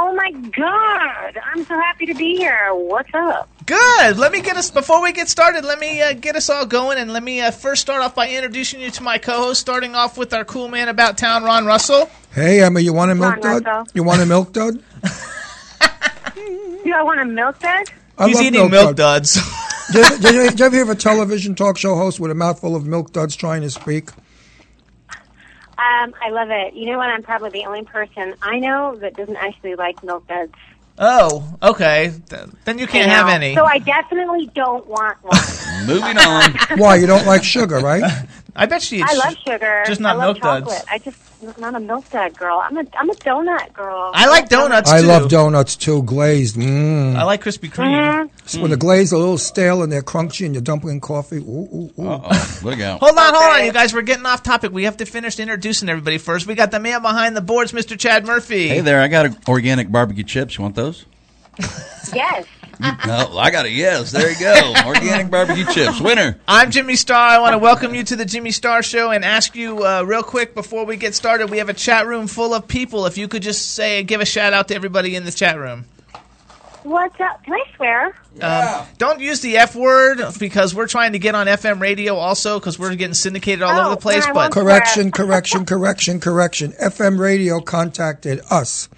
Oh 0.00 0.14
my 0.14 0.30
God! 0.30 1.38
I'm 1.44 1.64
so 1.64 1.74
happy 1.74 2.06
to 2.06 2.14
be 2.14 2.36
here. 2.36 2.68
What's 2.72 3.12
up? 3.14 3.48
Good. 3.66 4.16
Let 4.16 4.30
me 4.30 4.40
get 4.40 4.56
us 4.56 4.70
before 4.70 5.02
we 5.02 5.12
get 5.12 5.28
started. 5.28 5.64
Let 5.64 5.80
me 5.80 6.00
uh, 6.00 6.12
get 6.12 6.36
us 6.36 6.48
all 6.48 6.64
going, 6.66 6.98
and 6.98 7.12
let 7.12 7.24
me 7.24 7.40
uh, 7.40 7.50
first 7.50 7.82
start 7.82 8.00
off 8.00 8.14
by 8.14 8.28
introducing 8.28 8.80
you 8.80 8.92
to 8.92 9.02
my 9.02 9.18
co-host. 9.18 9.60
Starting 9.60 9.96
off 9.96 10.16
with 10.16 10.32
our 10.32 10.44
cool 10.44 10.68
man 10.68 10.88
about 10.88 11.18
town, 11.18 11.42
Ron 11.42 11.66
Russell. 11.66 12.08
Hey, 12.32 12.62
Emma, 12.62 12.78
you 12.78 12.92
want 12.92 13.10
a 13.10 13.16
milk 13.16 13.42
Ron 13.42 13.62
dud? 13.62 13.66
Russell. 13.66 13.86
You 13.92 14.04
want 14.04 14.22
a 14.22 14.26
milk 14.26 14.52
dud? 14.52 14.74
Do 16.84 16.94
I 16.94 17.02
want 17.02 17.20
a 17.20 17.24
milk 17.24 17.58
dud? 17.58 17.86
I 18.16 18.28
He's 18.28 18.36
love 18.36 18.44
eating 18.44 18.70
milk 18.70 18.94
duds. 18.94 19.34
did, 19.92 20.06
did, 20.22 20.34
you, 20.34 20.42
did 20.50 20.60
you 20.60 20.66
ever 20.66 20.74
hear 20.76 20.84
of 20.84 20.90
a 20.90 20.94
television 20.94 21.56
talk 21.56 21.76
show 21.76 21.96
host 21.96 22.20
with 22.20 22.30
a 22.30 22.36
mouthful 22.36 22.76
of 22.76 22.86
milk 22.86 23.12
duds 23.12 23.34
trying 23.34 23.62
to 23.62 23.70
speak? 23.70 24.10
Um, 25.78 26.12
I 26.20 26.30
love 26.30 26.50
it. 26.50 26.74
You 26.74 26.86
know 26.86 26.98
what? 26.98 27.08
I'm 27.08 27.22
probably 27.22 27.50
the 27.50 27.66
only 27.66 27.84
person 27.84 28.34
I 28.42 28.58
know 28.58 28.96
that 28.96 29.14
doesn't 29.16 29.36
actually 29.36 29.76
like 29.76 30.02
milk 30.02 30.26
duds. 30.26 30.52
Oh, 30.98 31.56
okay. 31.62 32.12
Then 32.64 32.78
you 32.78 32.88
can't 32.88 33.08
have 33.08 33.28
any. 33.28 33.54
So 33.54 33.64
I 33.64 33.78
definitely 33.78 34.46
don't 34.54 34.86
want 34.88 35.22
one. 35.22 35.38
Moving 35.86 36.18
on. 36.18 36.78
Why 36.78 36.96
you 36.96 37.06
don't 37.06 37.26
like 37.26 37.44
sugar, 37.44 37.78
right? 37.78 38.02
I 38.56 38.66
bet 38.66 38.82
she. 38.82 39.02
I 39.02 39.12
love 39.14 39.36
sugar. 39.46 39.84
Just 39.86 40.00
not 40.00 40.16
I 40.16 40.18
love 40.18 40.42
milk 40.42 40.64
duds. 40.64 40.84
I 40.90 40.98
just 40.98 41.16
I'm 41.16 41.27
not 41.58 41.74
a 41.74 41.80
milk 41.80 42.08
dud 42.10 42.36
girl. 42.36 42.60
I'm 42.62 42.76
a 42.78 42.84
I'm 42.98 43.10
a 43.10 43.14
donut 43.14 43.72
girl. 43.72 44.10
I 44.14 44.26
like 44.28 44.48
donuts 44.48 44.90
I 44.90 45.00
too. 45.00 45.06
love 45.06 45.28
donuts 45.28 45.76
too, 45.76 46.02
glazed. 46.02 46.56
Mm. 46.56 47.16
I 47.16 47.22
like 47.24 47.42
Krispy 47.42 47.70
Kreme. 47.70 48.30
So 48.46 48.60
when 48.60 48.70
the 48.70 48.76
glaze 48.76 49.12
a 49.12 49.18
little 49.18 49.38
stale 49.38 49.82
and 49.82 49.92
they're 49.92 50.02
crunchy 50.02 50.46
and 50.46 50.54
you're 50.54 50.62
dumpling 50.62 51.00
coffee. 51.00 51.36
Ooh, 51.36 51.68
ooh, 51.72 51.92
ooh. 51.98 52.08
Uh-oh. 52.08 52.58
Look 52.62 52.80
out. 52.80 53.00
Hold 53.00 53.16
on, 53.16 53.34
hold 53.34 53.56
on, 53.56 53.64
you 53.64 53.72
guys. 53.72 53.94
We're 53.94 54.02
getting 54.02 54.26
off 54.26 54.42
topic. 54.42 54.72
We 54.72 54.84
have 54.84 54.96
to 54.98 55.04
finish 55.04 55.38
introducing 55.38 55.88
everybody 55.88 56.18
first. 56.18 56.46
We 56.46 56.54
got 56.54 56.70
the 56.70 56.80
man 56.80 57.02
behind 57.02 57.36
the 57.36 57.40
boards, 57.40 57.72
Mr. 57.72 57.98
Chad 57.98 58.26
Murphy. 58.26 58.68
Hey 58.68 58.80
there, 58.80 59.00
I 59.00 59.08
got 59.08 59.48
organic 59.48 59.90
barbecue 59.90 60.24
chips. 60.24 60.58
You 60.58 60.62
want 60.62 60.74
those? 60.74 61.04
Yes. 62.12 62.46
No, 62.80 63.38
I 63.38 63.50
got 63.50 63.66
a 63.66 63.70
yes. 63.70 64.12
There 64.12 64.30
you 64.30 64.38
go. 64.38 64.74
Organic 64.86 65.30
barbecue 65.30 65.64
chips. 65.66 66.00
Winner. 66.00 66.38
I'm 66.46 66.70
Jimmy 66.70 66.94
Star. 66.94 67.28
I 67.28 67.38
want 67.38 67.52
to 67.52 67.58
welcome 67.58 67.94
you 67.94 68.04
to 68.04 68.16
the 68.16 68.24
Jimmy 68.24 68.52
Star 68.52 68.82
Show 68.82 69.10
and 69.10 69.24
ask 69.24 69.56
you 69.56 69.84
uh, 69.84 70.02
real 70.02 70.22
quick 70.22 70.54
before 70.54 70.84
we 70.84 70.96
get 70.96 71.14
started. 71.14 71.50
We 71.50 71.58
have 71.58 71.68
a 71.68 71.74
chat 71.74 72.06
room 72.06 72.28
full 72.28 72.54
of 72.54 72.68
people. 72.68 73.06
If 73.06 73.18
you 73.18 73.26
could 73.26 73.42
just 73.42 73.72
say, 73.74 74.04
give 74.04 74.20
a 74.20 74.24
shout 74.24 74.52
out 74.52 74.68
to 74.68 74.74
everybody 74.74 75.16
in 75.16 75.24
the 75.24 75.32
chat 75.32 75.58
room. 75.58 75.86
What's 76.84 77.20
up? 77.20 77.42
Can 77.44 77.54
I 77.54 77.64
swear? 77.76 78.14
Um, 78.40 78.86
don't 78.98 79.20
use 79.20 79.40
the 79.40 79.56
F 79.56 79.74
word 79.74 80.20
because 80.38 80.74
we're 80.74 80.86
trying 80.86 81.12
to 81.12 81.18
get 81.18 81.34
on 81.34 81.46
FM 81.48 81.80
radio 81.80 82.14
also 82.14 82.60
because 82.60 82.78
we're 82.78 82.94
getting 82.94 83.14
syndicated 83.14 83.62
all 83.62 83.78
over 83.78 83.90
the 83.90 84.00
place. 84.00 84.24
But 84.32 84.52
Correction, 84.52 85.10
correction, 85.10 85.66
correction, 85.66 86.20
correction. 86.20 86.72
FM 86.72 87.18
radio 87.18 87.60
contacted 87.60 88.40
us. 88.50 88.88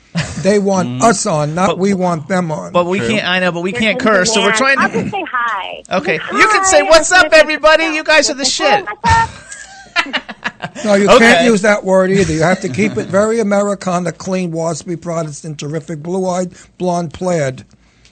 They 0.43 0.59
want 0.59 0.89
mm-hmm. 0.89 1.03
us 1.03 1.27
on, 1.27 1.55
not 1.55 1.79
we 1.79 1.95
want 1.95 2.27
them 2.27 2.51
on. 2.51 2.73
But 2.73 2.87
we 2.87 2.99
can't. 2.99 3.27
I 3.27 3.39
know, 3.41 3.53
but 3.53 3.61
we 3.61 3.73
can't 3.73 4.01
curse. 4.01 4.33
So 4.33 4.43
we're 4.43 4.53
trying 4.53 4.79
I'll 4.79 4.89
just 4.91 5.05
to. 5.05 5.11
say 5.11 5.25
hi. 5.31 5.83
Okay, 5.99 6.17
Hi, 6.17 6.39
you 6.39 6.49
can 6.49 6.65
say, 6.65 6.83
"What's 6.83 7.13
up, 7.13 7.33
everybody? 7.33 7.85
You 7.85 8.05
guys 8.05 8.31
are 8.31 8.35
the 8.35 8.45
shit." 8.45 8.85
No, 10.85 10.95
you 10.95 11.09
Okay. 11.11 11.19
can't 11.19 11.45
use 11.45 11.63
that 11.63 11.85
word 11.85 12.11
either. 12.11 12.33
You 12.33 12.43
have 12.43 12.61
to 12.61 12.69
keep 12.69 12.97
it 12.97 13.07
very 13.09 13.41
Americana, 13.41 14.13
clean, 14.13 14.53
waspy, 14.53 15.01
Protestant, 15.01 15.59
terrific, 15.59 16.03
blue-eyed, 16.03 16.53
blonde, 16.79 17.13
plaid. 17.13 17.65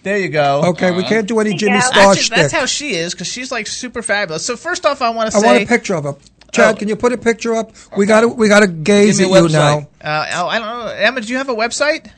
There 0.02 0.16
you 0.18 0.28
go. 0.28 0.62
Okay, 0.66 0.90
we 0.90 0.98
uh-huh. 0.98 1.08
can't 1.08 1.28
do 1.28 1.40
any 1.40 1.54
Jimmy 1.54 1.72
That's 1.72 1.88
Star 1.88 2.14
just- 2.14 2.30
That's 2.30 2.52
how 2.52 2.66
she 2.66 2.94
is 2.94 3.14
because 3.14 3.26
she's 3.28 3.50
like 3.50 3.66
super 3.66 4.02
fabulous. 4.02 4.44
So 4.44 4.56
first 4.56 4.86
off, 4.86 5.02
I 5.02 5.10
want 5.10 5.30
to 5.30 5.32
say 5.32 5.38
I 5.38 5.40
say, 5.40 5.46
want 5.46 5.62
a 5.62 5.66
picture 5.66 5.94
of 5.94 6.04
her. 6.04 6.14
Chad, 6.52 6.74
Oh. 6.74 6.78
can 6.78 6.88
you 6.88 6.96
put 6.96 7.12
a 7.12 7.18
picture 7.18 7.54
up? 7.54 7.72
We 7.96 8.06
got 8.06 8.22
to 8.22 8.28
we 8.28 8.48
got 8.48 8.60
to 8.60 8.66
gaze 8.68 9.20
at 9.20 9.28
you 9.28 9.48
now. 9.48 9.88
Uh, 10.02 10.26
oh, 10.34 10.46
I 10.46 10.58
don't 10.58 10.66
know, 10.68 10.86
Emma. 10.92 11.20
Do 11.20 11.28
you 11.32 11.36
have 11.38 11.48
a 11.48 11.54
website? 11.54 12.10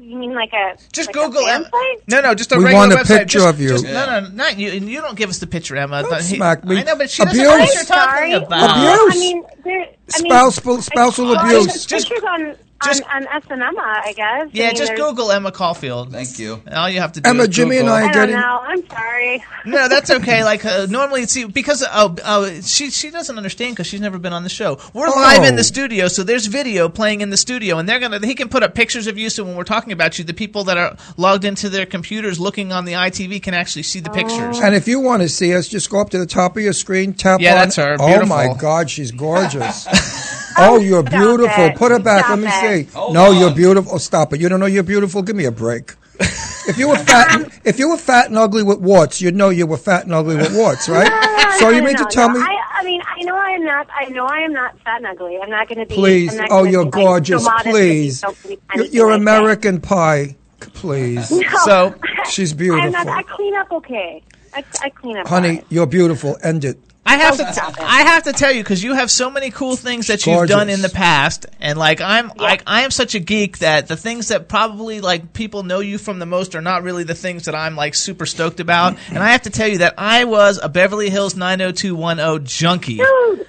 You 0.00 0.16
mean 0.16 0.32
like 0.32 0.52
a 0.54 0.76
Just 0.92 1.08
like 1.08 1.14
Google 1.14 1.42
a 1.42 1.46
fan 1.46 1.64
Emma. 1.66 1.70
No, 2.06 2.20
no, 2.22 2.34
just 2.34 2.50
a 2.52 2.56
We 2.56 2.64
regular 2.64 2.88
want 2.88 2.92
a 2.92 2.96
website. 3.04 3.18
picture 3.18 3.38
Just- 3.40 3.46
of 3.54 3.60
you. 3.60 3.68
just- 3.70 3.84
no, 3.84 4.20
no, 4.20 4.28
not 4.32 4.58
you. 4.58 4.70
You 4.70 5.02
don't 5.02 5.16
give 5.18 5.28
us 5.28 5.38
the 5.38 5.46
picture, 5.46 5.76
Emma. 5.76 6.02
But 6.08 6.22
he- 6.22 6.36
smack 6.36 6.64
me. 6.64 6.78
I 6.78 6.82
know, 6.84 6.96
but 6.96 7.10
she 7.10 7.24
doesn't 7.24 7.38
Abuse. 7.38 7.50
know 7.52 7.58
what 7.58 7.74
you're 7.74 7.84
talking 7.84 8.14
Sorry. 8.14 8.32
about. 8.32 8.70
Abuse. 8.70 9.16
I 9.16 9.18
mean, 9.18 9.42
there. 9.64 9.80
I 9.82 10.22
mean, 10.22 10.30
Spousal- 10.32 10.80
spousal 10.82 11.36
I- 11.36 11.42
abuse. 11.44 11.84
Just- 11.84 12.08
pictures 12.08 12.24
on 12.26 12.56
just- 12.84 13.02
on, 13.04 13.26
on 13.26 13.28
S 13.28 13.42
and 13.50 13.62
Emma, 13.62 13.80
I 14.04 14.12
guess. 14.14 14.48
Yeah, 14.52 14.64
I 14.64 14.66
mean, 14.68 14.76
just 14.76 14.88
there's- 14.94 14.98
Google 15.00 15.32
Emma 15.32 15.50
Caulfield. 15.52 16.12
Thank 16.12 16.38
you. 16.38 16.60
All 16.72 16.88
you 16.88 17.00
have 17.00 17.12
to 17.12 17.20
do 17.20 17.28
is 17.28 17.34
Emma, 17.34 17.42
is 17.44 17.48
Jimmy, 17.48 17.76
and 17.78 17.86
Google. 17.86 17.94
I 17.94 18.02
I 18.02 18.08
are 18.08 18.12
don't 18.12 18.30
know. 18.32 18.60
I'm 18.62 18.88
sorry. 18.88 19.44
No, 19.66 19.86
that's 19.88 20.10
okay. 20.10 20.44
Like 20.48 20.64
uh, 20.64 20.86
normally, 20.88 21.26
see, 21.26 21.44
because 21.44 21.84
oh, 21.92 22.14
oh, 22.24 22.60
she 22.62 22.90
she 22.90 23.10
doesn't 23.10 23.36
understand 23.36 23.74
because 23.74 23.86
she's 23.86 24.00
never 24.00 24.18
been 24.18 24.32
on 24.32 24.42
the 24.44 24.48
show. 24.48 24.78
We're 24.94 25.08
Oh. 25.08 25.12
live 25.14 25.44
in 25.44 25.56
the 25.56 25.64
studio, 25.64 26.08
so 26.08 26.22
there's 26.22 26.46
video 26.46 26.88
playing 26.88 27.20
in 27.20 27.28
the 27.30 27.36
studio, 27.36 27.76
and 27.78 27.86
they're 27.88 27.98
gonna 28.00 28.24
he 28.26 28.34
can 28.34 28.48
put 28.48 28.62
up 28.62 28.74
pictures 28.74 29.06
of 29.06 29.18
you. 29.18 29.28
So 29.28 29.44
when 29.44 29.56
we're 29.56 29.64
talking 29.64 29.92
about 29.92 30.18
you, 30.18 30.24
the 30.24 30.32
people 30.32 30.64
that 30.64 30.78
are 30.78 30.96
logged 31.18 31.44
into 31.44 31.68
their 31.68 31.84
computers 31.84 32.40
looking 32.40 32.72
on 32.72 32.84
the 32.86 32.92
ITV 32.94 33.42
can 33.42 33.52
actually 33.52 33.82
see 33.82 34.00
the 34.00 34.10
pictures. 34.10 34.58
And 34.60 34.74
if 34.74 34.88
you 34.88 35.00
want 35.00 35.20
to 35.22 35.28
see 35.28 35.54
us, 35.54 35.68
just 35.68 35.90
go 35.90 36.00
up 36.00 36.10
to 36.10 36.18
the 36.18 36.26
top 36.26 36.56
of 36.56 36.62
your 36.62 36.72
screen, 36.72 37.12
tap 37.12 37.40
Yeah, 37.40 37.52
on. 37.52 37.56
that's 37.58 37.76
her. 37.76 37.96
Oh 38.00 38.24
my 38.24 38.54
God, 38.58 38.88
she's 38.88 39.10
gorgeous. 39.10 39.86
Oh, 40.58 40.74
oh, 40.74 40.78
you're 40.78 41.02
beautiful. 41.02 41.64
it. 41.64 41.76
Put 41.76 41.92
her 41.92 41.98
back. 41.98 42.24
Stop 42.26 42.38
Let 42.38 42.62
me 42.62 42.68
it. 42.78 42.86
see. 42.86 42.92
Hold 42.92 43.14
no, 43.14 43.30
on. 43.30 43.36
you're 43.38 43.54
beautiful. 43.54 43.92
Oh, 43.94 43.98
stop 43.98 44.32
it. 44.32 44.40
You 44.40 44.48
don't 44.48 44.60
know 44.60 44.66
you're 44.66 44.82
beautiful. 44.82 45.22
Give 45.22 45.36
me 45.36 45.44
a 45.46 45.52
break. 45.52 45.94
If 46.20 46.76
you 46.76 46.88
were 46.88 46.96
fat, 46.96 47.32
and, 47.40 47.60
if 47.64 47.78
you 47.78 47.88
were 47.88 47.96
fat 47.96 48.26
and 48.26 48.36
ugly 48.36 48.62
with 48.62 48.80
warts, 48.80 49.20
you'd 49.22 49.34
know 49.36 49.48
you 49.50 49.66
were 49.66 49.76
fat 49.78 50.04
and 50.04 50.12
ugly 50.12 50.36
with 50.36 50.54
warts, 50.54 50.88
right? 50.88 51.06
No, 51.08 51.50
so 51.58 51.70
no, 51.70 51.76
you 51.76 51.82
mean 51.82 51.94
no, 51.94 52.04
to 52.04 52.08
tell 52.10 52.28
no. 52.28 52.34
me? 52.34 52.40
I, 52.40 52.58
I 52.80 52.84
mean, 52.84 53.00
I 53.06 53.22
know 53.22 53.36
I 53.36 53.50
am 53.50 53.64
not. 53.64 53.88
I 53.94 54.04
know 54.06 54.26
I 54.26 54.38
am 54.40 54.52
not 54.52 54.78
fat 54.80 54.96
and 54.98 55.06
ugly. 55.06 55.38
I'm 55.42 55.48
not 55.48 55.68
going 55.68 55.78
to 55.78 55.86
be. 55.86 55.94
Please. 55.94 56.32
I'm 56.32 56.38
not 56.40 56.48
Oh, 56.50 56.64
you're 56.64 56.84
be, 56.84 56.90
like, 56.90 57.04
gorgeous. 57.06 57.44
so 57.44 57.50
modest 57.50 57.64
that 57.64 57.70
you 57.70 57.72
Please. 57.78 58.20
don't 58.20 58.60
You're, 58.74 58.86
you're 58.86 59.10
I 59.12 59.16
say. 59.16 59.22
American 59.22 59.80
pie. 59.80 60.36
Please. 60.60 61.30
No, 61.30 61.42
So- 61.64 61.94
She's 62.30 62.52
I'm 62.52 62.58
beautiful. 62.58 62.90
not, 62.90 63.08
I 63.08 63.22
clean 63.22 63.54
up 63.54 63.72
okay. 63.72 64.22
I, 64.54 64.64
I 64.82 64.90
clean 64.90 65.16
up. 65.16 65.26
Honey, 65.28 65.48
alright. 65.48 65.66
you're 65.70 65.86
beautiful. 65.86 66.36
End 66.42 66.64
it. 66.64 66.78
I 67.08 67.16
have 67.16 67.36
to. 67.38 67.52
stop. 67.52 67.74
I 67.80 68.02
have 68.02 68.22
to 68.24 68.32
tell 68.32 68.52
you 68.52 68.62
because 68.62 68.82
you 68.82 68.94
have 68.94 69.10
so 69.10 69.30
many 69.30 69.50
cool 69.50 69.76
things 69.76 70.06
that 70.08 70.26
you've 70.26 70.48
done 70.48 70.68
in 70.68 70.82
the 70.82 70.88
past, 70.88 71.46
and 71.60 71.78
like 71.78 72.00
I'm, 72.00 72.30
like 72.36 72.62
I 72.66 72.82
am 72.82 72.90
such 72.90 73.14
a 73.14 73.20
geek 73.20 73.58
that 73.58 73.88
the 73.88 73.96
things 73.96 74.28
that 74.28 74.48
probably 74.48 75.00
like 75.00 75.32
people 75.32 75.62
know 75.62 75.80
you 75.80 75.98
from 75.98 76.18
the 76.18 76.26
most 76.26 76.54
are 76.54 76.60
not 76.60 76.82
really 76.82 77.04
the 77.04 77.14
things 77.14 77.46
that 77.46 77.54
I'm 77.54 77.76
like 77.76 77.94
super 77.94 78.26
stoked 78.26 78.60
about. 78.60 78.96
And 79.08 79.18
I 79.18 79.30
have 79.32 79.42
to 79.42 79.50
tell 79.50 79.68
you 79.68 79.78
that 79.78 79.94
I 79.98 80.24
was 80.24 80.58
a 80.62 80.68
Beverly 80.68 81.10
Hills 81.10 81.34
90210 81.36 82.44
junkie. 82.46 82.96
Dude, 82.96 83.46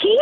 Keith, 0.00 0.20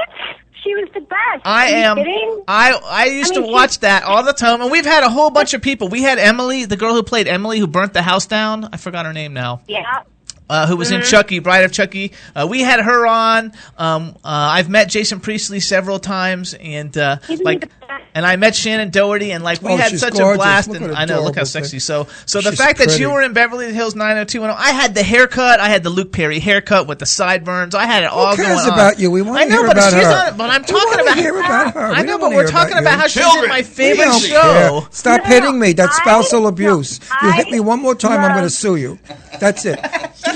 she 0.63 0.75
was 0.75 0.89
the 0.95 1.01
best. 1.01 1.43
I 1.45 1.73
Are 1.73 1.75
am. 1.77 1.97
kidding? 1.97 2.43
I 2.49 2.73
I 2.73 3.05
used 3.07 3.33
I 3.37 3.41
mean, 3.41 3.49
to 3.49 3.53
watch 3.53 3.81
that 3.81 4.03
all 4.05 4.23
the 4.25 4.33
time, 4.33 4.61
and 4.63 4.71
we've 4.71 4.87
had 4.87 5.03
a 5.05 5.11
whole 5.11 5.31
bunch 5.31 5.55
of 5.55 5.63
people. 5.63 5.89
We 5.89 6.03
had 6.03 6.19
Emily, 6.19 6.65
the 6.65 6.77
girl 6.77 6.95
who 6.95 7.03
played 7.03 7.29
Emily, 7.29 7.59
who 7.59 7.67
burnt 7.67 7.93
the 7.93 8.03
house 8.03 8.27
down. 8.27 8.69
I 8.73 8.77
forgot 8.77 9.07
her 9.07 9.13
name 9.13 9.33
now. 9.35 9.61
Yeah. 9.69 10.03
Uh, 10.51 10.67
who 10.67 10.77
was 10.77 10.91
in 10.91 11.01
Mhm. 11.03 11.11
Chucky, 11.11 11.39
Bride 11.41 11.65
of 11.65 11.73
Chucky. 11.73 12.13
Uh, 12.35 12.47
we 12.49 12.63
had 12.63 12.81
her 12.81 13.07
on. 13.07 13.53
Um, 13.77 14.17
uh, 14.25 14.29
I've 14.29 14.69
met 14.71 14.89
Jason 14.89 15.21
Priestley 15.21 15.61
several 15.61 15.99
times, 15.99 16.55
and 16.55 16.97
uh, 16.97 17.17
like, 17.43 17.71
and 18.15 18.25
I 18.25 18.37
met 18.37 18.55
Shannen 18.55 18.91
Doherty, 18.91 19.31
and 19.33 19.45
like 19.45 19.61
we 19.61 19.73
Oh, 19.73 19.77
had 19.77 19.91
she's 19.91 20.01
such 20.01 20.19
a 20.19 20.33
blast. 20.35 20.69
Look 20.71 20.81
And 20.81 20.97
I 20.97 21.05
know, 21.05 21.23
look 21.23 21.37
how 21.37 21.45
sexy. 21.45 21.73
thing. 21.73 21.81
So, 21.81 22.07
so 22.25 22.41
the 22.41 22.51
She's 22.51 22.59
fact 22.59 22.79
that 22.79 22.99
you 22.99 23.11
were 23.11 23.21
in 23.23 23.35
Beverly 23.35 23.71
Hills 23.75 23.95
90210, 23.95 24.57
I 24.59 24.73
had 24.73 24.95
the 24.95 25.03
haircut, 25.03 25.61
I 25.61 25.69
had 25.69 25.83
the 25.83 25.91
Luke 25.91 26.13
Perry 26.13 26.39
haircut 26.39 26.87
with 26.87 26.99
the 26.99 27.07
sideburns, 27.07 27.75
I 27.75 27.85
had 27.85 28.05
it 28.05 28.11
all 28.11 28.35
cares 28.35 28.49
going 28.49 28.59
on. 28.61 28.73
about 28.73 28.99
you? 28.99 29.11
We 29.11 29.21
wanna 29.21 29.41
I 29.41 29.45
know, 29.45 29.57
hear 29.59 29.67
but 29.67 29.77
about 29.77 29.93
she's 29.93 30.03
her. 30.05 30.11
not. 30.11 30.37
But 30.39 30.49
I'm 30.51 30.65
talking 30.65 31.01
about 31.01 31.17
hear 31.19 31.39
about 31.39 31.75
her. 31.75 31.87
I 31.89 32.01
know, 32.03 32.17
don't 32.17 32.21
but 32.21 32.31
we're 32.33 32.47
talking 32.47 32.73
about 32.79 32.83
about 32.83 32.93
you. 32.95 32.99
how 33.01 33.07
she's 33.09 33.17
in 33.23 33.23
Children. 33.31 33.49
my 33.51 33.63
favorite 33.63 34.19
show. 34.21 34.81
care. 34.81 34.89
Stop 34.93 35.25
hitting 35.25 35.59
me. 35.61 35.75
That's 35.75 35.95
spousal 35.99 36.47
abuse. 36.47 37.01
you 37.23 37.33
hit 37.33 37.51
me 37.51 37.61
one 37.61 37.81
more 37.83 37.95
time, 37.95 38.21
I'm 38.21 38.33
going 38.33 38.45
to 38.45 38.51
sue 38.51 38.77
you. 38.77 38.99
That's 39.41 39.67
it. 39.67 39.79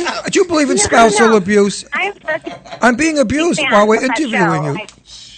Do 0.07 0.15
you, 0.15 0.31
do 0.31 0.39
you 0.41 0.45
believe 0.47 0.70
in 0.70 0.77
No, 0.77 0.83
spousal 0.83 1.29
no. 1.31 1.37
abuse? 1.37 1.85
I'm 1.93 2.12
such 2.20 2.47
a 2.47 2.85
I'm 2.85 2.97
being 2.97 3.19
abused 3.19 3.61
while 3.70 3.87
we're 3.87 4.03
interviewing 4.05 4.65
you. 4.65 4.74
I- 4.74 4.87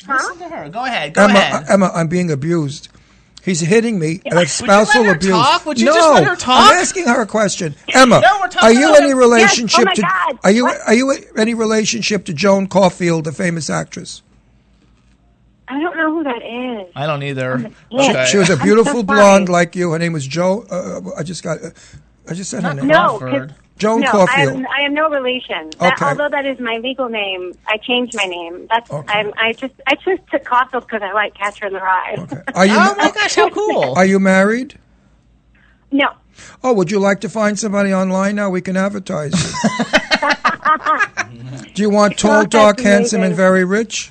huh? 0.06 0.12
Listen 0.16 0.38
to 0.38 0.48
her. 0.56 0.68
Go 0.68 0.84
ahead. 0.84 1.14
Go 1.14 1.24
Emma, 1.24 1.34
ahead. 1.34 1.64
Emma, 1.68 1.90
I'm 1.94 2.08
being 2.08 2.30
abused. 2.30 2.88
He's 3.44 3.60
hitting 3.60 3.98
me, 3.98 4.22
and 4.24 4.38
it's 4.38 4.60
Would 4.62 4.68
you 4.68 4.72
let 4.74 4.86
spousal 4.88 5.04
her 5.04 5.12
abuse. 5.14 5.30
talk? 5.32 5.66
Would 5.66 5.78
you 5.78 5.86
no, 5.86 5.94
just 5.94 6.14
let 6.14 6.24
her 6.24 6.36
talk? 6.36 6.70
I'm 6.72 6.80
asking 6.80 7.04
her 7.06 7.20
a 7.20 7.26
question. 7.26 7.74
Emma, 7.92 8.20
No, 8.20 8.38
we're 8.40 8.70
you 8.72 8.88
about 8.88 9.02
any 9.02 9.12
relationship 9.12 9.84
Yes, 9.94 9.98
oh 9.98 10.02
my 10.02 10.32
to? 10.32 10.38
Are 10.44 10.50
you 10.50 10.64
What? 10.64 10.80
are 10.86 10.94
you 10.94 11.10
any 11.36 11.52
relationship 11.52 12.24
to 12.24 12.32
Joan 12.32 12.66
Caulfield, 12.68 13.24
the 13.24 13.32
famous 13.32 13.68
actress? 13.68 14.22
I 15.68 15.78
don't 15.80 15.96
know 15.96 16.10
who 16.10 16.24
that 16.24 16.42
is. 16.42 16.92
I 16.96 17.06
don't 17.06 17.22
either. 17.22 17.70
Yeah. 17.90 18.10
Okay. 18.10 18.26
She 18.30 18.36
was 18.38 18.48
a 18.50 18.54
I'm 18.54 18.60
beautiful 18.60 18.92
so 19.00 19.02
blonde 19.02 19.46
sorry. 19.48 19.52
like 19.64 19.76
you. 19.76 19.90
Her 19.92 19.98
name 19.98 20.12
was 20.14 20.26
Joe. 20.26 20.64
Uh, 20.70 21.10
I 21.18 21.22
just 21.22 21.42
got. 21.42 21.62
Uh, 21.62 21.70
I 22.28 22.34
just 22.34 22.50
said 22.50 22.62
her 22.62 22.72
name. 22.74 22.86
No, 22.86 23.18
Crawford. 23.18 23.48
'cause- 23.50 23.58
Joan 23.76 24.00
no, 24.02 24.06
I 24.06 24.10
Caulfield. 24.10 24.56
am, 24.56 24.66
I 24.68 24.80
am 24.82 24.94
no 24.94 25.10
relation. 25.10 25.70
That, 25.80 26.00
Although 26.00 26.28
that 26.28 26.46
is 26.46 26.60
my 26.60 26.78
legal 26.78 27.08
name, 27.08 27.54
I 27.66 27.76
changed 27.78 28.14
my 28.14 28.24
name. 28.24 28.66
That's 28.70 28.88
Okay. 28.90 29.12
I'm, 29.12 29.32
I 29.36 29.52
just 29.54 29.74
I 29.86 29.96
just 29.96 30.22
took 30.30 30.44
Caulfield 30.44 30.84
because 30.86 31.02
I 31.02 31.12
like 31.12 31.34
Catcher 31.34 31.66
in 31.66 31.72
the 31.72 31.80
Rye. 31.80 32.16
Are 32.54 32.66
you? 32.66 32.74
Oh 32.76 32.94
my 32.96 33.10
gosh, 33.10 33.34
how 33.34 33.50
cool! 33.50 33.94
Are 33.96 34.04
you 34.04 34.20
married? 34.20 34.78
no, 35.90 36.08
Oh, 36.62 36.72
would 36.72 36.90
you 36.90 37.00
like 37.00 37.20
to 37.22 37.28
find 37.28 37.58
somebody 37.58 37.92
online 37.92 38.36
now? 38.36 38.48
We 38.50 38.60
can 38.60 38.76
advertise. 38.76 39.32
Do 41.74 41.82
you 41.82 41.90
want 41.90 42.16
tall, 42.18 42.42
that's 42.42 42.50
dark, 42.50 42.80
handsome, 42.80 43.22
and 43.22 43.34
very 43.34 43.64
rich? 43.64 44.10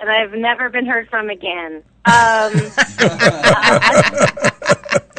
and 0.00 0.10
I've 0.10 0.32
never 0.32 0.68
been 0.68 0.86
heard 0.86 1.08
from 1.08 1.30
again. 1.30 1.82
Um, 2.04 2.52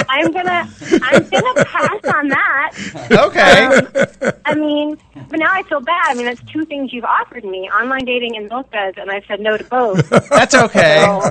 I'm 0.09 0.31
gonna 0.31 0.69
I'm 1.03 1.29
gonna 1.29 1.65
pass 1.65 2.13
on 2.13 2.27
that. 2.29 2.75
Okay. 3.11 3.65
Um, 3.65 4.33
I 4.45 4.55
mean, 4.55 4.97
but 5.29 5.39
now 5.39 5.51
I 5.51 5.63
feel 5.63 5.81
bad. 5.81 6.05
I 6.07 6.13
mean, 6.15 6.25
that's 6.25 6.41
two 6.51 6.65
things 6.65 6.91
you've 6.91 7.05
offered 7.05 7.43
me: 7.43 7.69
online 7.69 8.05
dating 8.05 8.35
and 8.35 8.49
milk 8.49 8.71
duds, 8.71 8.97
and 8.97 9.11
I 9.11 9.21
said 9.27 9.39
no 9.39 9.57
to 9.57 9.63
both. 9.63 10.09
That's 10.29 10.55
okay. 10.55 11.03
So, 11.05 11.29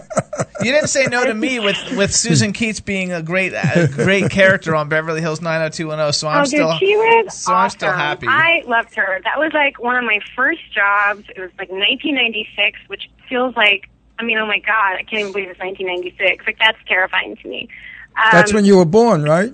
You 0.61 0.73
didn't 0.73 0.89
say 0.89 1.07
no 1.07 1.25
to 1.25 1.35
me 1.35 1.61
with, 1.61 1.77
with 1.97 2.15
Susan 2.15 2.53
Keats 2.53 2.81
being 2.81 3.13
a 3.13 3.23
great 3.23 3.53
a 3.53 3.89
great 3.93 4.31
character 4.31 4.75
on 4.75 4.89
Beverly 4.89 5.21
Hills 5.21 5.41
90210. 5.41 6.13
So 6.13 6.29
I'm 6.29 6.43
oh, 6.43 6.45
still 6.45 6.71
dude, 6.71 6.79
she 6.79 6.97
was 6.97 7.35
so 7.35 7.53
awesome. 7.53 7.55
I'm 7.55 7.71
still 7.71 7.93
happy. 7.93 8.27
I 8.29 8.63
loved 8.67 8.95
her. 8.95 9.21
That 9.25 9.39
was 9.39 9.53
like 9.53 9.79
one 9.81 9.97
of 9.97 10.05
my 10.05 10.21
first 10.35 10.73
jobs. 10.73 11.25
It 11.35 11.41
was 11.41 11.51
like 11.59 11.71
1996, 11.71 12.79
which 12.89 13.09
feels 13.29 13.55
like 13.57 13.89
I 14.19 14.25
mean, 14.25 14.39
oh 14.39 14.47
my 14.47 14.59
God, 14.59 14.95
I 14.99 15.03
can't 15.03 15.21
even 15.21 15.33
believe 15.33 15.49
it's 15.49 15.61
1996. 15.61 16.47
Like 16.47 16.59
that's 16.59 16.79
terrifying 16.87 17.37
to 17.37 17.49
me. 17.49 17.69
Um, 18.17 18.25
That's 18.33 18.53
when 18.53 18.65
you 18.65 18.77
were 18.79 18.85
born, 18.85 19.23
right? 19.23 19.53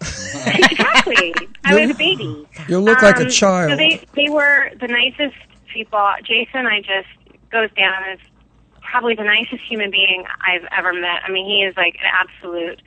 exactly. 0.00 1.34
I 1.64 1.74
was 1.80 1.90
a 1.90 1.94
baby. 1.94 2.46
You 2.68 2.78
look 2.80 3.00
like 3.02 3.18
a 3.18 3.24
Um, 3.24 3.30
child. 3.30 3.70
So 3.70 3.76
they 3.76 4.04
they 4.14 4.28
were 4.28 4.70
the 4.80 4.88
nicest 4.88 5.36
people. 5.72 6.06
Jason, 6.24 6.66
I 6.66 6.80
just 6.80 7.08
goes 7.50 7.70
down 7.76 8.02
as 8.12 8.18
probably 8.82 9.14
the 9.14 9.24
nicest 9.24 9.62
human 9.64 9.90
being 9.90 10.24
I've 10.46 10.66
ever 10.76 10.92
met. 10.92 11.20
I 11.26 11.30
mean, 11.30 11.46
he 11.46 11.62
is 11.62 11.76
like 11.76 11.94
an 12.02 12.10
absolute 12.12 12.82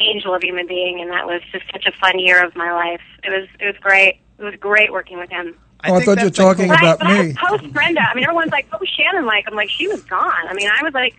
angel 0.00 0.34
of 0.34 0.42
a 0.42 0.46
human 0.46 0.66
being, 0.66 1.00
and 1.00 1.10
that 1.10 1.26
was 1.26 1.40
just 1.52 1.64
such 1.72 1.86
a 1.86 1.92
fun 1.92 2.18
year 2.18 2.44
of 2.44 2.54
my 2.54 2.72
life. 2.72 3.00
It 3.24 3.30
was 3.30 3.48
it 3.60 3.66
was 3.66 3.76
great. 3.80 4.20
It 4.38 4.44
was 4.44 4.54
great 4.60 4.92
working 4.92 5.18
with 5.18 5.30
him. 5.30 5.54
oh, 5.84 5.94
I 5.96 6.00
thought 6.04 6.18
you 6.18 6.24
were 6.24 6.30
talking 6.30 6.68
But 6.68 6.78
I- 6.78 6.80
about 6.92 6.98
but 7.00 7.08
I- 7.08 7.22
me. 7.22 7.34
Post 7.34 7.72
Brenda, 7.72 8.00
I 8.02 8.14
mean, 8.14 8.24
everyone's 8.24 8.52
like, 8.52 8.70
"What 8.70 8.80
was 8.80 8.88
Shannon 8.90 9.26
like?" 9.26 9.44
I'm 9.48 9.54
like, 9.54 9.70
"She 9.70 9.88
was 9.88 10.02
gone." 10.04 10.46
I 10.48 10.54
mean, 10.54 10.68
I 10.68 10.82
was 10.82 10.94
like, 10.94 11.14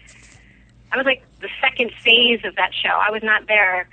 I 0.96 0.98
was 0.98 1.06
like 1.06 1.24
the 1.42 1.50
second 1.60 1.92
phase 1.92 2.40
of 2.46 2.56
that 2.56 2.74
show. 2.74 2.88
I 2.90 3.12
was 3.12 3.22
not 3.22 3.48
there, 3.48 3.90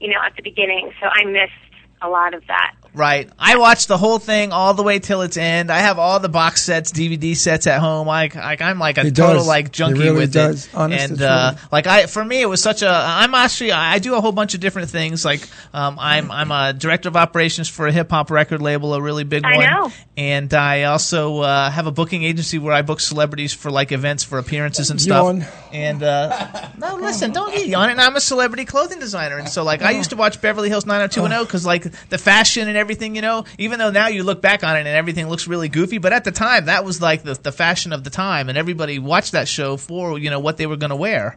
you 0.00 0.08
know, 0.08 0.20
at 0.24 0.36
the 0.36 0.42
beginning, 0.42 0.90
so 0.98 1.06
I 1.12 1.24
missed 1.24 1.52
a 2.00 2.08
lot 2.08 2.32
of 2.32 2.46
that. 2.46 2.74
Right. 2.92 3.30
I 3.38 3.56
watched 3.56 3.88
the 3.88 3.96
whole 3.98 4.18
thing 4.18 4.52
all 4.52 4.74
the 4.74 4.82
way 4.82 4.98
till 4.98 5.22
its 5.22 5.36
end. 5.36 5.70
I 5.70 5.78
have 5.78 5.98
all 5.98 6.18
the 6.18 6.28
box 6.28 6.62
sets, 6.62 6.90
DVD 6.92 7.36
sets 7.36 7.66
at 7.66 7.80
home. 7.80 8.06
Like, 8.06 8.34
like 8.34 8.60
I'm 8.60 8.78
like 8.78 8.98
a 8.98 9.04
He 9.04 9.10
total 9.12 9.36
does. 9.36 9.46
like 9.46 9.66
He 9.66 9.70
junkie 9.72 9.98
really 10.00 10.16
with 10.18 10.32
does. 10.32 10.66
it. 10.66 10.74
Honest 10.74 11.04
and 11.10 11.18
to 11.18 11.28
uh, 11.30 11.50
truth. 11.52 11.72
like 11.72 11.86
I, 11.86 12.06
for 12.06 12.24
me, 12.24 12.40
it 12.42 12.46
was 12.46 12.62
such 12.62 12.82
a. 12.82 12.90
I'm 12.90 13.34
actually 13.34 13.72
I 13.72 13.98
do 14.00 14.14
a 14.16 14.20
whole 14.20 14.32
bunch 14.32 14.54
of 14.54 14.60
different 14.60 14.90
things. 14.90 15.24
Like, 15.24 15.46
um, 15.72 15.98
I'm 16.00 16.30
I'm 16.30 16.50
a 16.50 16.72
director 16.72 17.08
of 17.08 17.16
operations 17.16 17.68
for 17.68 17.86
a 17.86 17.92
hip 17.92 18.10
hop 18.10 18.30
record 18.30 18.60
label, 18.60 18.92
a 18.94 19.00
really 19.00 19.24
big 19.24 19.44
I 19.44 19.56
one. 19.56 19.66
know. 19.66 19.92
And 20.16 20.52
I 20.52 20.82
also 20.84 21.38
uh, 21.40 21.70
have 21.70 21.86
a 21.86 21.92
booking 21.92 22.24
agency 22.24 22.58
where 22.58 22.74
I 22.74 22.82
book 22.82 23.00
celebrities 23.00 23.52
for 23.54 23.70
like 23.70 23.92
events 23.92 24.24
for 24.24 24.38
appearances 24.38 24.90
and 24.90 25.00
stuff. 25.00 25.24
Yawn. 25.24 25.44
And 25.72 26.02
uh, 26.02 26.68
no, 26.76 26.96
listen, 26.96 27.30
don't 27.32 27.54
get 27.54 27.72
on 27.74 27.88
it. 27.90 27.98
I'm 27.98 28.16
a 28.16 28.20
celebrity 28.20 28.64
clothing 28.64 28.98
designer, 28.98 29.38
and 29.38 29.48
so 29.48 29.62
like 29.62 29.80
I 29.82 29.92
used 29.92 30.10
to 30.10 30.16
watch 30.16 30.40
Beverly 30.42 30.68
Hills 30.68 30.86
90210 30.86 31.44
because 31.46 31.64
like 31.64 31.84
the 32.08 32.18
fashion 32.18 32.68
and 32.68 32.76
everything, 32.80 33.14
you 33.14 33.22
know. 33.22 33.44
Even 33.58 33.78
though 33.78 33.90
now 33.90 34.08
you 34.08 34.24
look 34.24 34.42
back 34.42 34.64
on 34.64 34.74
it 34.76 34.80
and 34.80 34.88
everything 34.88 35.28
looks 35.28 35.46
really 35.46 35.68
goofy, 35.68 35.98
but 35.98 36.12
at 36.12 36.24
the 36.24 36.32
time 36.32 36.64
that 36.64 36.84
was 36.84 37.00
like 37.00 37.22
the 37.22 37.34
the 37.34 37.52
fashion 37.52 37.92
of 37.92 38.02
the 38.02 38.10
time, 38.10 38.48
and 38.48 38.58
everybody 38.58 38.98
watched 38.98 39.32
that 39.32 39.46
show 39.46 39.76
for 39.76 40.18
you 40.18 40.30
know 40.30 40.40
what 40.40 40.56
they 40.56 40.66
were 40.66 40.76
going 40.76 40.90
to 40.90 40.96
wear. 40.96 41.36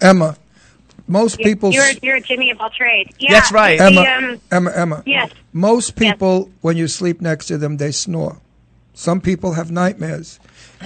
Emma, 0.00 0.36
most 1.06 1.38
people. 1.38 1.70
You're 1.72 1.90
you're 2.02 2.16
a 2.16 2.20
Jimmy 2.20 2.50
of 2.50 2.60
all 2.60 2.70
trades. 2.70 3.12
Yeah, 3.18 3.32
That's 3.32 3.52
right. 3.52 3.78
the, 3.78 3.84
Emma, 3.84 4.00
um, 4.32 4.40
Emma, 4.50 4.72
Emma. 4.74 5.02
Yes. 5.04 5.30
Most 5.52 5.96
people, 5.96 6.50
when 6.62 6.76
you 6.76 6.88
sleep 6.88 7.20
next 7.20 7.46
to 7.46 7.58
them, 7.58 7.76
they 7.76 7.90
snore. 7.92 8.38
Some 8.94 9.20
people 9.20 9.54
have 9.54 9.70
nightmares. 9.70 10.38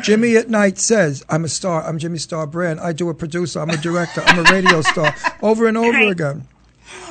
Jimmy 0.02 0.36
at 0.36 0.48
night 0.48 0.78
says, 0.78 1.24
I'm 1.28 1.44
a 1.44 1.48
star. 1.48 1.82
I'm 1.85 1.98
Jimmy 1.98 2.18
Star 2.18 2.47
Brand. 2.47 2.80
I 2.80 2.93
do 2.93 3.09
a 3.10 3.14
producer. 3.14 3.60
I'm 3.60 3.68
a 3.70 3.76
director. 3.76 4.22
I'm 4.24 4.39
a 4.39 4.51
radio 4.51 4.80
star. 4.80 5.14
Over 5.43 5.66
and 5.66 5.76
over 5.76 5.90
Right. 5.90 6.09
again. 6.10 6.47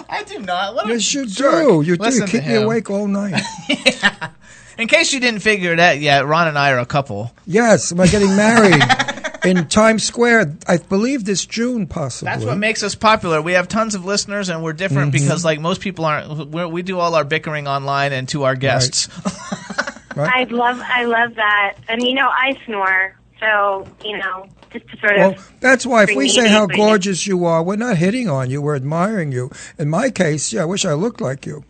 I 0.09 0.23
do 0.23 0.39
not. 0.39 0.75
What 0.75 0.87
a 0.87 0.93
Yes, 0.93 1.13
you 1.13 1.25
jerk. 1.25 1.67
do. 1.67 1.81
You 1.81 1.97
do. 1.97 2.03
Listen 2.03 2.21
You 2.21 2.27
to 2.27 2.31
keep 2.39 2.47
me 2.47 2.55
awake 2.55 2.89
all 2.89 3.07
night. 3.07 3.41
In 4.77 4.87
case 4.87 5.11
you 5.11 5.19
didn't 5.19 5.39
figure 5.39 5.73
it 5.73 5.79
out 5.79 5.99
yet, 5.99 6.25
Ron 6.27 6.47
and 6.47 6.57
I 6.57 6.71
are 6.71 6.77
a 6.79 6.85
couple. 6.85 7.31
Yes, 7.47 7.91
we're 7.91 8.07
getting 8.07 8.35
married 8.35 8.83
in 9.43 9.67
Times 9.67 10.03
Square. 10.03 10.55
I 10.67 10.77
believe 10.77 11.25
this 11.25 11.45
June, 11.47 11.87
possibly. 11.87 12.31
That's 12.31 12.45
what 12.45 12.59
makes 12.59 12.83
us 12.83 12.93
popular. 12.93 13.41
We 13.41 13.53
have 13.53 13.67
tons 13.67 13.95
of 13.95 14.05
listeners, 14.05 14.49
and 14.49 14.63
we're 14.63 14.73
different 14.73 15.09
Mhm. 15.09 15.19
because, 15.19 15.43
like 15.43 15.59
most 15.59 15.81
people, 15.81 16.05
aren't. 16.05 16.49
We're, 16.49 16.67
we 16.67 16.83
do 16.83 16.99
all 16.99 17.15
our 17.15 17.23
bickering 17.23 17.67
online 17.67 18.13
and 18.13 18.29
to 18.29 18.43
our 18.43 18.55
guests. 18.55 19.09
I 20.15 20.43
love 20.49 20.79
I 20.83 21.05
love 21.05 21.35
that, 21.35 21.75
and 21.87 22.01
you 22.03 22.13
know 22.13 22.27
I 22.27 22.57
snore, 22.65 23.15
so 23.39 23.87
you 24.05 24.17
know 24.17 24.47
just 24.77 24.89
to 24.91 24.97
sort 24.97 25.17
Well, 25.17 25.31
of. 25.31 25.53
that's 25.59 25.85
why 25.85 26.03
if 26.03 26.15
we 26.15 26.29
say 26.29 26.47
how 26.47 26.65
gorgeous 26.67 27.25
you 27.27 27.45
are, 27.45 27.63
we're 27.63 27.75
not 27.75 27.97
hitting 27.97 28.29
on 28.29 28.49
you. 28.49 28.61
We're 28.61 28.75
admiring 28.75 29.31
you. 29.31 29.49
In 29.77 29.89
my 29.89 30.09
case, 30.09 30.51
yeah, 30.53 30.61
I 30.63 30.65
wish 30.65 30.85
I 30.85 30.93
looked 30.93 31.21
like 31.21 31.45
you. 31.45 31.63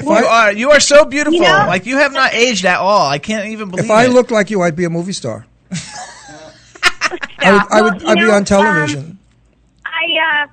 you 0.00 0.10
are 0.10 0.52
you 0.52 0.70
are 0.70 0.80
so 0.80 1.04
beautiful. 1.04 1.34
You 1.34 1.42
know- 1.42 1.64
like 1.68 1.86
you 1.86 1.96
have 1.98 2.12
not 2.12 2.34
aged 2.34 2.64
at 2.66 2.78
all. 2.78 3.08
I 3.08 3.18
can't 3.18 3.48
even 3.48 3.70
believe 3.70 3.86
If 3.86 3.90
I 3.90 4.04
it. 4.04 4.10
looked 4.10 4.30
like 4.30 4.50
you, 4.50 4.62
I'd 4.62 4.76
be 4.76 4.84
a 4.84 4.90
movie 4.90 5.12
star. 5.12 5.46
I 7.38 7.52
would, 7.52 7.62
I 7.72 7.82
would, 7.82 8.02
Well, 8.02 8.10
I'd 8.10 8.14
be 8.18 8.30
on 8.30 8.44
television. 8.44 9.18
I 9.84 10.48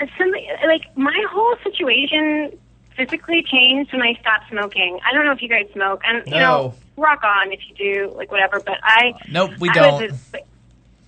uh, 0.00 0.06
something 0.18 0.46
like 0.66 0.82
my 0.96 1.24
whole 1.30 1.54
situation 1.62 2.58
physically 2.98 3.42
changed 3.44 3.92
when 3.92 4.02
I 4.02 4.14
stopped 4.20 4.50
smoking. 4.50 4.98
I 5.08 5.14
don't 5.14 5.24
know 5.24 5.32
if 5.32 5.40
you 5.40 5.48
guys 5.48 5.66
smoke, 5.72 6.02
and 6.04 6.26
you 6.26 6.34
know, 6.34 6.74
rock 6.96 7.22
on 7.22 7.52
if 7.52 7.60
you 7.68 7.74
do, 7.76 8.12
like 8.16 8.30
whatever. 8.30 8.60
But 8.60 8.78
I 8.82 9.14
Nope, 9.30 9.52
we 9.60 9.70
I 9.70 9.72
don't. 9.72 10.02
Was 10.02 10.12
a, 10.34 10.38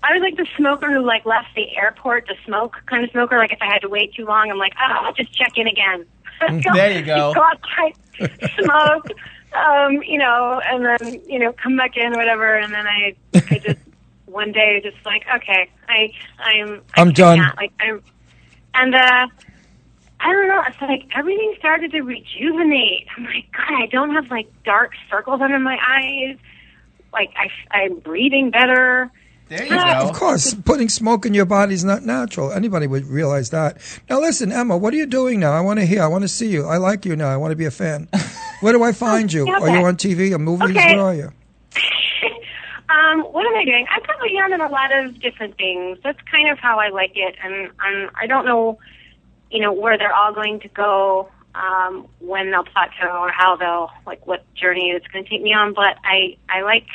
I 0.03 0.15
was 0.15 0.23
like 0.23 0.37
the 0.37 0.47
smoker 0.57 0.91
who 0.91 1.05
like 1.05 1.27
left 1.27 1.49
the 1.55 1.77
airport 1.77 2.29
to 2.29 2.35
smoke 2.47 2.77
kind 2.87 3.05
of 3.05 3.11
smoker. 3.11 3.37
Like 3.37 3.53
if 3.53 3.61
I 3.61 3.67
had 3.67 3.83
to 3.83 3.89
wait 3.89 4.15
too 4.15 4.25
long, 4.25 4.51
I'm 4.51 4.59
like, 4.59 4.73
oh, 4.81 5.07
I'll 5.07 5.13
just 5.13 5.33
check 5.35 5.59
in 5.59 5.67
again. 5.67 6.07
There 6.73 6.91
you 6.91 7.05
go. 7.05 7.35
Go 7.35 7.43
outside, 7.43 7.95
smoke, 8.59 9.11
um, 9.53 10.03
you 10.03 10.17
know, 10.17 10.59
and 10.65 10.87
then 10.87 11.21
you 11.29 11.39
know 11.39 11.53
come 11.53 11.77
back 11.77 11.99
in, 11.99 12.13
whatever. 12.13 12.57
And 12.57 12.73
then 12.73 12.87
I, 12.87 13.15
I 13.35 13.59
just 13.59 13.81
one 14.27 14.53
day 14.53 14.81
just 14.83 15.05
like, 15.05 15.25
okay, 15.37 15.69
I, 15.87 16.11
I'm, 16.39 16.81
I 16.97 17.01
I'm 17.03 17.13
done. 17.13 17.41
Like 17.59 17.73
I'm, 17.79 18.03
and 18.73 18.95
uh, 18.95 19.27
I 20.23 20.33
don't 20.33 20.49
know. 20.49 20.63
It's 20.67 20.81
like 20.81 21.09
everything 21.17 21.55
started 21.59 21.93
to 21.93 22.03
rejuvenate. 22.03 23.07
I'm 23.17 23.25
like, 23.25 23.47
God, 23.53 23.83
I 23.83 23.87
don't 23.87 24.11
have 24.11 24.31
like 24.31 24.49
dark 24.65 24.93
circles 25.11 25.41
under 25.41 25.59
my 25.59 25.79
eyes. 25.87 26.37
Like 27.13 27.31
I, 27.37 27.49
I'm 27.77 27.99
breathing 28.01 28.51
better. 28.51 29.11
There 29.49 29.65
you 29.65 29.71
go. 29.71 29.79
Of 29.79 30.13
course, 30.15 30.55
putting 30.55 30.89
smoke 30.89 31.27
in 31.27 31.35
your 31.35 31.45
body 31.45 31.75
is 31.75 31.83
not 31.85 32.05
natural. 32.05 32.53
Anybody 32.53 32.87
would 32.87 33.07
realize 33.07 33.51
that. 33.51 33.79
Now, 34.09 34.21
listen, 34.21 34.53
Emma, 34.53 34.77
what 34.77 34.95
are 34.95 34.97
you 34.97 35.07
doing 35.07 35.41
now? 35.41 35.53
I 35.53 35.61
want 35.61 35.81
to 35.81 35.87
hear. 35.87 36.03
I 36.05 36.07
want 36.07 36.23
to 36.23 36.29
see 36.29 36.49
you. 36.49 36.67
I 36.67 36.77
like 36.77 37.05
you 37.05 37.17
now. 37.17 37.29
I 37.29 37.37
want 37.37 37.51
to 37.51 37.57
be 37.57 37.65
a 37.65 37.71
fan. 37.73 38.09
Where 38.61 38.73
do 38.73 38.85
I 38.85 38.93
find 38.93 39.33
you? 39.33 39.47
yeah, 39.47 39.59
Are 39.59 39.71
you 39.71 39.85
on 39.85 39.97
TV 39.97 40.33
or 40.33 40.39
movies? 40.39 40.71
Okay. 40.71 40.95
Where 40.95 41.05
are 41.05 41.15
you? 41.15 41.33
Um, 42.91 43.21
what 43.21 43.47
am 43.47 43.55
I 43.55 43.65
doing? 43.65 43.87
I'm 43.89 44.03
probably 44.03 44.31
on 44.31 44.53
in 44.53 44.61
a 44.61 44.69
lot 44.69 44.91
of 44.93 45.21
different 45.21 45.57
things. 45.57 45.99
That's 46.03 46.19
kind 46.31 46.51
of 46.51 46.59
how 46.59 46.81
I 46.81 46.89
like 46.89 47.13
it, 47.15 47.37
and 47.43 47.69
um, 47.69 48.11
I 48.21 48.27
don't 48.27 48.45
know, 48.45 48.79
you 49.51 49.61
know, 49.61 49.73
where 49.73 49.99
they're 49.99 50.15
all 50.15 50.33
going 50.33 50.61
to 50.61 50.69
go, 50.69 51.29
um, 51.55 52.07
when 52.21 52.51
they'll 52.51 52.65
plateau, 52.65 53.19
or 53.19 53.31
how 53.31 53.57
they'll 53.57 53.91
like 54.07 54.27
what 54.27 54.45
journey 54.55 54.91
it's 54.91 55.07
going 55.09 55.25
to 55.25 55.31
take 55.31 55.43
me 55.43 55.53
on. 55.53 55.75
But 55.75 55.97
I, 56.05 56.37
I 56.49 56.63
like, 56.63 56.87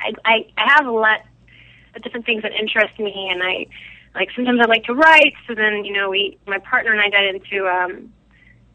I, 0.00 0.12
I, 0.24 0.46
I 0.56 0.74
have 0.76 0.86
a 0.86 0.90
lot 0.90 1.20
of 1.94 2.02
different 2.02 2.26
things 2.26 2.42
that 2.42 2.52
interest 2.52 2.98
me, 2.98 3.28
and 3.30 3.42
I, 3.42 3.66
like 4.14 4.28
sometimes 4.34 4.60
I 4.60 4.66
like 4.66 4.84
to 4.84 4.94
write. 4.94 5.34
So 5.46 5.54
then, 5.54 5.84
you 5.84 5.92
know, 5.92 6.10
we, 6.10 6.38
my 6.46 6.58
partner 6.58 6.92
and 6.92 7.00
I 7.00 7.10
got 7.10 7.24
into, 7.24 7.68
um, 7.68 8.12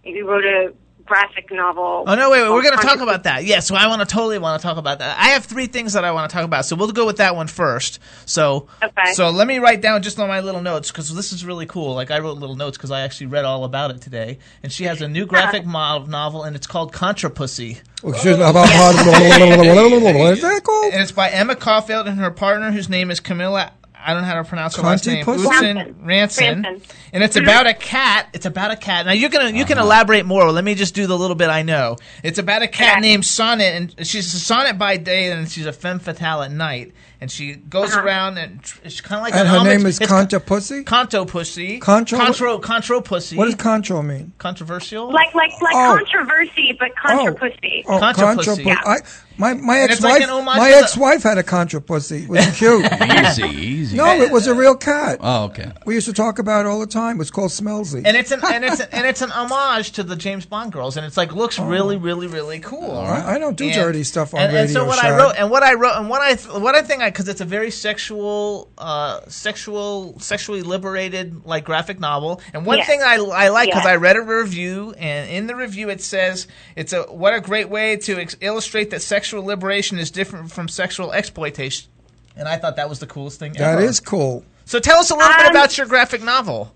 we 0.03 0.21
wrote 0.21 0.45
a 0.45 0.73
graphic 1.09 1.51
novel. 1.51 2.05
Oh 2.07 2.15
no! 2.15 2.29
Wait, 2.29 2.41
wait 2.43 2.49
we're 2.51 2.61
going 2.61 2.77
to 2.77 2.85
talk 2.85 2.99
about 2.99 3.23
that. 3.23 3.43
Yes, 3.43 3.67
so 3.67 3.75
I 3.75 3.87
want 3.87 4.01
to 4.01 4.07
totally 4.07 4.37
want 4.37 4.61
to 4.61 4.65
talk 4.65 4.77
about 4.77 4.99
that. 4.99 5.17
I 5.19 5.29
have 5.29 5.43
three 5.43 5.65
things 5.67 5.93
that 5.93 6.05
I 6.05 6.11
want 6.11 6.29
to 6.29 6.33
talk 6.33 6.45
about, 6.45 6.65
so 6.65 6.75
we'll 6.75 6.91
go 6.91 7.05
with 7.05 7.17
that 7.17 7.35
one 7.35 7.47
first. 7.47 7.99
So, 8.25 8.67
Okay. 8.81 9.13
so 9.13 9.29
let 9.31 9.47
me 9.47 9.57
write 9.57 9.81
down 9.81 10.01
just 10.03 10.19
on 10.19 10.27
my 10.29 10.39
little 10.39 10.61
notes 10.61 10.91
because 10.91 11.13
this 11.13 11.33
is 11.33 11.43
really 11.43 11.65
cool. 11.65 11.95
Like 11.95 12.11
I 12.11 12.19
wrote 12.19 12.37
little 12.37 12.55
notes 12.55 12.77
because 12.77 12.91
I 12.91 13.01
actually 13.01 13.27
read 13.27 13.43
all 13.43 13.63
about 13.65 13.91
it 13.91 14.01
today. 14.01 14.37
And 14.63 14.71
she 14.71 14.85
has 14.85 15.01
a 15.01 15.07
new 15.07 15.25
graphic 15.25 15.65
mo- 15.65 16.05
novel, 16.05 16.43
and 16.43 16.55
it's 16.55 16.67
called 16.67 16.93
Contra 16.93 17.29
Pussy. 17.29 17.79
Oh, 18.03 18.11
excuse 18.11 18.37
me, 18.37 18.43
about- 18.43 18.67
that 20.41 20.61
called? 20.63 20.93
And 20.93 21.01
it's 21.01 21.11
by 21.11 21.29
Emma 21.29 21.55
Caulfield 21.55 22.07
and 22.07 22.19
her 22.19 22.31
partner, 22.31 22.71
whose 22.71 22.87
name 22.87 23.11
is 23.11 23.19
Camilla. 23.19 23.73
I 24.01 24.13
don't 24.13 24.21
know 24.21 24.27
how 24.27 24.35
to 24.35 24.43
pronounce 24.43 24.75
her 24.77 24.81
last 24.81 25.05
name. 25.05 25.25
Pussy? 25.25 25.43
Rantsen. 25.45 25.95
Rantsen. 26.03 26.81
And 27.11 27.23
it's 27.23 27.35
about 27.35 27.67
a 27.67 27.73
cat. 27.73 28.29
It's 28.33 28.45
about 28.45 28.71
a 28.71 28.75
cat. 28.77 29.05
Now 29.05 29.11
you're 29.11 29.29
gonna 29.29 29.49
you 29.49 29.65
can 29.65 29.77
uh-huh. 29.77 29.87
elaborate 29.87 30.25
more. 30.25 30.51
Let 30.51 30.63
me 30.63 30.75
just 30.75 30.95
do 30.95 31.05
the 31.05 31.17
little 31.17 31.35
bit 31.35 31.49
I 31.49 31.63
know. 31.63 31.97
It's 32.23 32.39
about 32.39 32.61
a 32.61 32.67
cat 32.67 33.01
named 33.01 33.25
Sonnet, 33.25 33.75
and 33.75 34.07
she's 34.07 34.33
a 34.33 34.39
sonnet 34.39 34.77
by 34.77 34.97
day, 34.97 35.31
and 35.31 35.49
she's 35.49 35.65
a 35.65 35.73
femme 35.73 35.99
fatale 35.99 36.43
at 36.43 36.51
night. 36.51 36.93
And 37.21 37.29
she 37.29 37.55
goes 37.55 37.91
uh-huh. 37.91 38.05
around 38.05 38.37
and 38.37 38.63
tr- 38.63 38.79
it's 38.85 39.01
kind 39.01 39.19
of 39.19 39.23
like 39.23 39.33
And 39.33 39.41
an 39.41 39.47
her 39.47 39.59
homage- 39.59 39.77
name 39.79 39.85
is 39.87 39.99
it's 39.99 40.09
Conta 40.11 40.39
Pussy? 40.45 40.83
Conto 40.85 41.25
Pussy. 41.25 41.79
Contro- 41.79 42.17
Contro 42.17 42.59
Contro 42.59 43.01
Pussy. 43.01 43.35
What 43.35 43.45
does 43.45 43.55
contro 43.55 44.01
mean? 44.01 44.31
controversial? 44.37 45.11
like 45.11 45.33
like 45.35 45.51
like 45.61 45.75
Oh. 45.75 45.97
controversy, 45.97 46.77
but 46.79 46.95
contra 46.95 47.33
oh. 47.33 47.35
pussy. 47.35 47.83
Oh, 47.87 47.99
Contra 47.99 48.23
contra 48.23 48.53
pussy. 48.53 48.63
Yeah. 48.63 48.81
I, 48.85 48.97
my 49.37 49.53
my 49.53 49.79
ex 49.79 49.93
it's 49.95 50.01
like 50.03 50.21
wife 50.29 50.43
my 50.45 50.69
ex 50.71 50.97
wife 50.97 51.23
had 51.23 51.37
a 51.37 51.43
contra 51.43 51.81
pussy. 51.81 52.23
It 52.23 52.29
was 52.29 52.45
cute. 52.57 52.85
Easy, 53.01 53.43
easy. 53.47 53.97
No, 53.97 54.19
it 54.21 54.31
was 54.31 54.47
a 54.47 54.53
real 54.53 54.75
cat. 54.75 55.19
Oh, 55.21 55.45
okay. 55.45 55.71
We 55.85 55.93
used 55.95 56.07
to 56.07 56.13
talk 56.13 56.39
about 56.39 56.65
it 56.65 56.69
all 56.69 56.79
the 56.79 56.87
time. 56.87 57.15
It 57.15 57.19
was 57.19 57.31
called 57.31 57.51
Smellsy. 57.51 58.01
and 58.05 58.17
it's 58.17 58.31
an 58.31 58.41
and 58.45 58.65
it's 58.65 58.79
an, 58.81 58.87
and 58.91 59.05
it's 59.05 59.21
an 59.21 59.31
homage 59.31 59.91
to 59.93 60.03
the 60.03 60.15
James 60.17 60.45
Bond 60.45 60.71
girls, 60.73 60.97
and 60.97 61.05
it's 61.05 61.15
like 61.17 61.33
looks 61.33 61.57
oh. 61.59 61.65
really, 61.67 61.95
really, 61.97 62.27
really 62.27 62.59
cool. 62.59 62.97
I, 62.97 63.35
I 63.35 63.37
don't 63.39 63.55
do 63.57 63.65
And- 63.65 63.73
dirty 63.73 64.03
stuff 64.03 64.33
on 64.33 64.41
and, 64.41 64.47
radio. 64.53 64.61
and 64.61 64.69
so 64.71 64.85
what 64.85 64.99
Shad. 64.99 65.13
I 65.13 65.17
wrote, 65.17 65.35
and 65.37 65.49
what 65.51 65.63
I 65.63 65.73
wrote, 65.73 65.95
and 65.97 66.09
what 66.09 66.21
I 66.21 66.35
th- 66.35 66.55
what 66.59 66.75
I 66.75 66.81
think 66.81 67.01
I 67.01 67.08
yeah, 67.09 67.11
because 67.11 67.27
it's 67.27 67.41
a 67.41 67.45
very 67.45 67.71
sexual, 67.71 68.69
uh, 68.77 69.21
sexual, 69.27 70.19
sexually 70.19 70.61
liberated 70.61 71.45
like 71.45 71.65
graphic 71.65 71.99
novel. 71.99 72.41
And 72.53 72.65
one 72.65 72.77
Yes. 72.77 72.87
thing 72.87 73.01
I, 73.01 73.15
I 73.15 73.49
like 73.49 73.69
because 73.69 73.83
Yes. 73.83 73.91
I 73.93 73.95
read 73.95 74.15
a 74.15 74.21
review, 74.21 74.93
and 74.97 75.29
in 75.29 75.47
the 75.47 75.55
review 75.55 75.89
it 75.89 76.01
says 76.01 76.47
it's 76.75 76.93
a 76.93 77.03
what 77.03 77.33
a 77.33 77.41
great 77.41 77.69
way 77.69 77.97
to 77.97 78.19
ex- 78.19 78.35
illustrate 78.41 78.91
that 78.91 79.01
sexual 79.01 79.43
liberation 79.43 79.97
is 79.97 80.11
different 80.11 80.51
from 80.51 80.67
sexual 80.67 81.11
exploitation. 81.11 81.89
And 82.37 82.47
I 82.47 82.57
thought 82.57 82.75
that 82.77 82.87
was 82.89 82.99
the 82.99 83.07
coolest 83.07 83.39
thing 83.39 83.53
That 83.53 83.73
ever. 83.79 83.81
is 83.81 83.99
cool. 83.99 84.43
So 84.65 84.79
tell 84.79 84.99
us 84.99 85.09
a 85.09 85.15
little 85.15 85.29
bit 85.37 85.47
Um, 85.47 85.51
about 85.51 85.77
your 85.77 85.87
graphic 85.87 86.21
novel. 86.21 86.73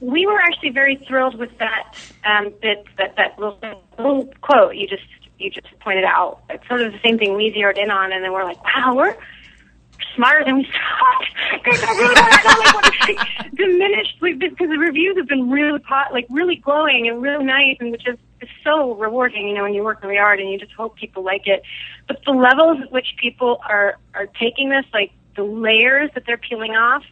we 0.00 0.26
were 0.26 0.40
actually 0.40 0.70
very 0.70 0.96
thrilled 1.06 1.38
with 1.38 1.56
that 1.58 1.94
um, 2.24 2.52
bit, 2.60 2.84
that 2.98 3.14
that 3.16 3.38
little, 3.38 3.58
little 3.98 4.24
quote 4.40 4.74
you 4.74 4.86
just 4.88 5.04
you 5.38 5.48
just 5.50 5.68
pointed 5.80 6.04
out. 6.04 6.40
It's 6.50 6.66
sort 6.68 6.82
of 6.82 6.92
the 6.92 6.98
same 7.02 7.18
thing 7.18 7.34
we 7.34 7.50
zeroed 7.52 7.78
in 7.78 7.90
on, 7.90 8.12
and 8.12 8.22
then 8.22 8.30
we're 8.32 8.44
like, 8.44 8.62
wow, 8.62 8.94
we're 8.94 9.16
smarter 10.14 10.44
than 10.44 10.56
we 10.56 10.64
thought. 10.64 11.62
Because 11.64 11.82
I 11.82 11.92
really 11.92 12.14
know 12.14 13.16
like 13.16 13.54
diminished, 13.54 14.20
because 14.20 14.68
the 14.68 14.78
reviews 14.78 15.16
have 15.16 15.28
been 15.28 15.50
really 15.50 15.78
pot, 15.78 16.12
like 16.12 16.26
really 16.30 16.56
glowing 16.56 17.08
and 17.08 17.22
really 17.22 17.44
nice, 17.44 17.76
and 17.80 17.92
which 17.92 18.06
is, 18.06 18.18
so 18.64 18.94
rewarding. 18.94 19.48
You 19.48 19.54
know, 19.54 19.64
when 19.64 19.74
you 19.74 19.84
work 19.84 20.02
really 20.02 20.16
hard 20.16 20.40
and 20.40 20.50
you 20.50 20.58
just 20.58 20.72
hope 20.72 20.96
people 20.96 21.22
like 21.22 21.46
it. 21.46 21.62
But 22.08 22.20
the 22.24 22.32
levels 22.32 22.78
at 22.82 22.90
which 22.90 23.14
people 23.20 23.60
are 23.68 23.98
are 24.14 24.26
taking 24.26 24.70
this, 24.70 24.84
like 24.94 25.12
the 25.36 25.42
layers 25.44 26.10
that 26.14 26.24
they're 26.26 26.38
peeling 26.38 26.72
off, 26.72 27.02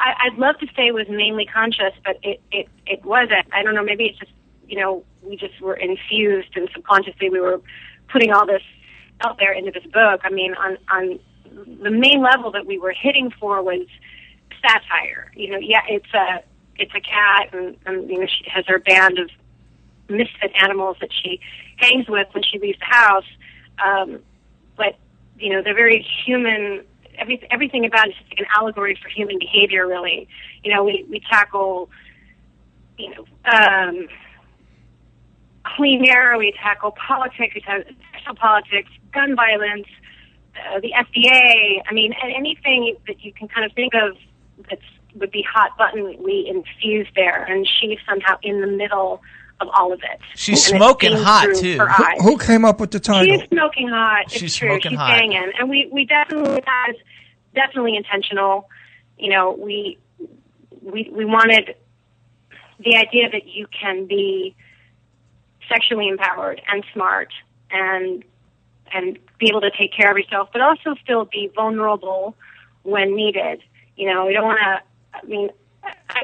I, 0.00 0.14
I'd 0.24 0.38
love 0.38 0.58
to 0.60 0.66
say 0.76 0.90
was 0.92 1.06
mainly 1.08 1.44
conscious, 1.44 1.92
but 2.04 2.18
it, 2.22 2.40
it, 2.52 2.68
it 2.86 3.04
wasn't. 3.04 3.46
I 3.52 3.62
don't 3.62 3.74
know, 3.74 3.82
maybe 3.82 4.04
it's 4.04 4.18
just, 4.18 4.32
you 4.66 4.78
know, 4.78 5.04
we 5.22 5.36
just 5.36 5.60
were 5.60 5.74
infused 5.74 6.56
and 6.56 6.68
subconsciously 6.72 7.30
we 7.30 7.40
were 7.40 7.60
putting 8.12 8.32
all 8.32 8.46
this 8.46 8.62
out 9.24 9.38
there 9.38 9.52
into 9.52 9.72
this 9.72 9.84
book. 9.92 10.20
I 10.24 10.30
mean, 10.30 10.54
on, 10.54 10.78
on 10.90 11.18
the 11.66 11.90
main 11.90 12.22
level 12.22 12.50
that 12.52 12.66
we 12.66 12.78
were 12.78 12.92
hitting 12.92 13.30
for 13.30 13.62
was 13.62 13.86
satire. 14.62 15.32
You 15.34 15.50
know, 15.50 15.58
yeah, 15.58 15.82
it's 15.88 16.12
a, 16.14 16.42
it's 16.76 16.92
a 16.94 17.00
cat 17.00 17.52
and, 17.52 17.76
and 17.86 18.08
you 18.08 18.20
know, 18.20 18.26
she 18.26 18.48
has 18.50 18.64
her 18.66 18.78
band 18.78 19.18
of 19.18 19.30
misfit 20.08 20.52
animals 20.60 20.96
that 21.00 21.10
she 21.12 21.40
hangs 21.76 22.08
with 22.08 22.28
when 22.32 22.42
she 22.42 22.58
leaves 22.58 22.78
the 22.78 22.84
house. 22.84 23.26
Um, 23.84 24.20
but, 24.76 24.96
you 25.38 25.52
know, 25.52 25.62
they're 25.62 25.74
very 25.74 26.06
human 26.24 26.84
every, 27.18 27.46
everything 27.50 27.84
about 27.84 28.06
it 28.06 28.10
is 28.10 28.16
like 28.30 28.38
an 28.38 28.46
allegory 28.56 28.98
for 29.00 29.08
human 29.08 29.38
behavior, 29.38 29.86
really. 29.86 30.28
You 30.64 30.74
know, 30.74 30.84
we, 30.84 31.04
we 31.10 31.20
tackle, 31.20 31.90
you 32.96 33.10
know, 33.10 33.24
um, 33.44 34.08
clean 35.64 36.08
air, 36.08 36.38
we 36.38 36.52
tackle 36.52 36.92
politics, 36.92 37.54
we 37.54 37.60
tackle 37.60 38.34
politics, 38.36 38.90
gun 39.12 39.36
violence, 39.36 39.86
uh, 40.74 40.80
the 40.80 40.92
FDA. 40.92 41.82
I 41.88 41.92
mean, 41.92 42.12
a- 42.22 42.36
anything 42.36 42.96
that 43.06 43.24
you 43.24 43.32
can 43.32 43.48
kind 43.48 43.64
of 43.66 43.72
think 43.72 43.94
of 43.94 44.16
that 44.70 44.78
would 45.14 45.30
be 45.30 45.42
hot 45.42 45.76
button, 45.78 46.16
we 46.22 46.46
infuse 46.48 47.06
there, 47.16 47.44
and 47.44 47.66
she's 47.80 47.98
somehow 48.08 48.36
in 48.42 48.60
the 48.60 48.66
middle 48.66 49.22
of 49.60 49.68
all 49.76 49.92
of 49.92 50.00
it. 50.02 50.20
She's 50.36 50.68
And 50.70 50.78
smoking 50.78 51.16
hot, 51.16 51.48
too. 51.56 51.78
Who- 51.78 52.22
Who 52.22 52.38
came 52.38 52.64
up 52.64 52.78
with 52.80 52.90
the 52.92 53.00
title? 53.00 53.38
She's 53.38 53.48
smoking 53.48 53.88
hot. 53.88 54.24
It's 54.26 54.34
She's 54.38 54.56
true. 54.56 54.68
smoking 54.68 54.92
She's 54.92 54.98
hot. 54.98 55.10
banging, 55.10 55.52
and 55.58 55.68
we 55.68 55.88
we 55.92 56.04
definitely 56.04 56.60
that 56.64 56.86
is 56.90 56.96
definitely 57.54 57.96
intentional. 57.96 58.68
You 59.18 59.30
know, 59.30 59.52
we 59.58 59.98
we 60.82 61.10
we 61.12 61.24
wanted 61.24 61.74
the 62.78 62.96
idea 62.96 63.28
that 63.30 63.46
you 63.46 63.66
can 63.80 64.06
be 64.06 64.54
sexually 65.68 66.08
empowered 66.08 66.62
and 66.70 66.84
smart 66.94 67.32
and 67.70 68.22
and 68.92 69.18
be 69.38 69.48
able 69.48 69.60
to 69.60 69.70
take 69.70 69.92
care 69.92 70.10
of 70.10 70.16
yourself, 70.18 70.48
but 70.52 70.60
also 70.62 70.94
still 71.02 71.24
be 71.24 71.50
vulnerable 71.54 72.34
when 72.82 73.14
needed. 73.14 73.60
You 73.96 74.12
know, 74.12 74.26
we 74.26 74.32
don't 74.32 74.44
want 74.44 74.58
to. 74.60 75.18
I 75.18 75.26
mean, 75.26 75.50
I, 75.82 76.22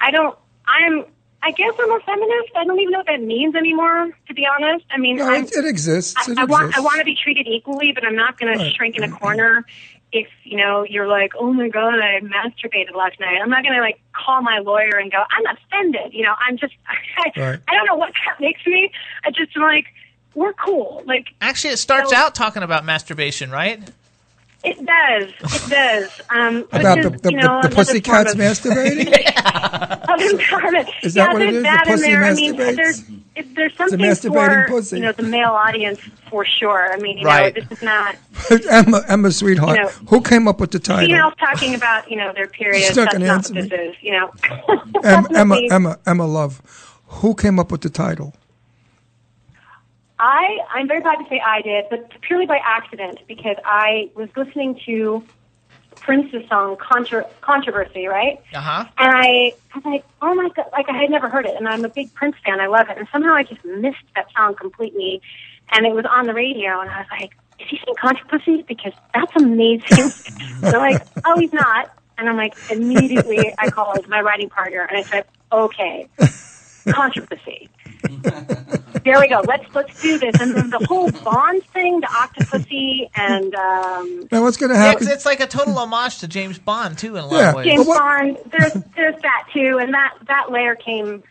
I 0.00 0.10
don't. 0.10 0.36
I'm. 0.66 1.04
I 1.42 1.52
guess 1.52 1.74
I'm 1.78 1.92
a 1.92 2.00
feminist. 2.00 2.50
I 2.56 2.64
don't 2.64 2.80
even 2.80 2.90
know 2.90 2.98
what 2.98 3.06
that 3.06 3.22
means 3.22 3.54
anymore. 3.54 4.08
To 4.26 4.34
be 4.34 4.44
honest, 4.46 4.84
I 4.90 4.98
mean, 4.98 5.16
No, 5.18 5.32
it, 5.32 5.52
it 5.52 5.64
exists. 5.64 6.14
I, 6.16 6.32
It 6.32 6.38
I 6.38 6.44
want 6.44 6.76
I 6.76 6.80
want 6.80 6.98
to 6.98 7.04
be 7.04 7.14
treated 7.22 7.46
equally, 7.46 7.92
but 7.94 8.04
I'm 8.04 8.16
not 8.16 8.38
going 8.38 8.56
Right. 8.56 8.64
to 8.70 8.74
shrink 8.74 8.96
in 8.96 9.04
a 9.04 9.10
corner. 9.10 9.64
If 10.12 10.26
you 10.44 10.56
know 10.56 10.84
you're 10.88 11.06
like, 11.06 11.32
oh 11.38 11.52
my 11.52 11.68
god, 11.68 11.94
I 12.00 12.18
masturbated 12.20 12.94
last 12.96 13.20
night. 13.20 13.38
I'm 13.42 13.50
not 13.50 13.62
going 13.62 13.74
to 13.74 13.80
like 13.80 14.00
call 14.12 14.40
my 14.42 14.58
lawyer 14.58 14.96
and 14.98 15.12
go, 15.12 15.18
I'm 15.18 15.56
offended. 15.56 16.14
You 16.14 16.24
know, 16.24 16.34
I'm 16.48 16.56
just 16.56 16.72
I, 16.88 17.38
Right. 17.38 17.60
I 17.68 17.74
don't 17.74 17.86
know 17.86 17.96
what 17.96 18.12
that 18.26 18.40
makes 18.40 18.66
me. 18.66 18.90
I 19.24 19.30
just 19.30 19.56
like, 19.56 19.86
we're 20.36 20.52
cool. 20.52 21.02
Like 21.06 21.28
Actually, 21.40 21.72
it 21.74 21.78
starts 21.78 22.10
So- 22.10 22.16
out 22.16 22.34
talking 22.36 22.62
about 22.62 22.84
masturbation, 22.84 23.50
right? 23.50 23.80
it 24.64 24.84
does, 24.84 25.30
it 25.66 25.70
does. 25.70 26.20
Um, 26.28 26.56
which 26.62 26.66
About 26.72 26.98
is, 26.98 27.04
the, 27.04 27.10
the, 27.18 27.30
you 27.30 27.36
know, 27.36 27.42
the, 27.62 27.68
the 27.68 27.68
another 27.68 27.74
pussycats 27.74 28.32
form 28.34 28.40
of- 28.44 28.50
masturbating? 28.58 29.08
of 29.08 30.20
empowerment. 30.40 30.88
Is 31.04 31.14
that 31.14 31.28
yeah, 31.28 31.32
what 31.32 31.42
it 31.42 31.52
there's 31.52 31.54
is? 31.54 31.62
The 31.62 31.62
that 31.62 31.86
in 31.86 31.92
pussy 31.92 32.10
there. 32.10 32.24
I 32.24 32.34
mean, 32.34 32.54
masturbates? 32.56 32.76
there's 32.76 33.02
if 33.36 33.54
there's 33.54 33.92
a 33.92 33.96
masturbating 33.96 34.66
for 34.66 34.72
pussy. 34.72 34.96
you 34.96 35.02
know 35.02 35.12
the 35.12 35.22
male 35.22 35.50
audience 35.50 36.00
for 36.30 36.44
sure. 36.44 36.92
I 36.92 36.96
mean, 36.96 37.18
you 37.18 37.26
Right. 37.26 37.54
know, 37.54 37.62
this 37.62 37.78
is 37.78 37.84
not 37.84 38.16
Emma, 38.70 39.04
Emma, 39.08 39.30
sweetheart, 39.30 39.76
You 39.78 39.84
know, 39.84 39.88
who 40.08 40.20
came 40.20 40.48
up 40.48 40.58
with 40.58 40.72
the 40.72 40.78
title? 40.80 41.06
females 41.06 41.34
talking 41.38 41.74
about 41.76 42.10
you 42.10 42.16
know 42.16 42.32
their 42.32 42.48
period. 42.48 42.82
She's 42.82 42.96
not 42.96 43.04
That's 43.04 43.12
gonna 43.14 43.26
not 43.26 43.34
answer 43.36 43.54
what 43.54 43.70
this 43.70 43.80
is. 43.90 43.96
You 44.02 44.12
know, 44.12 44.32
Em, 45.04 45.26
Emma, 45.34 45.58
Emma, 45.70 45.98
Emma, 46.06 46.26
love, 46.26 46.60
who 47.06 47.34
came 47.36 47.60
up 47.60 47.70
with 47.70 47.82
the 47.82 47.90
title? 47.90 48.34
I 50.18 50.58
I'm 50.70 50.88
very 50.88 51.00
proud 51.00 51.16
to 51.16 51.28
say 51.28 51.40
I 51.40 51.62
did, 51.62 51.86
but 51.90 52.10
purely 52.22 52.46
by 52.46 52.58
accident 52.62 53.20
because 53.28 53.56
I 53.64 54.10
was 54.14 54.28
listening 54.36 54.80
to 54.86 55.22
Prince's 55.96 56.48
song 56.48 56.76
Contra- 56.76 57.26
"Controversy," 57.40 58.06
right? 58.06 58.40
Uh 58.54 58.60
huh. 58.60 58.84
And 58.98 59.12
I 59.14 59.52
was 59.74 59.84
like, 59.84 60.04
oh 60.22 60.34
my 60.34 60.48
god, 60.50 60.66
like 60.72 60.88
I 60.88 60.96
had 60.96 61.10
never 61.10 61.28
heard 61.28 61.46
it, 61.46 61.54
and 61.56 61.68
I'm 61.68 61.84
a 61.84 61.88
big 61.88 62.12
Prince 62.14 62.36
fan. 62.44 62.60
I 62.60 62.66
love 62.66 62.88
it, 62.88 62.96
and 62.96 63.06
somehow 63.12 63.34
I 63.34 63.42
just 63.42 63.64
missed 63.64 64.04
that 64.14 64.26
song 64.34 64.54
completely. 64.54 65.20
And 65.72 65.84
it 65.84 65.94
was 65.94 66.04
on 66.04 66.26
the 66.26 66.34
radio, 66.34 66.80
and 66.80 66.88
I 66.88 66.98
was 66.98 67.08
like, 67.10 67.36
is 67.58 67.66
he 67.68 67.76
saying 67.84 67.96
controversy? 68.00 68.62
Because 68.62 68.92
that's 69.12 69.32
amazing. 69.34 70.12
They're 70.60 70.78
like, 70.78 71.02
oh, 71.24 71.38
he's 71.38 71.52
not. 71.52 71.90
And 72.18 72.28
I'm 72.28 72.36
like, 72.36 72.54
immediately 72.70 73.52
I 73.58 73.68
called 73.70 74.08
my 74.08 74.20
writing 74.20 74.48
partner, 74.48 74.82
and 74.82 74.96
I 74.96 75.02
said, 75.02 75.24
okay, 75.50 76.08
controversy. 76.88 77.68
There 79.04 79.20
we 79.20 79.28
go. 79.28 79.42
Let's 79.46 79.72
let's 79.74 80.00
do 80.02 80.18
this. 80.18 80.40
And 80.40 80.54
then 80.54 80.70
the 80.70 80.84
whole 80.88 81.10
Bond 81.10 81.62
thing, 81.66 82.00
the 82.00 82.06
Octopussy, 82.06 83.08
and 83.14 83.54
um, 83.54 84.28
Now, 84.32 84.42
what's 84.42 84.56
going 84.56 84.70
to 84.72 84.76
Yeah, 84.76 84.94
it's 84.98 85.24
like 85.26 85.40
a 85.40 85.46
total 85.46 85.78
homage 85.78 86.18
to 86.18 86.28
James 86.28 86.58
Bond 86.58 86.98
too, 86.98 87.16
in 87.16 87.24
a 87.24 87.26
lot 87.26 87.36
Yeah, 87.38 87.48
of 87.50 87.54
ways. 87.56 87.66
James 87.66 87.86
Bond. 87.86 88.38
There's 88.50 88.72
there's 88.96 89.22
that 89.22 89.48
too, 89.52 89.78
and 89.80 89.94
that 89.94 90.14
that 90.28 90.50
layer 90.50 90.74
came 90.74 91.22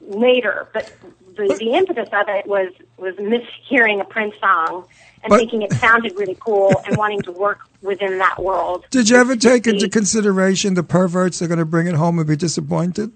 later. 0.00 0.68
But 0.72 0.92
the 1.36 1.56
the 1.58 1.72
impetus 1.74 2.08
of 2.12 2.28
it 2.28 2.46
was 2.46 2.72
was 2.96 3.14
mishearing 3.16 4.00
a 4.00 4.04
Prince 4.04 4.34
song 4.40 4.84
and 5.22 5.30
But- 5.30 5.38
thinking 5.38 5.62
it 5.62 5.72
sounded 5.74 6.16
really 6.16 6.36
cool 6.40 6.72
and 6.86 6.96
wanting 6.96 7.22
to 7.22 7.32
work 7.32 7.60
within 7.82 8.18
that 8.18 8.42
world. 8.42 8.84
Did 8.90 9.08
you 9.08 9.16
ever 9.16 9.36
take 9.36 9.66
into 9.66 9.88
consideration 9.88 10.74
the 10.74 10.82
perverts 10.82 11.38
that 11.38 11.46
are 11.46 11.48
going 11.48 11.58
to 11.58 11.64
bring 11.64 11.86
it 11.86 11.94
home 11.94 12.18
and 12.18 12.28
be 12.28 12.36
disappointed? 12.36 13.10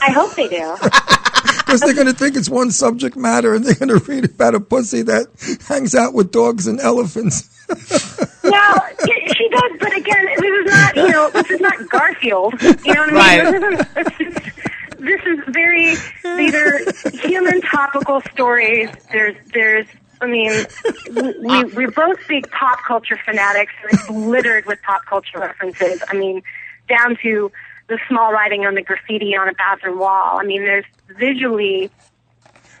I 0.00 0.12
hope 0.12 0.34
they 0.34 0.48
do. 0.48 0.76
Because 1.68 1.82
they're 1.82 1.92
going 1.92 2.06
to 2.06 2.14
think 2.14 2.34
it's 2.34 2.48
one 2.48 2.70
subject 2.70 3.14
matter 3.14 3.54
and 3.54 3.62
they're 3.62 3.74
going 3.74 3.90
to 3.90 4.02
read 4.06 4.24
about 4.24 4.54
a 4.54 4.60
pussy 4.60 5.02
that 5.02 5.26
hangs 5.68 5.94
out 5.94 6.14
with 6.14 6.32
dogs 6.32 6.66
and 6.66 6.80
elephants. 6.80 7.54
Well, 8.42 8.86
she 9.04 9.34
she 9.34 9.48
does, 9.50 9.72
but 9.78 9.94
again, 9.94 10.24
this 10.24 10.40
is 10.40 10.72
not 10.72 10.96
you 10.96 11.08
know 11.08 11.30
this 11.30 11.50
is 11.50 11.60
not 11.60 11.86
Garfield. 11.90 12.54
You 12.62 12.94
know 12.94 13.02
what 13.02 13.14
I 13.14 13.50
mean? 13.50 13.76
This, 13.94 14.20
is, 14.20 14.34
this 14.98 15.20
is 15.26 15.38
very 15.48 15.94
these 16.36 16.54
are 16.54 16.78
human 17.10 17.60
topical 17.60 18.22
stories. 18.32 18.88
There's 19.12 19.36
there's 19.52 19.86
I 20.22 20.26
mean 20.28 20.64
we 21.10 21.64
we're 21.64 21.88
uh. 21.88 21.90
both 21.94 22.26
big 22.26 22.50
pop 22.50 22.78
culture 22.86 23.20
fanatics, 23.22 23.74
and 23.82 23.92
it's 23.92 24.08
littered 24.08 24.64
with 24.64 24.80
pop 24.80 25.04
culture 25.04 25.38
references. 25.38 26.02
I 26.08 26.14
mean, 26.14 26.42
down 26.88 27.18
to 27.22 27.52
the 27.88 27.98
small 28.08 28.32
writing 28.32 28.66
on 28.66 28.74
the 28.74 28.82
graffiti 28.82 29.36
on 29.36 29.48
a 29.48 29.54
bathroom 29.54 29.98
wall. 29.98 30.38
I 30.38 30.44
mean, 30.44 30.62
there's 30.62 30.84
visually 31.18 31.90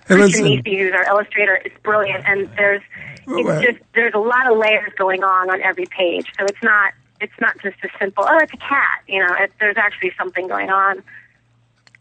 Hey. 0.08 0.62
Who's 0.78 0.92
our 0.94 1.04
illustrator, 1.04 1.56
is 1.64 1.72
brilliant, 1.82 2.24
and 2.26 2.48
there's 2.56 2.82
it's 3.26 3.46
Well, 3.46 3.62
just 3.62 3.78
there's 3.94 4.14
a 4.14 4.18
lot 4.18 4.50
of 4.50 4.56
layers 4.56 4.92
going 4.96 5.22
on 5.22 5.50
on 5.50 5.60
every 5.62 5.86
page. 5.86 6.26
So 6.38 6.46
it's 6.46 6.62
not 6.62 6.94
it's 7.20 7.38
not 7.40 7.58
just 7.62 7.76
a 7.84 7.88
simple 7.98 8.24
oh 8.26 8.38
it's 8.40 8.52
a 8.52 8.56
cat. 8.56 9.02
You 9.06 9.26
know, 9.26 9.34
it, 9.38 9.52
there's 9.60 9.76
actually 9.76 10.12
something 10.16 10.48
going 10.48 10.70
on. 10.70 11.02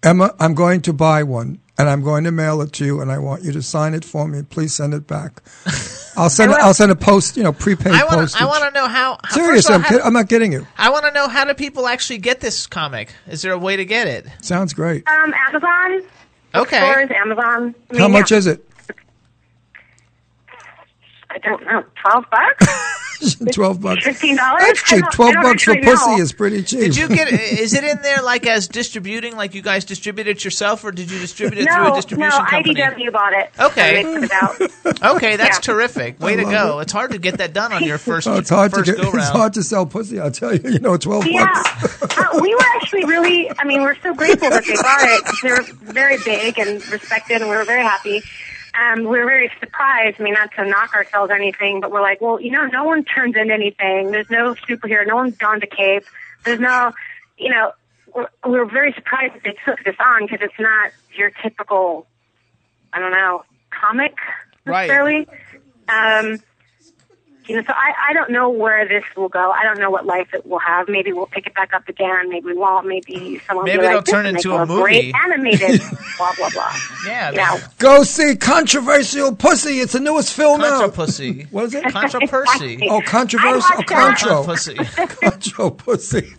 Emma, 0.08 0.34
I'm 0.40 0.54
going 0.54 0.82
to 0.84 0.94
buy 0.94 1.24
one 1.24 1.60
and 1.78 1.90
I'm 1.90 2.02
going 2.02 2.24
to 2.24 2.32
mail 2.32 2.62
it 2.62 2.72
to 2.74 2.86
you 2.86 3.02
and 3.02 3.12
I 3.12 3.18
want 3.18 3.44
you 3.44 3.52
to 3.52 3.62
sign 3.62 3.94
it 3.94 4.06
for 4.06 4.26
me. 4.26 4.42
Please 4.42 4.74
send 4.74 4.94
it 4.94 5.06
back. 5.06 5.42
I'll 6.18 6.30
send 6.30 6.54
I 6.54 6.56
will. 6.58 6.64
I'll 6.64 6.74
send 6.74 6.92
a 6.94 6.96
post, 6.96 7.36
you 7.36 7.44
know, 7.44 7.52
prepaid 7.52 7.92
I 7.94 8.06
want 8.06 8.16
postage. 8.22 8.40
to. 8.40 8.44
I 8.46 8.48
want 8.48 8.64
to 8.64 8.72
know 8.80 8.88
how. 8.88 9.20
how 9.22 9.36
Seriously, 9.36 9.74
all, 9.76 9.82
I'm, 9.82 9.86
kid- 9.86 10.00
I'm 10.02 10.14
not 10.14 10.30
getting 10.30 10.54
you. 10.54 10.66
I 10.78 10.90
want 10.92 11.04
to 11.06 11.12
know 11.12 11.28
how 11.28 11.44
do 11.44 11.54
people 11.54 11.88
actually 11.88 12.20
get 12.20 12.40
this 12.40 12.68
comic? 12.68 13.14
Is 13.28 13.42
there 13.42 13.52
a 13.52 13.58
way 13.58 13.76
to 13.76 13.84
get 13.84 14.08
it? 14.08 14.26
Sounds 14.42 14.74
great. 14.74 15.06
Um, 15.10 15.34
Amazon. 15.34 16.10
Okay. 16.56 16.80
Stores, 16.80 17.10
Amazon. 17.14 17.76
I 17.90 17.94
mean, 17.94 18.02
How 18.02 18.08
much 18.08 18.32
yeah, 18.32 18.38
is 18.38 18.48
it? 18.48 18.66
I 21.30 21.38
don't 21.40 21.64
know. 21.66 21.84
Twelve 22.02 22.24
bucks. 22.32 22.66
Twelve 23.54 23.82
bucks. 23.82 24.04
Fifteen 24.06 24.36
dollars. 24.36 24.64
That's 24.66 24.84
cheap. 24.84 25.04
Twelve 25.12 25.34
bucks 25.42 25.64
for 25.64 25.76
pussy 25.76 26.12
is 26.22 26.34
pretty 26.34 26.64
cheap. 26.64 26.80
Did 26.80 26.98
you 26.98 27.08
get? 27.10 27.28
Is 27.58 27.74
it 27.74 27.84
in 27.84 28.02
there 28.02 28.22
like 28.22 28.46
as 28.46 28.68
distributing? 28.68 29.36
Like 29.36 29.54
you 29.56 29.62
guys 29.62 29.86
distribute 29.86 30.28
it 30.28 30.44
yourself, 30.44 30.84
or 30.84 30.92
did 30.92 31.10
you 31.12 31.20
distribute 31.20 31.60
it 31.60 31.66
through 31.72 31.86
a 31.86 31.90
No, 31.90 31.96
distribution 31.96 32.30
no, 32.44 32.46
company? 32.50 32.76
IDW 32.76 33.12
bought 33.12 33.34
it. 33.34 33.50
Okay. 33.60 34.02
And 34.04 34.24
they 34.24 34.28
put 34.28 34.62
it. 34.62 35.04
Okay, 35.04 35.36
that's 35.36 35.58
Yeah. 35.58 35.62
terrific. 35.74 36.20
Way 36.20 36.36
to 36.38 36.44
love 36.44 36.52
go! 36.52 36.80
It's 36.80 36.92
hard 36.92 37.12
to 37.12 37.20
get 37.20 37.38
that 37.38 37.54
done 37.54 37.72
on 37.72 37.84
your 37.84 37.98
first. 37.98 38.28
Oh, 38.28 38.36
it's 38.36 38.50
hard 38.50 38.72
to 38.72 38.78
first 38.78 38.92
get. 38.92 39.02
go 39.02 39.12
It's 39.18 39.30
hard 39.30 39.54
to 39.54 39.64
sell 39.64 39.86
pussy. 39.86 40.20
I'll 40.20 40.32
tell 40.32 40.56
you. 40.56 40.70
You 40.72 40.80
know, 40.80 40.98
twelve 40.98 41.26
Yeah, 41.28 41.46
bucks. 41.82 42.18
uh, 42.18 42.40
we 42.42 42.54
were 42.54 42.62
actually 42.76 43.06
really. 43.06 43.50
I 43.60 43.64
mean, 43.66 43.82
we're 43.82 43.96
so 44.02 44.14
grateful 44.14 44.50
that 44.50 44.66
they 44.66 44.76
bought 44.76 45.02
it. 45.02 45.24
They're 45.44 45.64
very 45.94 46.18
big 46.24 46.58
and 46.60 46.86
respected, 46.92 47.42
and 47.42 47.50
we 47.50 47.56
were 47.56 47.64
very 47.66 47.84
happy. 47.84 48.22
Um, 48.80 49.00
we 49.00 49.20
were 49.20 49.26
very 49.26 49.52
surprised. 49.60 50.18
I 50.20 50.24
mean, 50.24 50.34
not 50.34 50.52
to 50.56 50.66
knock 50.66 50.94
ourselves 50.94 51.32
or 51.32 51.36
anything, 51.36 51.82
but 51.82 51.92
we're 51.92 52.02
like, 52.02 52.22
well, 52.22 52.40
you 52.40 52.52
know, 52.52 52.66
no 52.68 52.84
one 52.84 53.04
turns 53.04 53.36
into 53.36 53.54
anything. 53.54 54.12
There's 54.12 54.30
no 54.30 54.54
superhero. 54.54 55.08
No 55.08 55.16
one's 55.16 55.38
donned 55.38 55.64
a 55.64 55.68
cape. 55.68 56.04
There's 56.46 56.60
no, 56.60 56.92
you 57.38 57.50
know, 57.50 57.72
we're, 58.14 58.28
we 58.46 58.60
were 58.60 58.66
very 58.66 58.94
surprised 58.94 59.34
that 59.36 59.44
they 59.44 59.56
took 59.66 59.84
this 59.84 59.96
on 60.00 60.26
because 60.26 60.40
it's 60.42 60.60
not 60.60 60.92
your 61.16 61.32
typical, 61.42 62.06
I 62.94 63.00
don't 63.00 63.12
know, 63.12 63.44
comic 63.72 64.16
Right. 64.68 64.88
Um, 65.90 66.40
you 67.48 67.56
know, 67.56 67.64
so 67.66 67.74
I, 67.74 68.10
I 68.10 68.14
don't 68.14 68.32
know 68.32 68.50
where 68.50 68.88
this 68.88 69.04
will 69.16 69.30
go. 69.30 69.52
I 69.52 69.64
don't 69.64 69.80
know 69.80 69.90
what 69.90 70.06
life 70.06 70.34
it 70.34 70.46
will 70.46 70.60
have. 70.60 70.88
Maybe 70.90 71.14
we'll 71.14 71.26
pick 71.28 71.48
it 71.48 71.54
back 71.56 71.74
up 71.74 71.88
again. 71.88 72.30
Maybe 72.30 72.48
we 72.48 72.54
won't. 72.56 72.88
Maybe 72.88 73.40
someone 73.48 73.66
Maybe 73.66 73.80
will 73.80 73.86
it'll 73.86 73.98
like, 73.98 74.06
turn 74.06 74.26
will 74.26 74.36
into 74.36 74.50
make 74.50 74.60
a 74.60 74.66
great 74.66 75.06
movie. 75.06 75.14
animated. 75.24 75.82
blah 76.18 76.34
blah 76.36 76.50
blah. 76.50 76.74
Yeah, 77.06 77.32
You 77.32 77.38
know, 77.38 77.58
Go 77.80 78.04
see 78.04 78.36
Controversial 78.36 79.36
Pussy. 79.36 79.80
It's 79.80 79.94
the 79.94 80.00
newest 80.00 80.34
film 80.34 80.60
Contra 80.62 80.88
now. 80.88 80.94
Pussy. 80.94 81.48
What 81.52 81.66
is 81.66 81.74
it? 81.74 81.86
Contra 81.92 82.28
Percy. 82.28 82.88
Oh, 82.90 83.02
controversial. 83.02 83.62
Oh, 83.78 83.84
Contra 83.84 84.30
Contro. 84.30 84.44
Pussy. 84.44 84.76
Contro 84.76 85.70
Pussy. 85.72 86.34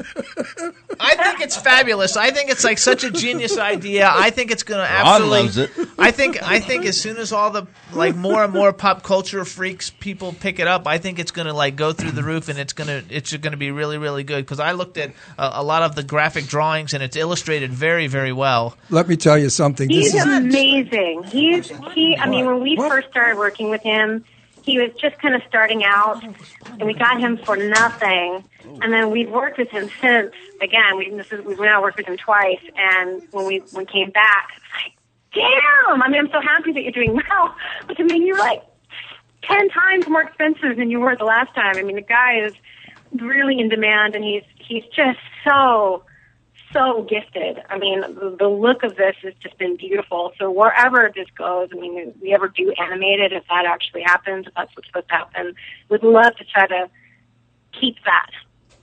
I 1.01 1.15
think 1.17 1.41
it's 1.41 1.57
fabulous. 1.57 2.17
I 2.17 2.31
think 2.31 2.51
it's 2.51 2.65
like 2.65 2.79
such 2.79 3.05
a 3.05 3.11
genius 3.11 3.57
idea. 3.59 4.11
I 4.13 4.31
think 4.31 4.51
it's 4.51 4.63
going 4.63 4.87
to 4.87 4.93
Ron 4.93 5.07
absolutely. 5.23 5.43
loves 5.43 5.57
it. 5.57 5.71
I 5.99 6.11
think. 6.11 6.43
I 6.43 6.61
think 6.61 6.85
as 6.87 7.01
soon 7.01 7.17
as 7.17 7.33
all 7.33 7.51
the 7.51 7.67
like 7.93 8.15
more 8.17 8.45
and 8.45 8.53
more 8.53 8.73
pop 8.73 9.03
culture 9.03 9.45
freaks 9.45 9.91
people 9.91 10.33
pick 10.33 10.59
it 10.59 10.67
up, 10.67 10.87
I 10.87 10.98
think 10.99 11.19
it's 11.19 11.31
going 11.31 11.47
to 11.47 11.53
like 11.55 11.77
go 11.77 11.93
through 11.93 12.13
the 12.13 12.23
roof, 12.23 12.49
and 12.49 12.59
it's 12.59 12.73
going 12.73 12.89
to 12.89 13.15
it's 13.15 13.35
going 13.37 13.53
to 13.53 13.57
be 13.57 13.71
really 13.71 13.99
really 13.99 14.25
good. 14.25 14.45
Because 14.45 14.61
I 14.61 14.73
looked 14.73 14.99
at 14.99 15.11
a, 15.39 15.51
a 15.55 15.63
lot 15.63 15.83
of 15.83 15.95
the 15.95 16.03
graphic 16.03 16.47
drawings, 16.47 16.95
and 16.95 17.03
it's 17.03 17.17
illustrated 17.17 17.73
very 17.73 18.07
very 18.07 18.33
well. 18.33 18.77
Let 18.91 19.09
me 19.09 19.17
tell 19.17 19.39
you 19.39 19.49
something. 19.51 19.89
This 19.89 20.13
he's 20.13 20.15
is 20.15 20.27
amazing. 20.27 21.25
He's 21.25 21.69
he. 21.93 22.17
I 22.17 22.29
mean, 22.29 22.47
when 22.47 22.61
we 22.63 22.77
What? 22.77 22.91
first 22.91 23.09
started 23.09 23.39
working 23.39 23.71
with 23.71 23.83
him, 23.83 24.25
he 24.63 24.79
was 24.79 24.91
just 25.01 25.19
kind 25.19 25.35
of 25.35 25.43
starting 25.49 25.83
out, 25.85 26.23
and 26.23 26.83
we 26.83 26.93
got 26.95 27.19
him 27.21 27.39
for 27.39 27.57
nothing. 27.57 28.45
And 28.83 28.93
then 28.93 29.11
we've 29.11 29.31
worked 29.31 29.57
with 29.59 29.71
him 29.71 29.89
since. 30.01 30.33
Again, 30.61 30.99
we 30.99 31.09
this 31.11 31.33
is, 31.33 31.45
we've 31.45 31.59
now 31.59 31.81
worked 31.81 31.97
with 31.97 32.07
him 32.07 32.17
twice. 32.19 32.61
And 32.77 33.23
when 33.31 33.47
we 33.47 33.59
when 33.73 33.85
we 33.85 33.87
came 33.87 34.11
back, 34.11 34.49
it's 34.57 34.65
like, 34.85 34.93
damn! 35.33 36.03
I 36.03 36.09
mean, 36.09 36.21
I'm 36.21 36.31
so 36.31 36.41
happy 36.41 36.73
that 36.73 36.83
you're 36.83 36.93
doing 36.93 37.15
well. 37.15 37.55
But 37.87 37.99
I 37.99 38.03
mean, 38.03 38.27
you're 38.27 38.39
like 38.39 38.63
ten 39.43 39.69
times 39.69 40.09
more 40.09 40.23
expensive 40.23 40.77
than 40.77 40.91
you 40.91 41.01
were 41.01 41.17
the 41.17 41.25
last 41.25 41.55
time. 41.55 41.77
I 41.77 41.83
mean, 41.83 41.97
the 41.97 42.03
guy 42.03 42.41
is 42.41 42.53
really 43.13 43.59
in 43.59 43.69
demand, 43.69 44.15
and 44.15 44.25
he's 44.25 44.45
he's 44.57 44.85
just 44.95 45.19
so 45.45 46.05
so 46.73 47.07
gifted. 47.09 47.63
I 47.71 47.79
mean, 47.79 48.01
the, 48.39 48.49
look 48.49 48.83
of 48.83 48.97
this 48.97 49.17
has 49.23 49.35
just 49.43 49.57
been 49.59 49.77
beautiful. 49.77 50.33
So 50.39 50.51
wherever 50.51 51.11
this 51.15 51.29
goes, 51.37 51.71
I 51.73 51.77
mean, 51.77 51.99
if 51.99 52.21
we 52.21 52.35
ever 52.35 52.49
do 52.49 52.73
animate 52.73 53.21
it, 53.21 53.33
if 53.33 53.45
that 53.49 53.65
actually 53.65 54.03
happens, 54.03 54.47
if 54.47 54.55
that's 54.55 54.75
what's 54.77 54.89
supposed 54.89 55.09
to 55.09 55.15
happen, 55.15 55.55
we'd 55.89 56.03
love 56.03 56.37
to 56.37 56.45
try 56.45 56.67
to 56.67 56.91
keep 57.79 57.97
that. 58.05 58.31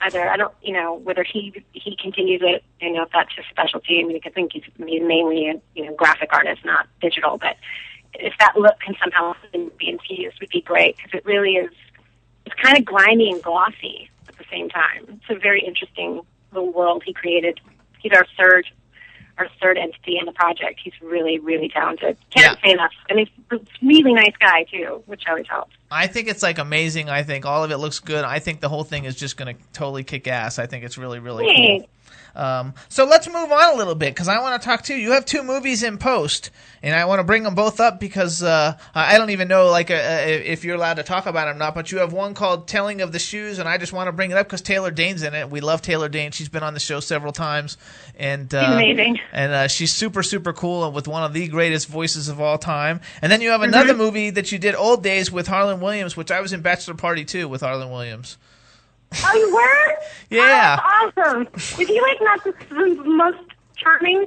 Either 0.00 0.28
I 0.28 0.36
don't, 0.36 0.52
you 0.62 0.72
know, 0.72 0.94
whether 0.94 1.24
he 1.24 1.64
he 1.72 1.96
continues 1.96 2.42
it, 2.44 2.64
you 2.80 2.92
know, 2.92 3.04
if 3.04 3.10
that's 3.12 3.34
his 3.34 3.46
specialty. 3.50 4.00
I 4.00 4.06
mean, 4.06 4.20
I 4.24 4.28
think 4.28 4.52
he's 4.52 4.64
mainly 4.78 5.48
a 5.48 5.60
you 5.74 5.86
know 5.86 5.94
graphic 5.94 6.32
artist, 6.32 6.64
not 6.64 6.86
digital. 7.00 7.38
But 7.38 7.56
if 8.20 8.34
that 8.38 8.56
look 8.56 8.78
can 8.80 8.94
somehow 9.02 9.34
be 9.52 9.88
infused, 9.88 10.38
would 10.40 10.50
be 10.50 10.60
great 10.60 10.96
because 10.96 11.12
it 11.14 11.24
really 11.24 11.52
is. 11.52 11.70
It's 12.44 12.54
kind 12.62 12.78
of 12.78 12.84
grimy 12.84 13.30
and 13.32 13.42
glossy 13.42 14.08
at 14.28 14.36
the 14.36 14.44
same 14.50 14.68
time. 14.68 15.06
It's 15.08 15.30
a 15.30 15.38
very 15.38 15.62
interesting 15.64 16.20
little 16.52 16.72
world 16.72 17.02
he 17.04 17.12
created. 17.12 17.60
He's 17.98 18.12
our 18.12 18.26
third, 18.38 18.66
our 19.38 19.48
third 19.60 19.78
entity 19.78 20.16
in 20.18 20.26
the 20.26 20.32
project. 20.32 20.80
He's 20.82 20.92
really, 21.02 21.38
really 21.38 21.68
talented. 21.68 22.16
Can't 22.30 22.58
say 22.64 22.70
enough. 22.70 22.92
And 23.08 23.18
he's 23.18 23.28
a 23.50 23.58
really 23.82 24.14
nice 24.14 24.36
guy 24.38 24.64
too, 24.64 25.02
which 25.06 25.24
always 25.28 25.46
helps. 25.48 25.74
I 25.90 26.06
think 26.06 26.28
it's 26.28 26.42
like 26.42 26.58
amazing. 26.58 27.10
I 27.10 27.24
think 27.24 27.46
all 27.46 27.64
of 27.64 27.70
it 27.70 27.78
looks 27.78 27.98
good. 27.98 28.24
I 28.24 28.38
think 28.38 28.60
the 28.60 28.68
whole 28.68 28.84
thing 28.84 29.04
is 29.04 29.16
just 29.16 29.36
going 29.36 29.56
to 29.56 29.62
totally 29.72 30.04
kick 30.04 30.28
ass. 30.28 30.58
I 30.58 30.66
think 30.66 30.84
it's 30.84 30.98
really 30.98 31.18
really 31.18 31.44
cool. 31.44 31.88
Um, 32.36 32.74
so 32.90 33.04
let's 33.06 33.26
move 33.26 33.50
on 33.50 33.74
a 33.74 33.76
little 33.76 33.94
bit 33.94 34.14
because 34.14 34.28
I 34.28 34.40
want 34.40 34.60
to 34.60 34.66
talk 34.68 34.82
to 34.82 34.94
you. 34.94 35.00
You 35.00 35.12
have 35.12 35.24
two 35.24 35.42
movies 35.42 35.82
in 35.82 35.96
post, 35.96 36.50
and 36.82 36.94
I 36.94 37.06
want 37.06 37.20
to 37.20 37.24
bring 37.24 37.42
them 37.44 37.54
both 37.54 37.80
up 37.80 37.98
because 37.98 38.42
uh, 38.42 38.76
I 38.94 39.16
don't 39.16 39.30
even 39.30 39.48
know 39.48 39.70
like 39.70 39.90
uh, 39.90 39.94
if 39.94 40.62
you're 40.64 40.76
allowed 40.76 40.94
to 40.94 41.02
talk 41.02 41.24
about 41.26 41.46
them 41.46 41.56
or 41.56 41.58
not. 41.58 41.74
But 41.74 41.90
you 41.90 41.98
have 41.98 42.12
one 42.12 42.34
called 42.34 42.68
"Telling 42.68 43.00
of 43.00 43.12
the 43.12 43.18
Shoes," 43.18 43.58
and 43.58 43.66
I 43.68 43.78
just 43.78 43.92
want 43.94 44.08
to 44.08 44.12
bring 44.12 44.30
it 44.30 44.36
up 44.36 44.46
because 44.46 44.60
Taylor 44.60 44.90
Dayne's 44.90 45.22
in 45.22 45.34
it. 45.34 45.48
We 45.50 45.60
love 45.60 45.80
Taylor 45.80 46.08
Dayne. 46.10 46.30
She's 46.30 46.50
been 46.50 46.62
on 46.62 46.74
the 46.74 46.80
show 46.80 47.00
several 47.00 47.32
times, 47.32 47.78
and 48.18 48.54
uh, 48.54 48.72
amazing. 48.74 49.18
And 49.32 49.52
uh, 49.52 49.68
she's 49.68 49.92
super 49.92 50.22
super 50.22 50.52
cool 50.52 50.84
and 50.84 50.94
with 50.94 51.08
one 51.08 51.22
of 51.24 51.32
the 51.32 51.48
greatest 51.48 51.88
voices 51.88 52.28
of 52.28 52.40
all 52.40 52.58
time. 52.58 53.00
And 53.22 53.32
then 53.32 53.40
you 53.40 53.48
have 53.50 53.62
another 53.62 53.94
Mhm. 53.94 53.98
movie 53.98 54.30
that 54.30 54.52
you 54.52 54.58
did, 54.58 54.74
"Old 54.74 55.02
Days," 55.02 55.32
with 55.32 55.46
Harland 55.48 55.80
Williams, 55.80 56.16
which 56.16 56.30
I 56.30 56.40
was 56.42 56.52
in 56.52 56.60
Bachelor 56.60 56.94
Party 56.94 57.24
too 57.24 57.48
with 57.48 57.62
Harland 57.62 57.90
Williams. 57.90 58.36
Oh, 59.24 59.32
you 59.34 59.54
were? 59.54 59.96
Yeah. 60.28 60.80
Oh, 60.82 61.12
awesome. 61.16 61.48
Is 61.54 61.88
he 61.88 62.00
like 62.00 62.18
not 62.20 62.42
the, 62.42 63.02
most 63.04 63.38
charming, 63.76 64.26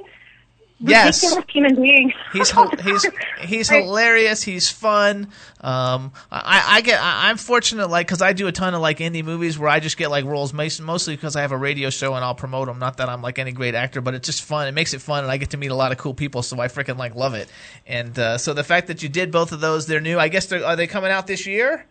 Yes. 0.82 1.22
ridiculous 1.22 1.44
human 1.50 1.74
being? 1.82 2.12
He's 2.32 2.50
he's 2.82 3.06
he's 3.42 3.68
hilarious. 3.68 4.42
He's 4.42 4.70
fun. 4.70 5.28
Um, 5.60 6.12
I, 6.32 6.64
I 6.66 6.80
get 6.80 6.98
I, 7.02 7.28
I'm 7.28 7.36
fortunate 7.36 7.90
like 7.90 8.06
because 8.06 8.22
I 8.22 8.32
do 8.32 8.46
a 8.46 8.52
ton 8.52 8.72
of 8.74 8.80
like 8.80 8.96
indie 8.98 9.22
movies 9.22 9.58
where 9.58 9.68
I 9.68 9.78
just 9.78 9.98
get 9.98 10.10
like 10.10 10.24
roles 10.24 10.54
mostly 10.54 11.14
because 11.16 11.36
I 11.36 11.42
have 11.42 11.52
a 11.52 11.58
radio 11.58 11.90
show 11.90 12.14
and 12.14 12.24
I'll 12.24 12.34
promote 12.34 12.66
them. 12.68 12.78
Not 12.78 12.96
that 12.96 13.10
I'm 13.10 13.20
like 13.20 13.38
any 13.38 13.52
great 13.52 13.74
actor, 13.74 14.00
but 14.00 14.14
it's 14.14 14.24
just 14.24 14.42
fun. 14.42 14.68
It 14.68 14.72
makes 14.72 14.94
it 14.94 15.02
fun, 15.02 15.22
and 15.22 15.30
I 15.30 15.36
get 15.36 15.50
to 15.50 15.58
meet 15.58 15.70
a 15.70 15.74
lot 15.74 15.92
of 15.92 15.98
cool 15.98 16.14
people, 16.14 16.42
so 16.42 16.58
I 16.58 16.68
freaking 16.68 16.96
like 16.96 17.14
love 17.14 17.34
it. 17.34 17.50
And 17.86 18.18
uh, 18.18 18.38
so 18.38 18.54
the 18.54 18.64
fact 18.64 18.86
that 18.86 19.02
you 19.02 19.10
did 19.10 19.30
both 19.30 19.52
of 19.52 19.60
those, 19.60 19.86
they're 19.86 20.00
new. 20.00 20.18
I 20.18 20.28
guess 20.28 20.46
they're, 20.46 20.64
are 20.64 20.76
they 20.76 20.86
coming 20.86 21.10
out 21.10 21.26
this 21.26 21.46
year? 21.46 21.84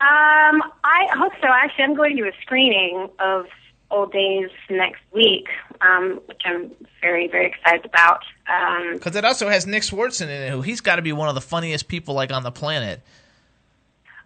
Um, 0.00 0.62
I 0.84 1.08
hope 1.12 1.32
so. 1.40 1.48
Actually, 1.48 1.84
I'm 1.84 1.94
going 1.96 2.16
to 2.16 2.22
do 2.22 2.28
a 2.28 2.32
screening 2.42 3.08
of 3.18 3.46
Old 3.90 4.12
Days 4.12 4.50
next 4.70 5.00
week, 5.12 5.48
um, 5.80 6.20
which 6.26 6.40
I'm 6.44 6.70
very, 7.00 7.26
very 7.26 7.46
excited 7.46 7.84
about. 7.84 8.22
Um, 8.48 8.94
Because 8.94 9.16
it 9.16 9.24
also 9.24 9.48
has 9.48 9.66
Nick 9.66 9.82
Swardson 9.82 10.24
in 10.24 10.30
it, 10.30 10.50
who 10.50 10.62
he's 10.62 10.80
got 10.80 10.96
to 10.96 11.02
be 11.02 11.12
one 11.12 11.28
of 11.28 11.34
the 11.34 11.40
funniest 11.40 11.88
people 11.88 12.14
like 12.14 12.30
on 12.32 12.42
the 12.44 12.52
planet. 12.52 13.00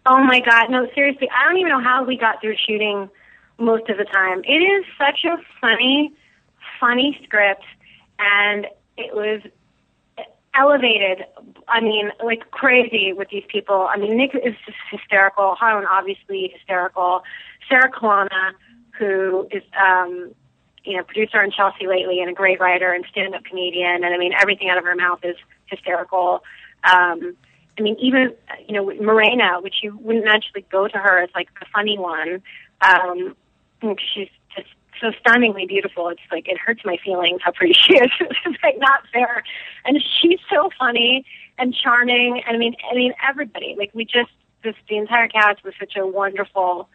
oh 0.05 0.23
my 0.25 0.41
God, 0.41 0.69
no, 0.69 0.89
seriously, 0.95 1.29
I 1.31 1.49
don't 1.49 1.57
even 1.59 1.71
know 1.71 1.81
how 1.83 2.05
we 2.05 2.17
got 2.19 2.41
through 2.41 2.57
shooting 2.67 3.09
most 3.59 3.89
of 3.89 3.97
the 3.99 4.05
time. 4.05 4.43
It 4.45 4.59
is 4.59 4.85
such 4.99 5.25
a 5.25 5.37
funny, 5.61 6.13
funny 6.81 7.19
script, 7.25 7.65
and 8.19 8.67
it 8.99 9.15
was 9.15 9.41
elevated. 10.55 11.25
I 11.69 11.81
mean, 11.81 12.11
like 12.23 12.51
crazy 12.51 13.13
with 13.13 13.29
these 13.31 13.45
people. 13.49 13.89
I 13.91 13.97
mean, 13.97 14.17
Nick 14.17 14.35
is 14.35 14.55
just 14.67 14.79
hysterical. 14.91 15.55
Harland 15.55 15.87
obviously 15.91 16.53
hysterical. 16.55 17.23
Sarah 17.69 17.91
Colonna, 17.91 18.53
who 18.99 19.49
is 19.51 19.63
um, 19.81 20.33
you 20.85 20.97
know 20.97 21.05
producer 21.05 21.41
on 21.41 21.51
Chelsea 21.51 21.87
Lately 21.87 22.21
and 22.21 22.31
a 22.31 22.35
great 22.35 22.61
writer 22.61 22.93
and 22.93 23.05
stand-up 23.11 23.45
comedian, 23.45 24.05
and 24.05 24.07
I 24.07 24.19
mean 24.19 24.33
everything 24.39 24.69
out 24.69 24.79
of 24.79 24.85
her 24.85 24.95
mouth 24.95 25.21
is 25.23 25.37
hysterical. 25.67 26.43
Um, 26.85 27.37
I 27.79 27.83
mean, 27.83 27.97
even 28.01 28.35
you 28.69 28.75
know 28.75 28.93
Morena, 29.01 29.61
which 29.61 29.77
you 29.83 29.97
wouldn't 29.97 30.25
naturally 30.25 30.67
go 30.71 30.89
to 30.89 30.99
her 30.99 31.23
as 31.23 31.31
like 31.35 31.49
the 31.59 31.67
funny 31.73 31.99
one. 31.99 32.43
Um, 32.81 33.37
she's 34.15 34.29
just 34.55 34.69
so 35.03 35.11
stunningly 35.21 35.67
beautiful. 35.67 36.09
It's 36.09 36.21
like 36.31 36.49
it 36.49 36.57
hurts 36.57 36.83
my 36.85 36.97
feelings 37.05 37.41
how 37.45 37.51
pretty 37.51 37.75
she 37.75 37.95
is. 37.95 38.11
it's 38.21 38.63
like 38.63 38.79
not 38.79 39.03
fair, 39.13 39.43
and 39.85 40.03
she's 40.21 40.39
so 40.49 40.71
funny 40.79 41.27
and 41.59 41.75
charming. 41.75 42.43
And 42.47 42.57
I 42.57 42.59
mean, 42.59 42.77
I 42.91 42.95
mean 42.95 43.13
everybody. 43.29 43.75
Like 43.77 43.91
we 43.93 44.05
just 44.05 44.31
this 44.63 44.75
the 44.89 44.97
entire 44.97 45.29
cast 45.29 45.65
was 45.65 45.75
such 45.79 45.97
a 45.97 46.07
wonderful, 46.07 46.89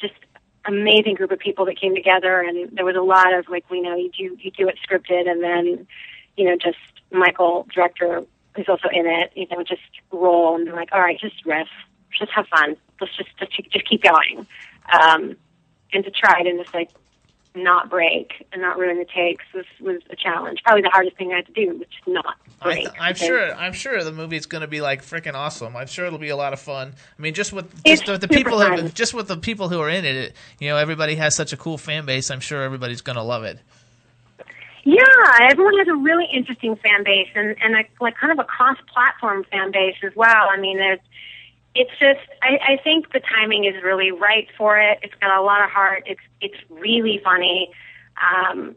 just 0.00 0.14
amazing 0.64 1.14
group 1.14 1.30
of 1.30 1.38
people 1.38 1.66
that 1.66 1.78
came 1.78 1.94
together. 1.94 2.40
And 2.40 2.70
there 2.76 2.84
was 2.84 2.96
a 2.96 3.02
lot 3.02 3.32
of 3.34 3.48
like 3.48 3.70
we 3.70 3.80
know 3.80 3.94
you 3.94 4.10
do 4.10 4.36
you 4.40 4.50
do 4.50 4.68
it 4.68 4.78
scripted, 4.88 5.28
and 5.28 5.42
then 5.42 5.86
you 6.36 6.44
know 6.46 6.56
just 6.56 6.78
Michael 7.12 7.66
director 7.72 8.22
who's 8.56 8.68
also 8.68 8.88
in 8.90 9.06
it. 9.06 9.32
You 9.36 9.46
know 9.50 9.62
just 9.62 9.82
roll 10.10 10.56
and 10.56 10.64
be 10.64 10.72
like, 10.72 10.88
all 10.92 11.00
right, 11.00 11.20
just 11.20 11.44
riff, 11.44 11.68
just 12.18 12.32
have 12.32 12.48
fun. 12.48 12.76
Let's 13.00 13.14
just 13.14 13.30
just, 13.38 13.52
just 13.70 13.88
keep 13.88 14.02
going. 14.02 14.46
Um, 14.90 15.36
and 15.92 16.04
to 16.04 16.10
try 16.10 16.40
it 16.40 16.46
in 16.46 16.56
this 16.56 16.72
like 16.74 16.90
not 17.56 17.90
break 17.90 18.46
and 18.52 18.62
not 18.62 18.78
ruin 18.78 18.98
the 18.98 19.04
takes 19.04 19.44
was 19.54 19.64
was 19.80 20.00
a 20.10 20.16
challenge. 20.16 20.60
Probably 20.64 20.82
the 20.82 20.90
hardest 20.90 21.16
thing 21.16 21.32
I 21.32 21.36
had 21.36 21.46
to 21.46 21.52
do, 21.52 21.78
which 21.78 21.88
is 22.06 22.12
not 22.14 22.36
I 22.60 22.64
break. 22.64 22.78
th- 22.80 22.88
I'm 23.00 23.12
because- 23.14 23.26
sure. 23.26 23.54
I'm 23.54 23.72
sure 23.72 24.04
the 24.04 24.12
movie's 24.12 24.46
going 24.46 24.60
to 24.62 24.66
be 24.66 24.80
like 24.80 25.02
freaking 25.02 25.34
awesome. 25.34 25.76
I'm 25.76 25.86
sure 25.86 26.06
it'll 26.06 26.18
be 26.18 26.28
a 26.28 26.36
lot 26.36 26.52
of 26.52 26.60
fun. 26.60 26.92
I 27.18 27.22
mean, 27.22 27.34
just 27.34 27.52
with 27.52 27.66
It's 27.84 28.02
just 28.02 28.20
the, 28.20 28.26
the 28.26 28.32
people, 28.34 28.58
fun. 28.60 28.78
who, 28.78 28.88
just 28.90 29.14
with 29.14 29.28
the 29.28 29.36
people 29.36 29.68
who 29.68 29.80
are 29.80 29.90
in 29.90 30.04
it, 30.04 30.16
it, 30.16 30.36
you 30.60 30.68
know, 30.68 30.76
everybody 30.76 31.14
has 31.16 31.34
such 31.34 31.52
a 31.52 31.56
cool 31.56 31.78
fan 31.78 32.04
base. 32.06 32.30
I'm 32.30 32.40
sure 32.40 32.62
everybody's 32.62 33.00
going 33.02 33.16
to 33.16 33.22
love 33.22 33.44
it. 33.44 33.58
Yeah, 34.84 35.02
everyone 35.50 35.76
has 35.78 35.88
a 35.88 35.96
really 35.96 36.26
interesting 36.32 36.76
fan 36.76 37.02
base 37.02 37.28
and 37.34 37.56
and 37.60 37.74
a, 37.74 37.84
like 38.00 38.14
kind 38.16 38.32
of 38.32 38.38
a 38.38 38.44
cross-platform 38.44 39.44
fan 39.50 39.72
base 39.72 39.96
as 40.04 40.14
well. 40.14 40.48
I 40.48 40.58
mean, 40.58 40.76
there's 40.78 41.00
it's 41.76 41.90
just 42.00 42.20
I, 42.42 42.74
I 42.74 42.82
think 42.82 43.12
the 43.12 43.20
timing 43.20 43.64
is 43.64 43.82
really 43.82 44.10
right 44.10 44.48
for 44.56 44.78
it. 44.78 44.98
It's 45.02 45.14
got 45.20 45.38
a 45.38 45.42
lot 45.42 45.62
of 45.62 45.70
heart. 45.70 46.04
It's 46.06 46.20
it's 46.40 46.56
really 46.70 47.20
funny. 47.22 47.70
Um, 48.16 48.74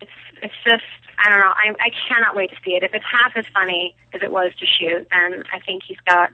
it's 0.00 0.10
it's 0.42 0.54
just 0.64 0.84
I 1.18 1.30
don't 1.30 1.40
know. 1.40 1.52
I 1.52 1.74
I 1.78 1.90
cannot 2.08 2.34
wait 2.34 2.50
to 2.50 2.56
see 2.64 2.72
it. 2.72 2.82
If 2.82 2.94
it's 2.94 3.04
half 3.04 3.32
as 3.36 3.44
funny 3.52 3.94
as 4.14 4.22
it 4.22 4.32
was 4.32 4.52
to 4.58 4.66
shoot, 4.66 5.06
then 5.10 5.44
I 5.52 5.60
think 5.60 5.82
he's 5.86 6.00
got 6.06 6.30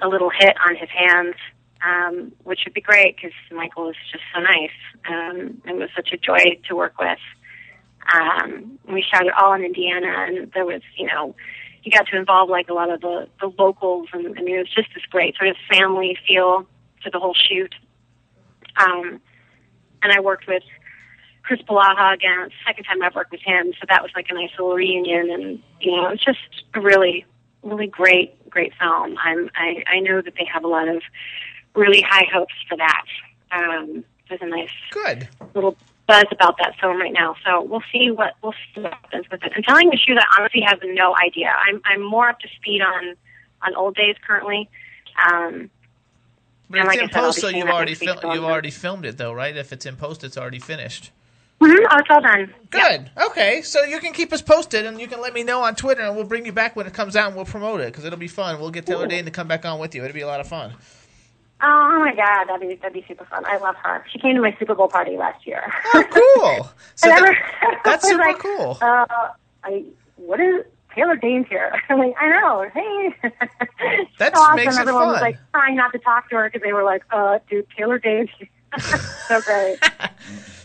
a 0.00 0.08
little 0.08 0.30
hit 0.30 0.56
on 0.66 0.74
his 0.76 0.88
hands, 0.90 1.36
um, 1.84 2.32
which 2.42 2.60
would 2.64 2.74
be 2.74 2.80
great 2.80 3.16
because 3.16 3.32
Michael 3.52 3.90
is 3.90 3.96
just 4.10 4.24
so 4.34 4.40
nice. 4.40 4.76
Um, 5.08 5.62
it 5.64 5.76
was 5.76 5.90
such 5.94 6.10
a 6.12 6.16
joy 6.16 6.58
to 6.68 6.74
work 6.74 6.98
with. 6.98 7.18
Um, 8.12 8.78
we 8.86 9.02
shot 9.02 9.26
it 9.26 9.32
all 9.32 9.54
in 9.54 9.64
Indiana, 9.64 10.26
and 10.28 10.52
there 10.52 10.66
was, 10.66 10.82
you 10.96 11.06
know, 11.06 11.34
you 11.84 11.92
got 11.92 12.06
to 12.08 12.16
involve 12.16 12.48
like 12.48 12.68
a 12.68 12.74
lot 12.74 12.90
of 12.90 13.00
the 13.00 13.28
the 13.40 13.52
locals, 13.58 14.08
and 14.12 14.26
I 14.38 14.42
mean, 14.42 14.56
it 14.56 14.58
was 14.58 14.74
just 14.74 14.88
this 14.94 15.04
great 15.10 15.36
sort 15.36 15.50
of 15.50 15.56
family 15.70 16.16
feel 16.26 16.66
to 17.04 17.10
the 17.10 17.18
whole 17.18 17.34
shoot. 17.34 17.74
Um, 18.76 19.20
and 20.02 20.12
I 20.12 20.20
worked 20.20 20.48
with 20.48 20.62
Chris 21.42 21.60
Palaha 21.62 22.14
again. 22.14 22.40
It's 22.46 22.54
the 22.54 22.70
second 22.70 22.84
time 22.84 23.02
I've 23.02 23.14
worked 23.14 23.30
with 23.30 23.42
him, 23.42 23.72
so 23.78 23.86
that 23.88 24.02
was 24.02 24.10
like 24.16 24.26
a 24.30 24.34
nice 24.34 24.50
little 24.58 24.74
reunion, 24.74 25.30
and 25.30 25.62
you 25.80 25.92
know, 25.92 26.08
it's 26.08 26.24
just 26.24 26.64
a 26.74 26.80
really, 26.80 27.26
really 27.62 27.86
great, 27.86 28.48
great 28.48 28.72
film. 28.80 29.16
I'm, 29.22 29.50
I, 29.54 29.84
I 29.86 30.00
know 30.00 30.22
that 30.22 30.34
they 30.38 30.46
have 30.52 30.64
a 30.64 30.68
lot 30.68 30.88
of 30.88 31.02
really 31.74 32.00
high 32.00 32.26
hopes 32.32 32.54
for 32.68 32.76
that. 32.78 33.04
Um, 33.52 34.04
there's 34.28 34.40
a 34.40 34.46
nice, 34.46 34.70
good 34.90 35.28
little 35.54 35.76
buzz 36.06 36.24
about 36.30 36.56
that 36.58 36.74
film 36.80 37.00
right 37.00 37.12
now. 37.12 37.34
So 37.44 37.62
we'll 37.62 37.82
see 37.92 38.10
what 38.10 38.34
we'll 38.42 38.54
see 38.74 38.80
what 38.82 38.92
happens 38.92 39.26
with 39.30 39.42
it. 39.42 39.52
I'm 39.56 39.62
telling 39.62 39.90
the 39.90 39.98
truth, 40.04 40.18
I 40.20 40.40
honestly 40.40 40.60
have 40.62 40.80
no 40.84 41.14
idea. 41.16 41.52
I'm, 41.68 41.80
I'm 41.84 42.02
more 42.02 42.28
up 42.28 42.38
to 42.40 42.48
speed 42.56 42.82
on, 42.82 43.14
on 43.62 43.74
old 43.74 43.94
days 43.96 44.16
currently. 44.26 44.68
Um, 45.30 45.70
But 46.68 46.80
it's 46.80 46.86
like 46.88 47.02
in 47.02 47.08
said, 47.10 47.20
post, 47.22 47.40
so 47.40 47.48
you've 47.48 47.68
already 47.68 47.94
fil- 47.94 48.20
you've 48.32 48.44
already 48.44 48.70
filmed 48.70 49.06
it 49.06 49.16
though, 49.16 49.32
right? 49.32 49.56
If 49.56 49.72
it's 49.72 49.86
in 49.86 49.96
post, 49.96 50.24
it's 50.24 50.36
already 50.36 50.58
finished. 50.58 51.10
mhm, 51.60 51.74
oh, 51.90 51.98
it's 51.98 52.08
all 52.10 52.20
done. 52.20 52.52
Good. 52.70 53.10
Okay, 53.28 53.62
so 53.62 53.82
you 53.84 54.00
can 54.00 54.12
keep 54.12 54.32
us 54.32 54.42
posted, 54.42 54.84
and 54.84 55.00
you 55.00 55.06
can 55.06 55.20
let 55.20 55.32
me 55.32 55.44
know 55.44 55.62
on 55.62 55.74
Twitter, 55.76 56.02
and 56.02 56.16
we'll 56.16 56.26
bring 56.26 56.44
you 56.44 56.52
back 56.52 56.74
when 56.76 56.86
it 56.86 56.92
comes 56.92 57.14
out, 57.16 57.28
and 57.28 57.36
we'll 57.36 57.44
promote 57.44 57.80
it 57.80 57.86
because 57.92 58.04
it'll 58.04 58.18
be 58.18 58.28
fun. 58.28 58.60
We'll 58.60 58.70
get 58.70 58.84
Taylor 58.86 59.06
Dayne 59.06 59.24
to 59.24 59.30
come 59.30 59.46
back 59.48 59.64
on 59.64 59.78
with 59.78 59.94
you. 59.94 60.04
It'll 60.04 60.12
be 60.14 60.20
a 60.22 60.26
lot 60.26 60.40
of 60.40 60.48
fun. 60.48 60.74
Oh 61.66 61.98
my 61.98 62.14
god, 62.14 62.44
that'd 62.44 62.68
be 62.68 62.74
that'd 62.76 62.92
be 62.92 63.04
super 63.08 63.24
fun. 63.24 63.42
I 63.46 63.56
love 63.56 63.74
her. 63.76 64.04
She 64.12 64.18
came 64.18 64.34
to 64.34 64.42
my 64.42 64.54
Super 64.58 64.74
Bowl 64.74 64.88
party 64.88 65.16
last 65.16 65.46
year. 65.46 65.62
Oh, 65.94 66.04
cool. 66.10 66.68
So 66.96 67.08
that- 67.08 67.80
that's 67.84 68.04
super 68.08 68.18
like, 68.22 68.38
cool. 68.38 68.78
Uh, 68.82 69.06
I 69.64 69.84
what 70.16 70.38
is 70.40 70.64
Taylor 70.94 71.16
Dayne's 71.16 71.48
here? 71.48 71.72
I'm 71.88 71.98
like, 71.98 72.14
I 72.20 72.28
know. 72.28 72.66
Hey, 72.72 73.14
That 74.18 74.36
so 74.36 74.40
awesome. 74.42 74.56
makes 74.56 74.76
it 74.76 74.80
Everyone 74.80 75.08
was 75.08 75.20
like 75.20 75.38
trying 75.52 75.76
not 75.76 75.92
to 75.92 75.98
talk 75.98 76.28
to 76.30 76.36
her 76.36 76.44
because 76.50 76.62
they 76.62 76.72
were 76.72 76.84
like, 76.84 77.02
uh, 77.10 77.38
dude, 77.50 77.66
Taylor 77.76 77.98
Dayne's 77.98 78.28
here. 78.38 78.48
so 79.28 79.40
great. 79.40 79.78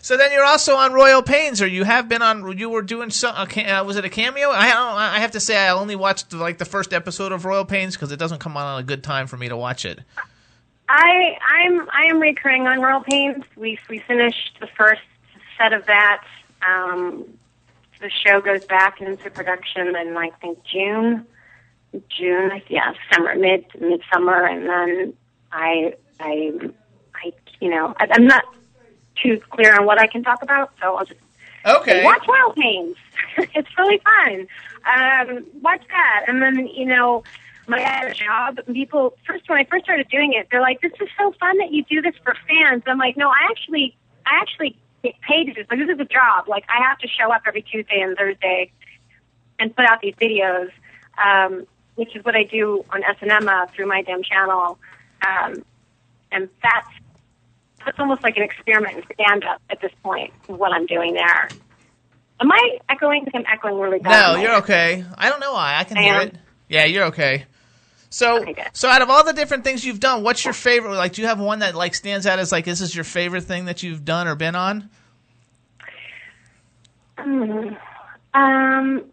So 0.02 0.16
then 0.16 0.32
you're 0.32 0.44
also 0.44 0.74
on 0.76 0.92
Royal 0.92 1.22
Pains, 1.22 1.60
or 1.62 1.66
you 1.66 1.84
have 1.84 2.08
been 2.08 2.22
on. 2.22 2.56
You 2.58 2.68
were 2.70 2.82
doing 2.82 3.10
some. 3.10 3.34
Uh, 3.36 3.84
was 3.84 3.96
it 3.96 4.04
a 4.04 4.08
cameo? 4.08 4.50
I 4.50 4.68
don't, 4.70 4.96
I 4.98 5.18
have 5.20 5.32
to 5.32 5.40
say 5.40 5.56
I 5.56 5.70
only 5.70 5.94
watched 5.94 6.32
like 6.32 6.58
the 6.58 6.64
first 6.64 6.92
episode 6.92 7.32
of 7.32 7.44
Royal 7.44 7.64
Pains 7.64 7.94
because 7.96 8.10
it 8.10 8.16
doesn't 8.18 8.38
come 8.38 8.56
on 8.56 8.64
on 8.66 8.80
a 8.80 8.82
good 8.82 9.04
time 9.04 9.26
for 9.26 9.36
me 9.36 9.48
to 9.48 9.56
watch 9.56 9.84
it. 9.84 10.00
I 10.92 11.38
I'm 11.48 11.88
I 11.90 12.06
am 12.10 12.20
recurring 12.20 12.66
on 12.66 12.80
Royal 12.80 13.00
Pains. 13.00 13.44
We 13.56 13.78
we 13.88 14.00
finished 14.00 14.58
the 14.60 14.66
first 14.76 15.02
set 15.56 15.72
of 15.72 15.86
that. 15.86 16.24
Um, 16.68 17.26
the 18.00 18.10
show 18.10 18.40
goes 18.40 18.64
back 18.64 19.00
into 19.00 19.30
production 19.30 19.94
in 19.94 20.16
I 20.16 20.30
think 20.40 20.58
June, 20.64 21.26
June 22.08 22.50
yeah 22.68 22.94
summer 23.12 23.36
mid 23.36 23.66
midsummer, 23.80 24.44
and 24.44 24.68
then 24.68 25.14
I 25.52 25.94
I 26.18 26.52
I 27.14 27.32
you 27.60 27.70
know 27.70 27.94
I, 27.96 28.08
I'm 28.10 28.26
not 28.26 28.44
too 29.22 29.40
clear 29.50 29.78
on 29.78 29.86
what 29.86 30.00
I 30.00 30.08
can 30.08 30.24
talk 30.24 30.42
about, 30.42 30.72
so 30.82 30.96
I'll 30.96 31.04
just 31.04 31.20
Okay. 31.64 32.02
watch 32.04 32.26
Royal 32.26 32.52
Pains. 32.54 32.96
it's 33.54 33.68
really 33.78 33.98
fun. 33.98 34.48
Um, 34.92 35.46
watch 35.62 35.82
that, 35.88 36.24
and 36.26 36.42
then 36.42 36.66
you 36.66 36.86
know 36.86 37.22
my 37.70 38.12
job. 38.14 38.58
People 38.72 39.16
first 39.26 39.48
when 39.48 39.58
I 39.58 39.64
first 39.64 39.84
started 39.84 40.08
doing 40.08 40.32
it, 40.34 40.48
they're 40.50 40.60
like, 40.60 40.80
"This 40.80 40.92
is 41.00 41.08
so 41.18 41.32
fun 41.40 41.58
that 41.58 41.72
you 41.72 41.84
do 41.84 42.02
this 42.02 42.14
for 42.22 42.34
fans." 42.46 42.82
I'm 42.86 42.98
like, 42.98 43.16
"No, 43.16 43.28
I 43.28 43.48
actually, 43.50 43.96
I 44.26 44.40
actually 44.40 44.76
get 45.02 45.14
paid 45.20 45.46
to 45.46 45.52
do 45.54 45.62
this. 45.62 45.70
Like, 45.70 45.78
this 45.78 45.88
is 45.88 46.00
a 46.00 46.04
job. 46.04 46.48
Like, 46.48 46.64
I 46.68 46.86
have 46.88 46.98
to 46.98 47.08
show 47.08 47.32
up 47.32 47.42
every 47.46 47.62
Tuesday 47.62 48.00
and 48.00 48.16
Thursday 48.16 48.70
and 49.58 49.74
put 49.74 49.84
out 49.86 50.00
these 50.00 50.14
videos, 50.16 50.70
um, 51.22 51.66
which 51.94 52.14
is 52.16 52.24
what 52.24 52.34
I 52.34 52.44
do 52.44 52.84
on 52.90 53.02
SNMA 53.02 53.70
through 53.72 53.86
my 53.86 54.02
damn 54.02 54.22
channel, 54.22 54.78
um, 55.26 55.64
and 56.32 56.48
that's 56.62 56.88
that's 57.84 57.98
almost 57.98 58.22
like 58.22 58.36
an 58.36 58.42
experiment 58.42 58.98
in 58.98 59.04
stand 59.14 59.44
up 59.44 59.62
at 59.70 59.80
this 59.80 59.92
point. 60.02 60.32
What 60.46 60.72
I'm 60.72 60.86
doing 60.86 61.14
there. 61.14 61.48
Am 62.40 62.50
I 62.50 62.78
echoing? 62.88 63.24
Because 63.24 63.38
I'm 63.38 63.52
echoing 63.52 63.78
really 63.78 63.98
bad. 63.98 64.34
No, 64.34 64.40
you're 64.40 64.56
okay. 64.56 65.04
I 65.16 65.28
don't 65.28 65.40
know 65.40 65.52
why. 65.52 65.76
I 65.78 65.84
can 65.84 65.98
I 65.98 66.02
hear 66.02 66.14
am? 66.14 66.28
it. 66.28 66.34
Yeah, 66.68 66.84
you're 66.84 67.04
okay. 67.06 67.44
So, 68.10 68.44
so 68.72 68.88
out 68.88 69.02
of 69.02 69.08
all 69.08 69.24
the 69.24 69.32
different 69.32 69.62
things 69.62 69.84
you've 69.84 70.00
done, 70.00 70.24
what's 70.24 70.44
your 70.44 70.52
favorite? 70.52 70.96
Like, 70.96 71.12
do 71.12 71.22
you 71.22 71.28
have 71.28 71.38
one 71.38 71.60
that 71.60 71.76
like 71.76 71.94
stands 71.94 72.26
out 72.26 72.40
as 72.40 72.50
like 72.50 72.64
this 72.64 72.80
is 72.80 72.94
your 72.94 73.04
favorite 73.04 73.44
thing 73.44 73.66
that 73.66 73.84
you've 73.84 74.04
done 74.04 74.26
or 74.26 74.34
been 74.34 74.56
on? 74.56 74.90
Hmm. 77.16 77.68
Um, 78.34 79.04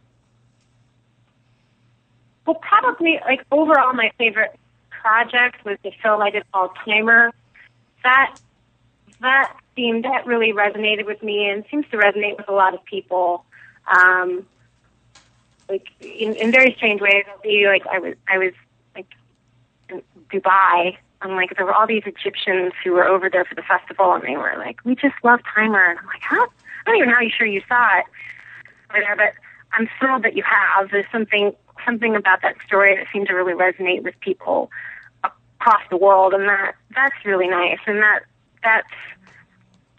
well, 2.46 2.56
probably 2.56 3.20
like 3.24 3.46
overall, 3.52 3.94
my 3.94 4.12
favorite 4.18 4.58
project 4.90 5.64
was 5.64 5.78
the 5.84 5.92
film 6.02 6.22
I 6.22 6.32
did 6.32 6.52
called 6.52 6.72
Timer. 6.84 7.32
That 8.04 8.40
that 9.22 9.54
theme 9.76 10.02
that 10.02 10.26
really 10.26 10.54
resonated 10.54 11.06
with 11.06 11.22
me 11.22 11.50
and 11.50 11.64
seems 11.70 11.86
to 11.92 11.98
resonate 11.98 12.38
with 12.38 12.50
a 12.50 12.54
lot 12.54 12.74
of 12.74 12.84
people. 12.86 13.46
Um, 13.88 14.48
like 15.70 15.88
in, 16.00 16.36
in 16.36 16.52
very 16.52 16.74
strange 16.78 17.02
ways. 17.02 17.26
I'll 17.30 17.42
be 17.42 17.66
like 17.68 17.86
I 17.86 18.00
was 18.00 18.16
I 18.28 18.38
was 18.38 18.54
Dubai. 20.32 20.98
And 21.22 21.36
like 21.36 21.56
there 21.58 21.66
were 21.66 21.74
all 21.74 21.88
these 21.88 22.04
Egyptians 22.06 22.74
who 22.84 22.92
were 22.92 23.06
over 23.06 23.30
there 23.30 23.44
for 23.46 23.56
the 23.56 23.64
festival, 23.64 24.14
and 24.14 24.24
they 24.24 24.38
were 24.38 24.54
like, 24.58 24.84
"We 24.86 24.94
just 24.96 25.16
love 25.24 25.40
Timer." 25.56 25.84
And 25.84 26.00
I'm 26.00 26.06
like, 26.06 26.22
"Huh? 26.22 26.46
I 26.46 26.90
don't 26.90 26.98
even 26.98 27.10
know 27.10 27.16
how 27.16 27.22
you 27.22 27.32
sure 27.36 27.48
you 27.48 27.62
saw 27.68 28.00
it." 28.00 28.06
over 28.90 29.00
there, 29.00 29.16
but 29.16 29.34
I'm 29.74 29.90
thrilled 30.00 30.24
that 30.24 30.36
you 30.36 30.44
have. 30.44 30.92
There's 30.92 31.10
something 31.12 31.54
something 31.86 32.16
about 32.16 32.42
that 32.42 32.56
story 32.66 32.96
that 32.96 33.06
seemed 33.14 33.28
to 33.28 33.34
really 33.34 33.54
resonate 33.54 34.04
with 34.04 34.20
people 34.20 34.72
across 35.24 35.82
the 35.90 35.98
world, 35.98 36.34
and 36.34 36.48
that 36.48 36.76
that's 36.94 37.16
really 37.26 37.48
nice. 37.48 37.80
And 37.86 38.02
that 38.02 38.22
that's 38.64 38.88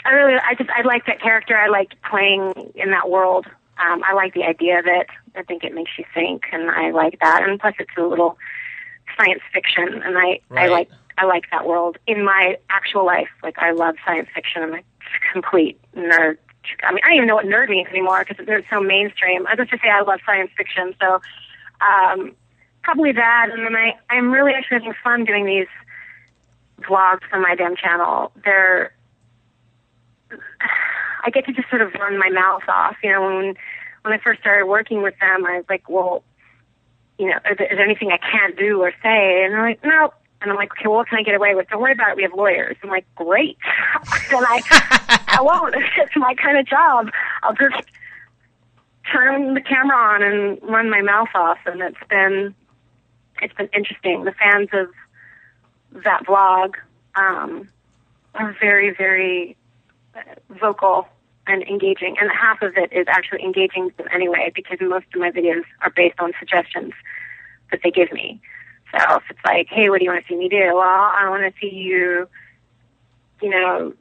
I 0.05 0.11
really 0.11 0.39
I 0.39 0.55
just 0.55 0.71
I 0.71 0.83
like 0.83 1.07
that 1.07 1.21
character. 1.21 1.57
I 1.57 1.69
like 1.69 1.93
playing 2.09 2.73
in 2.75 2.91
that 2.91 3.09
world. 3.11 3.47
Um, 3.79 4.03
I 4.03 4.13
like 4.13 4.35
the 4.35 4.43
idea 4.43 4.81
of 4.81 4.87
it. 4.87 5.07
I 5.37 5.43
think 5.43 5.63
it 5.63 5.73
makes 5.73 5.93
you 5.99 6.05
think, 6.13 6.43
and 6.53 6.69
I 6.71 6.91
like 6.91 7.21
that. 7.21 7.49
And 7.49 7.61
plus, 7.61 7.75
it's 7.79 7.91
a 7.97 8.03
little 8.03 8.37
science 9.19 9.43
fiction, 9.53 10.03
and 10.03 10.17
I 10.17 10.41
I 10.51 10.69
like 10.69 10.91
I 11.19 11.25
like 11.25 11.45
that 11.51 11.67
world 11.67 11.99
in 12.07 12.25
my 12.25 12.57
actual 12.71 13.05
life. 13.05 13.29
Like 13.43 13.59
I 13.59 13.73
love 13.73 13.97
science 14.07 14.29
fiction. 14.35 14.63
I'm 14.63 14.75
a 14.75 14.83
complete 15.33 15.81
nerd. 15.97 16.39
I 16.83 16.93
mean, 16.93 17.01
I 17.05 17.09
don't 17.09 17.17
even 17.17 17.29
know 17.29 17.35
what 17.35 17.47
nerd 17.47 17.69
means 17.69 17.89
anymore 17.89 18.25
because 18.27 18.45
it's 18.47 18.67
so 18.71 18.81
mainstream. 18.81 19.47
I 19.47 19.57
just 19.57 19.71
to 19.71 19.79
say 19.79 19.89
I 19.89 20.03
love 20.03 20.21
science 20.25 20.51
fiction. 20.57 20.95
So 21.01 21.21
um, 21.81 22.35
probably 22.83 23.13
that, 23.13 23.49
and 23.53 23.65
then 23.65 23.75
I 23.75 23.95
I'm 24.11 24.31
really 24.31 24.53
actually 24.53 24.79
having 24.79 24.95
fun 25.03 25.25
doing 25.25 25.45
these 25.45 25.67
vlogs 26.83 27.23
on 27.33 27.43
my 27.43 27.55
damn 27.55 27.77
channel. 27.77 28.33
They're 28.45 28.93
I 31.25 31.31
get 31.31 31.47
to 31.47 31.53
just 31.53 31.69
sort 31.69 31.83
of 31.83 31.93
run 31.95 32.19
my 32.19 32.31
mouth 32.31 32.63
off. 32.69 32.97
You 33.03 33.13
know, 33.13 33.23
when 33.23 33.55
when 34.03 34.15
I 34.15 34.19
first 34.19 34.41
started 34.41 34.67
working 34.67 35.03
with 35.03 35.15
them, 35.21 35.45
I 35.45 35.59
was 35.59 35.65
like, 35.69 35.89
well, 35.89 36.23
you 37.19 37.27
know, 37.27 37.37
is 37.51 37.59
there 37.59 37.81
anything 37.81 38.11
I 38.11 38.19
can't 38.19 38.57
do 38.57 38.81
or 38.81 38.93
say? 39.03 39.45
And 39.45 39.53
they're 39.53 39.63
like, 39.63 39.85
no. 39.85 40.13
And 40.41 40.53
I'm 40.53 40.57
like, 40.57 40.71
okay, 40.73 40.87
well, 40.87 40.99
what 40.99 41.09
can 41.09 41.19
I 41.19 41.23
get 41.23 41.35
away 41.35 41.55
with? 41.57 41.69
Don't 41.69 41.83
worry 41.83 41.93
about 41.93 42.11
it. 42.11 42.17
We 42.17 42.23
have 42.23 42.33
lawyers. 42.33 42.77
I'm 42.83 42.91
like, 42.91 43.07
great. 43.17 43.59
and 44.31 44.47
I, 44.49 45.25
I 45.29 45.43
won't. 45.43 45.75
It's 45.75 46.17
my 46.17 46.35
kind 46.35 46.57
of 46.59 46.67
job. 46.67 47.11
I'll 47.43 47.55
just 47.55 47.83
turn 49.13 49.55
the 49.55 49.61
camera 49.61 49.97
on 49.97 50.23
and 50.23 50.59
run 50.63 50.91
my 50.91 51.03
mouth 51.03 51.31
off. 51.35 51.59
And 51.67 51.81
it's 51.81 51.99
been, 52.09 52.55
it's 53.43 53.55
been 53.55 53.69
interesting. 53.75 54.25
The 54.25 54.33
fans 54.33 54.69
of 54.73 56.03
that 56.05 56.25
vlog 56.25 56.75
um, 57.17 57.69
are 58.35 58.55
very, 58.61 58.95
very 58.95 59.57
vocal 60.49 61.09
and 61.49 61.63
engaging, 61.63 62.17
and 62.21 62.31
half 62.31 62.63
of 62.63 62.77
it 62.77 62.93
is 62.93 63.07
actually 63.09 63.43
engaging 63.43 63.91
them 63.97 64.07
anyway 64.13 64.53
because 64.55 64.79
most 64.81 65.07
of 65.15 65.21
my 65.21 65.31
videos 65.31 65.65
are 65.81 65.91
based 65.91 66.21
on 66.21 66.33
suggestions 66.39 66.93
that 67.71 67.81
they 67.83 67.91
give 67.91 68.13
me. 68.13 68.41
So 68.93 69.17
if 69.17 69.23
it's 69.31 69.41
like, 69.45 69.69
hey, 69.69 69.91
what 69.91 69.99
do 69.99 70.05
you 70.05 70.11
want 70.11 70.25
to 70.25 70.29
see 70.33 70.39
me 70.39 70.49
do? 70.49 70.75
Well, 70.75 70.85
I 70.85 71.27
want 71.29 71.43
to 71.43 71.61
see 71.61 71.75
you, 71.75 72.29
you 73.43 73.51
know, 73.51 73.95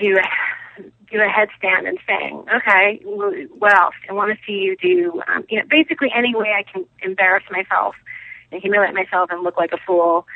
do 0.00 0.18
a, 0.18 0.82
do 1.10 1.20
a 1.20 1.28
headstand 1.28 1.88
and 1.88 1.98
sing. 2.06 2.44
Okay, 2.54 3.00
what 3.04 3.74
else? 3.74 3.94
I 4.08 4.12
want 4.12 4.36
to 4.36 4.38
see 4.46 4.60
you 4.60 4.76
do, 4.76 5.22
um, 5.28 5.44
you 5.48 5.58
know, 5.58 5.64
basically 5.68 6.10
any 6.14 6.34
way 6.34 6.52
I 6.56 6.62
can 6.62 6.84
embarrass 7.02 7.44
myself 7.50 7.94
and 8.52 8.60
humiliate 8.60 8.94
myself 8.94 9.30
and 9.30 9.42
look 9.42 9.56
like 9.56 9.72
a 9.72 9.78
fool. 9.86 10.26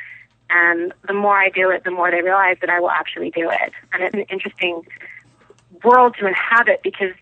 And 0.49 0.93
the 1.07 1.15
more 1.15 1.37
I 1.37 1.49
do 1.49 1.71
it, 1.71 1.85
the 1.85 1.91
more 1.91 2.11
they 2.11 2.23
realize 2.23 2.57
that 2.61 2.71
I 2.71 2.81
will 2.81 2.91
actually 2.91 3.31
do 3.31 3.51
it. 3.51 3.73
And 3.93 4.03
it's 4.03 4.15
an 4.15 4.25
interesting 4.31 4.83
world 5.85 6.16
to 6.19 6.27
inhabit 6.27 6.81
because, 6.82 7.15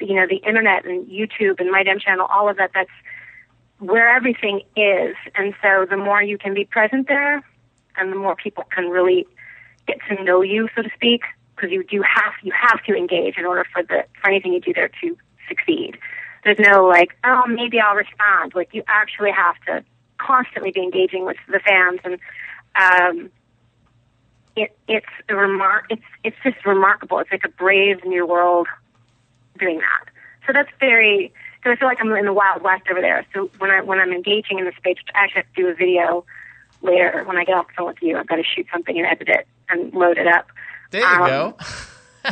you 0.00 0.14
know, 0.14 0.26
the 0.26 0.36
internet 0.36 0.84
and 0.84 1.06
YouTube 1.06 1.60
and 1.60 1.70
my 1.70 1.82
damn 1.82 1.98
channel, 1.98 2.26
all 2.32 2.48
of 2.48 2.56
that, 2.56 2.70
that's 2.74 2.90
where 3.78 4.08
everything 4.08 4.62
is. 4.76 5.16
And 5.34 5.54
so 5.62 5.86
the 5.88 5.96
more 5.96 6.22
you 6.22 6.38
can 6.38 6.54
be 6.54 6.64
present 6.64 7.08
there 7.08 7.42
and 7.96 8.12
the 8.12 8.16
more 8.16 8.36
people 8.36 8.64
can 8.74 8.88
really 8.88 9.26
get 9.86 9.98
to 10.08 10.22
know 10.22 10.42
you, 10.42 10.68
so 10.74 10.82
to 10.82 10.90
speak, 10.94 11.22
because 11.54 11.70
you 11.70 11.82
do 11.84 12.02
have, 12.02 12.34
you 12.42 12.52
have 12.52 12.82
to 12.84 12.94
engage 12.94 13.36
in 13.36 13.44
order 13.44 13.64
for 13.72 13.82
the, 13.82 14.04
for 14.20 14.30
anything 14.30 14.52
you 14.52 14.60
do 14.60 14.72
there 14.72 14.90
to 15.00 15.16
succeed. 15.48 15.98
There's 16.44 16.58
no 16.58 16.86
like, 16.86 17.16
oh, 17.24 17.44
maybe 17.48 17.80
I'll 17.80 17.96
respond. 17.96 18.52
Like 18.54 18.72
you 18.72 18.82
actually 18.86 19.32
have 19.32 19.56
to 19.66 19.84
constantly 20.18 20.70
be 20.70 20.82
engaging 20.82 21.24
with 21.24 21.36
the 21.48 21.60
fans 21.60 22.00
and, 22.04 22.18
um, 22.76 23.30
it, 24.62 24.76
it's 24.88 25.06
a 25.28 25.32
remar- 25.32 25.82
it's, 25.90 26.02
it's 26.24 26.36
just 26.42 26.64
remarkable. 26.66 27.18
It's 27.18 27.30
like 27.30 27.44
a 27.44 27.48
brave 27.48 28.04
new 28.04 28.26
world 28.26 28.66
doing 29.58 29.78
that. 29.78 30.10
So 30.46 30.52
that's 30.52 30.70
very, 30.80 31.32
because 31.56 31.76
I 31.76 31.78
feel 31.78 31.88
like 31.88 31.98
I'm 32.00 32.10
in 32.12 32.24
the 32.24 32.32
wild 32.32 32.62
west 32.62 32.84
over 32.90 33.00
there. 33.00 33.26
So 33.34 33.50
when 33.58 33.70
I 33.70 33.82
when 33.82 33.98
I'm 33.98 34.12
engaging 34.12 34.58
in 34.58 34.64
the 34.64 34.72
space, 34.76 34.96
I 35.14 35.24
actually 35.24 35.42
have 35.42 35.54
to 35.54 35.62
do 35.62 35.68
a 35.68 35.74
video 35.74 36.24
later 36.80 37.24
when 37.26 37.36
I 37.36 37.44
get 37.44 37.54
off 37.54 37.66
the 37.68 37.74
phone 37.76 37.86
with 37.88 38.02
you. 38.02 38.16
I've 38.16 38.26
got 38.28 38.36
to 38.36 38.44
shoot 38.44 38.66
something 38.72 38.96
and 38.96 39.06
edit 39.06 39.28
it 39.28 39.46
and 39.68 39.92
load 39.92 40.16
it 40.16 40.26
up. 40.26 40.48
There 40.90 41.02
you 41.02 41.06
Um, 41.06 41.26
go. 41.26 41.56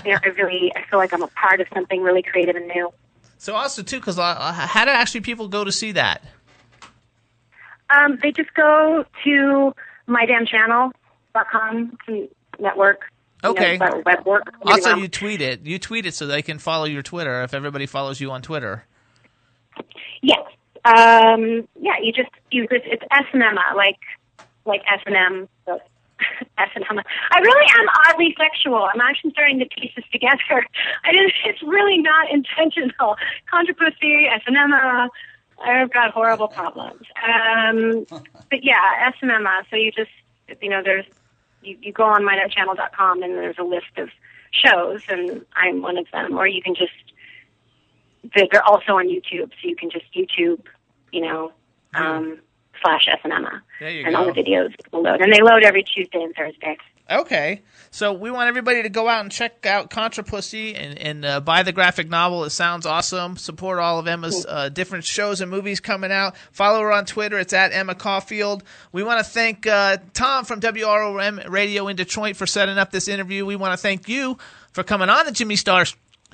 you 0.04 0.12
know, 0.12 0.18
I 0.22 0.28
really 0.28 0.72
I 0.74 0.82
feel 0.88 0.98
like 0.98 1.12
I'm 1.12 1.22
a 1.22 1.26
part 1.28 1.60
of 1.60 1.66
something 1.74 2.00
really 2.02 2.22
creative 2.22 2.56
and 2.56 2.68
new. 2.68 2.92
So 3.38 3.54
also 3.54 3.82
too, 3.82 3.98
because 3.98 4.16
how 4.16 4.84
do 4.84 4.90
actually 4.90 5.20
people 5.20 5.48
go 5.48 5.62
to 5.64 5.72
see 5.72 5.92
that? 5.92 6.24
Um, 7.90 8.18
they 8.22 8.32
just 8.32 8.52
go 8.54 9.04
to 9.24 9.74
to 12.06 12.28
network. 12.58 13.00
you 13.44 13.50
know, 13.52 13.56
Okay. 13.56 13.78
web- 13.78 14.24
work. 14.24 14.54
Also, 14.64 14.92
know. 14.92 14.96
you 14.96 15.08
tweet 15.08 15.40
it. 15.40 15.64
You 15.66 15.78
tweet 15.78 16.06
it 16.06 16.14
so 16.14 16.26
they 16.26 16.42
can 16.42 16.58
follow 16.58 16.84
your 16.84 17.02
Twitter. 17.02 17.42
If 17.42 17.54
everybody 17.54 17.86
follows 17.86 18.20
you 18.20 18.30
on 18.30 18.42
Twitter. 18.42 18.84
Yes. 20.22 20.40
Um, 20.84 21.66
yeah, 21.80 21.94
you 22.00 22.12
just 22.12 22.30
use 22.50 22.68
it. 22.70 22.82
It's 22.86 23.02
S 23.10 23.24
and 23.32 23.42
M, 23.42 23.56
like 23.76 23.98
like 24.64 24.82
S 24.92 25.00
and 25.06 25.16
M. 25.16 25.48
S 26.58 26.70
and 26.74 26.84
M. 26.90 26.98
I 27.30 27.38
really 27.40 27.66
am 27.78 27.86
oddly 28.08 28.34
sexual. 28.38 28.88
I'm 28.92 29.00
actually 29.00 29.32
starting 29.32 29.58
to 29.58 29.66
piece 29.66 29.92
this 29.94 30.04
together. 30.10 30.38
I 31.04 31.12
didn't. 31.12 31.32
It's 31.44 31.62
really 31.62 31.98
not 31.98 32.30
intentional. 32.30 33.16
Controversy, 33.50 34.26
S 34.32 34.42
and 34.46 34.56
M. 34.56 34.72
I've 35.64 35.92
got 35.92 36.12
horrible 36.12 36.48
problems. 36.48 37.02
Um, 37.22 38.06
but 38.50 38.62
yeah, 38.62 39.06
S 39.08 39.14
and 39.20 39.30
M. 39.30 39.46
So 39.70 39.76
you 39.76 39.92
just 39.92 40.10
you 40.62 40.70
know 40.70 40.82
there's 40.82 41.04
you, 41.66 41.76
you 41.82 41.92
go 41.92 42.04
on 42.04 42.22
mydamnchannel.com 42.22 43.22
and 43.22 43.32
there's 43.32 43.58
a 43.58 43.64
list 43.64 43.98
of 43.98 44.08
shows 44.50 45.02
and 45.08 45.44
I'm 45.54 45.82
one 45.82 45.98
of 45.98 46.06
them. 46.12 46.36
Or 46.38 46.46
you 46.46 46.62
can 46.62 46.74
just 46.74 46.92
they're 48.34 48.64
also 48.64 48.92
on 48.92 49.08
YouTube, 49.08 49.50
so 49.50 49.68
you 49.68 49.76
can 49.76 49.90
just 49.90 50.04
YouTube, 50.14 50.62
you 51.12 51.20
know, 51.20 51.52
um, 51.94 52.38
slash 52.82 53.06
SNMA, 53.06 53.60
and 53.80 54.06
go. 54.06 54.16
all 54.16 54.26
the 54.26 54.32
videos 54.32 54.74
will 54.92 55.02
load, 55.02 55.20
and 55.20 55.32
they 55.32 55.40
load 55.40 55.62
every 55.62 55.82
Tuesday 55.82 56.22
and 56.22 56.34
Thursday. 56.34 56.76
Okay, 57.08 57.62
so 57.92 58.12
we 58.12 58.32
want 58.32 58.48
everybody 58.48 58.82
to 58.82 58.88
go 58.88 59.08
out 59.08 59.20
and 59.20 59.30
check 59.30 59.64
out 59.64 59.90
Contra 59.90 60.24
Pussy 60.24 60.74
and, 60.74 60.98
and 60.98 61.24
uh, 61.24 61.40
buy 61.40 61.62
the 61.62 61.70
graphic 61.70 62.08
novel. 62.08 62.42
It 62.42 62.50
sounds 62.50 62.84
awesome. 62.84 63.36
Support 63.36 63.78
all 63.78 64.00
of 64.00 64.08
Emma's 64.08 64.44
uh, 64.48 64.70
different 64.70 65.04
shows 65.04 65.40
and 65.40 65.48
movies 65.48 65.78
coming 65.78 66.10
out. 66.10 66.36
Follow 66.50 66.80
her 66.80 66.90
on 66.90 67.04
Twitter. 67.04 67.38
It's 67.38 67.52
at 67.52 67.72
Emma 67.72 67.94
Caulfield. 67.94 68.64
We 68.90 69.04
want 69.04 69.24
to 69.24 69.24
thank 69.24 69.68
uh, 69.68 69.98
Tom 70.14 70.44
from 70.44 70.60
WROM 70.60 71.48
Radio 71.48 71.86
in 71.86 71.94
Detroit 71.94 72.34
for 72.34 72.46
setting 72.46 72.76
up 72.76 72.90
this 72.90 73.06
interview. 73.06 73.46
We 73.46 73.54
want 73.54 73.72
to 73.72 73.76
thank 73.78 74.08
you 74.08 74.36
for 74.72 74.82
coming 74.82 75.08
on 75.08 75.26
the 75.26 75.32
Jimmy 75.32 75.54
Star 75.54 75.84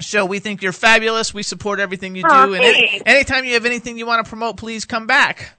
Show. 0.00 0.24
We 0.24 0.38
think 0.38 0.62
you're 0.62 0.72
fabulous. 0.72 1.34
We 1.34 1.42
support 1.42 1.80
everything 1.80 2.16
you 2.16 2.22
do. 2.22 2.28
Aw, 2.30 2.44
and 2.44 2.64
any, 2.64 3.02
anytime 3.04 3.44
you 3.44 3.52
have 3.54 3.66
anything 3.66 3.98
you 3.98 4.06
want 4.06 4.24
to 4.24 4.28
promote, 4.28 4.56
please 4.56 4.86
come 4.86 5.06
back. 5.06 5.52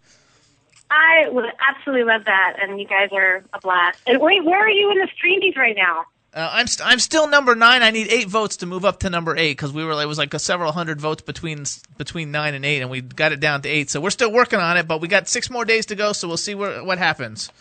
I 0.93 1.29
would 1.29 1.45
absolutely 1.67 2.03
love 2.03 2.25
that, 2.25 2.57
and 2.61 2.79
you 2.79 2.87
guys 2.87 3.09
are 3.11 3.43
a 3.53 3.59
blast. 3.59 3.99
And 4.05 4.21
wait, 4.21 4.43
where 4.43 4.59
are 4.59 4.69
you 4.69 4.91
in 4.91 4.97
the 4.97 5.07
streamies 5.07 5.57
right 5.57 5.75
now? 5.75 6.05
Uh, 6.35 6.49
I'm 6.51 6.67
st- 6.67 6.87
I'm 6.87 6.99
still 6.99 7.27
number 7.27 7.55
nine. 7.55 7.81
I 7.81 7.91
need 7.91 8.11
eight 8.11 8.27
votes 8.27 8.57
to 8.57 8.65
move 8.65 8.85
up 8.85 8.99
to 9.01 9.09
number 9.09 9.35
eight 9.35 9.51
because 9.51 9.71
we 9.71 9.83
were 9.83 9.99
it 10.01 10.07
was 10.07 10.17
like 10.17 10.33
a 10.33 10.39
several 10.39 10.71
hundred 10.71 11.01
votes 11.01 11.21
between 11.21 11.65
between 11.97 12.31
nine 12.31 12.53
and 12.53 12.63
eight, 12.65 12.81
and 12.81 12.89
we 12.91 13.01
got 13.01 13.31
it 13.31 13.39
down 13.39 13.61
to 13.63 13.69
eight. 13.69 13.89
So 13.89 14.01
we're 14.01 14.11
still 14.11 14.31
working 14.31 14.59
on 14.59 14.77
it, 14.77 14.87
but 14.87 15.01
we 15.01 15.07
got 15.07 15.27
six 15.27 15.49
more 15.49 15.65
days 15.65 15.87
to 15.87 15.95
go. 15.95 16.13
So 16.13 16.27
we'll 16.27 16.37
see 16.37 16.55
where, 16.55 16.83
what 16.83 16.97
happens. 16.99 17.51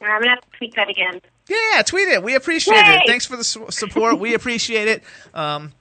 I'm 0.00 0.20
gonna 0.20 0.30
have 0.30 0.40
to 0.40 0.56
tweet 0.56 0.74
that 0.76 0.88
again. 0.88 1.20
Yeah, 1.48 1.82
tweet 1.82 2.08
it. 2.08 2.22
We 2.22 2.34
appreciate 2.34 2.74
Yay! 2.76 2.94
it. 2.96 3.02
Thanks 3.06 3.26
for 3.26 3.36
the 3.36 3.44
su- 3.44 3.66
support. 3.70 4.18
we 4.18 4.34
appreciate 4.34 4.88
it. 4.88 5.02
Um, 5.34 5.72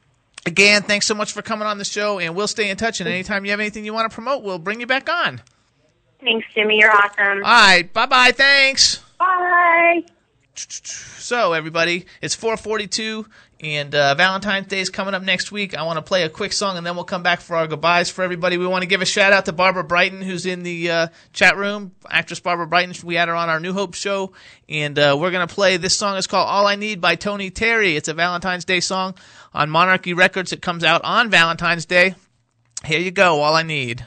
again, 0.46 0.84
thanks 0.84 1.08
so 1.08 1.16
much 1.16 1.32
for 1.32 1.42
coming 1.42 1.68
on 1.68 1.78
the 1.78 1.86
show, 1.86 2.20
and 2.20 2.36
we'll 2.36 2.48
stay 2.48 2.70
in 2.70 2.78
touch. 2.78 3.00
And 3.00 3.10
anytime 3.10 3.46
you 3.46 3.52
have 3.52 3.60
anything 3.60 3.86
you 3.86 3.94
want 3.94 4.10
to 4.10 4.14
promote, 4.14 4.44
we'll 4.44 4.60
bring 4.60 4.80
you 4.80 4.88
back 4.88 5.10
on. 5.10 5.42
Thanks, 6.22 6.48
Jimmy. 6.54 6.78
You're 6.80 6.92
awesome. 6.92 7.44
All 7.44 7.52
right, 7.52 7.92
bye 7.92 8.06
bye. 8.06 8.32
Thanks. 8.32 9.04
Bye. 9.18 10.04
So 10.56 11.54
everybody, 11.54 12.06
it's 12.22 12.36
4:42, 12.36 13.26
and 13.62 13.96
uh, 13.96 14.16
Valentine's 14.16 14.68
Day 14.68 14.80
is 14.80 14.90
coming 14.90 15.14
up 15.14 15.24
next 15.24 15.52
week. 15.52 15.76
I 15.76 15.84
want 15.84 15.98
to 15.98 16.02
play 16.02 16.24
a 16.24 16.30
quick 16.30 16.54
song, 16.54 16.78
and 16.78 16.86
then 16.86 16.96
we'll 16.96 17.06
come 17.06 17.24
back 17.24 17.42
for 17.42 17.56
our 17.56 17.68
goodbyes 17.68 18.10
for 18.10 18.22
everybody. 18.22 18.58
We 18.58 18.68
want 18.68 18.84
to 18.84 18.88
give 18.88 19.02
a 19.02 19.06
shout 19.06 19.34
out 19.34 19.46
to 19.46 19.54
Barbara 19.54 19.84
Brighton, 19.84 20.22
who's 20.22 20.46
in 20.46 20.64
the 20.64 20.92
uh, 20.92 21.08
chat 21.34 21.58
room. 21.58 21.94
Actress 22.10 22.40
Barbara 22.40 22.68
Brighton. 22.68 22.94
We 23.04 23.16
had 23.16 23.28
her 23.30 23.36
on 23.36 23.50
our 23.50 23.60
New 23.60 23.74
Hope 23.74 23.94
show, 23.96 24.34
and 24.70 25.00
uh, 25.00 25.18
we're 25.20 25.32
gonna 25.32 25.48
play 25.48 25.78
this 25.78 25.96
song. 25.96 26.18
is 26.18 26.28
called 26.28 26.48
"All 26.48 26.68
I 26.68 26.76
Need" 26.76 27.02
by 27.02 27.16
Tony 27.16 27.50
Terry. 27.50 27.96
It's 27.96 28.10
a 28.10 28.14
Valentine's 28.14 28.66
Day 28.66 28.82
song 28.82 29.16
on 29.54 29.70
Monarchy 29.70 30.14
Records. 30.14 30.54
It 30.54 30.62
comes 30.62 30.84
out 30.84 31.02
on 31.04 31.30
Valentine's 31.30 31.86
Day. 31.86 32.16
Here 32.86 33.00
you 33.00 33.12
go. 33.12 33.42
All 33.42 33.56
I 33.56 33.64
need. 33.64 34.06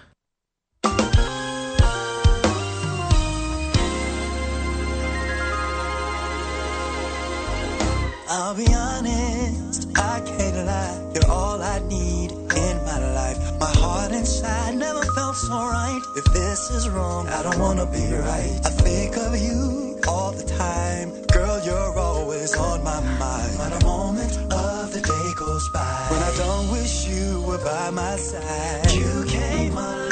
Never 15.43 15.55
alright? 15.55 16.03
If 16.17 16.25
this 16.25 16.71
is 16.71 16.89
wrong, 16.89 17.29
I 17.29 17.43
don't 17.43 17.59
wanna 17.59 17.87
be 17.87 18.13
right. 18.15 18.61
I 18.65 18.71
think 18.71 19.17
of 19.17 19.37
you 19.37 19.99
all 20.09 20.33
the 20.33 20.45
time. 20.45 21.11
Girl, 21.27 21.61
you're 21.65 21.99
always 21.99 22.57
on 22.57 22.85
my 22.85 23.01
mind. 23.01 23.59
Not 23.59 23.83
a 23.83 23.85
moment 23.85 24.37
of 24.53 24.93
the 24.93 25.01
day 25.01 25.33
goes 25.37 25.69
by 25.71 26.07
when 26.11 26.23
I 26.23 26.35
don't 26.37 26.71
wish 26.71 27.07
you 27.07 27.43
were 27.43 27.59
by 27.59 27.91
my 27.91 28.17
side. 28.17 28.93
You 28.93 29.25
came 29.29 29.77
along 29.77 30.04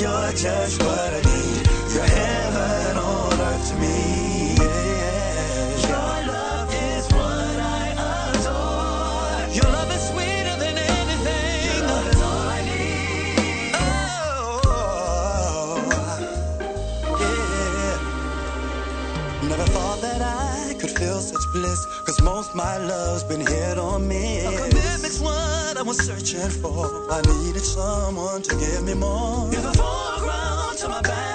you're 0.00 0.32
just 0.32 0.82
what 0.82 1.12
I 1.12 1.20
need. 1.20 1.66
You're 1.94 2.04
heaven 2.04 2.96
on 2.96 3.40
earth 3.40 3.68
to 3.68 3.76
me. 3.76 4.31
My 22.54 22.76
love's 22.78 23.24
been 23.24 23.40
hit 23.40 23.78
on 23.78 24.06
me. 24.06 24.40
A 24.40 24.50
commitment's 24.50 25.20
what 25.20 25.76
I 25.76 25.82
was 25.82 25.98
searching 25.98 26.50
for. 26.50 27.10
I 27.10 27.20
needed 27.22 27.62
someone 27.62 28.42
to 28.42 28.54
give 28.56 28.84
me 28.84 28.94
more. 28.94 29.50
You're 29.52 29.62
the 29.62 29.72
foreground 29.72 30.78
to 30.78 30.88
my 30.88 31.00
background. 31.02 31.31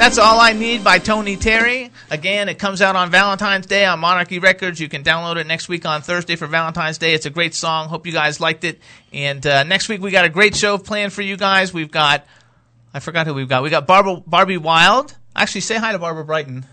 That's 0.00 0.16
All 0.16 0.40
I 0.40 0.54
Need 0.54 0.82
by 0.82 0.98
Tony 0.98 1.36
Terry. 1.36 1.90
Again, 2.10 2.48
it 2.48 2.58
comes 2.58 2.80
out 2.80 2.96
on 2.96 3.10
Valentine's 3.10 3.66
Day 3.66 3.84
on 3.84 4.00
Monarchy 4.00 4.38
Records. 4.38 4.80
You 4.80 4.88
can 4.88 5.04
download 5.04 5.36
it 5.36 5.46
next 5.46 5.68
week 5.68 5.84
on 5.84 6.00
Thursday 6.00 6.36
for 6.36 6.46
Valentine's 6.46 6.96
Day. 6.96 7.12
It's 7.12 7.26
a 7.26 7.30
great 7.30 7.52
song. 7.52 7.88
Hope 7.90 8.06
you 8.06 8.12
guys 8.14 8.40
liked 8.40 8.64
it. 8.64 8.80
And 9.12 9.46
uh, 9.46 9.62
next 9.64 9.90
week 9.90 10.00
we 10.00 10.10
got 10.10 10.24
a 10.24 10.30
great 10.30 10.56
show 10.56 10.78
planned 10.78 11.12
for 11.12 11.20
you 11.20 11.36
guys. 11.36 11.74
We've 11.74 11.90
got, 11.90 12.26
I 12.94 13.00
forgot 13.00 13.26
who 13.26 13.34
we've 13.34 13.46
got. 13.46 13.62
We 13.62 13.68
got 13.68 13.86
Barbara, 13.86 14.22
Barbie 14.26 14.56
Wilde. 14.56 15.14
Actually, 15.36 15.60
say 15.60 15.76
hi 15.76 15.92
to 15.92 15.98
Barbara 15.98 16.24
Brighton. 16.24 16.64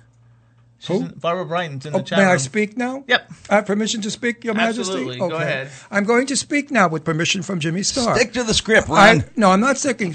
She's 0.79 1.01
in- 1.01 1.07
Barbara 1.19 1.45
Brighton's 1.45 1.85
in 1.87 1.93
the 1.93 1.99
Oh, 1.99 2.01
chat 2.03 2.19
may 2.19 2.25
room. 2.25 2.33
I 2.33 2.37
speak 2.37 2.77
now? 2.77 3.03
Yep. 3.07 3.31
I 3.49 3.55
have 3.55 3.65
permission 3.65 4.01
to 4.01 4.11
speak, 4.11 4.43
Your 4.43 4.55
Absolutely. 4.55 5.05
Majesty? 5.05 5.19
Go 5.19 5.35
ahead. 5.35 5.71
I'm 5.89 6.03
going 6.03 6.27
to 6.27 6.35
speak 6.35 6.69
now 6.69 6.87
with 6.87 7.03
permission 7.03 7.41
from 7.41 7.59
Jimmy 7.59 7.81
Star. 7.83 8.15
Stick 8.15 8.33
to 8.33 8.43
the 8.43 8.53
script, 8.53 8.87
I, 8.89 9.23
no, 9.35 9.49
I'm 9.51 9.59
not 9.59 9.77
sticking 9.77 10.11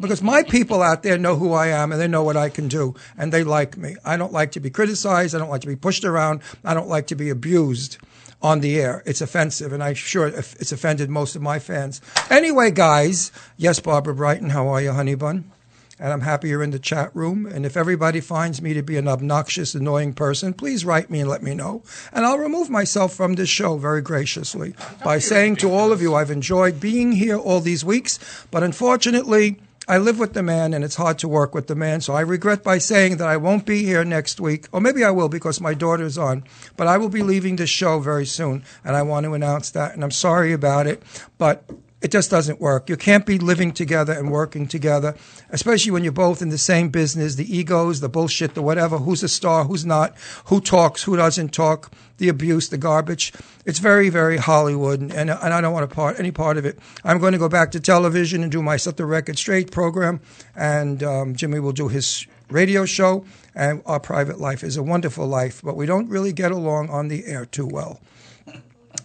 because 0.00 0.22
my 0.22 0.42
people 0.42 0.82
out 0.82 1.02
there 1.02 1.18
know 1.18 1.36
who 1.36 1.52
I 1.52 1.66
am 1.68 1.92
and 1.92 2.00
they 2.00 2.08
know 2.08 2.22
what 2.22 2.36
I 2.36 2.48
can 2.48 2.66
do 2.68 2.94
and 3.18 3.30
they 3.32 3.44
like 3.44 3.76
me. 3.76 3.96
I 4.04 4.16
don't 4.16 4.32
like 4.32 4.52
to 4.52 4.60
be 4.60 4.70
criticized. 4.70 5.34
I 5.34 5.38
don't 5.38 5.50
like 5.50 5.60
to 5.62 5.66
be 5.66 5.76
pushed 5.76 6.04
around. 6.04 6.40
I 6.64 6.72
don't 6.72 6.88
like 6.88 7.08
to 7.08 7.14
be 7.14 7.28
abused 7.28 7.98
on 8.42 8.60
the 8.60 8.78
air. 8.80 9.02
It's 9.06 9.20
offensive, 9.22 9.72
and 9.72 9.82
I'm 9.82 9.94
sure 9.94 10.26
it's 10.28 10.70
offended 10.70 11.08
most 11.10 11.36
of 11.36 11.42
my 11.42 11.58
fans. 11.58 12.00
Anyway, 12.30 12.70
guys, 12.70 13.32
yes, 13.56 13.80
Barbara 13.80 14.14
Brighton, 14.14 14.50
how 14.50 14.68
are 14.68 14.80
you, 14.80 14.92
honey 14.92 15.14
bun? 15.14 15.50
And 15.98 16.12
I'm 16.12 16.20
happy 16.20 16.48
you're 16.48 16.62
in 16.62 16.72
the 16.72 16.78
chat 16.78 17.14
room. 17.14 17.46
And 17.46 17.64
if 17.64 17.76
everybody 17.76 18.20
finds 18.20 18.60
me 18.60 18.74
to 18.74 18.82
be 18.82 18.96
an 18.96 19.08
obnoxious, 19.08 19.74
annoying 19.74 20.12
person, 20.12 20.52
please 20.52 20.84
write 20.84 21.10
me 21.10 21.20
and 21.20 21.30
let 21.30 21.42
me 21.42 21.54
know. 21.54 21.82
And 22.12 22.26
I'll 22.26 22.38
remove 22.38 22.68
myself 22.68 23.14
from 23.14 23.34
this 23.34 23.48
show 23.48 23.78
very 23.78 24.02
graciously 24.02 24.74
by 25.02 25.18
saying 25.18 25.56
to 25.56 25.72
all 25.72 25.92
of 25.92 26.02
you, 26.02 26.14
I've 26.14 26.30
enjoyed 26.30 26.80
being 26.80 27.12
here 27.12 27.38
all 27.38 27.60
these 27.60 27.84
weeks, 27.84 28.18
but 28.50 28.62
unfortunately, 28.62 29.58
I 29.88 29.98
live 29.98 30.18
with 30.18 30.34
the 30.34 30.42
man 30.42 30.74
and 30.74 30.84
it's 30.84 30.96
hard 30.96 31.18
to 31.20 31.28
work 31.28 31.54
with 31.54 31.68
the 31.68 31.76
man. 31.76 32.00
So 32.00 32.12
I 32.12 32.22
regret 32.22 32.64
by 32.64 32.78
saying 32.78 33.18
that 33.18 33.28
I 33.28 33.36
won't 33.36 33.64
be 33.64 33.84
here 33.84 34.04
next 34.04 34.40
week, 34.40 34.66
or 34.72 34.80
maybe 34.80 35.04
I 35.04 35.12
will 35.12 35.28
because 35.28 35.60
my 35.60 35.74
daughter's 35.74 36.18
on, 36.18 36.42
but 36.76 36.88
I 36.88 36.98
will 36.98 37.08
be 37.08 37.22
leaving 37.22 37.54
the 37.54 37.68
show 37.68 38.00
very 38.00 38.26
soon. 38.26 38.64
And 38.84 38.96
I 38.96 39.02
want 39.02 39.24
to 39.24 39.34
announce 39.34 39.70
that. 39.70 39.94
And 39.94 40.02
I'm 40.02 40.10
sorry 40.10 40.52
about 40.52 40.88
it, 40.88 41.02
but 41.38 41.62
it 42.06 42.12
just 42.12 42.30
doesn't 42.30 42.60
work. 42.60 42.88
You 42.88 42.96
can't 42.96 43.26
be 43.26 43.36
living 43.36 43.72
together 43.72 44.12
and 44.12 44.30
working 44.30 44.68
together, 44.68 45.16
especially 45.50 45.90
when 45.90 46.04
you're 46.04 46.12
both 46.12 46.40
in 46.40 46.50
the 46.50 46.56
same 46.56 46.88
business. 46.88 47.34
The 47.34 47.56
egos, 47.58 47.98
the 47.98 48.08
bullshit, 48.08 48.54
the 48.54 48.62
whatever. 48.62 48.98
Who's 48.98 49.24
a 49.24 49.28
star? 49.28 49.64
Who's 49.64 49.84
not? 49.84 50.14
Who 50.44 50.60
talks? 50.60 51.02
Who 51.02 51.16
doesn't 51.16 51.52
talk? 51.52 51.90
The 52.18 52.28
abuse, 52.28 52.68
the 52.68 52.78
garbage. 52.78 53.32
It's 53.64 53.80
very, 53.80 54.08
very 54.08 54.36
Hollywood, 54.36 55.00
and, 55.00 55.12
and, 55.12 55.30
and 55.30 55.52
I 55.52 55.60
don't 55.60 55.72
want 55.72 55.90
to 55.90 55.92
part 55.92 56.20
any 56.20 56.30
part 56.30 56.58
of 56.58 56.64
it. 56.64 56.78
I'm 57.02 57.18
going 57.18 57.32
to 57.32 57.38
go 57.38 57.48
back 57.48 57.72
to 57.72 57.80
television 57.80 58.44
and 58.44 58.52
do 58.52 58.62
my 58.62 58.76
Set 58.76 58.96
the 58.98 59.04
Record 59.04 59.36
Straight 59.36 59.72
program, 59.72 60.20
and 60.54 61.02
um, 61.02 61.34
Jimmy 61.34 61.58
will 61.58 61.72
do 61.72 61.88
his 61.88 62.24
radio 62.50 62.84
show, 62.84 63.24
and 63.52 63.82
our 63.84 63.98
private 63.98 64.38
life 64.38 64.62
is 64.62 64.76
a 64.76 64.82
wonderful 64.84 65.26
life, 65.26 65.60
but 65.60 65.74
we 65.74 65.86
don't 65.86 66.08
really 66.08 66.32
get 66.32 66.52
along 66.52 66.88
on 66.88 67.08
the 67.08 67.26
air 67.26 67.44
too 67.44 67.66
well. 67.66 67.98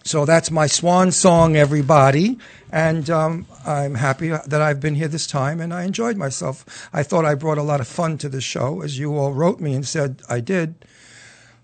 So 0.04 0.24
that's 0.24 0.50
my 0.50 0.66
swan 0.66 1.12
song, 1.12 1.54
everybody. 1.56 2.38
And 2.72 3.10
um, 3.10 3.46
I'm 3.66 3.94
happy 3.96 4.28
that 4.30 4.62
I've 4.62 4.80
been 4.80 4.94
here 4.94 5.06
this 5.06 5.26
time 5.26 5.60
and 5.60 5.74
I 5.74 5.84
enjoyed 5.84 6.16
myself. 6.16 6.88
I 6.90 7.02
thought 7.02 7.26
I 7.26 7.34
brought 7.34 7.58
a 7.58 7.62
lot 7.62 7.80
of 7.80 7.86
fun 7.86 8.16
to 8.18 8.30
the 8.30 8.40
show, 8.40 8.80
as 8.80 8.98
you 8.98 9.14
all 9.14 9.34
wrote 9.34 9.60
me 9.60 9.74
and 9.74 9.86
said 9.86 10.22
I 10.28 10.40
did. 10.40 10.86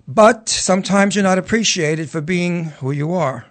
But 0.06 0.50
sometimes 0.50 1.16
you're 1.16 1.24
not 1.24 1.38
appreciated 1.38 2.10
for 2.10 2.20
being 2.20 2.64
who 2.80 2.90
you 2.90 3.14
are. 3.14 3.46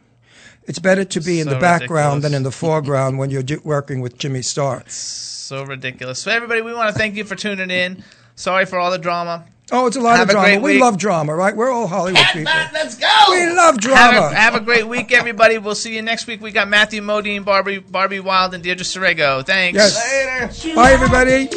It's 0.66 0.80
better 0.80 1.04
to 1.06 1.20
be 1.20 1.40
in 1.40 1.48
the 1.48 1.58
background 1.58 2.18
ridiculous. 2.18 2.24
than 2.24 2.34
in 2.36 2.44
the 2.44 2.52
foreground 2.66 3.18
when 3.18 3.32
you're 3.32 3.44
working 3.64 4.02
with 4.02 4.18
Jimmy 4.20 4.44
Star. 4.44 4.84
So 4.88 5.64
ridiculous. 5.64 6.22
So 6.22 6.30
everybody, 6.30 6.62
we 6.62 6.74
want 6.74 6.94
to 6.94 6.98
thank 6.98 7.16
you 7.16 7.24
for 7.24 7.36
tuning 7.36 7.72
in. 7.72 8.04
Sorry 8.36 8.66
for 8.66 8.78
all 8.78 8.92
the 8.92 9.00
drama. 9.00 9.46
Oh, 9.70 9.86
it's 9.86 9.98
a 9.98 10.00
lot 10.00 10.18
have 10.18 10.30
of 10.30 10.34
drama. 10.34 10.60
We 10.62 10.74
week. 10.74 10.82
love 10.82 10.98
drama, 10.98 11.36
right? 11.36 11.56
We're 11.56 11.70
all 11.70 11.88
Hollywood 11.88 12.22
Cat 12.22 12.34
people. 12.34 12.54
Let's 12.74 12.96
go. 12.96 13.08
We 13.32 13.52
love 13.52 13.78
drama. 13.78 14.22
Have 14.22 14.32
a, 14.32 14.36
have 14.36 14.56
a, 14.56 14.60
great 14.62 14.88
week, 14.88 15.12
everybody. 15.12 15.58
We'll 15.58 15.76
see 15.76 15.94
you 15.94 16.02
next 16.02 16.26
week. 16.26 16.42
We 16.42 16.52
got 16.52 16.70
Matthew 16.70 17.02
Modine, 17.02 17.44
Barbie, 17.44 17.80
Barbie 17.80 18.22
Wilde, 18.22 18.54
and 18.54 18.64
Deirdre 18.64 18.86
Sorego. 18.86 19.46
Thanks. 19.46 19.78
Yes. 19.78 20.64
Later. 20.64 20.76
Bye, 20.76 20.94
everybody. 20.94 21.50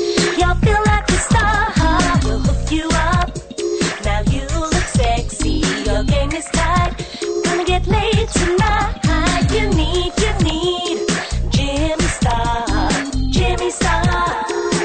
Jimmy 13.30 13.70
Star. 13.70 14.79